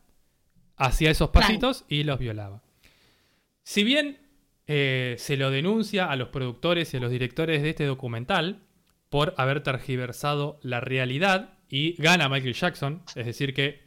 hacía 0.77 1.11
esos 1.11 1.31
pasitos 1.31 1.85
y 1.89 2.05
los 2.05 2.21
violaba. 2.21 2.63
Si 3.65 3.83
bien 3.83 4.21
eh, 4.69 5.17
se 5.19 5.37
lo 5.37 5.51
denuncia 5.51 6.09
a 6.09 6.15
los 6.15 6.29
productores 6.29 6.95
y 6.95 6.99
a 6.99 7.01
los 7.01 7.11
directores 7.11 7.63
de 7.63 7.71
este 7.71 7.85
documental 7.85 8.63
por 9.09 9.35
haber 9.37 9.65
tergiversado 9.65 10.61
la 10.63 10.79
realidad 10.79 11.55
y 11.69 12.01
gana 12.01 12.29
Michael 12.29 12.55
Jackson, 12.55 13.03
es 13.17 13.27
decir 13.27 13.55
que 13.55 13.86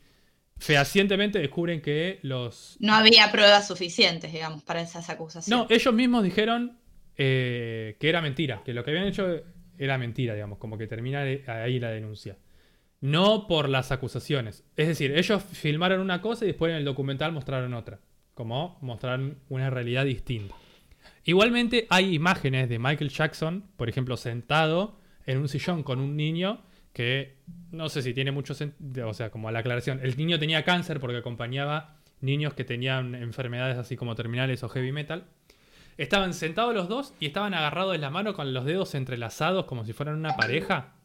fehacientemente 0.60 1.40
descubren 1.40 1.82
que 1.82 2.20
los 2.22 2.78
No 2.80 2.94
había 2.94 3.32
pruebas 3.32 3.68
suficientes, 3.68 4.32
digamos, 4.32 4.64
para 4.64 4.82
esas 4.82 5.10
acusaciones. 5.10 5.68
no, 5.70 5.74
ellos 5.74 5.94
mismos 5.94 6.24
dijeron 6.24 6.78
eh, 7.18 7.96
que 8.00 8.10
era 8.10 8.22
mentira, 8.22 8.62
que 8.64 8.74
lo 8.74 8.84
que 8.84 8.92
habían 8.92 9.08
hecho 9.08 9.42
era 9.78 9.98
mentira, 9.98 10.34
digamos, 10.34 10.58
como 10.58 10.78
que 10.78 10.88
termina 10.88 11.22
ahí 11.22 11.80
la 11.80 11.90
denuncia. 11.90 12.38
No 13.02 13.48
por 13.48 13.70
las 13.70 13.94
acusaciones. 13.94 14.66
Es 14.76 14.90
decir, 14.90 15.18
ellos 15.18 15.42
filmaron 15.44 16.02
una 16.02 16.22
cosa 16.22 16.44
y 16.44 16.50
después 16.50 16.72
en 16.72 16.78
el 16.78 16.86
documental 16.86 17.32
mostraron 17.32 17.74
otra. 17.74 18.02
Como 18.34 18.78
mostraron 18.82 19.40
una 19.48 19.70
realidad 19.70 20.04
distinta. 20.04 20.54
Igualmente 21.24 21.88
hay 21.90 22.14
imágenes 22.14 22.68
de 22.68 22.80
Michael 22.80 23.10
Jackson, 23.10 23.70
por 23.78 23.88
ejemplo, 23.88 24.18
sentado 24.18 25.00
en 25.26 25.38
un 25.38 25.48
sillón 25.48 25.84
con 25.84 26.00
un 26.00 26.18
niño 26.18 26.62
que 27.00 27.38
no 27.72 27.88
sé 27.88 28.02
si 28.02 28.14
tiene 28.14 28.34
mucho 28.34 28.54
sentido, 28.54 29.08
o 29.08 29.14
sea, 29.14 29.32
como 29.32 29.50
la 29.52 29.60
aclaración, 29.60 30.02
el 30.04 30.18
niño 30.18 30.38
tenía 30.38 30.66
cáncer 30.66 31.00
porque 31.00 31.16
acompañaba 31.16 31.96
niños 32.20 32.54
que 32.56 32.66
tenían 32.66 33.16
enfermedades 33.16 33.78
así 33.78 33.96
como 33.96 34.16
terminales 34.16 34.64
o 34.64 34.68
heavy 34.68 34.92
metal. 34.92 35.24
Estaban 35.98 36.34
sentados 36.34 36.74
los 36.76 36.90
dos 36.90 37.14
y 37.22 37.28
estaban 37.28 37.54
agarrados 37.54 37.94
de 37.94 38.00
la 38.00 38.10
mano 38.10 38.34
con 38.34 38.54
los 38.54 38.66
dedos 38.66 38.96
entrelazados 38.96 39.64
como 39.64 39.86
si 39.86 39.94
fueran 39.94 40.16
una 40.18 40.36
pareja. 40.36 40.96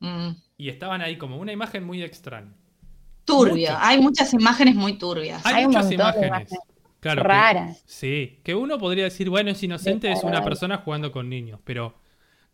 Mm. 0.00 0.30
Y 0.56 0.70
estaban 0.70 1.02
ahí 1.02 1.18
como 1.18 1.36
una 1.36 1.52
imagen 1.52 1.84
muy 1.84 2.02
extraña. 2.02 2.54
Mucho. 3.28 3.76
Hay 3.78 4.00
muchas 4.00 4.32
imágenes 4.32 4.76
muy 4.76 4.94
turbias. 4.94 5.44
Hay, 5.44 5.66
muchas 5.66 5.92
imágenes. 5.92 6.26
imágenes 6.28 6.58
Claro, 7.00 7.20
que- 7.20 7.28
raras. 7.28 7.82
sí, 7.84 8.40
que 8.42 8.54
uno 8.54 8.78
podría 8.78 9.04
decir, 9.04 9.28
bueno, 9.28 9.50
es 9.50 9.62
inocente, 9.62 10.10
es 10.10 10.24
una 10.24 10.42
persona 10.42 10.78
jugando 10.78 11.12
con 11.12 11.28
niños, 11.28 11.60
pero 11.64 11.96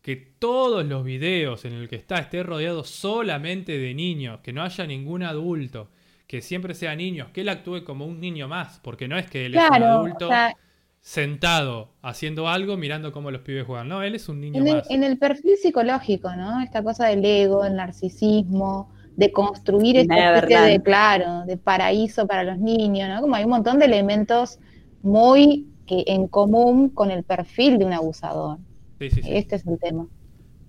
que 0.05 0.17
todos 0.17 0.87
los 0.87 1.05
videos 1.05 1.65
en 1.67 1.73
el 1.75 1.89
que 1.89 1.97
está 1.97 2.19
esté 2.21 2.45
rodeado 2.45 2.85
solamente 2.85 3.79
de 3.79 3.95
niños, 3.95 4.41
que 4.43 4.53
no 4.53 4.63
haya 4.63 4.87
ningún 4.87 5.25
adulto, 5.25 5.91
que 6.29 6.43
siempre 6.43 6.75
sea 6.75 6.95
niños, 6.97 7.31
que 7.33 7.41
él 7.43 7.49
actúe 7.49 7.85
como 7.85 8.07
un 8.07 8.21
niño 8.21 8.49
más, 8.49 8.81
porque 8.85 9.09
no 9.09 9.19
es 9.19 9.29
que 9.31 9.47
él 9.47 9.57
es 9.57 9.71
un 9.71 9.79
Claro, 9.79 9.87
adulto 9.87 10.27
o 10.29 10.29
sea, 10.29 10.55
sentado 11.01 11.95
haciendo 12.03 12.49
algo 12.49 12.77
mirando 12.77 13.13
cómo 13.13 13.31
los 13.31 13.43
pibes 13.43 13.67
juegan, 13.67 13.89
no, 13.89 14.03
él 14.03 14.15
es 14.15 14.29
un 14.29 14.41
niño 14.43 14.63
en 14.63 14.69
el, 14.69 14.77
más. 14.77 14.91
en 14.91 15.05
el 15.05 15.19
perfil 15.19 15.57
psicológico, 15.57 16.35
¿no? 16.37 16.61
Esta 16.61 16.83
cosa 16.83 17.07
del 17.09 17.25
ego, 17.25 17.65
el 17.65 17.77
narcisismo, 17.77 18.93
de 19.17 19.33
construir 19.33 19.97
esta 19.97 20.19
especie 20.19 20.61
de, 20.61 20.83
claro, 20.83 21.45
de 21.47 21.57
paraíso 21.57 22.27
para 22.27 22.45
los 22.45 22.59
niños, 22.59 23.09
¿no? 23.09 23.21
Como 23.21 23.35
hay 23.37 23.45
un 23.45 23.51
montón 23.51 23.79
de 23.79 23.87
elementos 23.87 24.59
muy 25.03 25.73
que 25.87 26.05
en 26.07 26.29
común 26.29 26.89
con 26.91 27.11
el 27.11 27.25
perfil 27.25 27.79
de 27.79 27.85
un 27.85 27.93
abusador. 27.93 28.59
Sí, 28.99 29.11
sí, 29.11 29.23
sí. 29.23 29.29
Este 29.33 29.57
es 29.57 29.67
el 29.67 29.79
tema. 29.79 30.07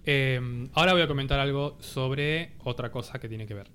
Eh, 0.06 0.68
ahora 0.74 0.94
voy 0.94 1.02
a 1.02 1.08
comentar 1.08 1.40
algo 1.40 1.78
sobre 1.80 2.54
otra 2.64 2.92
cosa 2.92 3.20
que 3.20 3.28
tiene 3.30 3.46
que 3.48 3.54
ver. 3.54 3.68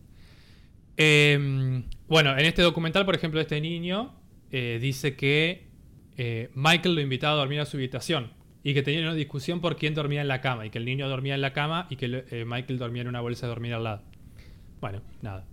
Eh, 0.97 1.82
bueno, 2.09 2.36
en 2.36 2.44
este 2.44 2.62
documental, 2.62 3.05
por 3.06 3.14
ejemplo, 3.14 3.40
este 3.40 3.60
niño 3.60 4.14
eh, 4.51 4.78
dice 4.81 5.16
que 5.16 5.68
eh, 6.16 6.51
Michael 6.55 6.94
lo 6.94 7.01
invitaba 7.01 7.35
a 7.35 7.36
dormir 7.36 7.60
a 7.60 7.64
su 7.64 7.77
habitación 7.78 8.32
y 8.62 8.74
que 8.74 8.82
tenían 8.82 9.05
una 9.05 9.14
discusión 9.14 9.60
por 9.60 9.77
quién 9.77 9.94
dormía 9.94 10.20
en 10.20 10.28
la 10.28 10.40
cama 10.40 10.66
y 10.66 10.70
que 10.70 10.78
el 10.78 10.85
niño 10.85 11.09
dormía 11.09 11.35
en 11.35 11.40
la 11.40 11.52
cama 11.52 11.86
y 11.89 11.97
que 11.97 12.24
eh, 12.31 12.44
Michael 12.47 12.78
dormía 12.78 13.02
en 13.02 13.09
una 13.09 13.20
bolsa 13.22 13.47
de 13.47 13.51
dormir 13.51 13.72
al 13.72 13.85
lado. 13.85 14.02
Bueno, 14.81 15.01
nada. 15.22 15.47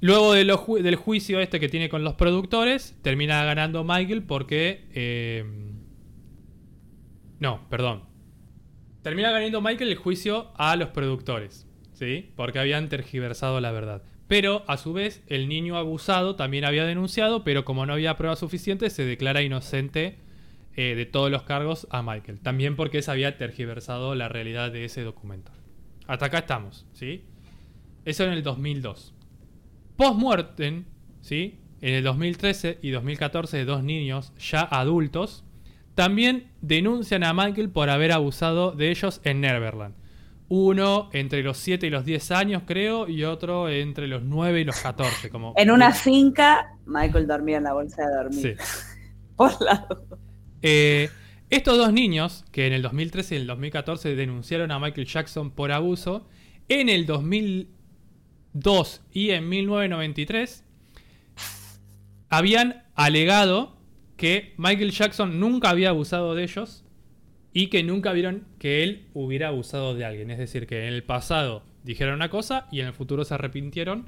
Luego 0.00 0.32
de 0.32 0.44
lo 0.44 0.58
ju- 0.58 0.82
del 0.82 0.96
juicio 0.96 1.40
este 1.40 1.60
que 1.60 1.68
tiene 1.68 1.88
con 1.88 2.02
los 2.02 2.14
productores, 2.14 2.96
termina 3.02 3.44
ganando 3.44 3.84
Michael 3.84 4.24
porque... 4.24 4.84
eh, 4.92 5.44
no, 7.38 7.68
perdón. 7.68 8.02
Termina 9.04 9.30
ganando 9.30 9.60
Michael 9.60 9.90
el 9.90 9.98
juicio 9.98 10.50
a 10.56 10.76
los 10.76 10.88
productores, 10.88 11.66
¿sí? 11.92 12.32
Porque 12.36 12.58
habían 12.58 12.88
tergiversado 12.88 13.60
la 13.60 13.70
verdad. 13.70 14.02
Pero, 14.28 14.64
a 14.66 14.78
su 14.78 14.94
vez, 14.94 15.22
el 15.26 15.46
niño 15.46 15.76
abusado 15.76 16.36
también 16.36 16.64
había 16.64 16.86
denunciado, 16.86 17.44
pero 17.44 17.66
como 17.66 17.84
no 17.84 17.92
había 17.92 18.16
pruebas 18.16 18.38
suficientes, 18.38 18.94
se 18.94 19.04
declara 19.04 19.42
inocente 19.42 20.16
eh, 20.74 20.94
de 20.94 21.04
todos 21.04 21.30
los 21.30 21.42
cargos 21.42 21.86
a 21.90 22.02
Michael. 22.02 22.40
También 22.40 22.76
porque 22.76 23.02
se 23.02 23.10
había 23.10 23.36
tergiversado 23.36 24.14
la 24.14 24.30
realidad 24.30 24.72
de 24.72 24.86
ese 24.86 25.02
documento. 25.02 25.52
Hasta 26.06 26.24
acá 26.24 26.38
estamos, 26.38 26.86
¿sí? 26.94 27.24
Eso 28.06 28.24
en 28.24 28.32
el 28.32 28.42
2002. 28.42 29.12
Post-muertem, 29.96 30.86
¿sí? 31.20 31.58
En 31.82 31.92
el 31.92 32.04
2013 32.04 32.78
y 32.80 32.88
2014, 32.88 33.66
dos 33.66 33.84
niños 33.84 34.32
ya 34.38 34.62
adultos 34.62 35.44
también 35.94 36.50
denuncian 36.60 37.24
a 37.24 37.32
Michael 37.32 37.70
por 37.70 37.90
haber 37.90 38.12
abusado 38.12 38.72
de 38.72 38.90
ellos 38.90 39.20
en 39.24 39.40
Neverland. 39.40 39.94
Uno 40.48 41.08
entre 41.12 41.42
los 41.42 41.56
7 41.58 41.86
y 41.86 41.90
los 41.90 42.04
10 42.04 42.30
años, 42.32 42.62
creo, 42.66 43.08
y 43.08 43.24
otro 43.24 43.68
entre 43.68 44.06
los 44.06 44.22
9 44.22 44.60
y 44.60 44.64
los 44.64 44.76
14. 44.76 45.30
Como 45.30 45.54
En 45.56 45.70
una 45.70 45.92
finca, 45.92 46.76
Michael 46.86 47.26
dormía 47.26 47.56
en 47.56 47.64
la 47.64 47.72
bolsa 47.72 48.06
de 48.06 48.14
dormir. 48.14 48.58
Sí. 48.58 48.64
Por 49.36 49.60
lado. 49.60 50.06
Eh, 50.62 51.08
estos 51.50 51.76
dos 51.76 51.92
niños, 51.92 52.44
que 52.52 52.66
en 52.66 52.72
el 52.72 52.82
2013 52.82 53.34
y 53.34 53.38
el 53.38 53.46
2014 53.46 54.14
denunciaron 54.16 54.70
a 54.70 54.78
Michael 54.78 55.06
Jackson 55.06 55.50
por 55.50 55.72
abuso, 55.72 56.26
en 56.68 56.88
el 56.88 57.06
2002 57.06 59.02
y 59.12 59.30
en 59.30 59.48
1993 59.48 60.64
habían 62.28 62.84
alegado 62.94 63.73
que 64.16 64.54
Michael 64.56 64.90
Jackson 64.92 65.40
nunca 65.40 65.70
había 65.70 65.90
abusado 65.90 66.34
de 66.34 66.44
ellos 66.44 66.84
y 67.52 67.68
que 67.68 67.82
nunca 67.82 68.12
vieron 68.12 68.44
que 68.58 68.82
él 68.82 69.06
hubiera 69.14 69.48
abusado 69.48 69.94
de 69.94 70.04
alguien. 70.04 70.30
Es 70.30 70.38
decir, 70.38 70.66
que 70.66 70.86
en 70.86 70.94
el 70.94 71.02
pasado 71.04 71.62
dijeron 71.84 72.14
una 72.14 72.30
cosa 72.30 72.66
y 72.72 72.80
en 72.80 72.86
el 72.86 72.92
futuro 72.92 73.24
se 73.24 73.34
arrepintieron 73.34 74.06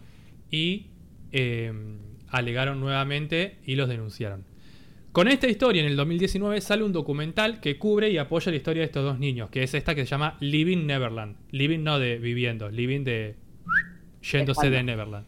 y 0.50 0.86
eh, 1.32 1.72
alegaron 2.28 2.80
nuevamente 2.80 3.56
y 3.64 3.74
los 3.76 3.88
denunciaron. 3.88 4.44
Con 5.12 5.28
esta 5.28 5.48
historia, 5.48 5.80
en 5.80 5.88
el 5.88 5.96
2019 5.96 6.60
sale 6.60 6.82
un 6.84 6.92
documental 6.92 7.60
que 7.60 7.78
cubre 7.78 8.10
y 8.10 8.18
apoya 8.18 8.50
la 8.50 8.56
historia 8.58 8.80
de 8.82 8.86
estos 8.86 9.02
dos 9.04 9.18
niños, 9.18 9.48
que 9.50 9.62
es 9.62 9.72
esta 9.74 9.94
que 9.94 10.04
se 10.04 10.10
llama 10.10 10.36
Living 10.40 10.84
Neverland. 10.86 11.36
Living 11.52 11.82
no 11.82 11.98
de 11.98 12.18
viviendo, 12.18 12.68
living 12.70 13.02
de 13.04 13.34
yéndose 14.22 14.68
de 14.70 14.82
Neverland. 14.82 15.26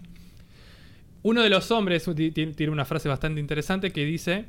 Uno 1.22 1.42
de 1.42 1.48
los 1.50 1.70
hombres 1.70 2.04
ti- 2.16 2.30
ti- 2.32 2.46
tiene 2.52 2.72
una 2.72 2.84
frase 2.84 3.08
bastante 3.08 3.40
interesante 3.40 3.90
que 3.90 4.04
dice, 4.04 4.44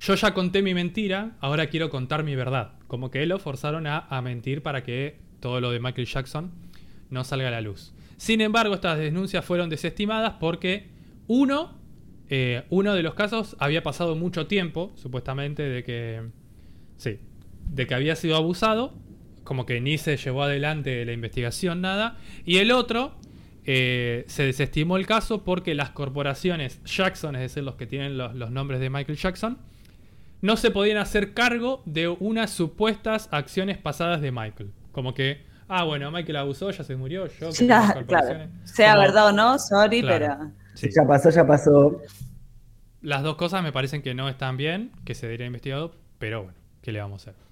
yo 0.00 0.14
ya 0.14 0.34
conté 0.34 0.62
mi 0.62 0.74
mentira, 0.74 1.36
ahora 1.40 1.66
quiero 1.66 1.90
contar 1.90 2.22
mi 2.24 2.36
verdad. 2.36 2.72
Como 2.86 3.10
que 3.10 3.26
lo 3.26 3.38
forzaron 3.38 3.86
a, 3.86 3.98
a 3.98 4.22
mentir 4.22 4.62
para 4.62 4.82
que 4.82 5.18
todo 5.40 5.60
lo 5.60 5.70
de 5.70 5.80
Michael 5.80 6.06
Jackson 6.06 6.52
no 7.10 7.24
salga 7.24 7.48
a 7.48 7.50
la 7.50 7.60
luz. 7.60 7.92
Sin 8.16 8.40
embargo, 8.40 8.74
estas 8.74 8.98
denuncias 8.98 9.44
fueron 9.44 9.70
desestimadas 9.70 10.34
porque 10.40 10.88
uno, 11.28 11.78
eh, 12.28 12.64
uno 12.70 12.94
de 12.94 13.02
los 13.02 13.14
casos 13.14 13.56
había 13.60 13.82
pasado 13.82 14.16
mucho 14.16 14.46
tiempo, 14.46 14.92
supuestamente, 14.96 15.62
de 15.62 15.84
que, 15.84 16.22
sí, 16.96 17.20
de 17.70 17.86
que 17.86 17.94
había 17.94 18.16
sido 18.16 18.36
abusado, 18.36 18.94
como 19.44 19.66
que 19.66 19.80
ni 19.80 19.98
se 19.98 20.16
llevó 20.16 20.42
adelante 20.42 21.04
la 21.04 21.12
investigación, 21.12 21.80
nada, 21.80 22.18
y 22.44 22.58
el 22.58 22.72
otro 22.72 23.14
eh, 23.64 24.24
se 24.26 24.42
desestimó 24.42 24.96
el 24.96 25.06
caso 25.06 25.44
porque 25.44 25.74
las 25.74 25.90
corporaciones 25.90 26.82
Jackson, 26.84 27.36
es 27.36 27.42
decir, 27.42 27.62
los 27.62 27.76
que 27.76 27.86
tienen 27.86 28.18
los, 28.18 28.34
los 28.34 28.50
nombres 28.50 28.80
de 28.80 28.90
Michael 28.90 29.16
Jackson, 29.16 29.58
no 30.40 30.56
se 30.56 30.70
podían 30.70 30.98
hacer 30.98 31.34
cargo 31.34 31.82
de 31.86 32.08
unas 32.08 32.50
supuestas 32.50 33.28
acciones 33.32 33.78
pasadas 33.78 34.20
de 34.20 34.30
Michael. 34.32 34.72
Como 34.92 35.14
que, 35.14 35.44
ah, 35.68 35.84
bueno, 35.84 36.10
Michael 36.10 36.36
abusó, 36.36 36.70
ya 36.70 36.84
se 36.84 36.96
murió, 36.96 37.26
yo 37.26 37.50
que 37.50 37.66
Ya, 37.66 38.04
claro. 38.06 38.48
Sea 38.64 38.92
Como- 38.92 39.02
verdad 39.02 39.26
o 39.28 39.32
no, 39.32 39.58
sorry, 39.58 40.00
Claro. 40.02 40.26
pero. 40.38 40.50
Sí. 40.74 40.88
Ya 40.94 41.06
pasó, 41.06 41.30
ya 41.30 41.46
pasó. 41.46 42.00
Las 43.00 43.22
dos 43.22 43.36
cosas 43.36 43.62
me 43.62 43.72
parecen 43.72 44.02
que 44.02 44.14
no 44.14 44.28
están 44.28 44.56
bien, 44.56 44.92
que 45.04 45.14
se 45.14 45.26
debería 45.26 45.46
investigado, 45.46 45.94
pero 46.18 46.42
bueno, 46.44 46.58
¿qué 46.82 46.92
le 46.92 47.00
vamos 47.00 47.26
a 47.26 47.30
hacer? 47.30 47.42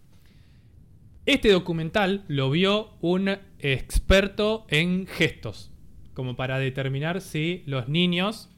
Este 1.24 1.50
documental 1.50 2.24
lo 2.28 2.50
vio 2.50 2.90
un 3.00 3.36
experto 3.58 4.64
en 4.68 5.06
gestos, 5.08 5.72
como 6.14 6.36
para 6.36 6.58
determinar 6.58 7.20
si 7.20 7.64
los 7.66 7.88
niños, 7.88 8.48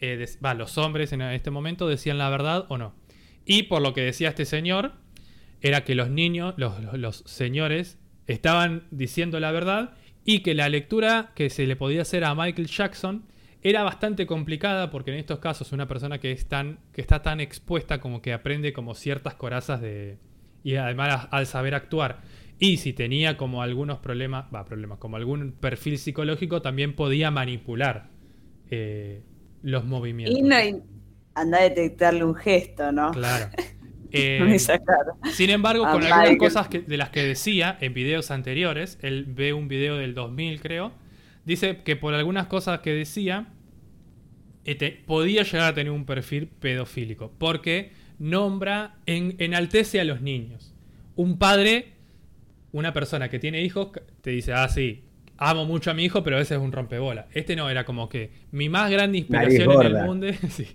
eh, 0.00 0.16
des- 0.16 0.38
los 0.56 0.76
hombres 0.76 1.12
en 1.12 1.22
este 1.22 1.50
momento 1.52 1.86
decían 1.88 2.18
la 2.18 2.28
verdad 2.28 2.66
o 2.68 2.78
no. 2.78 2.94
Y 3.46 3.64
por 3.64 3.80
lo 3.80 3.94
que 3.94 4.02
decía 4.02 4.28
este 4.30 4.44
señor, 4.44 4.92
era 5.62 5.84
que 5.84 5.94
los 5.94 6.10
niños, 6.10 6.54
los, 6.58 6.74
los- 6.94 7.22
señores, 7.26 7.98
estaban 8.26 8.84
diciendo 8.90 9.40
la 9.40 9.52
verdad 9.52 9.94
y 10.24 10.40
que 10.40 10.54
la 10.54 10.68
lectura 10.68 11.32
que 11.34 11.48
se 11.50 11.66
le 11.66 11.76
podía 11.76 12.02
hacer 12.02 12.24
a 12.24 12.34
Michael 12.34 12.66
Jackson 12.66 13.24
era 13.62 13.82
bastante 13.84 14.26
complicada 14.26 14.90
porque 14.90 15.12
en 15.12 15.18
estos 15.18 15.38
casos 15.38 15.72
una 15.72 15.88
persona 15.88 16.18
que, 16.18 16.32
es 16.32 16.46
tan, 16.46 16.80
que 16.92 17.00
está 17.00 17.22
tan 17.22 17.40
expuesta 17.40 18.00
como 18.00 18.20
que 18.22 18.32
aprende 18.32 18.72
como 18.72 18.94
ciertas 18.94 19.34
corazas 19.34 19.80
de... 19.80 20.18
Y 20.64 20.74
además 20.76 21.28
al 21.30 21.46
saber 21.46 21.74
actuar. 21.76 22.22
Y 22.58 22.78
si 22.78 22.92
tenía 22.92 23.36
como 23.36 23.62
algunos 23.62 23.98
problemas, 23.98 24.46
va, 24.54 24.64
problemas, 24.64 24.98
como 24.98 25.16
algún 25.16 25.52
perfil 25.52 25.98
psicológico, 25.98 26.60
también 26.62 26.94
podía 26.94 27.30
manipular 27.30 28.08
eh, 28.70 29.22
los 29.62 29.84
movimientos. 29.84 30.40
Anda 31.36 31.58
a 31.58 31.62
detectarle 31.62 32.24
un 32.24 32.34
gesto, 32.34 32.90
¿no? 32.90 33.12
Claro. 33.12 33.50
Eh, 34.12 34.56
sin 35.32 35.50
embargo, 35.50 35.84
con 35.90 36.02
algunas 36.02 36.36
cosas 36.38 36.68
que- 36.68 36.80
de 36.80 36.96
las 36.96 37.10
que 37.10 37.22
decía 37.22 37.76
en 37.80 37.92
videos 37.92 38.30
anteriores, 38.30 38.98
él 39.02 39.26
ve 39.28 39.52
un 39.52 39.68
video 39.68 39.96
del 39.96 40.14
2000 40.14 40.60
creo, 40.60 40.92
dice 41.44 41.82
que 41.84 41.96
por 41.96 42.14
algunas 42.14 42.46
cosas 42.46 42.80
que 42.80 42.92
decía, 42.92 43.48
eh, 44.64 44.74
te- 44.74 44.92
podía 44.92 45.42
llegar 45.42 45.72
a 45.72 45.74
tener 45.74 45.92
un 45.92 46.06
perfil 46.06 46.46
pedofílico, 46.46 47.32
porque 47.36 47.92
nombra, 48.18 48.94
en, 49.06 49.34
enaltece 49.38 50.00
a 50.00 50.04
los 50.04 50.22
niños. 50.22 50.72
Un 51.16 51.36
padre, 51.36 51.92
una 52.72 52.92
persona 52.94 53.28
que 53.28 53.38
tiene 53.38 53.60
hijos, 53.62 53.90
te 54.22 54.30
dice, 54.30 54.52
ah, 54.54 54.68
sí, 54.68 55.04
amo 55.36 55.66
mucho 55.66 55.90
a 55.90 55.94
mi 55.94 56.04
hijo, 56.04 56.22
pero 56.22 56.36
a 56.36 56.38
veces 56.38 56.56
es 56.58 56.62
un 56.64 56.72
rompebola. 56.72 57.26
Este 57.34 57.56
no, 57.56 57.68
era 57.68 57.84
como 57.84 58.08
que 58.08 58.30
mi 58.52 58.68
más 58.68 58.90
grande 58.90 59.18
inspiración 59.18 59.70
en 59.72 59.82
el 59.96 60.04
mundo... 60.04 60.26
sí. 60.48 60.68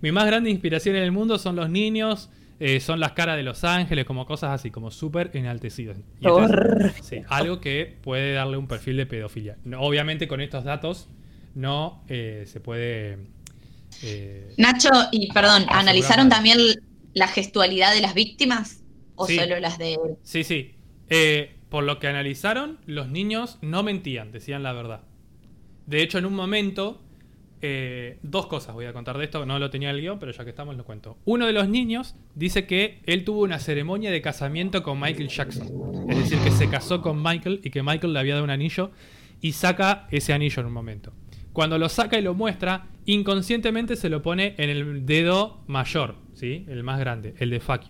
Mi 0.00 0.12
más 0.12 0.26
grande 0.26 0.50
inspiración 0.50 0.96
en 0.96 1.02
el 1.02 1.12
mundo 1.12 1.38
son 1.38 1.56
los 1.56 1.68
niños, 1.70 2.30
eh, 2.60 2.80
son 2.80 3.00
las 3.00 3.12
caras 3.12 3.36
de 3.36 3.42
los 3.42 3.64
ángeles, 3.64 4.04
como 4.04 4.26
cosas 4.26 4.50
así, 4.52 4.70
como 4.70 4.90
súper 4.90 5.30
enaltecidas. 5.34 5.98
Y 6.20 6.26
sí, 7.02 7.22
algo 7.28 7.60
que 7.60 7.98
puede 8.02 8.32
darle 8.34 8.56
un 8.56 8.68
perfil 8.68 8.96
de 8.98 9.06
pedofilia. 9.06 9.56
No, 9.64 9.80
obviamente 9.80 10.28
con 10.28 10.40
estos 10.40 10.64
datos 10.64 11.08
no 11.54 12.04
eh, 12.08 12.44
se 12.46 12.60
puede... 12.60 13.18
eh, 14.02 14.54
Nacho, 14.58 14.90
y 15.10 15.32
perdón, 15.32 15.64
¿analizaron 15.68 16.28
nada. 16.28 16.36
también 16.36 16.58
la 17.14 17.28
gestualidad 17.28 17.92
de 17.94 18.00
las 18.00 18.14
víctimas? 18.14 18.82
¿O 19.14 19.26
Sí. 19.26 19.36
solo 19.36 19.58
las 19.60 19.78
de? 19.78 19.98
Sí, 20.22 20.44
sí. 20.44 20.74
Por 21.68 21.84
lo 21.84 21.98
que 21.98 22.06
analizaron, 22.06 22.78
los 22.86 23.08
niños 23.08 23.58
no 23.62 23.82
mentían, 23.82 24.30
decían 24.30 24.62
la 24.62 24.72
verdad. 24.72 25.02
De 25.86 26.02
hecho, 26.02 26.18
en 26.18 26.26
un 26.26 26.34
momento, 26.34 27.01
eh, 27.62 28.18
dos 28.22 28.46
cosas 28.46 28.74
voy 28.74 28.86
a 28.86 28.92
contar 28.92 29.16
de 29.16 29.24
esto, 29.24 29.46
no 29.46 29.58
lo 29.58 29.70
tenía 29.70 29.90
el 29.90 30.00
guion, 30.00 30.18
pero 30.18 30.32
ya 30.32 30.42
que 30.42 30.50
estamos 30.50 30.76
lo 30.76 30.84
cuento. 30.84 31.16
Uno 31.24 31.46
de 31.46 31.52
los 31.52 31.68
niños 31.68 32.16
dice 32.34 32.66
que 32.66 33.00
él 33.06 33.24
tuvo 33.24 33.42
una 33.42 33.60
ceremonia 33.60 34.10
de 34.10 34.20
casamiento 34.20 34.82
con 34.82 35.00
Michael 35.00 35.28
Jackson. 35.28 35.68
Es 36.10 36.18
decir, 36.18 36.38
que 36.40 36.50
se 36.50 36.68
casó 36.68 37.00
con 37.00 37.22
Michael 37.22 37.60
y 37.62 37.70
que 37.70 37.82
Michael 37.82 38.12
le 38.12 38.18
había 38.18 38.34
dado 38.34 38.44
un 38.44 38.50
anillo 38.50 38.90
y 39.40 39.52
saca 39.52 40.08
ese 40.10 40.32
anillo 40.32 40.60
en 40.60 40.66
un 40.66 40.72
momento. 40.72 41.12
Cuando 41.52 41.78
lo 41.78 41.88
saca 41.88 42.18
y 42.18 42.22
lo 42.22 42.34
muestra, 42.34 42.86
inconscientemente 43.04 43.94
se 43.94 44.08
lo 44.08 44.22
pone 44.22 44.54
en 44.58 44.70
el 44.70 45.06
dedo 45.06 45.62
mayor, 45.66 46.16
¿sí? 46.32 46.64
El 46.68 46.82
más 46.82 46.98
grande, 46.98 47.34
el 47.38 47.50
de 47.50 47.60
fuck. 47.60 47.82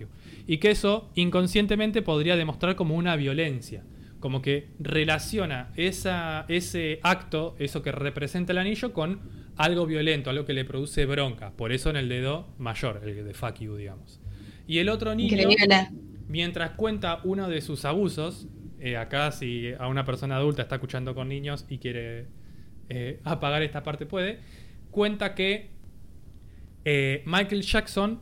Y 0.47 0.59
que 0.59 0.71
eso 0.71 1.11
inconscientemente 1.15 2.03
podría 2.03 2.37
demostrar 2.37 2.77
como 2.77 2.97
una 2.97 3.17
violencia. 3.17 3.85
Como 4.21 4.43
que 4.43 4.69
relaciona 4.79 5.73
esa, 5.77 6.45
ese 6.49 7.01
acto, 7.03 7.57
eso 7.59 7.83
que 7.83 7.93
representa 7.93 8.53
el 8.53 8.59
anillo, 8.59 8.93
con 8.93 9.21
algo 9.63 9.87
violento, 9.87 10.29
algo 10.29 10.45
que 10.45 10.55
le 10.55 10.65
produce 10.65 11.07
bronca. 11.07 11.53
Por 11.53 11.71
eso 11.71 11.89
en 11.91 11.97
el 11.97 12.09
dedo 12.09 12.49
mayor, 12.59 13.01
el 13.05 13.25
de 13.25 13.33
fuck 13.33 13.61
you, 13.61 13.77
digamos. 13.77 14.21
Y 14.67 14.79
el 14.79 14.89
otro 14.89 15.15
niño, 15.15 15.37
mientras 16.27 16.73
cuenta 16.73 17.21
uno 17.23 17.49
de 17.49 17.61
sus 17.61 17.85
abusos, 17.85 18.49
eh, 18.81 18.97
acá 18.97 19.31
si 19.31 19.73
a 19.79 19.87
una 19.87 20.05
persona 20.05 20.35
adulta 20.37 20.63
está 20.63 20.77
escuchando 20.77 21.15
con 21.15 21.29
niños 21.29 21.65
y 21.69 21.79
quiere 21.79 22.27
eh, 22.89 23.21
apagar 23.23 23.63
esta 23.63 23.85
parte 23.85 24.05
puede, 24.05 24.41
cuenta 24.91 25.37
que 25.37 25.71
eh, 26.85 27.23
Michael 27.27 27.63
Jackson 27.63 28.21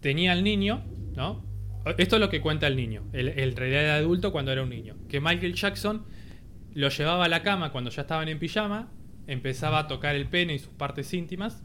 tenía 0.00 0.32
al 0.32 0.44
niño, 0.44 0.84
¿no? 1.16 1.44
Esto 1.98 2.16
es 2.16 2.20
lo 2.20 2.28
que 2.28 2.40
cuenta 2.40 2.68
el 2.68 2.76
niño, 2.76 3.04
el, 3.12 3.28
el 3.28 3.56
realidad 3.56 3.82
de 3.82 3.90
adulto 3.90 4.30
cuando 4.30 4.52
era 4.52 4.62
un 4.62 4.68
niño. 4.68 4.96
Que 5.08 5.20
Michael 5.20 5.54
Jackson 5.54 6.04
lo 6.74 6.88
llevaba 6.88 7.24
a 7.24 7.28
la 7.28 7.42
cama 7.42 7.72
cuando 7.72 7.90
ya 7.90 8.02
estaban 8.02 8.28
en 8.28 8.38
pijama, 8.38 8.90
empezaba 9.26 9.80
a 9.80 9.86
tocar 9.86 10.14
el 10.16 10.26
pene 10.28 10.54
y 10.54 10.58
sus 10.58 10.72
partes 10.72 11.14
íntimas, 11.14 11.62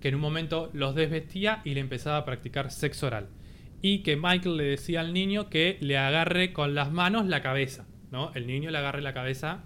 que 0.00 0.08
en 0.08 0.16
un 0.16 0.20
momento 0.20 0.70
los 0.74 0.94
desvestía 0.94 1.62
y 1.64 1.74
le 1.74 1.80
empezaba 1.80 2.18
a 2.18 2.24
practicar 2.24 2.70
sexo 2.70 3.06
oral. 3.06 3.28
Y 3.80 4.02
que 4.02 4.16
Michael 4.16 4.56
le 4.56 4.64
decía 4.64 5.00
al 5.00 5.12
niño 5.12 5.48
que 5.48 5.78
le 5.80 5.98
agarre 5.98 6.52
con 6.52 6.74
las 6.74 6.92
manos 6.92 7.26
la 7.26 7.42
cabeza, 7.42 7.86
¿no? 8.10 8.32
El 8.34 8.46
niño 8.46 8.70
le 8.70 8.78
agarre 8.78 9.02
la 9.02 9.12
cabeza 9.12 9.64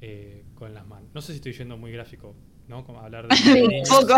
eh, 0.00 0.44
con 0.54 0.74
las 0.74 0.86
manos. 0.86 1.08
No 1.14 1.20
sé 1.20 1.32
si 1.32 1.36
estoy 1.36 1.52
yendo 1.52 1.76
muy 1.76 1.92
gráfico, 1.92 2.34
¿no? 2.68 2.84
Como 2.84 3.00
hablar 3.00 3.28
de... 3.28 3.62
Un 3.62 3.82
poco. 3.88 4.16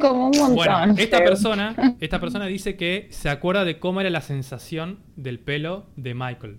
Como 0.00 0.26
un 0.26 0.38
montón. 0.38 0.54
Bueno, 0.54 0.94
esta 0.96 1.18
persona, 1.18 1.96
esta 2.00 2.20
persona 2.20 2.46
dice 2.46 2.76
que 2.76 3.08
se 3.10 3.28
acuerda 3.28 3.64
de 3.64 3.78
cómo 3.78 4.00
era 4.00 4.10
la 4.10 4.20
sensación 4.20 5.00
del 5.16 5.38
pelo 5.40 5.86
de 5.96 6.14
Michael. 6.14 6.58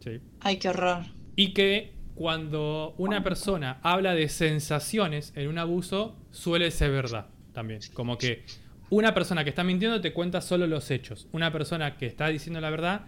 ¿sí? 0.00 0.20
Ay, 0.40 0.58
qué 0.58 0.68
horror. 0.68 1.17
Y 1.38 1.52
que 1.54 1.92
cuando 2.16 2.96
una 2.98 3.22
persona 3.22 3.78
habla 3.84 4.12
de 4.12 4.28
sensaciones 4.28 5.32
en 5.36 5.46
un 5.46 5.58
abuso, 5.58 6.16
suele 6.32 6.72
ser 6.72 6.90
verdad 6.90 7.26
también. 7.52 7.78
Como 7.94 8.18
que 8.18 8.44
una 8.90 9.14
persona 9.14 9.44
que 9.44 9.50
está 9.50 9.62
mintiendo 9.62 10.00
te 10.00 10.12
cuenta 10.12 10.40
solo 10.40 10.66
los 10.66 10.90
hechos. 10.90 11.28
Una 11.30 11.52
persona 11.52 11.96
que 11.96 12.06
está 12.06 12.26
diciendo 12.26 12.60
la 12.60 12.70
verdad 12.70 13.02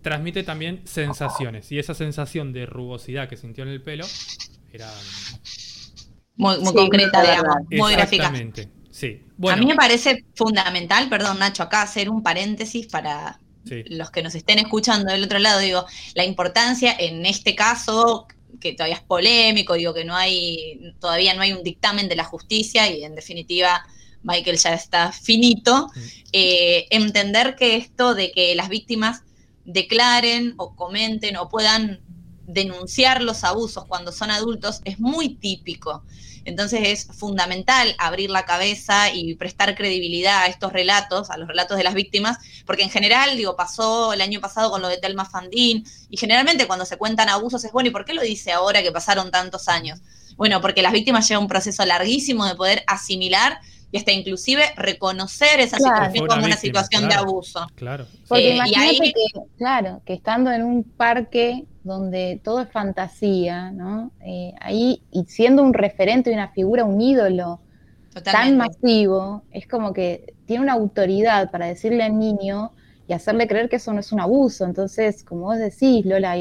transmite 0.00 0.44
también 0.44 0.80
sensaciones. 0.84 1.70
Y 1.72 1.78
esa 1.78 1.92
sensación 1.92 2.54
de 2.54 2.64
rugosidad 2.64 3.28
que 3.28 3.36
sintió 3.36 3.64
en 3.64 3.68
el 3.68 3.82
pelo 3.82 4.06
era... 4.72 4.90
Muy, 6.36 6.56
muy 6.60 6.68
Sí, 6.68 6.74
concreta, 6.74 7.20
digamos. 7.20 7.56
Muy 7.70 7.92
gráfica. 7.92 8.28
Exactamente. 8.28 8.70
Sí. 8.90 9.20
Bueno, 9.36 9.58
A 9.58 9.60
mí 9.60 9.66
me 9.66 9.76
parece 9.76 10.24
fundamental, 10.34 11.10
perdón 11.10 11.38
Nacho, 11.38 11.62
acá 11.62 11.82
hacer 11.82 12.08
un 12.08 12.22
paréntesis 12.22 12.86
para 12.86 13.40
sí. 13.66 13.82
los 13.88 14.10
que 14.10 14.22
nos 14.22 14.34
estén 14.34 14.58
escuchando 14.58 15.12
del 15.12 15.24
otro 15.24 15.38
lado, 15.38 15.60
digo, 15.60 15.84
la 16.14 16.24
importancia 16.24 16.94
en 16.98 17.26
este 17.26 17.54
caso, 17.54 18.26
que 18.60 18.72
todavía 18.72 18.96
es 18.96 19.02
polémico, 19.02 19.74
digo 19.74 19.92
que 19.94 20.04
no 20.04 20.14
hay, 20.14 20.94
todavía 21.00 21.34
no 21.34 21.42
hay 21.42 21.52
un 21.52 21.62
dictamen 21.62 22.08
de 22.08 22.16
la 22.16 22.24
justicia 22.24 22.88
y 22.90 23.04
en 23.04 23.14
definitiva 23.14 23.84
Michael 24.22 24.56
ya 24.56 24.72
está 24.74 25.12
finito, 25.12 25.88
Mm. 25.94 26.00
eh, 26.32 26.86
entender 26.90 27.56
que 27.56 27.76
esto 27.76 28.14
de 28.14 28.32
que 28.32 28.54
las 28.54 28.68
víctimas 28.68 29.22
declaren 29.64 30.54
o 30.56 30.74
comenten 30.76 31.36
o 31.36 31.48
puedan 31.48 32.00
denunciar 32.46 33.22
los 33.22 33.44
abusos 33.44 33.84
cuando 33.86 34.12
son 34.12 34.30
adultos 34.30 34.80
es 34.84 35.00
muy 35.00 35.36
típico. 35.36 36.04
Entonces 36.44 36.80
es 36.84 37.06
fundamental 37.16 37.94
abrir 37.98 38.30
la 38.30 38.44
cabeza 38.44 39.10
y 39.12 39.34
prestar 39.34 39.74
credibilidad 39.74 40.42
a 40.42 40.46
estos 40.46 40.72
relatos, 40.72 41.30
a 41.30 41.36
los 41.36 41.48
relatos 41.48 41.76
de 41.76 41.84
las 41.84 41.94
víctimas, 41.94 42.38
porque 42.66 42.82
en 42.82 42.90
general, 42.90 43.36
digo, 43.36 43.56
pasó 43.56 44.12
el 44.12 44.20
año 44.20 44.40
pasado 44.40 44.70
con 44.70 44.82
lo 44.82 44.88
de 44.88 44.98
Telma 44.98 45.24
Fandín, 45.24 45.84
y 46.10 46.16
generalmente 46.16 46.66
cuando 46.66 46.84
se 46.84 46.96
cuentan 46.96 47.28
abusos 47.28 47.64
es 47.64 47.72
bueno, 47.72 47.88
¿y 47.88 47.92
por 47.92 48.04
qué 48.04 48.14
lo 48.14 48.22
dice 48.22 48.52
ahora 48.52 48.82
que 48.82 48.92
pasaron 48.92 49.30
tantos 49.30 49.68
años? 49.68 50.00
Bueno, 50.36 50.60
porque 50.60 50.82
las 50.82 50.92
víctimas 50.92 51.28
llevan 51.28 51.44
un 51.44 51.48
proceso 51.48 51.84
larguísimo 51.84 52.44
de 52.46 52.56
poder 52.56 52.84
asimilar 52.86 53.60
y 53.94 53.98
hasta 53.98 54.10
inclusive 54.10 54.62
reconocer 54.76 55.60
esa 55.60 55.76
Claro. 55.76 55.94
situación 55.94 56.26
como 56.26 56.38
una 56.40 56.46
víctima, 56.48 56.82
situación 56.82 57.08
de 57.08 57.14
abuso. 57.14 57.66
Claro. 57.76 58.06
Porque 58.28 58.48
Eh, 58.48 58.52
y 58.52 58.56
imagínate 58.56 58.88
ahí- 59.04 59.12
que, 59.12 59.40
claro, 59.56 60.02
que 60.04 60.14
estando 60.14 60.50
en 60.50 60.64
un 60.64 60.82
parque 60.82 61.64
donde 61.84 62.40
todo 62.42 62.60
es 62.62 62.68
fantasía, 62.72 63.70
¿no? 63.70 64.10
Eh, 64.26 64.52
ahí, 64.60 65.00
y 65.12 65.24
siendo 65.26 65.62
un 65.62 65.74
referente, 65.74 66.32
una 66.32 66.48
figura, 66.48 66.84
un 66.84 67.00
ídolo 67.00 67.60
tan 68.24 68.56
masivo, 68.56 69.42
es 69.52 69.68
como 69.68 69.92
que 69.92 70.34
tiene 70.46 70.64
una 70.64 70.72
autoridad 70.72 71.52
para 71.52 71.66
decirle 71.66 72.02
al 72.02 72.18
niño 72.18 72.72
y 73.06 73.12
hacerle 73.12 73.46
creer 73.46 73.68
que 73.68 73.76
eso 73.76 73.92
no 73.92 74.00
es 74.00 74.10
un 74.10 74.18
abuso. 74.20 74.64
Entonces, 74.64 75.22
como 75.22 75.42
vos 75.42 75.58
decís, 75.58 76.04
Lola, 76.04 76.34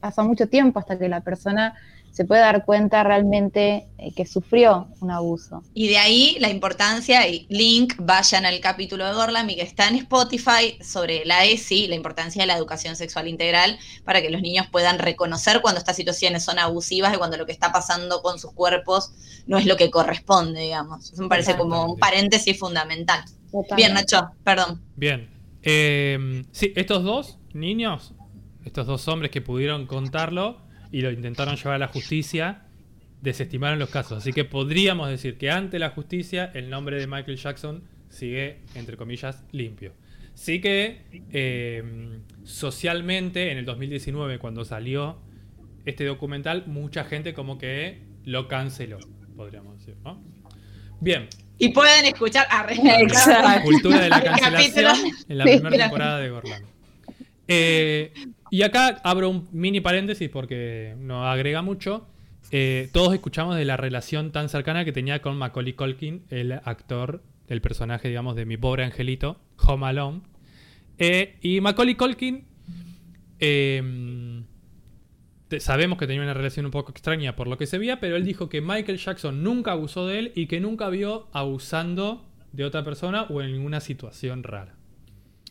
pasa 0.00 0.24
mucho 0.24 0.48
tiempo 0.48 0.80
hasta 0.80 0.98
que 0.98 1.08
la 1.08 1.20
persona 1.20 1.74
se 2.16 2.24
puede 2.24 2.40
dar 2.40 2.64
cuenta 2.64 3.04
realmente 3.04 3.88
eh, 3.98 4.10
que 4.16 4.24
sufrió 4.24 4.88
un 5.00 5.10
abuso. 5.10 5.62
Y 5.74 5.88
de 5.88 5.98
ahí 5.98 6.38
la 6.40 6.48
importancia, 6.48 7.28
y 7.28 7.46
link, 7.50 7.92
vayan 7.98 8.46
al 8.46 8.58
capítulo 8.60 9.04
de 9.04 9.12
Gorlam 9.12 9.50
y 9.50 9.56
que 9.56 9.62
está 9.62 9.86
en 9.86 9.96
Spotify 9.96 10.78
sobre 10.80 11.26
la 11.26 11.44
ESI, 11.44 11.88
la 11.88 11.94
importancia 11.94 12.42
de 12.42 12.46
la 12.46 12.56
educación 12.56 12.96
sexual 12.96 13.28
integral, 13.28 13.78
para 14.02 14.22
que 14.22 14.30
los 14.30 14.40
niños 14.40 14.66
puedan 14.72 14.98
reconocer 14.98 15.60
cuando 15.60 15.78
estas 15.78 15.94
situaciones 15.94 16.42
son 16.42 16.58
abusivas 16.58 17.12
y 17.12 17.18
cuando 17.18 17.36
lo 17.36 17.44
que 17.44 17.52
está 17.52 17.70
pasando 17.70 18.22
con 18.22 18.38
sus 18.38 18.52
cuerpos 18.52 19.12
no 19.46 19.58
es 19.58 19.66
lo 19.66 19.76
que 19.76 19.90
corresponde, 19.90 20.62
digamos. 20.62 21.12
Eso 21.12 21.22
me 21.22 21.28
parece 21.28 21.54
como 21.54 21.84
un 21.84 21.98
paréntesis 21.98 22.58
fundamental. 22.58 23.24
Totalmente. 23.52 23.74
Bien, 23.76 23.92
Nacho, 23.92 24.30
perdón. 24.42 24.80
Bien. 24.96 25.28
Eh, 25.60 26.46
sí, 26.50 26.72
estos 26.76 27.04
dos 27.04 27.36
niños, 27.52 28.14
estos 28.64 28.86
dos 28.86 29.06
hombres 29.06 29.30
que 29.30 29.42
pudieron 29.42 29.86
contarlo 29.86 30.64
y 30.92 31.00
lo 31.00 31.10
intentaron 31.10 31.56
llevar 31.56 31.74
a 31.74 31.78
la 31.78 31.88
justicia, 31.88 32.62
desestimaron 33.22 33.78
los 33.78 33.90
casos. 33.90 34.18
Así 34.18 34.32
que 34.32 34.44
podríamos 34.44 35.08
decir 35.08 35.38
que 35.38 35.50
ante 35.50 35.78
la 35.78 35.90
justicia 35.90 36.50
el 36.54 36.70
nombre 36.70 36.98
de 36.98 37.06
Michael 37.06 37.36
Jackson 37.36 37.82
sigue, 38.08 38.60
entre 38.74 38.96
comillas, 38.96 39.44
limpio. 39.52 39.92
Sí 40.34 40.60
que 40.60 41.02
eh, 41.32 41.82
socialmente, 42.44 43.50
en 43.50 43.58
el 43.58 43.64
2019, 43.64 44.38
cuando 44.38 44.64
salió 44.64 45.18
este 45.86 46.04
documental, 46.04 46.64
mucha 46.66 47.04
gente 47.04 47.32
como 47.32 47.58
que 47.58 48.02
lo 48.24 48.48
canceló, 48.48 48.98
podríamos 49.36 49.78
decir, 49.78 49.96
¿no? 50.04 50.22
Bien, 51.00 51.28
Y 51.58 51.70
pueden 51.70 52.04
escuchar 52.06 52.46
a 52.50 52.66
Exacto. 53.00 53.62
Cultura 53.64 54.00
de 54.00 54.08
la 54.08 54.18
El 54.18 54.40
cancelación 54.40 55.12
en 55.28 55.38
la 55.38 55.44
primera 55.44 55.76
temporada 55.78 56.18
de 56.18 56.30
Gorlami. 56.30 56.66
Eh, 57.48 58.12
y 58.50 58.62
acá 58.62 59.00
abro 59.02 59.30
un 59.30 59.48
mini 59.52 59.80
paréntesis 59.80 60.28
porque 60.28 60.94
no 60.98 61.26
agrega 61.26 61.62
mucho. 61.62 62.06
Eh, 62.50 62.88
todos 62.92 63.12
escuchamos 63.12 63.56
de 63.56 63.64
la 63.64 63.76
relación 63.76 64.30
tan 64.30 64.48
cercana 64.48 64.84
que 64.84 64.92
tenía 64.92 65.20
con 65.20 65.36
Macaulay 65.36 65.72
Culkin, 65.72 66.24
el 66.30 66.52
actor 66.52 67.22
del 67.48 67.60
personaje, 67.60 68.08
digamos, 68.08 68.36
de 68.36 68.46
mi 68.46 68.56
pobre 68.56 68.84
angelito, 68.84 69.40
Home 69.66 69.86
Alone. 69.86 70.22
Eh, 70.98 71.38
y 71.40 71.60
Macaulay 71.60 71.96
Culkin, 71.96 72.46
eh, 73.40 74.42
sabemos 75.58 75.98
que 75.98 76.06
tenía 76.06 76.22
una 76.22 76.34
relación 76.34 76.66
un 76.66 76.72
poco 76.72 76.92
extraña 76.92 77.36
por 77.36 77.48
lo 77.48 77.56
que 77.58 77.66
se 77.66 77.78
veía, 77.78 78.00
pero 78.00 78.16
él 78.16 78.24
dijo 78.24 78.48
que 78.48 78.60
Michael 78.60 78.98
Jackson 78.98 79.42
nunca 79.42 79.72
abusó 79.72 80.06
de 80.06 80.18
él 80.18 80.32
y 80.34 80.46
que 80.46 80.60
nunca 80.60 80.88
vio 80.88 81.28
abusando 81.32 82.26
de 82.52 82.64
otra 82.64 82.84
persona 82.84 83.24
o 83.24 83.42
en 83.42 83.52
ninguna 83.52 83.80
situación 83.80 84.42
rara. 84.42 84.74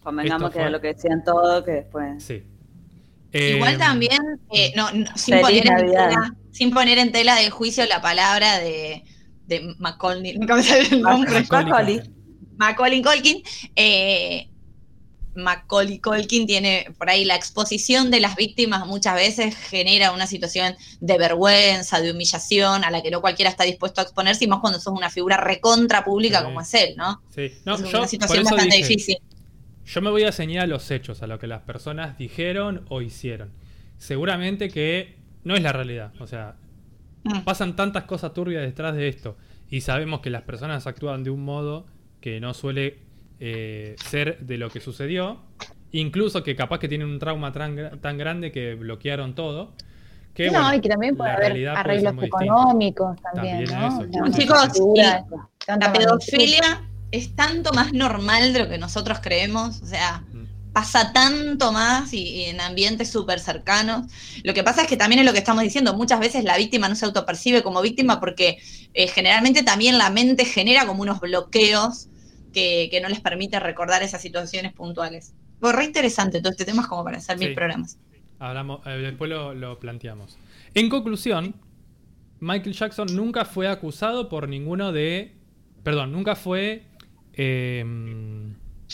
Convengamos 0.04 0.52
que 0.52 0.60
era 0.60 0.70
lo 0.70 0.80
que 0.80 0.88
decían 0.88 1.24
todos, 1.24 1.64
que 1.64 1.72
después. 1.72 2.24
Sí. 2.24 2.44
Igual 3.36 3.74
Eh, 3.74 3.78
también, 3.78 4.22
eh, 4.53 4.72
no, 4.76 4.91
no, 4.91 5.06
sin, 5.18 5.41
poner 5.41 5.68
en 5.68 5.78
tela, 5.91 6.36
sin 6.52 6.72
poner 6.72 6.98
en 6.99 7.12
tela 7.12 7.36
de 7.36 7.49
juicio 7.49 7.86
la 7.86 8.02
palabra 8.02 8.60
de, 8.60 9.03
de 9.45 9.76
Macaulay, 9.78 10.38
nunca 10.38 10.56
me 10.56 10.64
sale 10.64 10.88
el 10.90 11.02
nombre. 11.02 11.45
Macaulay 12.57 13.02
Culkin, 13.02 13.44
eh, 13.76 14.48
Macaulay 15.36 15.99
Culkin 15.99 16.48
tiene 16.48 16.88
por 16.98 17.10
ahí 17.10 17.26
la 17.26 17.36
exposición 17.36 18.10
de 18.10 18.22
las 18.22 18.38
víctimas 18.38 18.88
muchas 18.88 19.16
veces 19.16 19.53
genera 19.57 20.14
una 20.14 20.28
situación 20.28 20.74
de 21.02 21.18
vergüenza, 21.18 21.99
de 21.99 22.12
humillación, 22.12 22.86
a 22.86 22.90
la 22.90 23.03
que 23.03 23.12
no 23.12 23.20
cualquiera 23.20 23.49
está 23.52 23.66
dispuesto 23.66 23.99
a 23.99 24.06
exponerse, 24.06 24.45
y 24.45 24.48
más 24.48 24.60
cuando 24.62 24.80
sos 24.80 24.94
una 24.98 25.10
figura 25.10 25.36
recontra 25.36 26.06
pública 26.06 26.40
Sí. 26.40 26.45
como 26.45 26.62
es 26.62 26.74
él, 26.74 26.94
¿no? 26.95 27.22
Sí. 27.36 27.52
No, 27.66 27.76
es 27.76 27.82
yo 27.82 27.90
una 27.90 27.99
por 27.99 28.07
situación 28.07 28.40
eso 28.45 28.56
bastante 28.56 28.78
dije, 28.78 28.88
difícil. 28.88 29.18
Yo 29.86 30.02
me 30.02 30.10
voy 30.10 30.24
a 30.24 30.32
ceñir 30.32 30.60
a 30.60 30.68
los 30.68 30.90
hechos, 30.91 31.22
a 31.22 31.28
lo 31.28 31.38
que 31.40 31.48
las 31.48 31.62
personas 31.62 32.18
dijeron 32.18 32.86
o 32.90 33.02
hicieron. 33.02 33.52
Seguramente 33.98 34.70
que 34.70 35.16
no 35.44 35.56
es 35.56 35.62
la 35.62 35.72
realidad. 35.72 36.12
O 36.20 36.28
sea, 36.28 36.56
Mm. 37.24 37.40
pasan 37.44 37.76
tantas 37.76 38.03
cosas 38.03 38.34
turbias 38.34 38.62
detrás 38.62 38.95
de 38.95 39.07
esto 39.07 39.36
y 39.68 39.82
sabemos 39.82 40.20
que 40.20 40.30
las 40.30 40.44
personas 40.44 40.86
actúan 40.86 41.24
de 41.24 41.32
un 41.32 41.44
modo 41.44 41.88
que 42.22 42.40
no 42.40 42.53
suele 42.53 42.99
eh, 43.40 43.95
ser 44.06 44.40
de 44.40 44.57
lo 44.57 44.70
que 44.70 44.80
sucedió. 44.80 45.40
Incluso 45.91 46.44
que 46.44 46.56
capaz 46.56 46.80
que 46.80 46.88
tienen 46.88 47.07
un 47.07 47.18
trauma 47.20 47.52
tan, 47.52 47.99
tan 47.99 48.18
grande 48.18 48.52
que 48.52 48.76
bloquearon 48.76 49.34
todo. 49.34 49.74
Que, 50.34 50.48
no, 50.52 50.60
bueno, 50.62 50.76
y 50.76 50.82
que 50.82 50.90
también 50.90 51.16
puede 51.18 51.32
haber 51.32 51.52
puede 51.53 51.68
arreglos 51.68 52.24
económicos 52.24 53.18
también, 53.22 53.66
También 53.66 53.80
¿no? 53.80 53.88
eso, 53.88 54.24
O 54.24 54.32
sea, 54.32 54.68
chicos. 54.70 55.28
La 55.68 55.91
pedofilia 55.94 56.88
es 57.11 57.36
tanto 57.36 57.72
más 57.73 57.94
normal 57.94 58.53
de 58.53 58.60
lo 58.60 58.69
que 58.69 58.77
nosotros 58.77 59.19
creemos, 59.22 59.82
o 59.82 59.86
sea, 59.86 60.23
Mm. 60.34 60.45
pasa 60.73 61.14
tanto 61.14 61.72
más 61.72 62.14
y, 62.14 62.19
y 62.22 62.44
en 62.45 62.60
ambientes 62.60 63.10
súper 63.10 63.40
cercanos. 63.40 64.11
Lo 64.44 64.53
que 64.53 64.61
pasa 64.64 64.82
es 64.82 64.88
que 64.88 64.98
también 64.98 65.19
es 65.19 65.26
lo 65.26 65.32
que 65.32 65.40
estamos 65.40 65.64
diciendo, 65.64 65.94
muchas 65.94 66.19
veces 66.19 66.44
la 66.44 66.57
víctima 66.57 66.90
no 66.90 66.95
se 66.95 67.06
autopercibe 67.06 67.64
como 67.64 67.82
víctima 67.82 68.19
porque 68.19 68.57
eh, 68.94 69.07
generalmente 69.07 69.64
también 69.64 69.98
la 69.98 70.10
mente 70.10 70.44
genera 70.44 70.86
como 70.86 71.02
unos 71.02 71.22
bloqueos 71.22 72.07
que, 72.53 72.90
que 72.91 72.99
no 73.02 73.07
les 73.07 73.22
permite 73.22 73.60
recordar 73.60 74.03
esas 74.03 74.22
situaciones 74.22 74.73
puntuales. 74.73 75.34
Fue 75.61 75.72
re 75.72 75.86
interesante 75.86 76.41
todo 76.41 76.52
este 76.52 76.65
tema, 76.65 76.82
es 76.82 76.88
como 76.88 77.03
para 77.06 77.18
hacer 77.19 77.38
mil 77.38 77.53
programas. 77.53 77.98
Hablamos, 78.40 78.86
eh, 78.86 78.90
después 78.90 79.30
lo, 79.30 79.53
lo 79.53 79.80
planteamos. 79.80 80.38
En 80.73 80.90
conclusión, 80.90 81.56
Michael 82.41 82.73
Jackson 82.76 83.07
nunca 83.15 83.45
fue 83.45 83.69
acusado 83.69 84.27
por 84.27 84.49
ninguno 84.49 84.91
de. 84.91 85.38
Perdón, 85.84 86.11
nunca 86.11 86.36
fue 86.36 86.84
eh, 87.38 87.84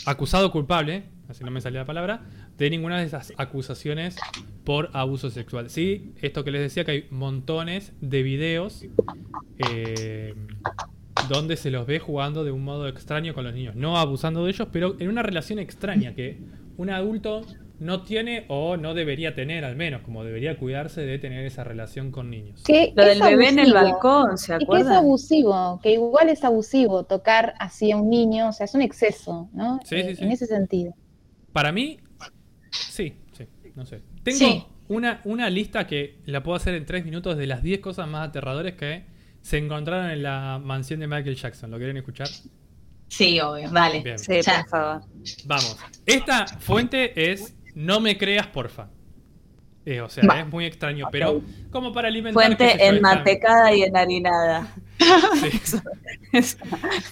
acusado 0.06 0.50
culpable, 0.50 1.04
así 1.28 1.44
no 1.44 1.50
me 1.50 1.60
salía 1.60 1.80
la 1.80 1.86
palabra, 1.86 2.22
de 2.58 2.70
ninguna 2.70 2.98
de 2.98 3.06
esas 3.06 3.32
acusaciones 3.36 4.16
por 4.64 4.90
abuso 4.92 5.30
sexual. 5.30 5.70
Sí, 5.70 6.12
esto 6.20 6.44
que 6.44 6.50
les 6.50 6.62
decía 6.62 6.84
que 6.84 6.90
hay 6.92 7.06
montones 7.10 7.92
de 8.00 8.22
videos 8.22 8.84
eh, 9.58 10.34
donde 11.28 11.56
se 11.56 11.70
los 11.70 11.86
ve 11.86 11.98
jugando 11.98 12.44
de 12.44 12.52
un 12.52 12.64
modo 12.64 12.88
extraño 12.88 13.34
con 13.34 13.44
los 13.44 13.54
niños. 13.54 13.76
No 13.76 13.98
abusando 13.98 14.44
de 14.44 14.50
ellos, 14.50 14.68
pero 14.72 14.96
en 14.98 15.08
una 15.08 15.22
relación 15.22 15.58
extraña 15.58 16.14
que 16.14 16.38
un 16.82 16.90
adulto 16.90 17.42
no 17.78 18.02
tiene 18.04 18.44
o 18.48 18.76
no 18.76 18.94
debería 18.94 19.34
tener 19.34 19.64
al 19.64 19.76
menos, 19.76 20.02
como 20.02 20.24
debería 20.24 20.56
cuidarse 20.58 21.00
de 21.02 21.18
tener 21.18 21.44
esa 21.46 21.64
relación 21.64 22.12
con 22.12 22.30
niños. 22.30 22.62
Que 22.64 22.92
Lo 22.94 23.02
es 23.02 23.08
del 23.08 23.20
bebé 23.22 23.48
en 23.48 23.58
el 23.58 23.72
balcón, 23.72 24.38
¿se 24.38 24.54
Y 24.58 24.66
que 24.66 24.78
es 24.78 24.88
acuerdan? 24.88 24.92
abusivo, 24.92 25.80
que 25.82 25.92
igual 25.92 26.28
es 26.28 26.44
abusivo 26.44 27.04
tocar 27.04 27.54
así 27.58 27.90
a 27.92 27.96
un 27.96 28.08
niño, 28.10 28.48
o 28.50 28.52
sea, 28.52 28.64
es 28.66 28.74
un 28.74 28.82
exceso, 28.82 29.48
¿no? 29.52 29.80
Sí, 29.84 29.96
Eh, 29.96 30.10
sí, 30.10 30.16
sí. 30.16 30.24
En 30.24 30.30
ese 30.32 30.46
sentido. 30.46 30.94
Para 31.52 31.72
mí, 31.72 31.98
sí, 32.70 33.14
sí, 33.32 33.46
no 33.74 33.86
sé. 33.86 34.02
Tengo 34.22 34.38
Sí. 34.38 34.64
una, 34.88 35.20
una 35.24 35.50
lista 35.50 35.86
que 35.86 36.20
la 36.26 36.42
puedo 36.42 36.56
hacer 36.56 36.74
en 36.74 36.86
tres 36.86 37.04
minutos 37.04 37.36
de 37.36 37.46
las 37.46 37.62
10 37.62 37.80
cosas 37.80 38.08
más 38.08 38.28
aterradoras 38.28 38.74
que 38.74 39.04
se 39.40 39.58
encontraron 39.58 40.10
en 40.10 40.22
la 40.22 40.60
mansión 40.62 41.00
de 41.00 41.08
Michael 41.08 41.36
Jackson. 41.36 41.70
¿Lo 41.70 41.78
quieren 41.78 41.96
escuchar? 41.96 42.28
Sí, 43.12 43.38
obvio, 43.40 43.70
dale. 43.70 44.00
Bien. 44.00 44.18
Sí, 44.18 44.40
por 44.42 44.68
favor. 44.68 45.02
Vamos. 45.44 45.76
Esta 46.06 46.46
fuente 46.46 47.30
es 47.30 47.54
No 47.74 48.00
me 48.00 48.16
creas, 48.16 48.46
porfa. 48.46 48.88
Eh, 49.84 50.00
o 50.00 50.08
sea, 50.08 50.24
Va. 50.26 50.40
es 50.40 50.46
muy 50.46 50.64
extraño, 50.64 51.08
pero 51.12 51.42
como 51.70 51.92
para 51.92 52.08
alimentar. 52.08 52.42
Fuente 52.42 52.86
enmantecada 52.86 53.74
y 53.74 53.82
enharinada. 53.82 54.74
Sí. 55.34 55.76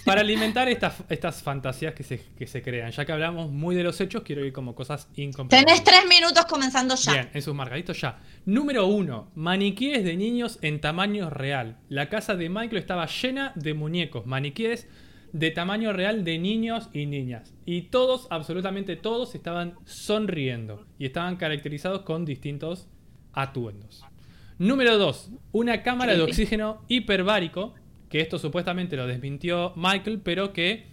Para 0.04 0.20
alimentar 0.22 0.68
estas, 0.68 0.94
estas 1.08 1.42
fantasías 1.42 1.92
que 1.92 2.04
se, 2.04 2.22
que 2.38 2.46
se 2.46 2.62
crean. 2.62 2.92
Ya 2.92 3.04
que 3.04 3.12
hablamos 3.12 3.50
muy 3.50 3.74
de 3.74 3.82
los 3.82 4.00
hechos, 4.00 4.22
quiero 4.22 4.44
ir 4.44 4.52
como 4.52 4.74
cosas 4.74 5.08
incomprensibles. 5.16 5.82
Tenés 5.82 5.84
tres 5.84 6.08
minutos 6.08 6.46
comenzando 6.46 6.94
ya. 6.94 7.12
Bien, 7.12 7.30
en 7.34 7.42
sus 7.42 7.54
marcaditos 7.54 8.00
ya. 8.00 8.20
Número 8.46 8.86
uno, 8.86 9.30
maniquíes 9.34 10.04
de 10.04 10.16
niños 10.16 10.58
en 10.62 10.80
tamaño 10.80 11.28
real. 11.28 11.76
La 11.88 12.08
casa 12.08 12.36
de 12.36 12.48
Michael 12.48 12.78
estaba 12.78 13.06
llena 13.06 13.52
de 13.56 13.74
muñecos, 13.74 14.24
maniquíes 14.24 14.86
de 15.32 15.50
tamaño 15.50 15.92
real 15.92 16.24
de 16.24 16.38
niños 16.38 16.88
y 16.92 17.06
niñas. 17.06 17.54
Y 17.64 17.82
todos, 17.82 18.26
absolutamente 18.30 18.96
todos, 18.96 19.34
estaban 19.34 19.74
sonriendo 19.84 20.86
y 20.98 21.06
estaban 21.06 21.36
caracterizados 21.36 22.02
con 22.02 22.24
distintos 22.24 22.88
atuendos. 23.32 24.04
Número 24.58 24.98
2. 24.98 25.30
Una 25.52 25.82
cámara 25.82 26.14
de 26.14 26.22
oxígeno 26.22 26.84
hiperbárico, 26.88 27.74
que 28.08 28.20
esto 28.20 28.38
supuestamente 28.38 28.96
lo 28.96 29.06
desmintió 29.06 29.72
Michael, 29.76 30.20
pero 30.22 30.52
que 30.52 30.86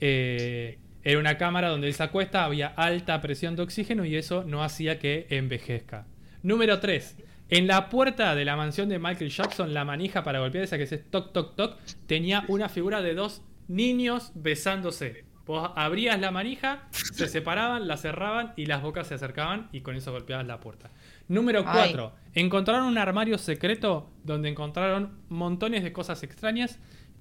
eh, 0.00 0.78
era 1.02 1.18
una 1.18 1.38
cámara 1.38 1.68
donde 1.68 1.86
él 1.86 1.94
se 1.94 2.02
acuesta, 2.02 2.44
había 2.44 2.66
alta 2.66 3.20
presión 3.20 3.56
de 3.56 3.62
oxígeno 3.62 4.04
y 4.04 4.16
eso 4.16 4.44
no 4.44 4.62
hacía 4.62 4.98
que 4.98 5.26
envejezca. 5.30 6.06
Número 6.42 6.80
3. 6.80 7.16
En 7.48 7.68
la 7.68 7.88
puerta 7.88 8.34
de 8.34 8.44
la 8.44 8.56
mansión 8.56 8.88
de 8.88 8.98
Michael 8.98 9.30
Jackson, 9.30 9.72
la 9.72 9.84
manija 9.84 10.24
para 10.24 10.40
golpear 10.40 10.64
esa 10.64 10.76
que 10.76 10.82
es 10.82 11.10
toc 11.10 11.32
toc 11.32 11.54
toc, 11.54 11.78
tenía 12.06 12.44
una 12.48 12.68
figura 12.68 13.02
de 13.02 13.14
dos 13.14 13.42
niños 13.68 14.32
besándose. 14.34 15.24
Vos 15.46 15.70
abrías 15.76 16.18
la 16.18 16.32
manija, 16.32 16.88
se 16.90 17.28
separaban, 17.28 17.86
la 17.86 17.96
cerraban 17.96 18.52
y 18.56 18.66
las 18.66 18.82
bocas 18.82 19.06
se 19.06 19.14
acercaban 19.14 19.68
y 19.72 19.80
con 19.80 19.94
eso 19.94 20.10
golpeabas 20.10 20.46
la 20.46 20.58
puerta. 20.58 20.90
Número 21.28 21.60
Ay. 21.66 21.92
4. 21.92 22.12
Encontraron 22.34 22.86
un 22.86 22.98
armario 22.98 23.38
secreto 23.38 24.10
donde 24.24 24.48
encontraron 24.48 25.20
montones 25.28 25.84
de 25.84 25.92
cosas 25.92 26.22
extrañas, 26.24 26.80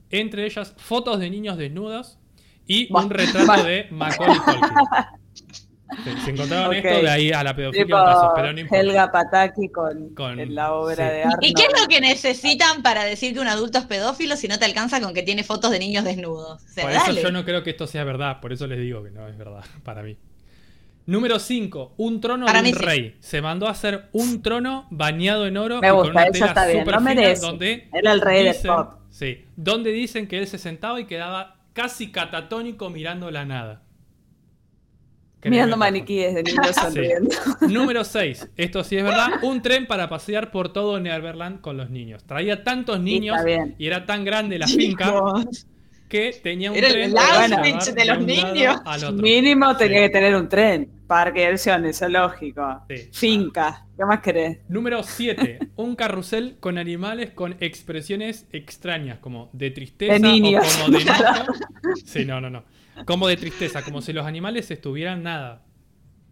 entre 0.10 0.46
ellas 0.46 0.74
fotos 0.78 1.20
de 1.20 1.30
niños 1.30 1.58
desnudos 1.58 2.18
y 2.66 2.92
un 2.92 3.10
retrato 3.10 3.64
de 3.64 3.88
Macaulay 3.92 4.40
Culkin. 4.40 4.62
Se 6.24 6.32
encontraron 6.32 6.74
esto 6.74 7.02
de 7.02 7.10
ahí 7.10 7.32
a 7.32 7.44
la 7.44 7.56
pedofilia 7.56 7.86
Tipo 7.86 8.34
pero 8.36 8.54
no 8.54 8.60
importa. 8.60 8.82
Helga 8.82 9.12
Pataki 9.12 9.70
con, 9.70 10.16
Con- 10.16 10.40
en 10.40 10.56
la 10.56 10.74
obra 10.74 10.96
sí. 10.96 11.02
de 11.04 11.18
¿Y- 11.20 11.22
Arnold. 11.22 11.44
¿Y 11.44 11.54
qué 11.54 11.64
es 11.64 11.82
lo 11.82 11.88
que 11.88 12.02
necesitan 12.02 12.82
para 12.82 13.04
decir 13.04 13.34
que 13.34 13.40
un 13.40 13.48
adulto 13.48 13.78
es 13.78 13.86
pedófilo 13.86 14.36
si 14.36 14.48
no 14.48 14.58
te 14.58 14.66
alcanza 14.66 15.00
con 15.00 15.14
que 15.14 15.22
tiene 15.24 15.44
fotos 15.44 15.70
de 15.72 15.80
niños 15.80 16.04
desnudos? 16.04 16.64
O 16.64 16.68
sea, 16.68 16.84
Por 16.86 16.92
eso 16.94 17.12
yo 17.22 17.32
no 17.32 17.46
creo 17.46 17.64
que 17.64 17.70
esto 17.70 17.86
sea 17.88 18.04
verdad, 18.04 18.42
por 18.42 18.52
eso 18.52 18.66
les 18.68 18.80
digo 18.80 19.04
que 19.04 19.12
no 19.12 19.28
es 19.28 19.38
verdad 19.38 19.64
para 19.84 20.02
mí. 20.02 20.18
Número 21.08 21.38
5. 21.38 21.94
Un 21.98 22.20
trono 22.20 22.48
Para 22.48 22.60
de 22.60 22.64
mí 22.64 22.72
un 22.74 22.80
sí. 22.80 22.84
rey. 22.86 23.16
Se 23.20 23.40
mandó 23.40 23.68
a 23.68 23.72
hacer 23.72 24.10
un 24.12 24.42
trono 24.42 24.88
bañado 24.90 25.46
en 25.46 25.56
oro 25.58 25.80
Me 25.80 25.88
y 25.88 25.92
con 25.92 26.00
gusta, 26.00 26.12
una 26.14 26.24
eso 26.24 26.32
tela 26.34 26.46
está 26.48 26.66
bien, 26.66 26.86
merece. 27.04 27.42
donde 27.46 27.90
Era 27.94 28.12
el 28.12 28.22
rey 28.22 28.44
del 28.44 28.54
dicen- 28.56 28.76
pop. 28.76 28.94
Sí, 29.12 29.46
donde 29.56 29.92
dicen 29.92 30.28
que 30.28 30.40
él 30.40 30.48
se 30.48 30.58
sentaba 30.58 31.00
y 31.00 31.06
quedaba 31.06 31.58
casi 31.74 32.12
catatónico 32.12 32.90
mirando 32.90 33.30
la 33.30 33.46
nada. 33.46 33.84
Mirando 35.50 35.78
maniquíes 35.78 36.34
de 36.36 36.44
niños 36.44 36.76
sonriendo. 36.82 37.30
Número 37.70 38.04
6. 38.04 38.50
Esto 38.58 38.84
sí 38.84 38.98
es 38.98 39.04
verdad. 39.04 39.28
Un 39.44 39.62
tren 39.62 39.86
para 39.88 40.10
pasear 40.10 40.52
por 40.52 40.72
todo 40.74 41.00
Neverland 41.00 41.62
con 41.62 41.78
los 41.78 41.90
niños. 41.90 42.24
Traía 42.26 42.64
tantos 42.64 43.00
niños 43.00 43.38
y 43.78 43.88
era 43.88 44.06
tan 44.06 44.24
grande 44.26 44.58
la 44.60 44.68
finca 44.68 45.06
Chicos, 45.06 45.68
que 46.08 46.40
tenía 46.44 46.72
un 46.72 46.78
Era 46.78 46.88
el 46.88 46.94
tren 46.94 47.18
Auschwitz 47.18 47.86
llevar 47.86 47.96
de 47.96 48.06
los 48.06 48.20
niños. 48.26 48.82
Mínimo 49.14 49.76
tenía 49.78 49.98
Sí. 50.00 50.04
que 50.06 50.10
tener 50.10 50.36
un 50.36 50.48
tren, 50.50 50.90
parque 51.08 51.40
de 51.40 51.46
diversiones, 51.48 51.98
zoológico, 52.00 52.82
Sí. 52.90 53.10
finca. 53.12 53.86
¿Qué 53.98 54.04
más 54.06 54.20
querés? 54.20 54.58
Número 54.68 55.02
7. 55.04 55.60
Un 55.78 55.96
carrusel 55.96 56.58
con 56.60 56.78
animales 56.78 57.32
con 57.32 57.56
expresiones 57.60 58.46
extrañas, 58.52 59.20
como 59.20 59.50
de 59.54 59.72
tristeza 59.72 60.14
De 60.14 60.20
niños. 60.20 60.66
o 60.82 60.86
como 60.86 60.98
de 60.98 61.04
enojo. 61.04 61.54
Sí, 62.06 62.26
no, 62.26 62.42
no, 62.42 62.50
no. 62.50 62.64
Como 63.06 63.28
de 63.28 63.38
tristeza, 63.38 63.84
como 63.84 64.02
si 64.02 64.14
los 64.14 64.26
animales 64.26 64.72
estuvieran 64.72 65.24
nada. 65.24 65.64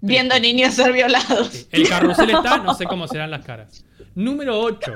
viendo 0.01 0.39
niños 0.39 0.73
ser 0.73 0.93
violados. 0.93 1.47
Sí. 1.49 1.67
El 1.71 1.89
carrusel 1.89 2.29
está, 2.29 2.57
no 2.57 2.73
sé 2.73 2.85
cómo 2.85 3.07
serán 3.07 3.31
las 3.31 3.45
caras. 3.45 3.85
Número 4.15 4.59
8. 4.59 4.93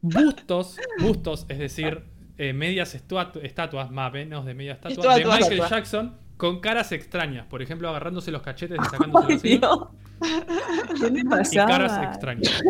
Bustos, 0.00 0.76
bustos, 0.98 1.46
es 1.48 1.58
decir, 1.58 2.02
eh, 2.36 2.52
medias 2.52 2.94
estatuas, 2.94 3.90
más 3.90 4.12
menos 4.12 4.44
de 4.44 4.54
media 4.54 4.72
estatua, 4.72 5.14
de 5.14 5.20
Estatuas. 5.20 5.38
Michael 5.38 5.52
Estatua. 5.52 5.78
Jackson 5.78 6.22
con 6.42 6.58
caras 6.58 6.90
extrañas. 6.90 7.46
Por 7.46 7.62
ejemplo, 7.62 7.88
agarrándose 7.88 8.32
los 8.32 8.42
cachetes 8.42 8.76
y 8.80 8.84
sacándose 8.90 9.58
los. 9.60 9.88
¿Qué 10.98 11.10
le 11.10 11.20
y 11.20 11.56
caras 11.56 12.02
extrañas. 12.02 12.62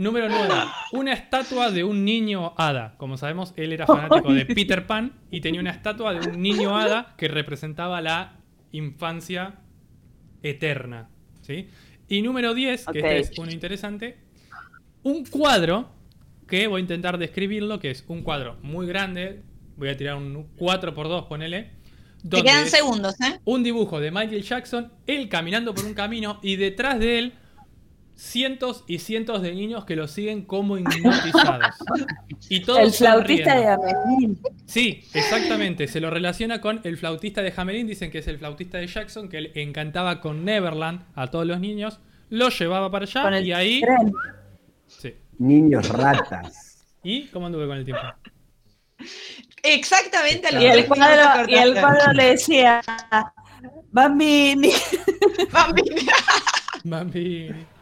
Número 0.00 0.30
9. 0.30 0.54
Una 0.92 1.12
estatua 1.12 1.70
de 1.70 1.84
un 1.84 2.06
niño 2.06 2.54
hada. 2.56 2.94
Como 2.96 3.18
sabemos, 3.18 3.52
él 3.56 3.74
era 3.74 3.86
fanático 3.86 4.32
de 4.32 4.46
Peter 4.46 4.86
Pan 4.86 5.12
y 5.30 5.42
tenía 5.42 5.60
una 5.60 5.72
estatua 5.72 6.14
de 6.14 6.26
un 6.26 6.40
niño 6.40 6.74
hada 6.74 7.14
que 7.18 7.28
representaba 7.28 8.00
la 8.00 8.38
infancia 8.72 9.56
eterna. 10.42 11.10
¿sí? 11.42 11.68
Y 12.08 12.22
número 12.22 12.54
10, 12.54 12.86
que 12.86 12.98
este 13.00 13.18
es 13.18 13.38
uno 13.38 13.52
interesante, 13.52 14.16
un 15.02 15.26
cuadro 15.26 15.90
que 16.48 16.66
voy 16.66 16.78
a 16.78 16.80
intentar 16.80 17.18
describirlo, 17.18 17.78
que 17.78 17.90
es 17.90 18.02
un 18.08 18.22
cuadro 18.22 18.56
muy 18.62 18.86
grande, 18.86 19.42
voy 19.76 19.90
a 19.90 19.98
tirar 19.98 20.16
un 20.16 20.56
4x2, 20.56 21.28
ponele, 21.28 21.72
Te 22.26 22.42
quedan 22.42 22.68
segundos, 22.68 23.20
¿eh? 23.20 23.38
un 23.44 23.62
dibujo 23.62 24.00
de 24.00 24.10
Michael 24.10 24.42
Jackson, 24.44 24.90
él 25.06 25.28
caminando 25.28 25.74
por 25.74 25.84
un 25.84 25.92
camino 25.92 26.40
y 26.42 26.56
detrás 26.56 26.98
de 26.98 27.18
él 27.18 27.34
cientos 28.20 28.84
y 28.86 28.98
cientos 28.98 29.40
de 29.40 29.54
niños 29.54 29.86
que 29.86 29.96
lo 29.96 30.06
siguen 30.06 30.44
como 30.44 30.76
hipnotizados. 30.76 31.76
Y 32.50 32.60
todos 32.60 32.80
El 32.80 32.92
flautista 32.92 33.54
de. 33.56 33.66
Amelín. 33.66 34.38
Sí, 34.66 35.04
exactamente. 35.14 35.88
Se 35.88 36.00
lo 36.00 36.10
relaciona 36.10 36.60
con 36.60 36.80
el 36.84 36.98
flautista 36.98 37.42
de 37.42 37.52
Hamelin. 37.56 37.86
Dicen 37.86 38.10
que 38.10 38.18
es 38.18 38.28
el 38.28 38.38
flautista 38.38 38.78
de 38.78 38.86
Jackson, 38.86 39.28
que 39.28 39.38
él 39.38 39.52
encantaba 39.54 40.20
con 40.20 40.44
Neverland 40.44 41.02
a 41.14 41.28
todos 41.28 41.46
los 41.46 41.60
niños. 41.60 41.98
Lo 42.28 42.50
llevaba 42.50 42.90
para 42.90 43.06
allá 43.06 43.22
Con 43.22 43.34
el 43.34 43.46
y 43.46 43.52
ahí. 43.52 43.80
tren. 43.80 44.12
Sí. 44.86 45.14
Niños 45.38 45.88
ratas. 45.88 46.84
¿Y 47.02 47.26
cómo 47.28 47.46
anduve 47.46 47.66
con 47.66 47.78
el 47.78 47.84
tiempo? 47.86 48.02
Exactamente 49.62 50.48
a 50.54 50.60
Y 50.60 50.66
el 50.66 50.86
cuadro, 50.86 51.48
y 51.48 51.54
el 51.54 51.72
cuadro 51.72 52.12
le 52.12 52.24
decía, 52.32 52.82
Bambini. 53.90 54.72
Bambini. 55.50 56.06
Bambini. 56.84 57.79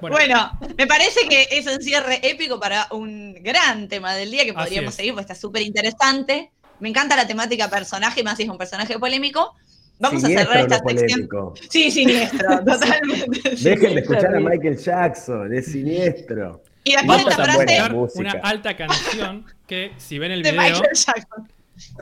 Bueno, 0.00 0.16
Bueno, 0.16 0.58
me 0.76 0.86
parece 0.86 1.28
que 1.28 1.48
es 1.50 1.66
un 1.66 1.80
cierre 1.80 2.20
épico 2.22 2.58
para 2.60 2.86
un 2.90 3.34
gran 3.42 3.88
tema 3.88 4.14
del 4.14 4.30
día 4.30 4.44
que 4.44 4.52
podríamos 4.52 4.94
seguir, 4.94 5.12
porque 5.12 5.32
está 5.32 5.34
súper 5.34 5.62
interesante. 5.62 6.50
Me 6.80 6.88
encanta 6.88 7.16
la 7.16 7.26
temática 7.26 7.68
personaje, 7.68 8.22
más 8.22 8.36
si 8.36 8.44
es 8.44 8.48
un 8.48 8.58
personaje 8.58 8.98
polémico. 8.98 9.54
Vamos 9.98 10.22
a 10.24 10.28
cerrar 10.28 10.58
esta 10.58 10.78
sección. 10.78 11.26
polémico. 11.26 11.54
Sí, 11.70 11.90
siniestro, 11.90 12.58
totalmente. 12.64 13.50
Dejen 13.56 13.94
de 13.94 14.00
escuchar 14.00 14.36
a 14.36 14.40
Michael 14.40 14.76
Jackson, 14.76 15.54
es 15.54 15.72
siniestro. 15.72 16.62
Y 16.84 16.92
después 16.92 17.24
vamos 17.24 17.32
esta 17.32 17.44
frase 17.44 17.94
una 18.14 18.32
alta 18.42 18.76
canción 18.76 19.44
que, 19.66 19.92
si 19.96 20.18
ven 20.18 20.32
el 20.32 20.42
de 20.42 20.52
video, 20.52 20.62
Michael 20.64 20.94
Jackson. 20.94 21.48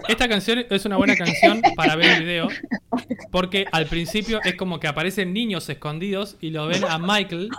Esta 0.09 0.29
canción 0.29 0.65
es 0.71 0.85
una 0.85 0.97
buena 0.97 1.17
canción 1.17 1.61
para 1.77 1.97
ver 1.97 2.11
el 2.11 2.25
video, 2.25 2.49
porque 3.31 3.67
al 3.73 3.87
principio 3.87 4.41
es 4.45 4.55
como 4.55 4.79
que 4.81 4.87
aparecen 4.87 5.33
niños 5.33 5.69
escondidos 5.69 6.37
y 6.41 6.51
lo 6.51 6.67
ven 6.67 6.85
a 6.85 6.99
Michael. 6.99 7.51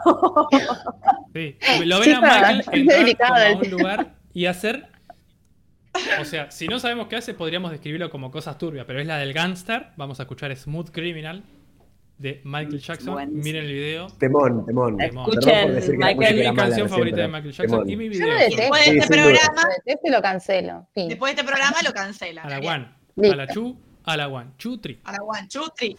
Sí, 1.34 1.58
lo 1.84 2.00
ven 2.00 2.16
a 2.16 2.22
Michael 2.22 2.64
entrar 2.92 3.18
como 3.18 3.36
a 3.36 3.52
un 3.52 3.70
lugar 3.70 4.16
y 4.34 4.46
hacer. 4.46 4.88
O 6.20 6.26
sea, 6.26 6.52
si 6.52 6.68
no 6.68 6.80
sabemos 6.80 7.08
qué 7.08 7.18
hace, 7.18 7.34
podríamos 7.34 7.72
describirlo 7.72 8.10
como 8.10 8.32
cosas 8.32 8.58
turbias, 8.58 8.86
pero 8.86 9.00
es 9.00 9.08
la 9.08 9.18
del 9.18 9.34
gangster. 9.34 9.88
Vamos 9.98 10.20
a 10.20 10.24
escuchar 10.24 10.56
Smooth 10.56 10.92
Criminal 10.92 11.44
de 12.18 12.42
Michael 12.46 12.80
Jackson. 12.80 13.34
Miren 13.34 13.66
el 13.66 13.74
video. 13.74 14.08
Temón, 14.18 14.66
temón. 14.66 14.98
Música 15.14 15.64
Es 15.64 15.90
mi 15.90 16.56
canción 16.56 16.90
favorita 16.90 17.18
de. 17.18 17.28
Michael 17.28 17.52
Jackson 17.52 17.86
Temón. 17.86 17.90
y 17.90 17.96
mi 17.98 18.06
Yo 18.06 18.10
video. 18.12 18.28
lo 18.28 18.36
Y 18.36 18.40
detesto. 18.40 18.62
después 18.62 18.86
de 18.86 18.92
Sí, 18.92 18.98
este 18.98 19.16
duda. 19.16 19.24
programa, 19.24 19.62
Lo 19.86 20.00
y 20.04 20.10
lo 20.12 20.22
cancelo. 20.22 20.88
Después 20.96 21.36
de 21.36 21.42
este 21.42 21.52
programa 21.52 21.78
lo 21.86 21.94
cancela. 21.94 22.42
A 22.44 22.50
la 22.50 22.60
Bien. 22.60 22.88
one, 23.18 23.30
a 23.32 23.36
la 23.36 23.48
two, 23.48 23.78
a 24.06 24.18
la 24.18 24.28
one, 24.28 24.52
two, 24.58 24.78
three. 24.80 25.00
A 25.04 25.12
la 25.12 25.18
one, 25.24 25.48
two, 25.50 25.66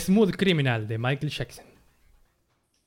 Smooth 0.00 0.36
Criminal 0.36 0.86
de 0.88 0.98
Michael 0.98 1.30
Jackson. 1.30 1.64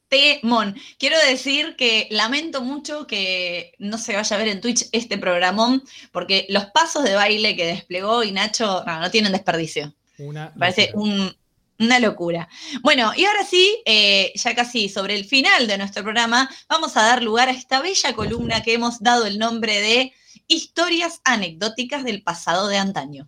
Temón. 0.10 0.76
Quiero 0.98 1.18
decir 1.28 1.76
que 1.78 2.08
lamento 2.12 2.62
mucho 2.62 3.06
que 3.08 3.74
no 3.78 3.98
se 3.98 4.16
vaya 4.16 4.36
a 4.36 4.40
ver 4.40 4.48
en 4.48 4.62
Twitch 4.62 4.86
este 4.94 5.18
programón, 5.18 5.84
porque 6.14 6.46
los 6.50 6.66
pasos 6.68 7.04
de 7.04 7.16
baile 7.16 7.56
que 7.58 7.66
desplegó 7.66 8.24
y 8.24 8.32
Nacho 8.32 8.84
no, 8.86 9.00
no 9.02 9.12
tienen 9.12 9.34
desperdicio. 9.34 9.94
Una 10.18 10.54
Parece 10.54 10.92
un- 10.94 11.36
una 11.80 12.00
locura. 12.00 12.48
Bueno, 12.82 13.12
y 13.16 13.26
ahora 13.26 13.44
sí, 13.44 13.82
eh, 13.86 14.32
ya 14.36 14.56
casi 14.56 14.90
sobre 14.90 15.14
el 15.14 15.26
final 15.26 15.68
de 15.68 15.78
nuestro 15.78 16.04
programa, 16.04 16.50
vamos 16.70 16.96
a 16.98 17.04
dar 17.04 17.22
lugar 17.22 17.50
a 17.50 17.52
esta 17.52 17.82
bella 17.82 18.14
columna 18.14 18.64
que 18.64 18.74
hemos 18.74 19.00
dado 19.00 19.26
el 19.26 19.38
nombre 19.38 19.80
de 19.82 20.14
Historias 20.48 21.20
anecdóticas 21.26 22.06
del 22.06 22.24
pasado 22.24 22.70
de 22.70 22.78
antaño. 22.78 23.28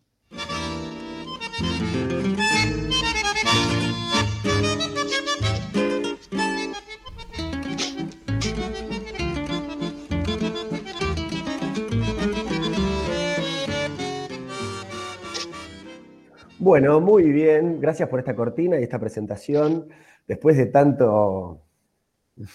Bueno, 16.60 17.00
muy 17.00 17.32
bien. 17.32 17.80
Gracias 17.80 18.10
por 18.10 18.20
esta 18.20 18.36
cortina 18.36 18.78
y 18.78 18.84
esta 18.84 19.00
presentación. 19.00 19.88
Después 20.28 20.58
de 20.58 20.66
tanto 20.66 21.62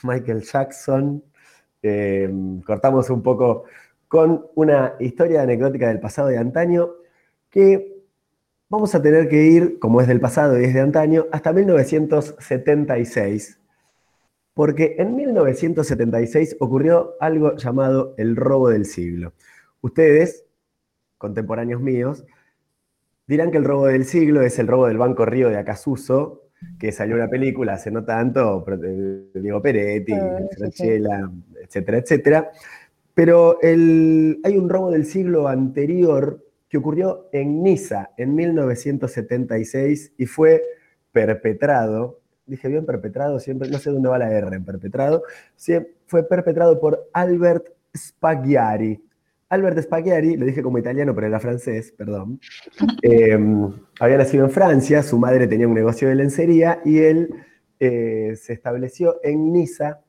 Michael 0.02 0.42
Jackson, 0.42 1.24
eh, 1.82 2.30
cortamos 2.66 3.08
un 3.08 3.22
poco 3.22 3.64
con 4.06 4.46
una 4.56 4.96
historia 5.00 5.42
anecdótica 5.42 5.88
del 5.88 6.00
pasado 6.00 6.28
de 6.28 6.36
antaño 6.36 6.90
que 7.48 7.96
vamos 8.68 8.94
a 8.94 9.00
tener 9.00 9.26
que 9.26 9.46
ir, 9.46 9.78
como 9.78 10.02
es 10.02 10.06
del 10.06 10.20
pasado 10.20 10.60
y 10.60 10.64
es 10.64 10.74
de 10.74 10.80
antaño, 10.80 11.24
hasta 11.32 11.54
1976. 11.54 13.58
Porque 14.52 14.96
en 14.98 15.16
1976 15.16 16.58
ocurrió 16.60 17.14
algo 17.20 17.56
llamado 17.56 18.14
el 18.18 18.36
robo 18.36 18.68
del 18.68 18.84
siglo. 18.84 19.32
Ustedes, 19.80 20.44
contemporáneos 21.16 21.80
míos, 21.80 22.26
dirán 23.26 23.50
que 23.50 23.58
el 23.58 23.64
robo 23.64 23.86
del 23.86 24.04
siglo 24.04 24.42
es 24.42 24.58
el 24.58 24.66
robo 24.66 24.86
del 24.86 24.98
Banco 24.98 25.24
Río 25.24 25.48
de 25.48 25.56
Acasuso, 25.56 26.42
que 26.78 26.92
salió 26.92 27.16
una 27.16 27.28
película 27.28 27.74
hace 27.74 27.90
no 27.90 28.04
tanto, 28.04 28.64
Diego 29.34 29.60
Peretti, 29.60 30.12
Ah, 30.12 30.38
sí, 30.40 30.46
sí. 30.50 30.56
Franchella, 30.58 31.30
etcétera, 31.62 31.98
etcétera. 31.98 32.50
Pero 33.14 33.60
el- 33.60 34.40
hay 34.44 34.56
un 34.56 34.68
robo 34.68 34.90
del 34.90 35.04
siglo 35.06 35.46
anterior 35.48 36.40
que 36.68 36.78
ocurrió 36.78 37.28
en 37.32 37.62
Niza 37.62 38.10
en 38.16 38.34
1976 38.34 40.12
y 40.18 40.26
fue 40.26 40.62
perpetrado, 41.12 42.20
dije 42.46 42.68
bien 42.68 42.84
perpetrado, 42.86 43.38
siempre, 43.38 43.68
no 43.70 43.78
sé 43.78 43.90
dónde 43.90 44.08
va 44.08 44.18
la 44.18 44.30
R 44.32 44.56
en 44.56 44.64
perpetrado, 44.64 45.22
fue 46.06 46.22
perpetrado 46.28 46.80
por 46.80 47.08
Albert 47.12 47.68
Spaghiari. 47.96 49.00
Albert 49.54 49.80
Spaghiari, 49.80 50.36
lo 50.36 50.46
dije 50.46 50.62
como 50.62 50.78
italiano, 50.78 51.14
pero 51.14 51.28
era 51.28 51.40
francés, 51.40 51.92
perdón. 51.96 52.40
Eh, 53.02 53.38
había 54.00 54.16
nacido 54.16 54.44
en 54.46 54.50
Francia, 54.50 55.02
su 55.02 55.18
madre 55.18 55.46
tenía 55.46 55.68
un 55.68 55.74
negocio 55.74 56.08
de 56.08 56.14
lencería 56.14 56.80
y 56.84 56.98
él 56.98 57.28
eh, 57.78 58.34
se 58.36 58.54
estableció 58.54 59.20
en 59.22 59.52
Niza 59.52 60.00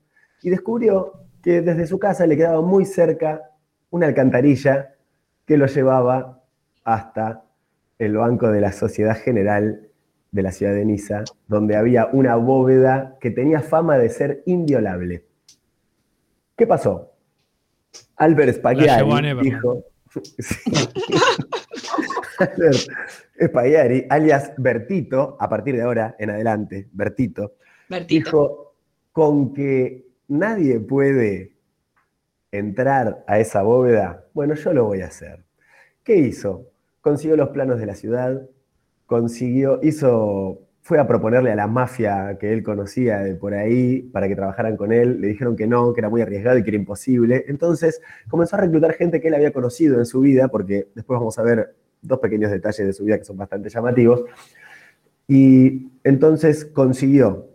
y 0.41 0.49
descubrió 0.49 1.25
que 1.43 1.61
desde 1.61 1.87
su 1.87 1.99
casa 1.99 2.25
le 2.25 2.37
quedaba 2.37 2.61
muy 2.61 2.85
cerca 2.85 3.51
una 3.89 4.07
alcantarilla 4.07 4.95
que 5.45 5.57
lo 5.57 5.65
llevaba 5.67 6.41
hasta 6.83 7.43
el 7.99 8.15
banco 8.15 8.49
de 8.49 8.61
la 8.61 8.71
Sociedad 8.71 9.17
General 9.17 9.89
de 10.31 10.41
la 10.41 10.51
ciudad 10.51 10.73
de 10.73 10.85
Niza, 10.85 11.23
donde 11.47 11.75
había 11.75 12.07
una 12.07 12.35
bóveda 12.35 13.17
que 13.19 13.31
tenía 13.31 13.61
fama 13.61 13.97
de 13.97 14.09
ser 14.09 14.43
inviolable. 14.45 15.25
¿Qué 16.57 16.65
pasó? 16.65 17.14
Albert 18.17 18.57
Spaghiari 18.57 19.39
dijo... 19.41 19.85
Albert 22.39 22.87
Spaghiari, 23.41 24.05
alias 24.09 24.51
Bertito, 24.57 25.37
a 25.39 25.49
partir 25.49 25.75
de 25.75 25.81
ahora 25.81 26.15
en 26.19 26.29
adelante, 26.29 26.87
Bertito, 26.91 27.55
Bertito. 27.89 28.13
dijo, 28.25 28.75
con 29.11 29.53
que 29.53 30.05
nadie 30.27 30.79
puede 30.79 31.53
entrar 32.51 33.23
a 33.27 33.39
esa 33.39 33.61
bóveda, 33.61 34.25
bueno, 34.33 34.55
yo 34.55 34.73
lo 34.73 34.85
voy 34.85 35.01
a 35.01 35.07
hacer. 35.07 35.43
¿Qué 36.03 36.15
hizo? 36.17 36.69
Consiguió 37.01 37.35
los 37.35 37.49
planos 37.49 37.79
de 37.79 37.85
la 37.85 37.95
ciudad, 37.95 38.41
consiguió, 39.05 39.79
hizo, 39.83 40.64
fue 40.85 40.99
a 40.99 41.07
proponerle 41.07 41.51
a 41.51 41.55
la 41.55 41.65
mafia 41.65 42.37
que 42.39 42.53
él 42.53 42.61
conocía 42.61 43.17
de 43.17 43.33
por 43.33 43.55
ahí 43.55 44.03
para 44.03 44.27
que 44.27 44.35
trabajaran 44.35 44.77
con 44.77 44.93
él, 44.93 45.19
le 45.19 45.29
dijeron 45.29 45.55
que 45.55 45.65
no, 45.65 45.91
que 45.93 46.01
era 46.01 46.09
muy 46.09 46.21
arriesgado 46.21 46.59
y 46.59 46.63
que 46.63 46.69
era 46.69 46.77
imposible. 46.77 47.43
Entonces 47.47 48.03
comenzó 48.29 48.55
a 48.55 48.59
reclutar 48.59 48.93
gente 48.93 49.19
que 49.19 49.29
él 49.29 49.33
había 49.33 49.51
conocido 49.51 49.97
en 49.97 50.05
su 50.05 50.19
vida, 50.19 50.47
porque 50.47 50.89
después 50.93 51.17
vamos 51.19 51.39
a 51.39 51.41
ver 51.41 51.75
dos 52.03 52.19
pequeños 52.19 52.51
detalles 52.51 52.85
de 52.85 52.93
su 52.93 53.03
vida 53.03 53.17
que 53.17 53.25
son 53.25 53.35
bastante 53.35 53.67
llamativos. 53.69 54.25
Y 55.27 55.89
entonces 56.03 56.65
consiguió 56.65 57.49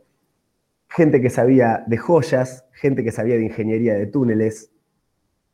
gente 0.89 1.21
que 1.21 1.31
sabía 1.31 1.85
de 1.87 1.99
joyas, 1.99 2.65
gente 2.73 3.05
que 3.05 3.13
sabía 3.13 3.37
de 3.37 3.45
ingeniería 3.45 3.95
de 3.95 4.09
túneles 4.09 4.73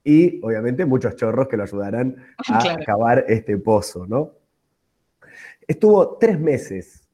y 0.03 0.41
obviamente 0.43 0.87
muchos 0.87 1.15
chorros 1.17 1.47
que 1.47 1.59
lo 1.59 1.65
ayudarán 1.65 2.17
a 2.51 2.59
Claro. 2.59 2.85
cavar 2.87 3.25
este 3.29 3.59
pozo, 3.59 4.07
¿no? 4.07 4.33
Estuvo 5.69 6.17
tres 6.17 6.41
meses 6.41 7.06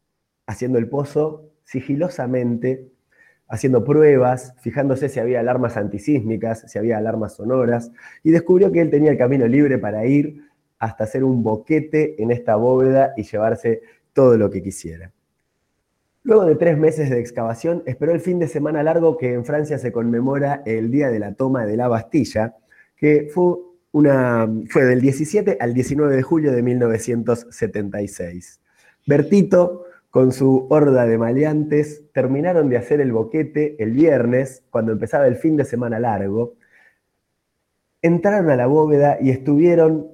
haciendo 0.53 0.79
el 0.79 0.89
pozo 0.89 1.51
sigilosamente, 1.65 2.89
haciendo 3.49 3.85
pruebas, 3.85 4.55
fijándose 4.61 5.09
si 5.09 5.21
había 5.21 5.41
alarmas 5.41 5.77
antisísmicas, 5.77 6.65
si 6.67 6.79
había 6.79 6.99
alarmas 6.99 7.35
sonoras, 7.35 7.91
y 8.23 8.31
descubrió 8.31 8.73
que 8.73 8.81
él 8.81 8.91
tenía 8.91 9.11
el 9.11 9.19
camino 9.19 9.47
libre 9.47 9.79
para 9.79 10.07
ir 10.07 10.45
hasta 10.79 11.05
hacer 11.05 11.23
un 11.25 11.43
boquete 11.43 12.23
en 12.23 12.31
esta 12.31 12.57
bóveda 12.57 13.13
y 13.17 13.23
llevarse 13.25 13.83
todo 14.13 14.37
lo 14.37 14.51
que 14.51 14.63
quisiera. 14.63 15.13
Luego 16.25 16.45
de 16.45 16.55
tres 16.55 16.79
meses 16.79 17.11
de 17.11 17.19
excavación, 17.19 17.83
esperó 17.85 18.13
el 18.13 18.21
fin 18.21 18.39
de 18.39 18.47
semana 18.49 18.83
largo 18.83 19.17
que 19.17 19.33
en 19.33 19.45
Francia 19.45 19.79
se 19.79 19.91
conmemora 19.91 20.63
el 20.67 20.91
día 20.91 21.11
de 21.11 21.19
la 21.19 21.35
toma 21.35 21.67
de 21.67 21.77
la 21.77 21.89
Bastilla, 21.89 22.57
que 22.97 23.29
fue, 23.33 23.57
fue 24.69 24.85
del 24.85 25.01
17 25.01 25.59
al 25.61 25.75
19 25.75 26.15
de 26.15 26.23
julio 26.23 26.53
de 26.53 26.63
1976. 26.63 28.61
Bertito, 29.07 29.85
con 30.13 30.33
su 30.33 30.67
horda 30.69 31.07
de 31.07 31.17
maleantes, 31.17 32.13
terminaron 32.13 32.69
de 32.69 32.77
hacer 32.77 33.01
el 33.01 33.13
boquete 33.13 33.83
el 33.83 33.93
viernes, 33.93 34.63
cuando 34.69 34.93
empezaba 34.93 35.27
el 35.27 35.37
fin 35.37 35.57
de 35.57 35.65
semana 35.65 35.99
largo. 35.99 36.53
Entraron 38.03 38.51
a 38.51 38.57
la 38.57 38.67
bóveda 38.67 39.17
y 39.23 39.31
estuvieron 39.31 40.11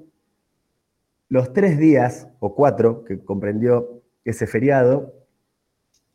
los 1.29 1.53
tres 1.53 1.79
días, 1.79 2.29
o 2.39 2.55
cuatro, 2.55 3.03
que 3.03 3.19
comprendió 3.25 4.05
ese 4.25 4.47
feriado, 4.47 5.15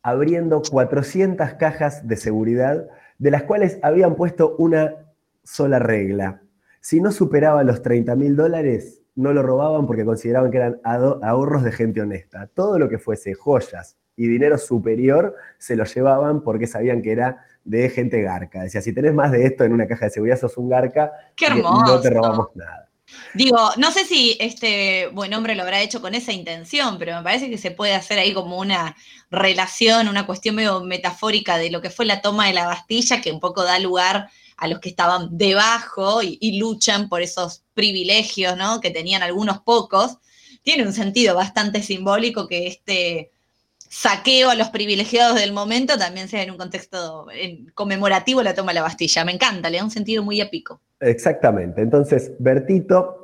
abriendo 0.02 0.62
400 0.62 1.52
cajas 1.54 2.08
de 2.08 2.16
seguridad, 2.16 2.88
de 3.18 3.30
las 3.30 3.42
cuales 3.42 3.78
habían 3.82 4.16
puesto 4.16 4.56
una 4.56 4.94
sola 5.42 5.78
regla. 5.78 6.40
Si 6.80 7.02
no 7.02 7.12
superaba 7.12 7.62
los 7.64 7.82
30 7.82 8.16
mil 8.16 8.34
dólares, 8.34 9.03
no 9.16 9.32
lo 9.32 9.42
robaban 9.42 9.86
porque 9.86 10.04
consideraban 10.04 10.50
que 10.50 10.58
eran 10.58 10.80
ahorros 10.84 11.62
de 11.62 11.72
gente 11.72 12.00
honesta. 12.00 12.48
Todo 12.54 12.78
lo 12.78 12.88
que 12.88 12.98
fuese 12.98 13.34
joyas 13.34 13.96
y 14.16 14.28
dinero 14.28 14.58
superior 14.58 15.34
se 15.58 15.76
lo 15.76 15.84
llevaban 15.84 16.42
porque 16.42 16.66
sabían 16.66 17.02
que 17.02 17.12
era 17.12 17.44
de 17.64 17.88
gente 17.88 18.22
garca. 18.22 18.62
Decía, 18.62 18.82
si 18.82 18.92
tenés 18.92 19.14
más 19.14 19.32
de 19.32 19.46
esto 19.46 19.64
en 19.64 19.72
una 19.72 19.86
caja 19.86 20.06
de 20.06 20.10
seguridad, 20.10 20.38
sos 20.38 20.56
un 20.56 20.68
garca 20.68 21.12
Qué 21.36 21.46
y 21.46 21.48
hermoso. 21.48 21.86
no 21.86 22.00
te 22.00 22.10
robamos 22.10 22.48
nada. 22.54 22.88
Digo, 23.34 23.58
no 23.76 23.90
sé 23.90 24.04
si 24.04 24.36
este 24.40 25.08
buen 25.08 25.34
hombre 25.34 25.54
lo 25.54 25.62
habrá 25.62 25.80
hecho 25.80 26.00
con 26.00 26.14
esa 26.14 26.32
intención, 26.32 26.98
pero 26.98 27.16
me 27.16 27.22
parece 27.22 27.50
que 27.50 27.58
se 27.58 27.70
puede 27.70 27.94
hacer 27.94 28.18
ahí 28.18 28.32
como 28.32 28.58
una 28.58 28.96
relación, 29.30 30.08
una 30.08 30.26
cuestión 30.26 30.56
medio 30.56 30.82
metafórica 30.82 31.56
de 31.58 31.70
lo 31.70 31.80
que 31.80 31.90
fue 31.90 32.06
la 32.06 32.22
toma 32.22 32.46
de 32.46 32.54
la 32.54 32.66
Bastilla, 32.66 33.20
que 33.20 33.32
un 33.32 33.40
poco 33.40 33.62
da 33.62 33.78
lugar 33.78 34.30
a 34.56 34.68
los 34.68 34.80
que 34.80 34.88
estaban 34.88 35.28
debajo 35.36 36.22
y, 36.22 36.58
luchan 36.58 37.08
por 37.08 37.22
esos 37.22 37.62
privilegios, 37.74 38.56
¿no? 38.56 38.80
Que 38.80 38.90
tenían 38.90 39.22
algunos 39.22 39.60
pocos. 39.60 40.18
Tiene 40.62 40.86
un 40.86 40.92
sentido 40.92 41.34
bastante 41.34 41.82
simbólico 41.82 42.46
que 42.46 42.66
este 42.66 43.30
saqueo 43.78 44.50
a 44.50 44.54
los 44.54 44.70
privilegiados 44.70 45.36
del 45.36 45.52
momento 45.52 45.96
también 45.96 46.28
sea 46.28 46.42
en 46.42 46.50
un 46.50 46.56
contexto 46.56 47.26
conmemorativo 47.74 48.42
la 48.42 48.54
toma 48.54 48.72
de 48.72 48.76
la 48.76 48.82
Bastilla. 48.82 49.24
Me 49.24 49.32
encanta, 49.32 49.70
le 49.70 49.78
da 49.78 49.84
un 49.84 49.90
sentido 49.90 50.22
muy 50.22 50.40
épico. 50.40 50.80
Exactamente. 51.00 51.80
Entonces, 51.80 52.32
Bertito 52.38 53.23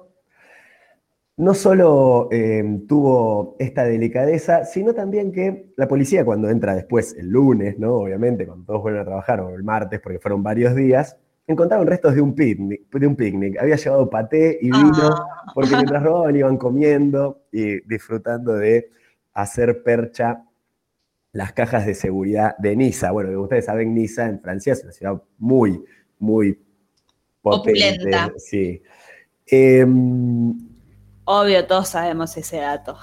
no 1.41 1.55
solo 1.55 2.29
eh, 2.31 2.63
tuvo 2.87 3.57
esta 3.59 3.85
delicadeza, 3.85 4.67
sino 4.67 4.93
también 4.93 5.33
que 5.33 5.73
la 5.77 5.89
policía 5.89 6.23
cuando 6.23 6.51
entra 6.51 6.75
después, 6.75 7.17
el 7.19 7.31
lunes, 7.31 7.79
¿no? 7.79 7.95
Obviamente, 7.95 8.47
cuando 8.47 8.67
todos 8.67 8.83
vuelven 8.83 9.01
a 9.01 9.05
trabajar, 9.07 9.41
o 9.41 9.49
el 9.49 9.65
martes, 9.65 10.01
porque 10.01 10.19
fueron 10.19 10.43
varios 10.43 10.75
días, 10.75 11.17
encontraron 11.47 11.87
restos 11.87 12.15
de 12.15 12.21
un 12.21 12.35
picnic. 12.35 12.83
De 12.91 13.07
un 13.07 13.17
picnic. 13.17 13.59
Había 13.59 13.77
llevado 13.77 14.11
paté 14.11 14.59
y 14.61 14.67
vino, 14.67 15.15
porque 15.55 15.71
mientras 15.77 16.03
robaban 16.03 16.37
iban 16.37 16.59
comiendo 16.59 17.41
y 17.51 17.81
disfrutando 17.89 18.57
de 18.57 18.91
hacer 19.33 19.83
percha 19.83 20.45
las 21.33 21.55
cajas 21.55 21.87
de 21.87 21.95
seguridad 21.95 22.55
de 22.59 22.77
Niza. 22.77 23.13
Bueno, 23.13 23.31
como 23.31 23.45
ustedes 23.45 23.65
saben, 23.65 23.95
Niza 23.95 24.27
en 24.27 24.41
Francia 24.43 24.75
es 24.75 24.83
una 24.83 24.93
ciudad 24.93 25.23
muy, 25.39 25.83
muy 26.19 26.61
potente. 27.41 27.97
Opulenta. 27.97 28.31
Sí. 28.37 28.83
Em, 29.47 30.70
Obvio, 31.33 31.65
todos 31.65 31.91
sabemos 31.91 32.37
ese 32.37 32.57
dato. 32.57 32.99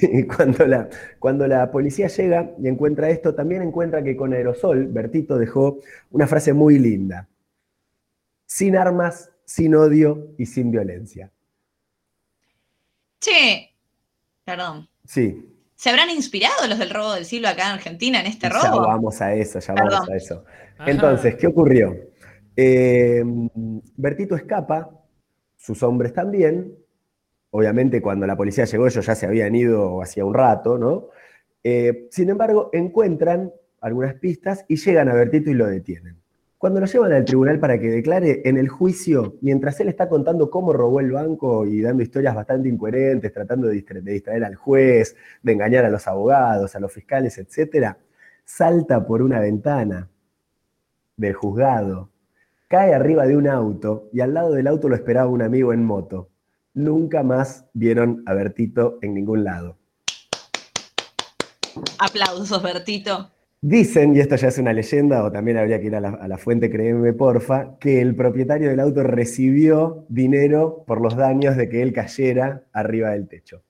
y 0.00 0.26
cuando 0.26 0.66
la, 0.66 0.88
cuando 1.18 1.46
la 1.46 1.70
policía 1.70 2.08
llega 2.08 2.50
y 2.58 2.66
encuentra 2.66 3.10
esto, 3.10 3.34
también 3.34 3.60
encuentra 3.60 4.02
que 4.02 4.16
con 4.16 4.32
aerosol, 4.32 4.86
Bertito 4.86 5.36
dejó 5.36 5.80
una 6.12 6.26
frase 6.26 6.54
muy 6.54 6.78
linda. 6.78 7.28
Sin 8.46 8.74
armas, 8.74 9.32
sin 9.44 9.74
odio 9.74 10.28
y 10.38 10.46
sin 10.46 10.70
violencia. 10.70 11.30
Che, 13.20 13.74
perdón. 14.42 14.88
Sí, 15.04 15.56
¿Se 15.74 15.90
habrán 15.90 16.08
inspirado 16.08 16.66
los 16.66 16.78
del 16.78 16.88
robo 16.88 17.12
del 17.12 17.26
siglo 17.26 17.48
acá 17.48 17.66
en 17.66 17.72
Argentina 17.72 18.18
en 18.20 18.28
este 18.28 18.48
ya 18.48 18.62
robo? 18.62 18.80
vamos 18.80 19.20
a 19.20 19.34
eso, 19.34 19.58
ya 19.58 19.74
vamos 19.74 20.08
a 20.08 20.16
eso. 20.16 20.42
Ajá. 20.78 20.90
Entonces, 20.90 21.36
¿qué 21.36 21.46
ocurrió? 21.48 21.94
Eh, 22.56 23.22
Bertito 23.94 24.36
escapa, 24.36 24.88
sus 25.58 25.82
hombres 25.82 26.14
también. 26.14 26.85
Obviamente, 27.56 28.02
cuando 28.02 28.26
la 28.26 28.36
policía 28.36 28.66
llegó, 28.66 28.86
ellos 28.86 29.06
ya 29.06 29.14
se 29.14 29.24
habían 29.24 29.54
ido 29.54 30.02
hacía 30.02 30.26
un 30.26 30.34
rato, 30.34 30.76
¿no? 30.76 31.08
Eh, 31.64 32.06
sin 32.10 32.28
embargo, 32.28 32.68
encuentran 32.74 33.50
algunas 33.80 34.12
pistas 34.16 34.66
y 34.68 34.76
llegan 34.76 35.08
a 35.08 35.14
Bertito 35.14 35.48
y 35.48 35.54
lo 35.54 35.66
detienen. 35.66 36.18
Cuando 36.58 36.80
lo 36.80 36.86
llevan 36.86 37.14
al 37.14 37.24
tribunal 37.24 37.58
para 37.58 37.80
que 37.80 37.88
declare 37.88 38.42
en 38.44 38.58
el 38.58 38.68
juicio, 38.68 39.36
mientras 39.40 39.80
él 39.80 39.88
está 39.88 40.06
contando 40.06 40.50
cómo 40.50 40.74
robó 40.74 41.00
el 41.00 41.12
banco 41.12 41.64
y 41.64 41.80
dando 41.80 42.02
historias 42.02 42.34
bastante 42.34 42.68
incoherentes, 42.68 43.32
tratando 43.32 43.68
de 43.68 43.80
de 43.80 44.12
distraer 44.12 44.44
al 44.44 44.56
juez, 44.56 45.16
de 45.42 45.52
engañar 45.52 45.86
a 45.86 45.90
los 45.90 46.06
abogados, 46.06 46.76
a 46.76 46.80
los 46.80 46.92
fiscales, 46.92 47.38
etcétera, 47.38 47.96
salta 48.44 49.06
por 49.06 49.22
una 49.22 49.40
ventana 49.40 50.10
del 51.16 51.32
juzgado, 51.32 52.10
cae 52.68 52.92
arriba 52.92 53.26
de 53.26 53.34
un 53.34 53.48
auto 53.48 54.10
y 54.12 54.20
al 54.20 54.34
lado 54.34 54.52
del 54.52 54.66
auto 54.66 54.90
lo 54.90 54.94
esperaba 54.94 55.28
un 55.28 55.40
amigo 55.40 55.72
en 55.72 55.82
moto. 55.82 56.28
Nunca 56.76 57.22
más 57.22 57.64
vieron 57.72 58.22
a 58.26 58.34
Bertito 58.34 58.98
en 59.00 59.14
ningún 59.14 59.44
lado. 59.44 59.78
Aplausos, 61.98 62.62
Bertito. 62.62 63.30
Dicen, 63.62 64.14
y 64.14 64.20
esto 64.20 64.36
ya 64.36 64.48
es 64.48 64.58
una 64.58 64.74
leyenda, 64.74 65.24
o 65.24 65.32
también 65.32 65.56
habría 65.56 65.80
que 65.80 65.86
ir 65.86 65.96
a 65.96 66.00
la, 66.00 66.10
a 66.10 66.28
la 66.28 66.36
fuente, 66.36 66.70
créeme 66.70 67.14
porfa, 67.14 67.78
que 67.80 68.02
el 68.02 68.14
propietario 68.14 68.68
del 68.68 68.80
auto 68.80 69.02
recibió 69.02 70.04
dinero 70.10 70.84
por 70.86 71.00
los 71.00 71.16
daños 71.16 71.56
de 71.56 71.70
que 71.70 71.80
él 71.80 71.94
cayera 71.94 72.64
arriba 72.74 73.10
del 73.12 73.26
techo. 73.26 73.62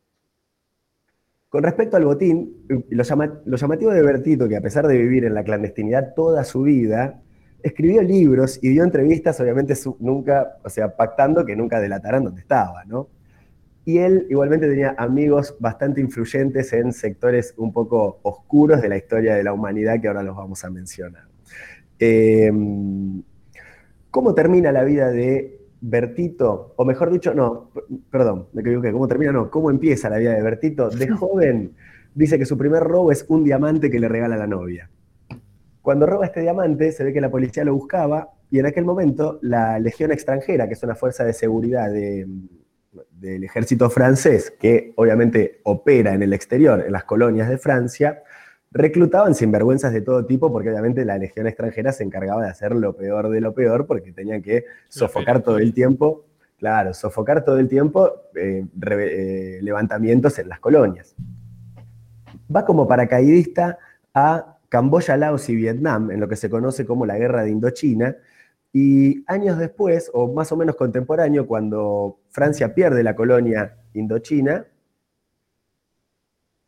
Con 1.49 1.63
respecto 1.63 1.97
al 1.97 2.05
botín, 2.07 2.67
lo, 2.91 3.05
llama- 3.05 3.41
lo 3.45 3.57
llamativo 3.57 3.93
de 3.93 4.03
Bertito, 4.03 4.49
que 4.49 4.57
a 4.57 4.61
pesar 4.61 4.89
de 4.89 4.99
vivir 4.99 5.25
en 5.25 5.35
la 5.35 5.45
clandestinidad 5.45 6.13
toda 6.15 6.43
su 6.43 6.63
vida, 6.63 7.23
escribió 7.67 8.03
libros 8.03 8.59
y 8.63 8.69
dio 8.71 8.85
entrevistas, 8.85 9.41
obviamente 9.41 9.75
su- 9.75 9.97
nunca, 10.01 10.59
o 10.65 10.69
sea, 10.69 10.97
pactando 10.97 11.45
que 11.45 11.57
nunca 11.57 11.81
delataran 11.81 12.25
dónde 12.25 12.41
estaba, 12.41 12.85
¿no? 12.85 13.09
Y 13.85 13.99
él 13.99 14.27
igualmente 14.29 14.69
tenía 14.69 14.95
amigos 14.99 15.55
bastante 15.61 16.01
influyentes 16.01 16.73
en 16.73 16.93
sectores 16.93 17.55
un 17.57 17.73
poco 17.73 18.19
oscuros 18.23 18.83
de 18.83 18.89
la 18.89 18.97
historia 18.97 19.37
de 19.37 19.45
la 19.45 19.53
humanidad 19.53 20.01
que 20.01 20.09
ahora 20.09 20.23
los 20.25 20.35
vamos 20.37 20.65
a 20.65 20.71
mencionar. 20.71 21.25
Eh, 21.99 22.51
¿Cómo 24.11 24.35
termina 24.35 24.73
la 24.73 24.83
vida 24.83 25.11
de 25.11 25.61
Bertito? 25.81 26.73
O 26.77 26.85
mejor 26.85 27.11
dicho, 27.13 27.35
no, 27.35 27.71
perdón, 28.11 28.47
me 28.53 28.63
equivoqué. 28.63 28.93
¿Cómo 28.93 29.07
termina? 29.09 29.33
No, 29.33 29.51
¿cómo 29.51 29.71
empieza 29.71 30.09
la 30.09 30.19
vida 30.19 30.33
de 30.33 30.43
Bertito? 30.43 30.89
De 30.91 31.09
joven, 31.21 31.73
dice 32.15 32.39
que 32.39 32.47
su 32.47 32.57
primer 32.57 32.83
robo 32.83 33.13
es 33.13 33.25
un 33.29 33.45
diamante 33.45 33.91
que 33.91 34.01
le 34.01 34.09
regala 34.09 34.37
la 34.37 34.47
novia. 34.47 34.89
Cuando 35.87 36.05
roba 36.05 36.27
este 36.27 36.41
diamante, 36.41 36.91
se 36.91 37.05
ve 37.05 37.13
que 37.13 37.21
la 37.21 37.31
policía 37.31 37.63
lo 37.65 37.73
buscaba 37.73 38.31
y 38.51 38.59
en 38.59 38.67
aquel 38.67 38.85
momento 38.85 39.39
la 39.41 39.79
Legión 39.79 40.11
extranjera, 40.11 40.67
que 40.67 40.75
es 40.75 40.83
una 40.83 40.97
fuerza 40.97 41.23
de 41.23 41.33
seguridad 41.33 41.93
de- 41.93 42.27
del 43.13 43.45
ejército 43.45 43.89
francés, 43.89 44.53
que 44.59 44.93
obviamente 44.97 45.61
opera 45.63 46.13
en 46.13 46.25
el 46.25 46.33
exterior, 46.33 46.83
en 46.85 46.91
las 46.91 47.05
colonias 47.05 47.49
de 47.49 47.57
Francia, 47.59 48.25
reclutaban 48.73 49.37
sinvergüenzas 49.37 49.93
de 49.93 50.01
todo 50.01 50.27
tipo, 50.27 50.51
porque 50.51 50.71
obviamente 50.71 51.05
la 51.05 51.19
Legión 51.19 51.47
extranjera 51.47 51.93
se 51.93 52.03
encargaba 52.03 52.43
de 52.43 52.51
hacer 52.51 52.75
lo 52.75 52.97
peor 52.97 53.29
de 53.29 53.41
lo 53.41 53.55
peor, 53.55 53.87
porque 53.87 54.11
tenían 54.11 54.43
que 54.43 54.65
sofocar 54.89 55.41
todo 55.41 55.59
el 55.59 55.73
tiempo, 55.73 56.25
claro, 56.59 56.95
sofocar 56.95 57.45
todo 57.45 57.61
el 57.61 57.69
tiempo 57.69 58.11
eh, 58.35 58.65
eh, 58.91 59.59
levantamientos 59.63 60.37
en 60.41 60.49
las 60.49 60.59
colonias. 60.59 61.15
Va 62.55 62.65
como 62.65 62.89
paracaidista 62.89 63.79
a 64.13 64.56
Camboya, 64.69 65.17
Laos 65.17 65.49
y 65.49 65.57
Vietnam, 65.57 66.11
en 66.11 66.21
lo 66.21 66.29
que 66.29 66.37
se 66.37 66.51
conoce 66.51 66.87
como 66.87 67.07
la 67.07 67.19
Guerra 67.19 67.43
de 67.43 67.51
Indochina, 67.51 68.17
y 68.73 69.25
años 69.27 69.59
después, 69.59 70.11
o 70.13 70.33
más 70.33 70.53
o 70.53 70.57
menos 70.57 70.77
contemporáneo, 70.77 71.47
cuando 71.47 72.19
Francia 72.31 72.75
pierde 72.75 73.03
la 73.03 73.17
colonia 73.17 73.77
Indochina, 73.95 74.67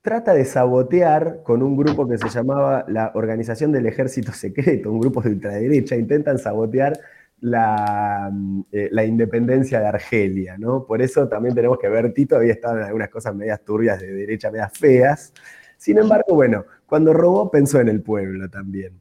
trata 0.01 0.33
de 0.33 0.45
sabotear 0.47 1.43
con 1.43 1.63
un 1.63 1.77
grupo 1.77 2.09
que 2.09 2.17
se 2.17 2.31
llamaba 2.31 2.87
la 2.89 3.13
Organización 3.15 3.73
del 3.73 3.87
Ejército 3.87 4.33
Secreto, 4.33 4.91
un 4.91 5.01
grupo 5.01 5.21
de 5.21 5.31
ultraderecha, 5.31 5.97
intentan 5.97 6.39
sabotear 6.39 6.99
la, 7.41 8.33
eh, 8.73 8.89
la 8.91 9.05
independencia 9.05 9.81
de 9.81 9.87
Argelia, 9.87 10.57
¿no? 10.57 10.87
Por 10.87 11.03
eso 11.03 11.29
también 11.29 11.55
tenemos 11.55 11.79
que 11.79 11.89
ver, 11.89 12.13
Tito 12.15 12.37
había 12.37 12.53
estado 12.53 12.79
en 12.79 12.85
algunas 12.85 13.11
cosas 13.11 13.35
medias 13.35 13.61
turbias 13.61 14.01
de 14.01 14.13
derecha, 14.13 14.51
medias 14.51 14.73
feas. 14.77 15.33
Sin 15.77 15.99
embargo, 15.99 16.35
bueno, 16.35 16.65
cuando 16.89 17.13
robó 17.13 17.51
pensó 17.51 17.81
en 17.81 17.89
el 17.89 18.03
pueblo 18.03 18.49
también. 18.49 19.01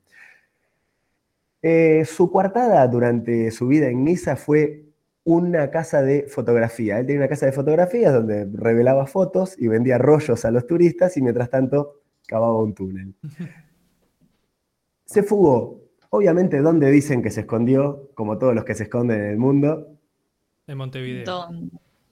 Eh, 1.61 2.05
su 2.05 2.29
coartada 2.29 2.87
durante 2.87 3.49
su 3.51 3.67
vida 3.67 3.87
en 3.87 4.03
Niza 4.03 4.35
fue 4.35 4.83
una 5.23 5.71
casa 5.71 6.01
de 6.01 6.27
fotografía. 6.27 6.99
Él 6.99 7.05
tenía 7.05 7.21
una 7.21 7.29
casa 7.29 7.45
de 7.45 7.51
fotografías 7.51 8.13
donde 8.13 8.47
revelaba 8.53 9.07
fotos 9.07 9.55
y 9.57 9.67
vendía 9.67 9.97
rollos 9.97 10.45
a 10.45 10.51
los 10.51 10.67
turistas 10.67 11.17
y 11.17 11.21
mientras 11.21 11.49
tanto 11.49 12.01
cavaba 12.27 12.61
un 12.61 12.73
túnel. 12.73 13.15
Se 15.05 15.23
fugó. 15.23 15.81
Obviamente, 16.09 16.61
¿dónde 16.61 16.91
dicen 16.91 17.21
que 17.21 17.31
se 17.31 17.41
escondió? 17.41 18.09
Como 18.13 18.37
todos 18.37 18.53
los 18.53 18.63
que 18.63 18.75
se 18.75 18.83
esconden 18.83 19.21
en 19.21 19.31
el 19.31 19.37
mundo. 19.37 19.87
En 20.67 20.77
Montevideo. 20.77 21.49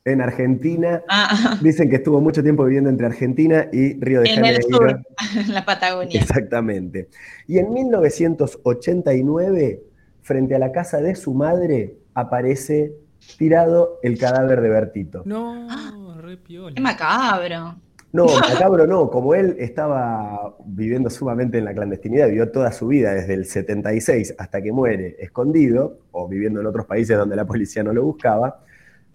En 0.05 0.21
Argentina. 0.21 1.03
Ah, 1.09 1.57
Dicen 1.61 1.89
que 1.89 1.95
estuvo 1.95 2.21
mucho 2.21 2.43
tiempo 2.43 2.63
viviendo 2.63 2.91
entre 2.91 3.07
Argentina 3.07 3.67
y 3.73 3.99
Río 3.99 4.21
de 4.21 4.29
en 4.29 4.35
Janeiro. 4.35 4.57
el 4.57 4.63
sur, 4.71 5.01
en 5.47 5.53
la 5.53 5.65
Patagonia. 5.65 6.21
Exactamente. 6.21 7.09
Y 7.47 7.57
en 7.57 7.73
1989, 7.73 9.81
frente 10.21 10.55
a 10.55 10.59
la 10.59 10.71
casa 10.71 11.01
de 11.01 11.15
su 11.15 11.33
madre, 11.33 11.95
aparece 12.13 12.93
tirado 13.39 13.99
el 14.03 14.19
cadáver 14.19 14.61
de 14.61 14.69
Bertito. 14.69 15.23
No, 15.25 16.21
re 16.21 16.37
piola. 16.37 16.75
Qué 16.75 16.81
macabro. 16.81 17.77
No, 18.13 18.25
macabro 18.49 18.85
no, 18.85 19.09
como 19.09 19.33
él 19.33 19.55
estaba 19.57 20.55
viviendo 20.65 21.09
sumamente 21.09 21.57
en 21.57 21.65
la 21.65 21.73
clandestinidad, 21.73 22.27
vivió 22.27 22.51
toda 22.51 22.71
su 22.71 22.85
vida 22.87 23.11
desde 23.13 23.33
el 23.33 23.45
76 23.45 24.35
hasta 24.37 24.61
que 24.61 24.71
muere 24.71 25.15
escondido, 25.19 25.97
o 26.11 26.27
viviendo 26.27 26.61
en 26.61 26.67
otros 26.67 26.85
países 26.85 27.17
donde 27.17 27.35
la 27.35 27.45
policía 27.45 27.83
no 27.83 27.91
lo 27.91 28.03
buscaba, 28.03 28.61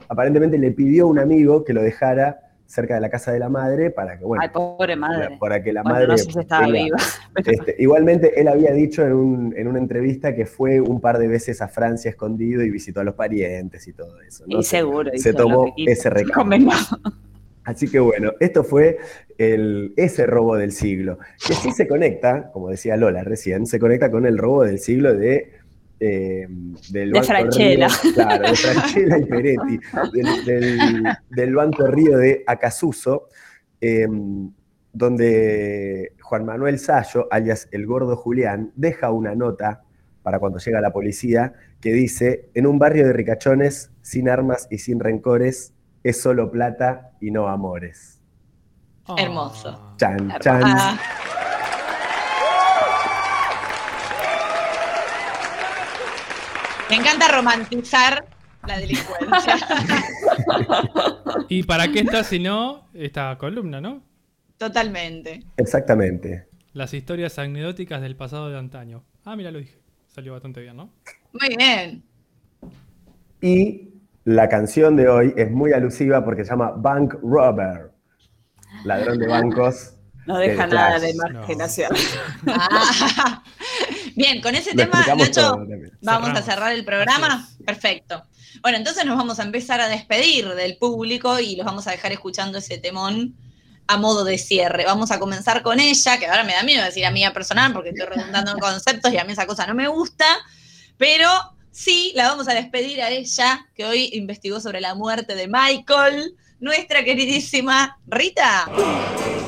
aparentemente 0.09 0.59
le 0.59 0.71
pidió 0.73 1.05
a 1.05 1.07
un 1.09 1.19
amigo 1.19 1.65
que 1.65 1.73
lo 1.73 1.83
dejara 1.83 2.41
cerca 2.67 2.95
de 2.95 3.01
la 3.01 3.11
casa 3.11 3.33
de 3.33 3.41
la 3.41 3.49
madre 3.49 3.91
para 3.91 4.17
que, 4.17 4.25
bueno, 4.25 4.43
Ay, 4.45 4.51
pobre 4.53 4.95
madre. 4.95 5.37
para 5.41 5.61
que 5.61 5.73
la 5.73 5.83
Bueno, 5.83 5.95
madre... 5.97 6.07
no 6.09 6.19
sé 6.19 6.31
si 6.33 6.39
estaba 6.39 6.67
tenga- 6.67 6.85
viva. 6.85 6.97
Este, 7.45 7.77
igualmente, 7.79 8.41
él 8.41 8.47
había 8.49 8.73
dicho 8.73 9.05
en, 9.05 9.13
un- 9.13 9.55
en 9.57 9.67
una 9.67 9.79
entrevista 9.81 10.35
que 10.37 10.47
fue 10.47 10.81
un 10.81 11.01
par 11.01 11.19
de 11.19 11.27
veces 11.27 11.61
a 11.63 11.69
Francia 11.69 12.11
escondido 12.11 12.63
y 12.63 12.71
visitó 12.71 13.01
a 13.01 13.05
los 13.05 13.15
parientes 13.15 13.89
y 13.89 13.93
todo 13.93 14.21
eso. 14.21 14.45
¿no? 14.47 14.61
y 14.61 14.63
seguro. 14.63 15.11
se 15.17 15.33
tomó 15.35 15.73
ese 15.77 16.11
recado. 16.11 16.45
Así 17.65 17.89
que 17.89 17.99
bueno, 18.01 18.33
esto 18.41 18.65
fue 18.65 18.99
el, 19.37 19.93
ese 19.97 20.27
robo 20.27 20.57
del 20.57 20.73
siglo, 20.73 21.19
que 21.47 21.55
sí 21.55 21.73
se 21.73 21.87
conecta, 21.87 22.51
como 22.53 22.69
decía 22.71 22.97
Lola 22.97 23.23
recién, 23.23 23.67
se 23.67 23.79
conecta 23.79 24.11
con 24.11 24.27
el 24.27 24.39
robo 24.39 24.65
del 24.65 24.79
siglo 24.79 25.15
de... 25.15 25.53
eh, 26.01 26.47
del 26.89 27.13
De 27.13 27.19
Banco 27.19 27.27
Franchella. 27.27 27.89
Río- 27.89 28.13
claro, 28.15 28.49
de 28.51 28.57
Franchella 28.57 29.19
y 29.19 29.25
Peretti, 29.27 29.81
del, 30.13 30.45
del- 30.47 31.17
del 31.29 31.55
Banco 31.55 31.87
Río 31.87 32.17
de 32.19 32.43
Acasuso, 32.47 33.29
eh, 33.81 34.07
donde 34.93 36.15
Juan 36.21 36.45
Manuel 36.45 36.79
Sayo, 36.79 37.29
alias 37.31 37.69
el 37.73 37.87
gordo 37.87 38.17
Julián, 38.17 38.73
deja 38.77 39.11
una 39.13 39.35
nota 39.35 39.83
para 40.23 40.39
cuando 40.39 40.59
llega 40.59 40.81
la 40.81 40.93
policía 40.93 41.55
que 41.81 41.93
dice, 41.93 42.51
en 42.55 42.67
un 42.67 42.79
barrio 42.79 43.07
de 43.07 43.13
ricachones, 43.13 43.91
sin 44.03 44.29
armas 44.29 44.67
y 44.71 44.79
sin 44.79 45.01
rencores, 45.01 45.73
es 46.03 46.21
solo 46.21 46.51
plata 46.51 47.13
y 47.21 47.31
no 47.31 47.49
amores. 47.49 48.21
Ah. 49.07 49.15
Hermoso. 49.19 49.95
Chan, 49.97 50.35
chan. 50.41 50.63
Ah, 50.65 50.99
me 56.91 56.97
encanta 56.97 57.29
romantizar 57.29 58.25
la 58.67 58.79
delincuencia. 58.79 59.57
¿Y 61.49 61.63
para 61.63 61.91
qué 61.91 62.01
está 62.01 62.25
si 62.25 62.39
no 62.39 62.89
esta 62.93 63.37
columna, 63.39 63.81
no? 63.81 64.03
Totalmente. 64.59 65.45
Exactamente. 65.57 66.49
las 66.73 66.93
historias 66.95 67.39
anecdóticas 67.39 68.03
del 68.03 68.17
pasado 68.17 68.51
de 68.51 68.59
antaño. 68.59 69.05
Ah, 69.25 69.35
mira, 69.37 69.51
lo 69.51 69.59
dije. 69.59 69.81
Salió 70.09 70.33
bastante 70.33 70.61
bien, 70.61 70.77
¿no? 70.77 70.91
Muy 71.33 71.57
bien. 71.57 72.03
Y 73.41 73.89
la 74.25 74.49
canción 74.49 74.97
de 74.97 75.09
hoy 75.09 75.35
es 75.37 75.51
muy 75.51 75.73
alusiva 75.73 76.25
porque 76.25 76.45
se 76.45 76.51
llama 76.51 76.73
Bank 76.77 77.15
Robber. 77.23 77.93
Ladrón 78.85 79.19
de 79.19 79.27
bancos. 79.27 79.95
No 80.27 80.39
deja 80.39 80.67
de 80.67 80.75
nada 80.75 80.99
de 80.99 81.11
imaginación. 81.11 81.93
Ah. 82.47 83.43
Bien, 84.15 84.41
con 84.41 84.55
ese 84.55 84.71
Lo 84.75 84.85
tema, 84.85 85.05
Nacho, 85.17 85.67
vamos 86.01 86.31
a 86.31 86.43
cerrar 86.43 86.73
el 86.73 86.85
programa. 86.85 87.49
Perfecto. 87.65 88.25
Bueno, 88.63 88.79
entonces 88.79 89.05
nos 89.05 89.17
vamos 89.17 89.39
a 89.39 89.43
empezar 89.43 89.81
a 89.81 89.89
despedir 89.89 90.49
del 90.49 90.77
público 90.77 91.39
y 91.39 91.57
los 91.57 91.65
vamos 91.65 91.87
a 91.87 91.93
dejar 91.93 92.13
escuchando 92.13 92.59
ese 92.59 92.79
temón 92.79 93.35
a 93.87 93.97
modo 93.97 94.25
de 94.25 94.39
cierre. 94.39 94.85
Vamos 94.85 95.11
a 95.11 95.19
comenzar 95.19 95.63
con 95.63 95.81
ella, 95.81 96.19
que 96.19 96.27
ahora 96.27 96.45
me 96.45 96.53
da 96.53 96.63
miedo 96.63 96.85
decir 96.85 97.05
amiga 97.05 97.33
personal 97.33 97.73
porque 97.73 97.91
estoy 97.91 98.07
redundando 98.07 98.53
en 98.53 98.59
conceptos 98.61 99.13
y 99.13 99.19
a 99.19 99.25
mí 99.25 99.33
esa 99.33 99.47
cosa 99.47 99.67
no 99.67 99.75
me 99.75 99.89
gusta, 99.89 100.27
pero 100.97 101.29
sí, 101.71 102.13
la 102.15 102.29
vamos 102.29 102.49
a 102.49 102.55
despedir 102.55 103.03
a 103.03 103.11
ella, 103.11 103.67
que 103.75 103.85
hoy 103.85 104.11
investigó 104.13 104.61
sobre 104.61 104.81
la 104.81 104.95
muerte 104.95 105.35
de 105.35 105.49
Michael, 105.49 106.37
nuestra 106.61 107.05
queridísima 107.05 107.99
Rita. 108.07 108.67
Rita. 108.67 109.40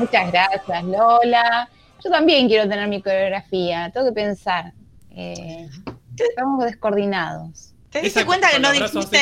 Muchas 0.00 0.32
gracias, 0.32 0.84
Lola. 0.84 1.68
Yo 2.02 2.10
también 2.10 2.48
quiero 2.48 2.68
tener 2.68 2.88
mi 2.88 3.02
coreografía, 3.02 3.90
tengo 3.92 4.06
que 4.06 4.12
pensar. 4.12 4.72
Eh, 5.10 5.68
estamos 6.16 6.64
descoordinados. 6.64 7.74
¿Te 7.90 8.00
diste 8.02 8.24
cuenta 8.24 8.48
que 8.50 8.60
no 8.60 8.70
dijiste... 8.72 9.18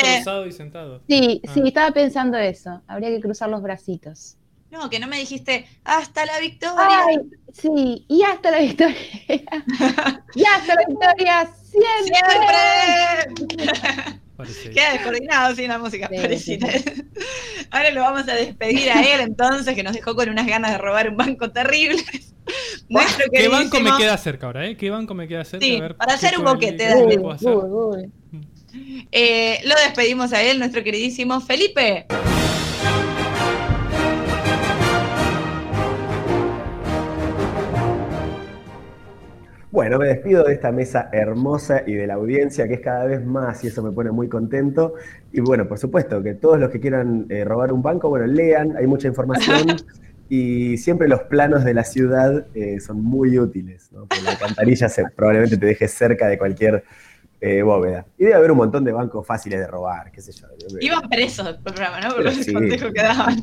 y 0.46 0.52
sentados. 0.52 1.02
Sí, 1.08 1.42
Ah. 1.46 1.50
sí, 1.54 1.62
estaba 1.64 1.90
pensando 1.90 2.36
eso. 2.38 2.82
Habría 2.86 3.08
que 3.08 3.20
cruzar 3.20 3.48
los 3.48 3.62
bracitos. 3.62 4.36
No, 4.70 4.90
que 4.90 5.00
no 5.00 5.06
me 5.06 5.18
dijiste 5.18 5.66
hasta 5.84 6.26
la 6.26 6.38
victoria. 6.40 7.04
Ay, 7.08 7.18
sí, 7.54 8.04
y 8.06 8.22
hasta 8.22 8.50
la 8.50 8.58
victoria. 8.58 8.96
y 10.34 10.44
hasta 10.44 10.74
la 10.74 10.84
victoria 10.86 11.50
siempre. 11.62 12.18
¡Siempre! 13.48 14.20
Parece. 14.38 14.70
Queda 14.70 14.92
descoordinado 14.92 15.52
sin 15.56 15.66
la 15.66 15.78
música. 15.80 16.08
Sí, 16.08 16.16
parecida. 16.16 16.68
Ahora 17.72 17.90
lo 17.90 18.02
vamos 18.02 18.28
a 18.28 18.34
despedir 18.36 18.88
a 18.92 19.02
él 19.02 19.20
entonces, 19.20 19.74
que 19.74 19.82
nos 19.82 19.92
dejó 19.94 20.14
con 20.14 20.28
unas 20.28 20.46
ganas 20.46 20.70
de 20.70 20.78
robar 20.78 21.08
un 21.10 21.16
banco 21.16 21.50
terrible. 21.50 22.00
Nuestro 22.88 23.26
¿Qué 23.32 23.48
banco 23.48 23.78
me 23.80 23.90
queridísimo- 23.90 23.98
queda 23.98 24.16
cerca 24.16 24.46
ahora, 24.46 24.66
eh? 24.68 24.76
¿Qué 24.76 24.90
banco 24.90 25.12
me 25.14 25.26
queda 25.26 25.44
cerca? 25.44 25.66
Sí, 25.66 25.76
A 25.76 25.80
ver, 25.80 25.96
para 25.96 26.16
¿qué 26.16 26.26
hacer 26.26 26.38
un 26.38 26.44
boquete, 26.44 26.84
dale. 26.86 27.18
uy. 27.18 28.10
Eh, 29.10 29.58
lo 29.64 29.74
despedimos 29.74 30.32
a 30.32 30.40
él, 30.40 30.60
nuestro 30.60 30.84
queridísimo 30.84 31.40
Felipe. 31.40 32.06
Bueno, 39.70 39.98
me 39.98 40.06
despido 40.06 40.44
de 40.44 40.54
esta 40.54 40.72
mesa 40.72 41.10
hermosa 41.12 41.82
y 41.86 41.92
de 41.94 42.06
la 42.06 42.14
audiencia 42.14 42.66
que 42.66 42.74
es 42.74 42.80
cada 42.80 43.04
vez 43.04 43.22
más 43.24 43.62
y 43.64 43.66
eso 43.68 43.82
me 43.82 43.92
pone 43.92 44.10
muy 44.10 44.26
contento. 44.28 44.94
Y 45.30 45.40
bueno, 45.40 45.68
por 45.68 45.78
supuesto, 45.78 46.22
que 46.22 46.34
todos 46.34 46.58
los 46.58 46.70
que 46.70 46.80
quieran 46.80 47.26
eh, 47.28 47.44
robar 47.44 47.72
un 47.72 47.82
banco, 47.82 48.08
bueno, 48.08 48.26
lean, 48.26 48.76
hay 48.78 48.86
mucha 48.86 49.08
información 49.08 49.84
y 50.28 50.78
siempre 50.78 51.06
los 51.06 51.22
planos 51.24 51.64
de 51.64 51.74
la 51.74 51.84
ciudad 51.84 52.46
eh, 52.54 52.80
son 52.80 53.02
muy 53.02 53.38
útiles, 53.38 53.92
¿no? 53.92 54.06
Porque 54.06 54.22
la 54.24 54.30
alcantarilla 54.32 54.88
se- 54.88 55.04
probablemente 55.14 55.58
te 55.58 55.66
deje 55.66 55.86
cerca 55.88 56.28
de 56.28 56.38
cualquier 56.38 56.84
eh, 57.40 57.62
bóveda. 57.62 58.06
Y 58.16 58.24
debe 58.24 58.36
haber 58.36 58.50
un 58.50 58.58
montón 58.58 58.84
de 58.84 58.92
bancos 58.92 59.26
fáciles 59.26 59.60
de 59.60 59.66
robar, 59.66 60.10
qué 60.10 60.20
sé 60.20 60.32
yo. 60.32 60.46
Iban 60.80 61.08
presos 61.08 61.46
el 61.46 61.58
programa, 61.58 62.00
¿no? 62.00 62.14
Por 62.14 62.26
el 62.26 62.44
sí. 62.44 62.52
consejo 62.52 62.92
que 62.92 63.02
daban. 63.02 63.40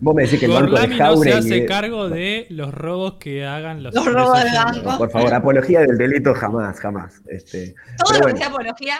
Vos 0.00 0.14
me 0.14 0.22
decís 0.22 0.40
que 0.40 0.46
el 0.46 0.52
banco 0.52 0.76
de 0.76 0.88
no 0.88 0.94
se 0.94 0.98
Jauregui... 0.98 1.38
hace 1.38 1.66
cargo 1.66 2.08
de 2.08 2.46
los 2.50 2.74
robos 2.74 3.14
que 3.14 3.44
hagan 3.44 3.82
los, 3.82 3.94
Los 3.94 4.06
robos 4.06 4.42
de 4.42 4.50
banco. 4.50 4.90
No, 4.92 4.98
por 4.98 5.10
favor, 5.10 5.34
apología 5.34 5.80
del 5.80 5.96
delito 5.96 6.34
jamás, 6.34 6.80
jamás. 6.80 7.22
Este, 7.26 7.74
Todo 7.98 8.14
lo 8.14 8.18
bueno. 8.20 8.34
que 8.34 8.38
sea 8.38 8.48
apología. 8.48 8.96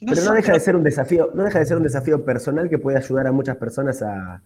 Pero 0.00 0.22
no 0.24 0.32
deja 0.32 0.52
de 0.52 0.60
ser 0.60 0.76
un 0.76 0.82
desafío, 0.82 1.30
no 1.34 1.44
deja 1.44 1.58
de 1.58 1.66
ser 1.66 1.76
un 1.76 1.82
desafío 1.82 2.24
personal 2.24 2.68
que 2.68 2.78
puede 2.78 2.98
ayudar 2.98 3.26
a 3.26 3.32
muchas 3.32 3.56
personas 3.56 4.02
a, 4.02 4.42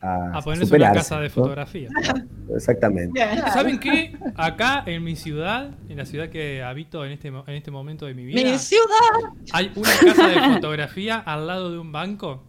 a, 0.00 0.38
A 0.38 0.42
ponerse 0.42 0.74
una 0.74 0.92
casa 0.92 1.18
de 1.20 1.28
¿no? 1.28 1.34
fotografía. 1.34 1.88
Exactamente. 2.54 3.20
¿Saben 3.52 3.78
qué? 3.78 4.16
Acá 4.34 4.82
en 4.86 5.04
mi 5.04 5.14
ciudad, 5.16 5.70
en 5.88 5.96
la 5.98 6.06
ciudad 6.06 6.30
que 6.30 6.62
habito 6.62 7.04
en 7.04 7.12
este, 7.12 7.28
en 7.28 7.44
este 7.54 7.70
momento 7.70 8.06
de 8.06 8.14
mi 8.14 8.24
vida, 8.24 8.42
Mi 8.50 8.58
ciudad. 8.58 9.32
hay 9.52 9.70
una 9.76 9.90
casa 10.14 10.28
de 10.28 10.54
fotografía 10.54 11.18
al 11.18 11.46
lado 11.46 11.70
de 11.70 11.78
un 11.78 11.92
banco. 11.92 12.42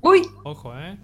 Uy, 0.00 0.22
Ojo, 0.44 0.76
¿eh? 0.78 0.98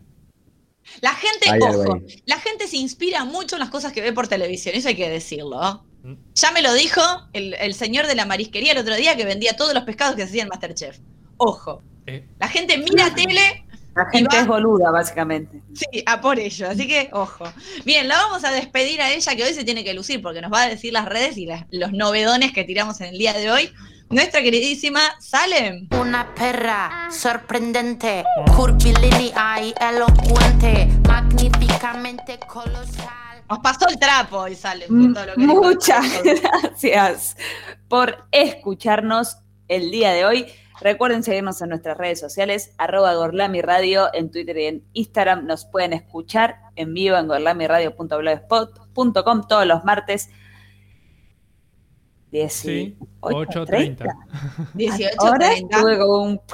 La 1.02 1.10
gente, 1.12 1.64
ojo, 1.66 1.94
ahí. 1.94 2.22
la 2.26 2.38
gente 2.40 2.66
se 2.66 2.78
inspira 2.78 3.24
mucho 3.24 3.56
en 3.56 3.60
las 3.60 3.68
cosas 3.70 3.92
que 3.92 4.00
ve 4.00 4.12
por 4.12 4.26
televisión, 4.26 4.74
eso 4.74 4.88
hay 4.88 4.96
que 4.96 5.08
decirlo. 5.08 5.84
Mm. 6.02 6.14
Ya 6.34 6.50
me 6.50 6.62
lo 6.62 6.72
dijo 6.72 7.00
el, 7.34 7.54
el 7.54 7.74
señor 7.74 8.06
de 8.06 8.14
la 8.14 8.24
marisquería 8.24 8.72
el 8.72 8.78
otro 8.78 8.96
día 8.96 9.14
que 9.16 9.24
vendía 9.26 9.54
todos 9.54 9.74
los 9.74 9.84
pescados 9.84 10.16
que 10.16 10.22
se 10.22 10.28
hacía 10.28 10.42
en 10.44 10.48
Masterchef. 10.48 10.98
Ojo, 11.36 11.82
Eh, 12.06 12.26
la 12.40 12.48
gente 12.48 12.78
mira 12.78 13.14
tele, 13.14 13.66
la 14.04 14.10
gente 14.10 14.36
va- 14.36 14.42
es 14.42 14.46
boluda, 14.48 14.90
básicamente. 14.90 15.62
sí, 15.74 16.02
a 16.06 16.20
por 16.20 16.38
ello, 16.38 16.68
así 16.70 16.86
que 16.88 17.10
ojo. 17.12 17.44
Bien, 17.84 18.08
la 18.08 18.16
vamos 18.16 18.44
a 18.44 18.50
despedir 18.50 19.00
a 19.02 19.10
ella 19.12 19.36
que 19.36 19.44
hoy 19.44 19.54
se 19.54 19.64
tiene 19.64 19.84
que 19.84 19.94
lucir 19.94 20.22
porque 20.22 20.40
nos 20.40 20.52
va 20.52 20.62
a 20.62 20.68
decir 20.68 20.92
las 20.92 21.04
redes 21.06 21.36
y 21.36 21.46
las- 21.46 21.64
los 21.70 21.92
novedones 21.92 22.52
que 22.52 22.64
tiramos 22.64 23.00
en 23.00 23.08
el 23.08 23.18
día 23.18 23.32
de 23.34 23.50
hoy. 23.50 23.72
Nuestra 24.10 24.40
queridísima 24.40 25.00
Salem. 25.20 25.86
Una 26.00 26.34
perra 26.34 27.08
sorprendente, 27.10 28.24
curvilínea 28.56 29.60
y 29.62 29.74
elocuente, 29.78 30.88
magníficamente 31.06 32.38
colosal. 32.46 33.42
Nos 33.50 33.58
pasó 33.60 33.88
el 33.88 33.98
trapo 33.98 34.44
que 34.44 34.54
dijo. 34.54 35.62
Muchas 35.62 36.04
gracias 36.24 37.36
por 37.88 38.26
escucharnos 38.32 39.38
el 39.68 39.90
día 39.90 40.12
de 40.12 40.24
hoy. 40.24 40.46
Recuerden 40.80 41.24
seguirnos 41.24 41.60
en 41.60 41.70
nuestras 41.70 41.98
redes 41.98 42.20
sociales, 42.20 42.72
arroba 42.78 43.12
Gorlami 43.14 43.62
Radio, 43.62 44.10
en 44.12 44.30
Twitter 44.30 44.56
y 44.58 44.66
en 44.66 44.84
Instagram. 44.92 45.44
Nos 45.46 45.64
pueden 45.64 45.92
escuchar 45.92 46.58
en 46.76 46.94
vivo 46.94 47.16
en 47.16 47.26
gorlamiradio.blogspot.com 47.26 49.48
todos 49.48 49.66
los 49.66 49.82
martes. 49.84 50.30
18, 52.30 52.96
8.30. 53.20 54.06
18, 54.74 55.16
Ahora 55.18 55.50
30. 55.50 55.76
estuve 55.76 55.98
como 55.98 56.22
un... 56.22 56.40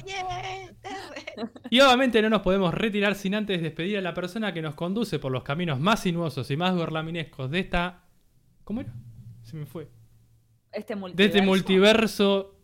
Y 1.71 1.81
obviamente 1.81 2.21
no 2.23 2.31
nos 2.31 2.43
podemos 2.43 2.75
retirar 2.75 3.15
sin 3.15 3.35
antes 3.35 3.63
despedir 3.63 3.99
a 3.99 4.01
la 4.01 4.15
persona 4.15 4.53
que 4.53 4.63
nos 4.63 4.75
conduce 4.75 5.19
por 5.19 5.31
los 5.33 5.43
caminos 5.43 5.79
más 5.79 6.01
sinuosos 6.03 6.51
y 6.51 6.57
más 6.57 6.75
gorlaminescos 6.75 7.51
de 7.51 7.61
esta. 7.61 8.05
¿Cómo 8.65 8.81
era? 8.81 8.93
Se 9.43 9.57
me 9.57 9.67
fue. 9.67 9.89
Este 10.73 10.95
De 10.95 11.01
multiverso. 11.01 11.37
este 11.37 11.43
multiverso 11.47 12.55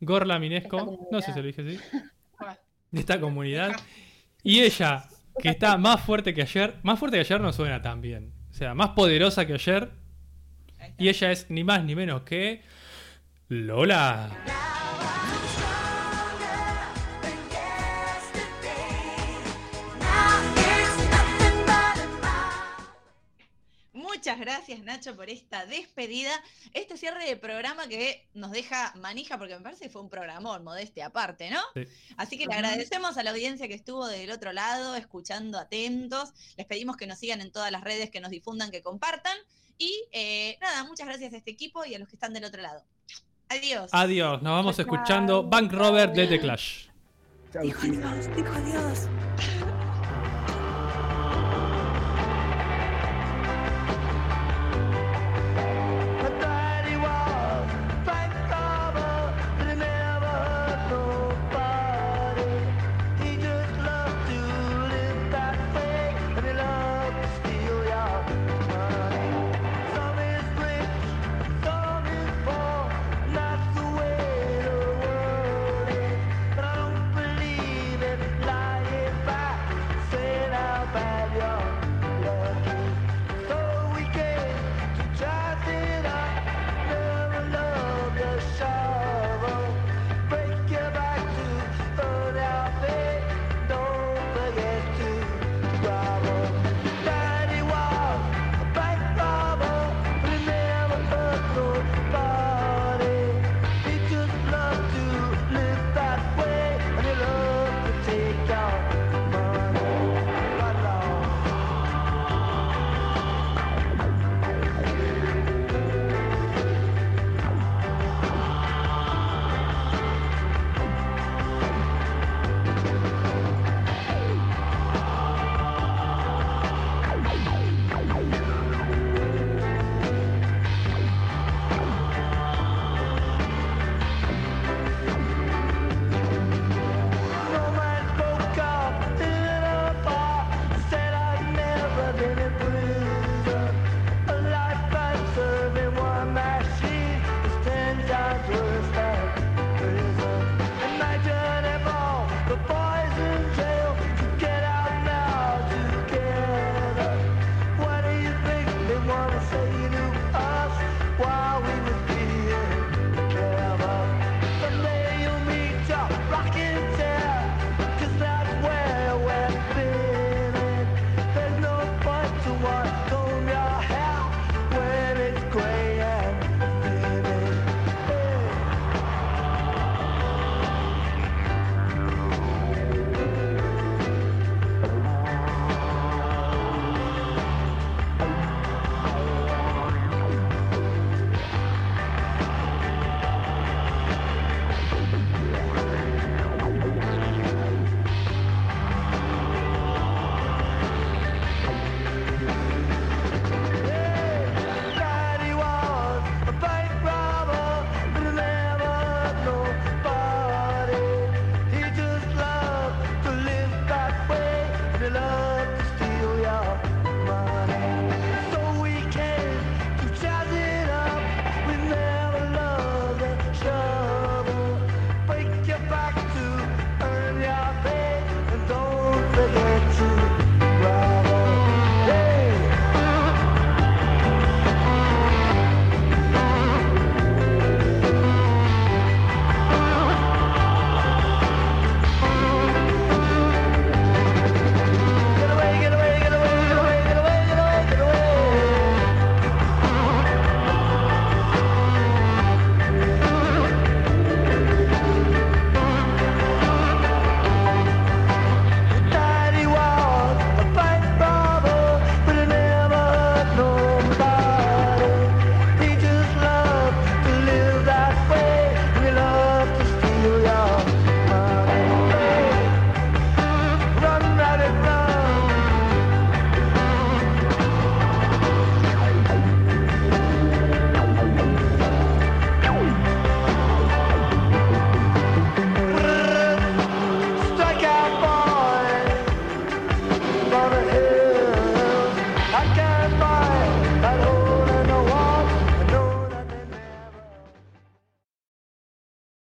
gorlaminesco. 0.00 1.08
No 1.10 1.20
sé 1.20 1.32
si 1.32 1.40
lo 1.40 1.46
dije 1.46 1.62
así. 1.62 1.78
De 2.90 3.00
esta 3.00 3.20
comunidad. 3.20 3.72
Y 4.46 4.60
ella, 4.60 5.08
que 5.42 5.48
está 5.48 5.76
más 5.76 6.00
fuerte 6.02 6.32
que 6.32 6.42
ayer. 6.42 6.76
Más 6.84 7.00
fuerte 7.00 7.16
que 7.16 7.22
ayer 7.22 7.40
no 7.40 7.52
suena 7.52 7.82
tan 7.82 8.00
bien. 8.00 8.32
O 8.48 8.54
sea, 8.54 8.74
más 8.74 8.90
poderosa 8.90 9.44
que 9.44 9.54
ayer. 9.54 9.90
Y 10.98 11.08
ella 11.08 11.32
es 11.32 11.50
ni 11.50 11.64
más 11.64 11.82
ni 11.82 11.96
menos 11.96 12.22
que. 12.22 12.62
Lola. 13.48 14.30
Muchas 24.26 24.40
gracias, 24.40 24.82
Nacho, 24.82 25.14
por 25.14 25.30
esta 25.30 25.66
despedida. 25.66 26.32
Este 26.74 26.96
cierre 26.96 27.28
de 27.28 27.36
programa 27.36 27.86
que 27.86 28.26
nos 28.34 28.50
deja 28.50 28.92
manija, 28.96 29.38
porque 29.38 29.54
me 29.54 29.60
parece 29.60 29.84
que 29.84 29.88
fue 29.88 30.02
un 30.02 30.10
programón, 30.10 30.64
modestia 30.64 31.06
aparte, 31.06 31.48
¿no? 31.48 31.60
Sí. 31.74 31.84
Así 32.16 32.36
que 32.36 32.46
le 32.46 32.54
agradecemos 32.54 33.16
a 33.18 33.22
la 33.22 33.30
audiencia 33.30 33.68
que 33.68 33.74
estuvo 33.74 34.04
del 34.08 34.32
otro 34.32 34.52
lado, 34.52 34.96
escuchando 34.96 35.60
atentos. 35.60 36.32
Les 36.56 36.66
pedimos 36.66 36.96
que 36.96 37.06
nos 37.06 37.20
sigan 37.20 37.40
en 37.40 37.52
todas 37.52 37.70
las 37.70 37.84
redes, 37.84 38.10
que 38.10 38.18
nos 38.18 38.32
difundan, 38.32 38.72
que 38.72 38.82
compartan. 38.82 39.36
Y 39.78 39.94
eh, 40.10 40.58
nada, 40.60 40.82
muchas 40.82 41.06
gracias 41.06 41.32
a 41.32 41.36
este 41.36 41.52
equipo 41.52 41.84
y 41.84 41.94
a 41.94 42.00
los 42.00 42.08
que 42.08 42.16
están 42.16 42.32
del 42.32 42.46
otro 42.46 42.60
lado. 42.60 42.82
Adiós. 43.48 43.90
Adiós. 43.92 44.42
Nos 44.42 44.50
vamos 44.54 44.76
escuchando 44.76 45.44
Bank 45.44 45.70
Robert 45.70 46.12
de 46.16 46.26
The 46.26 46.40
Clash. 46.40 46.88
Chau, 47.52 47.62
Dijo 47.62 47.80
adiós, 47.80 48.26
dijo 48.34 48.52
adiós. 48.52 49.08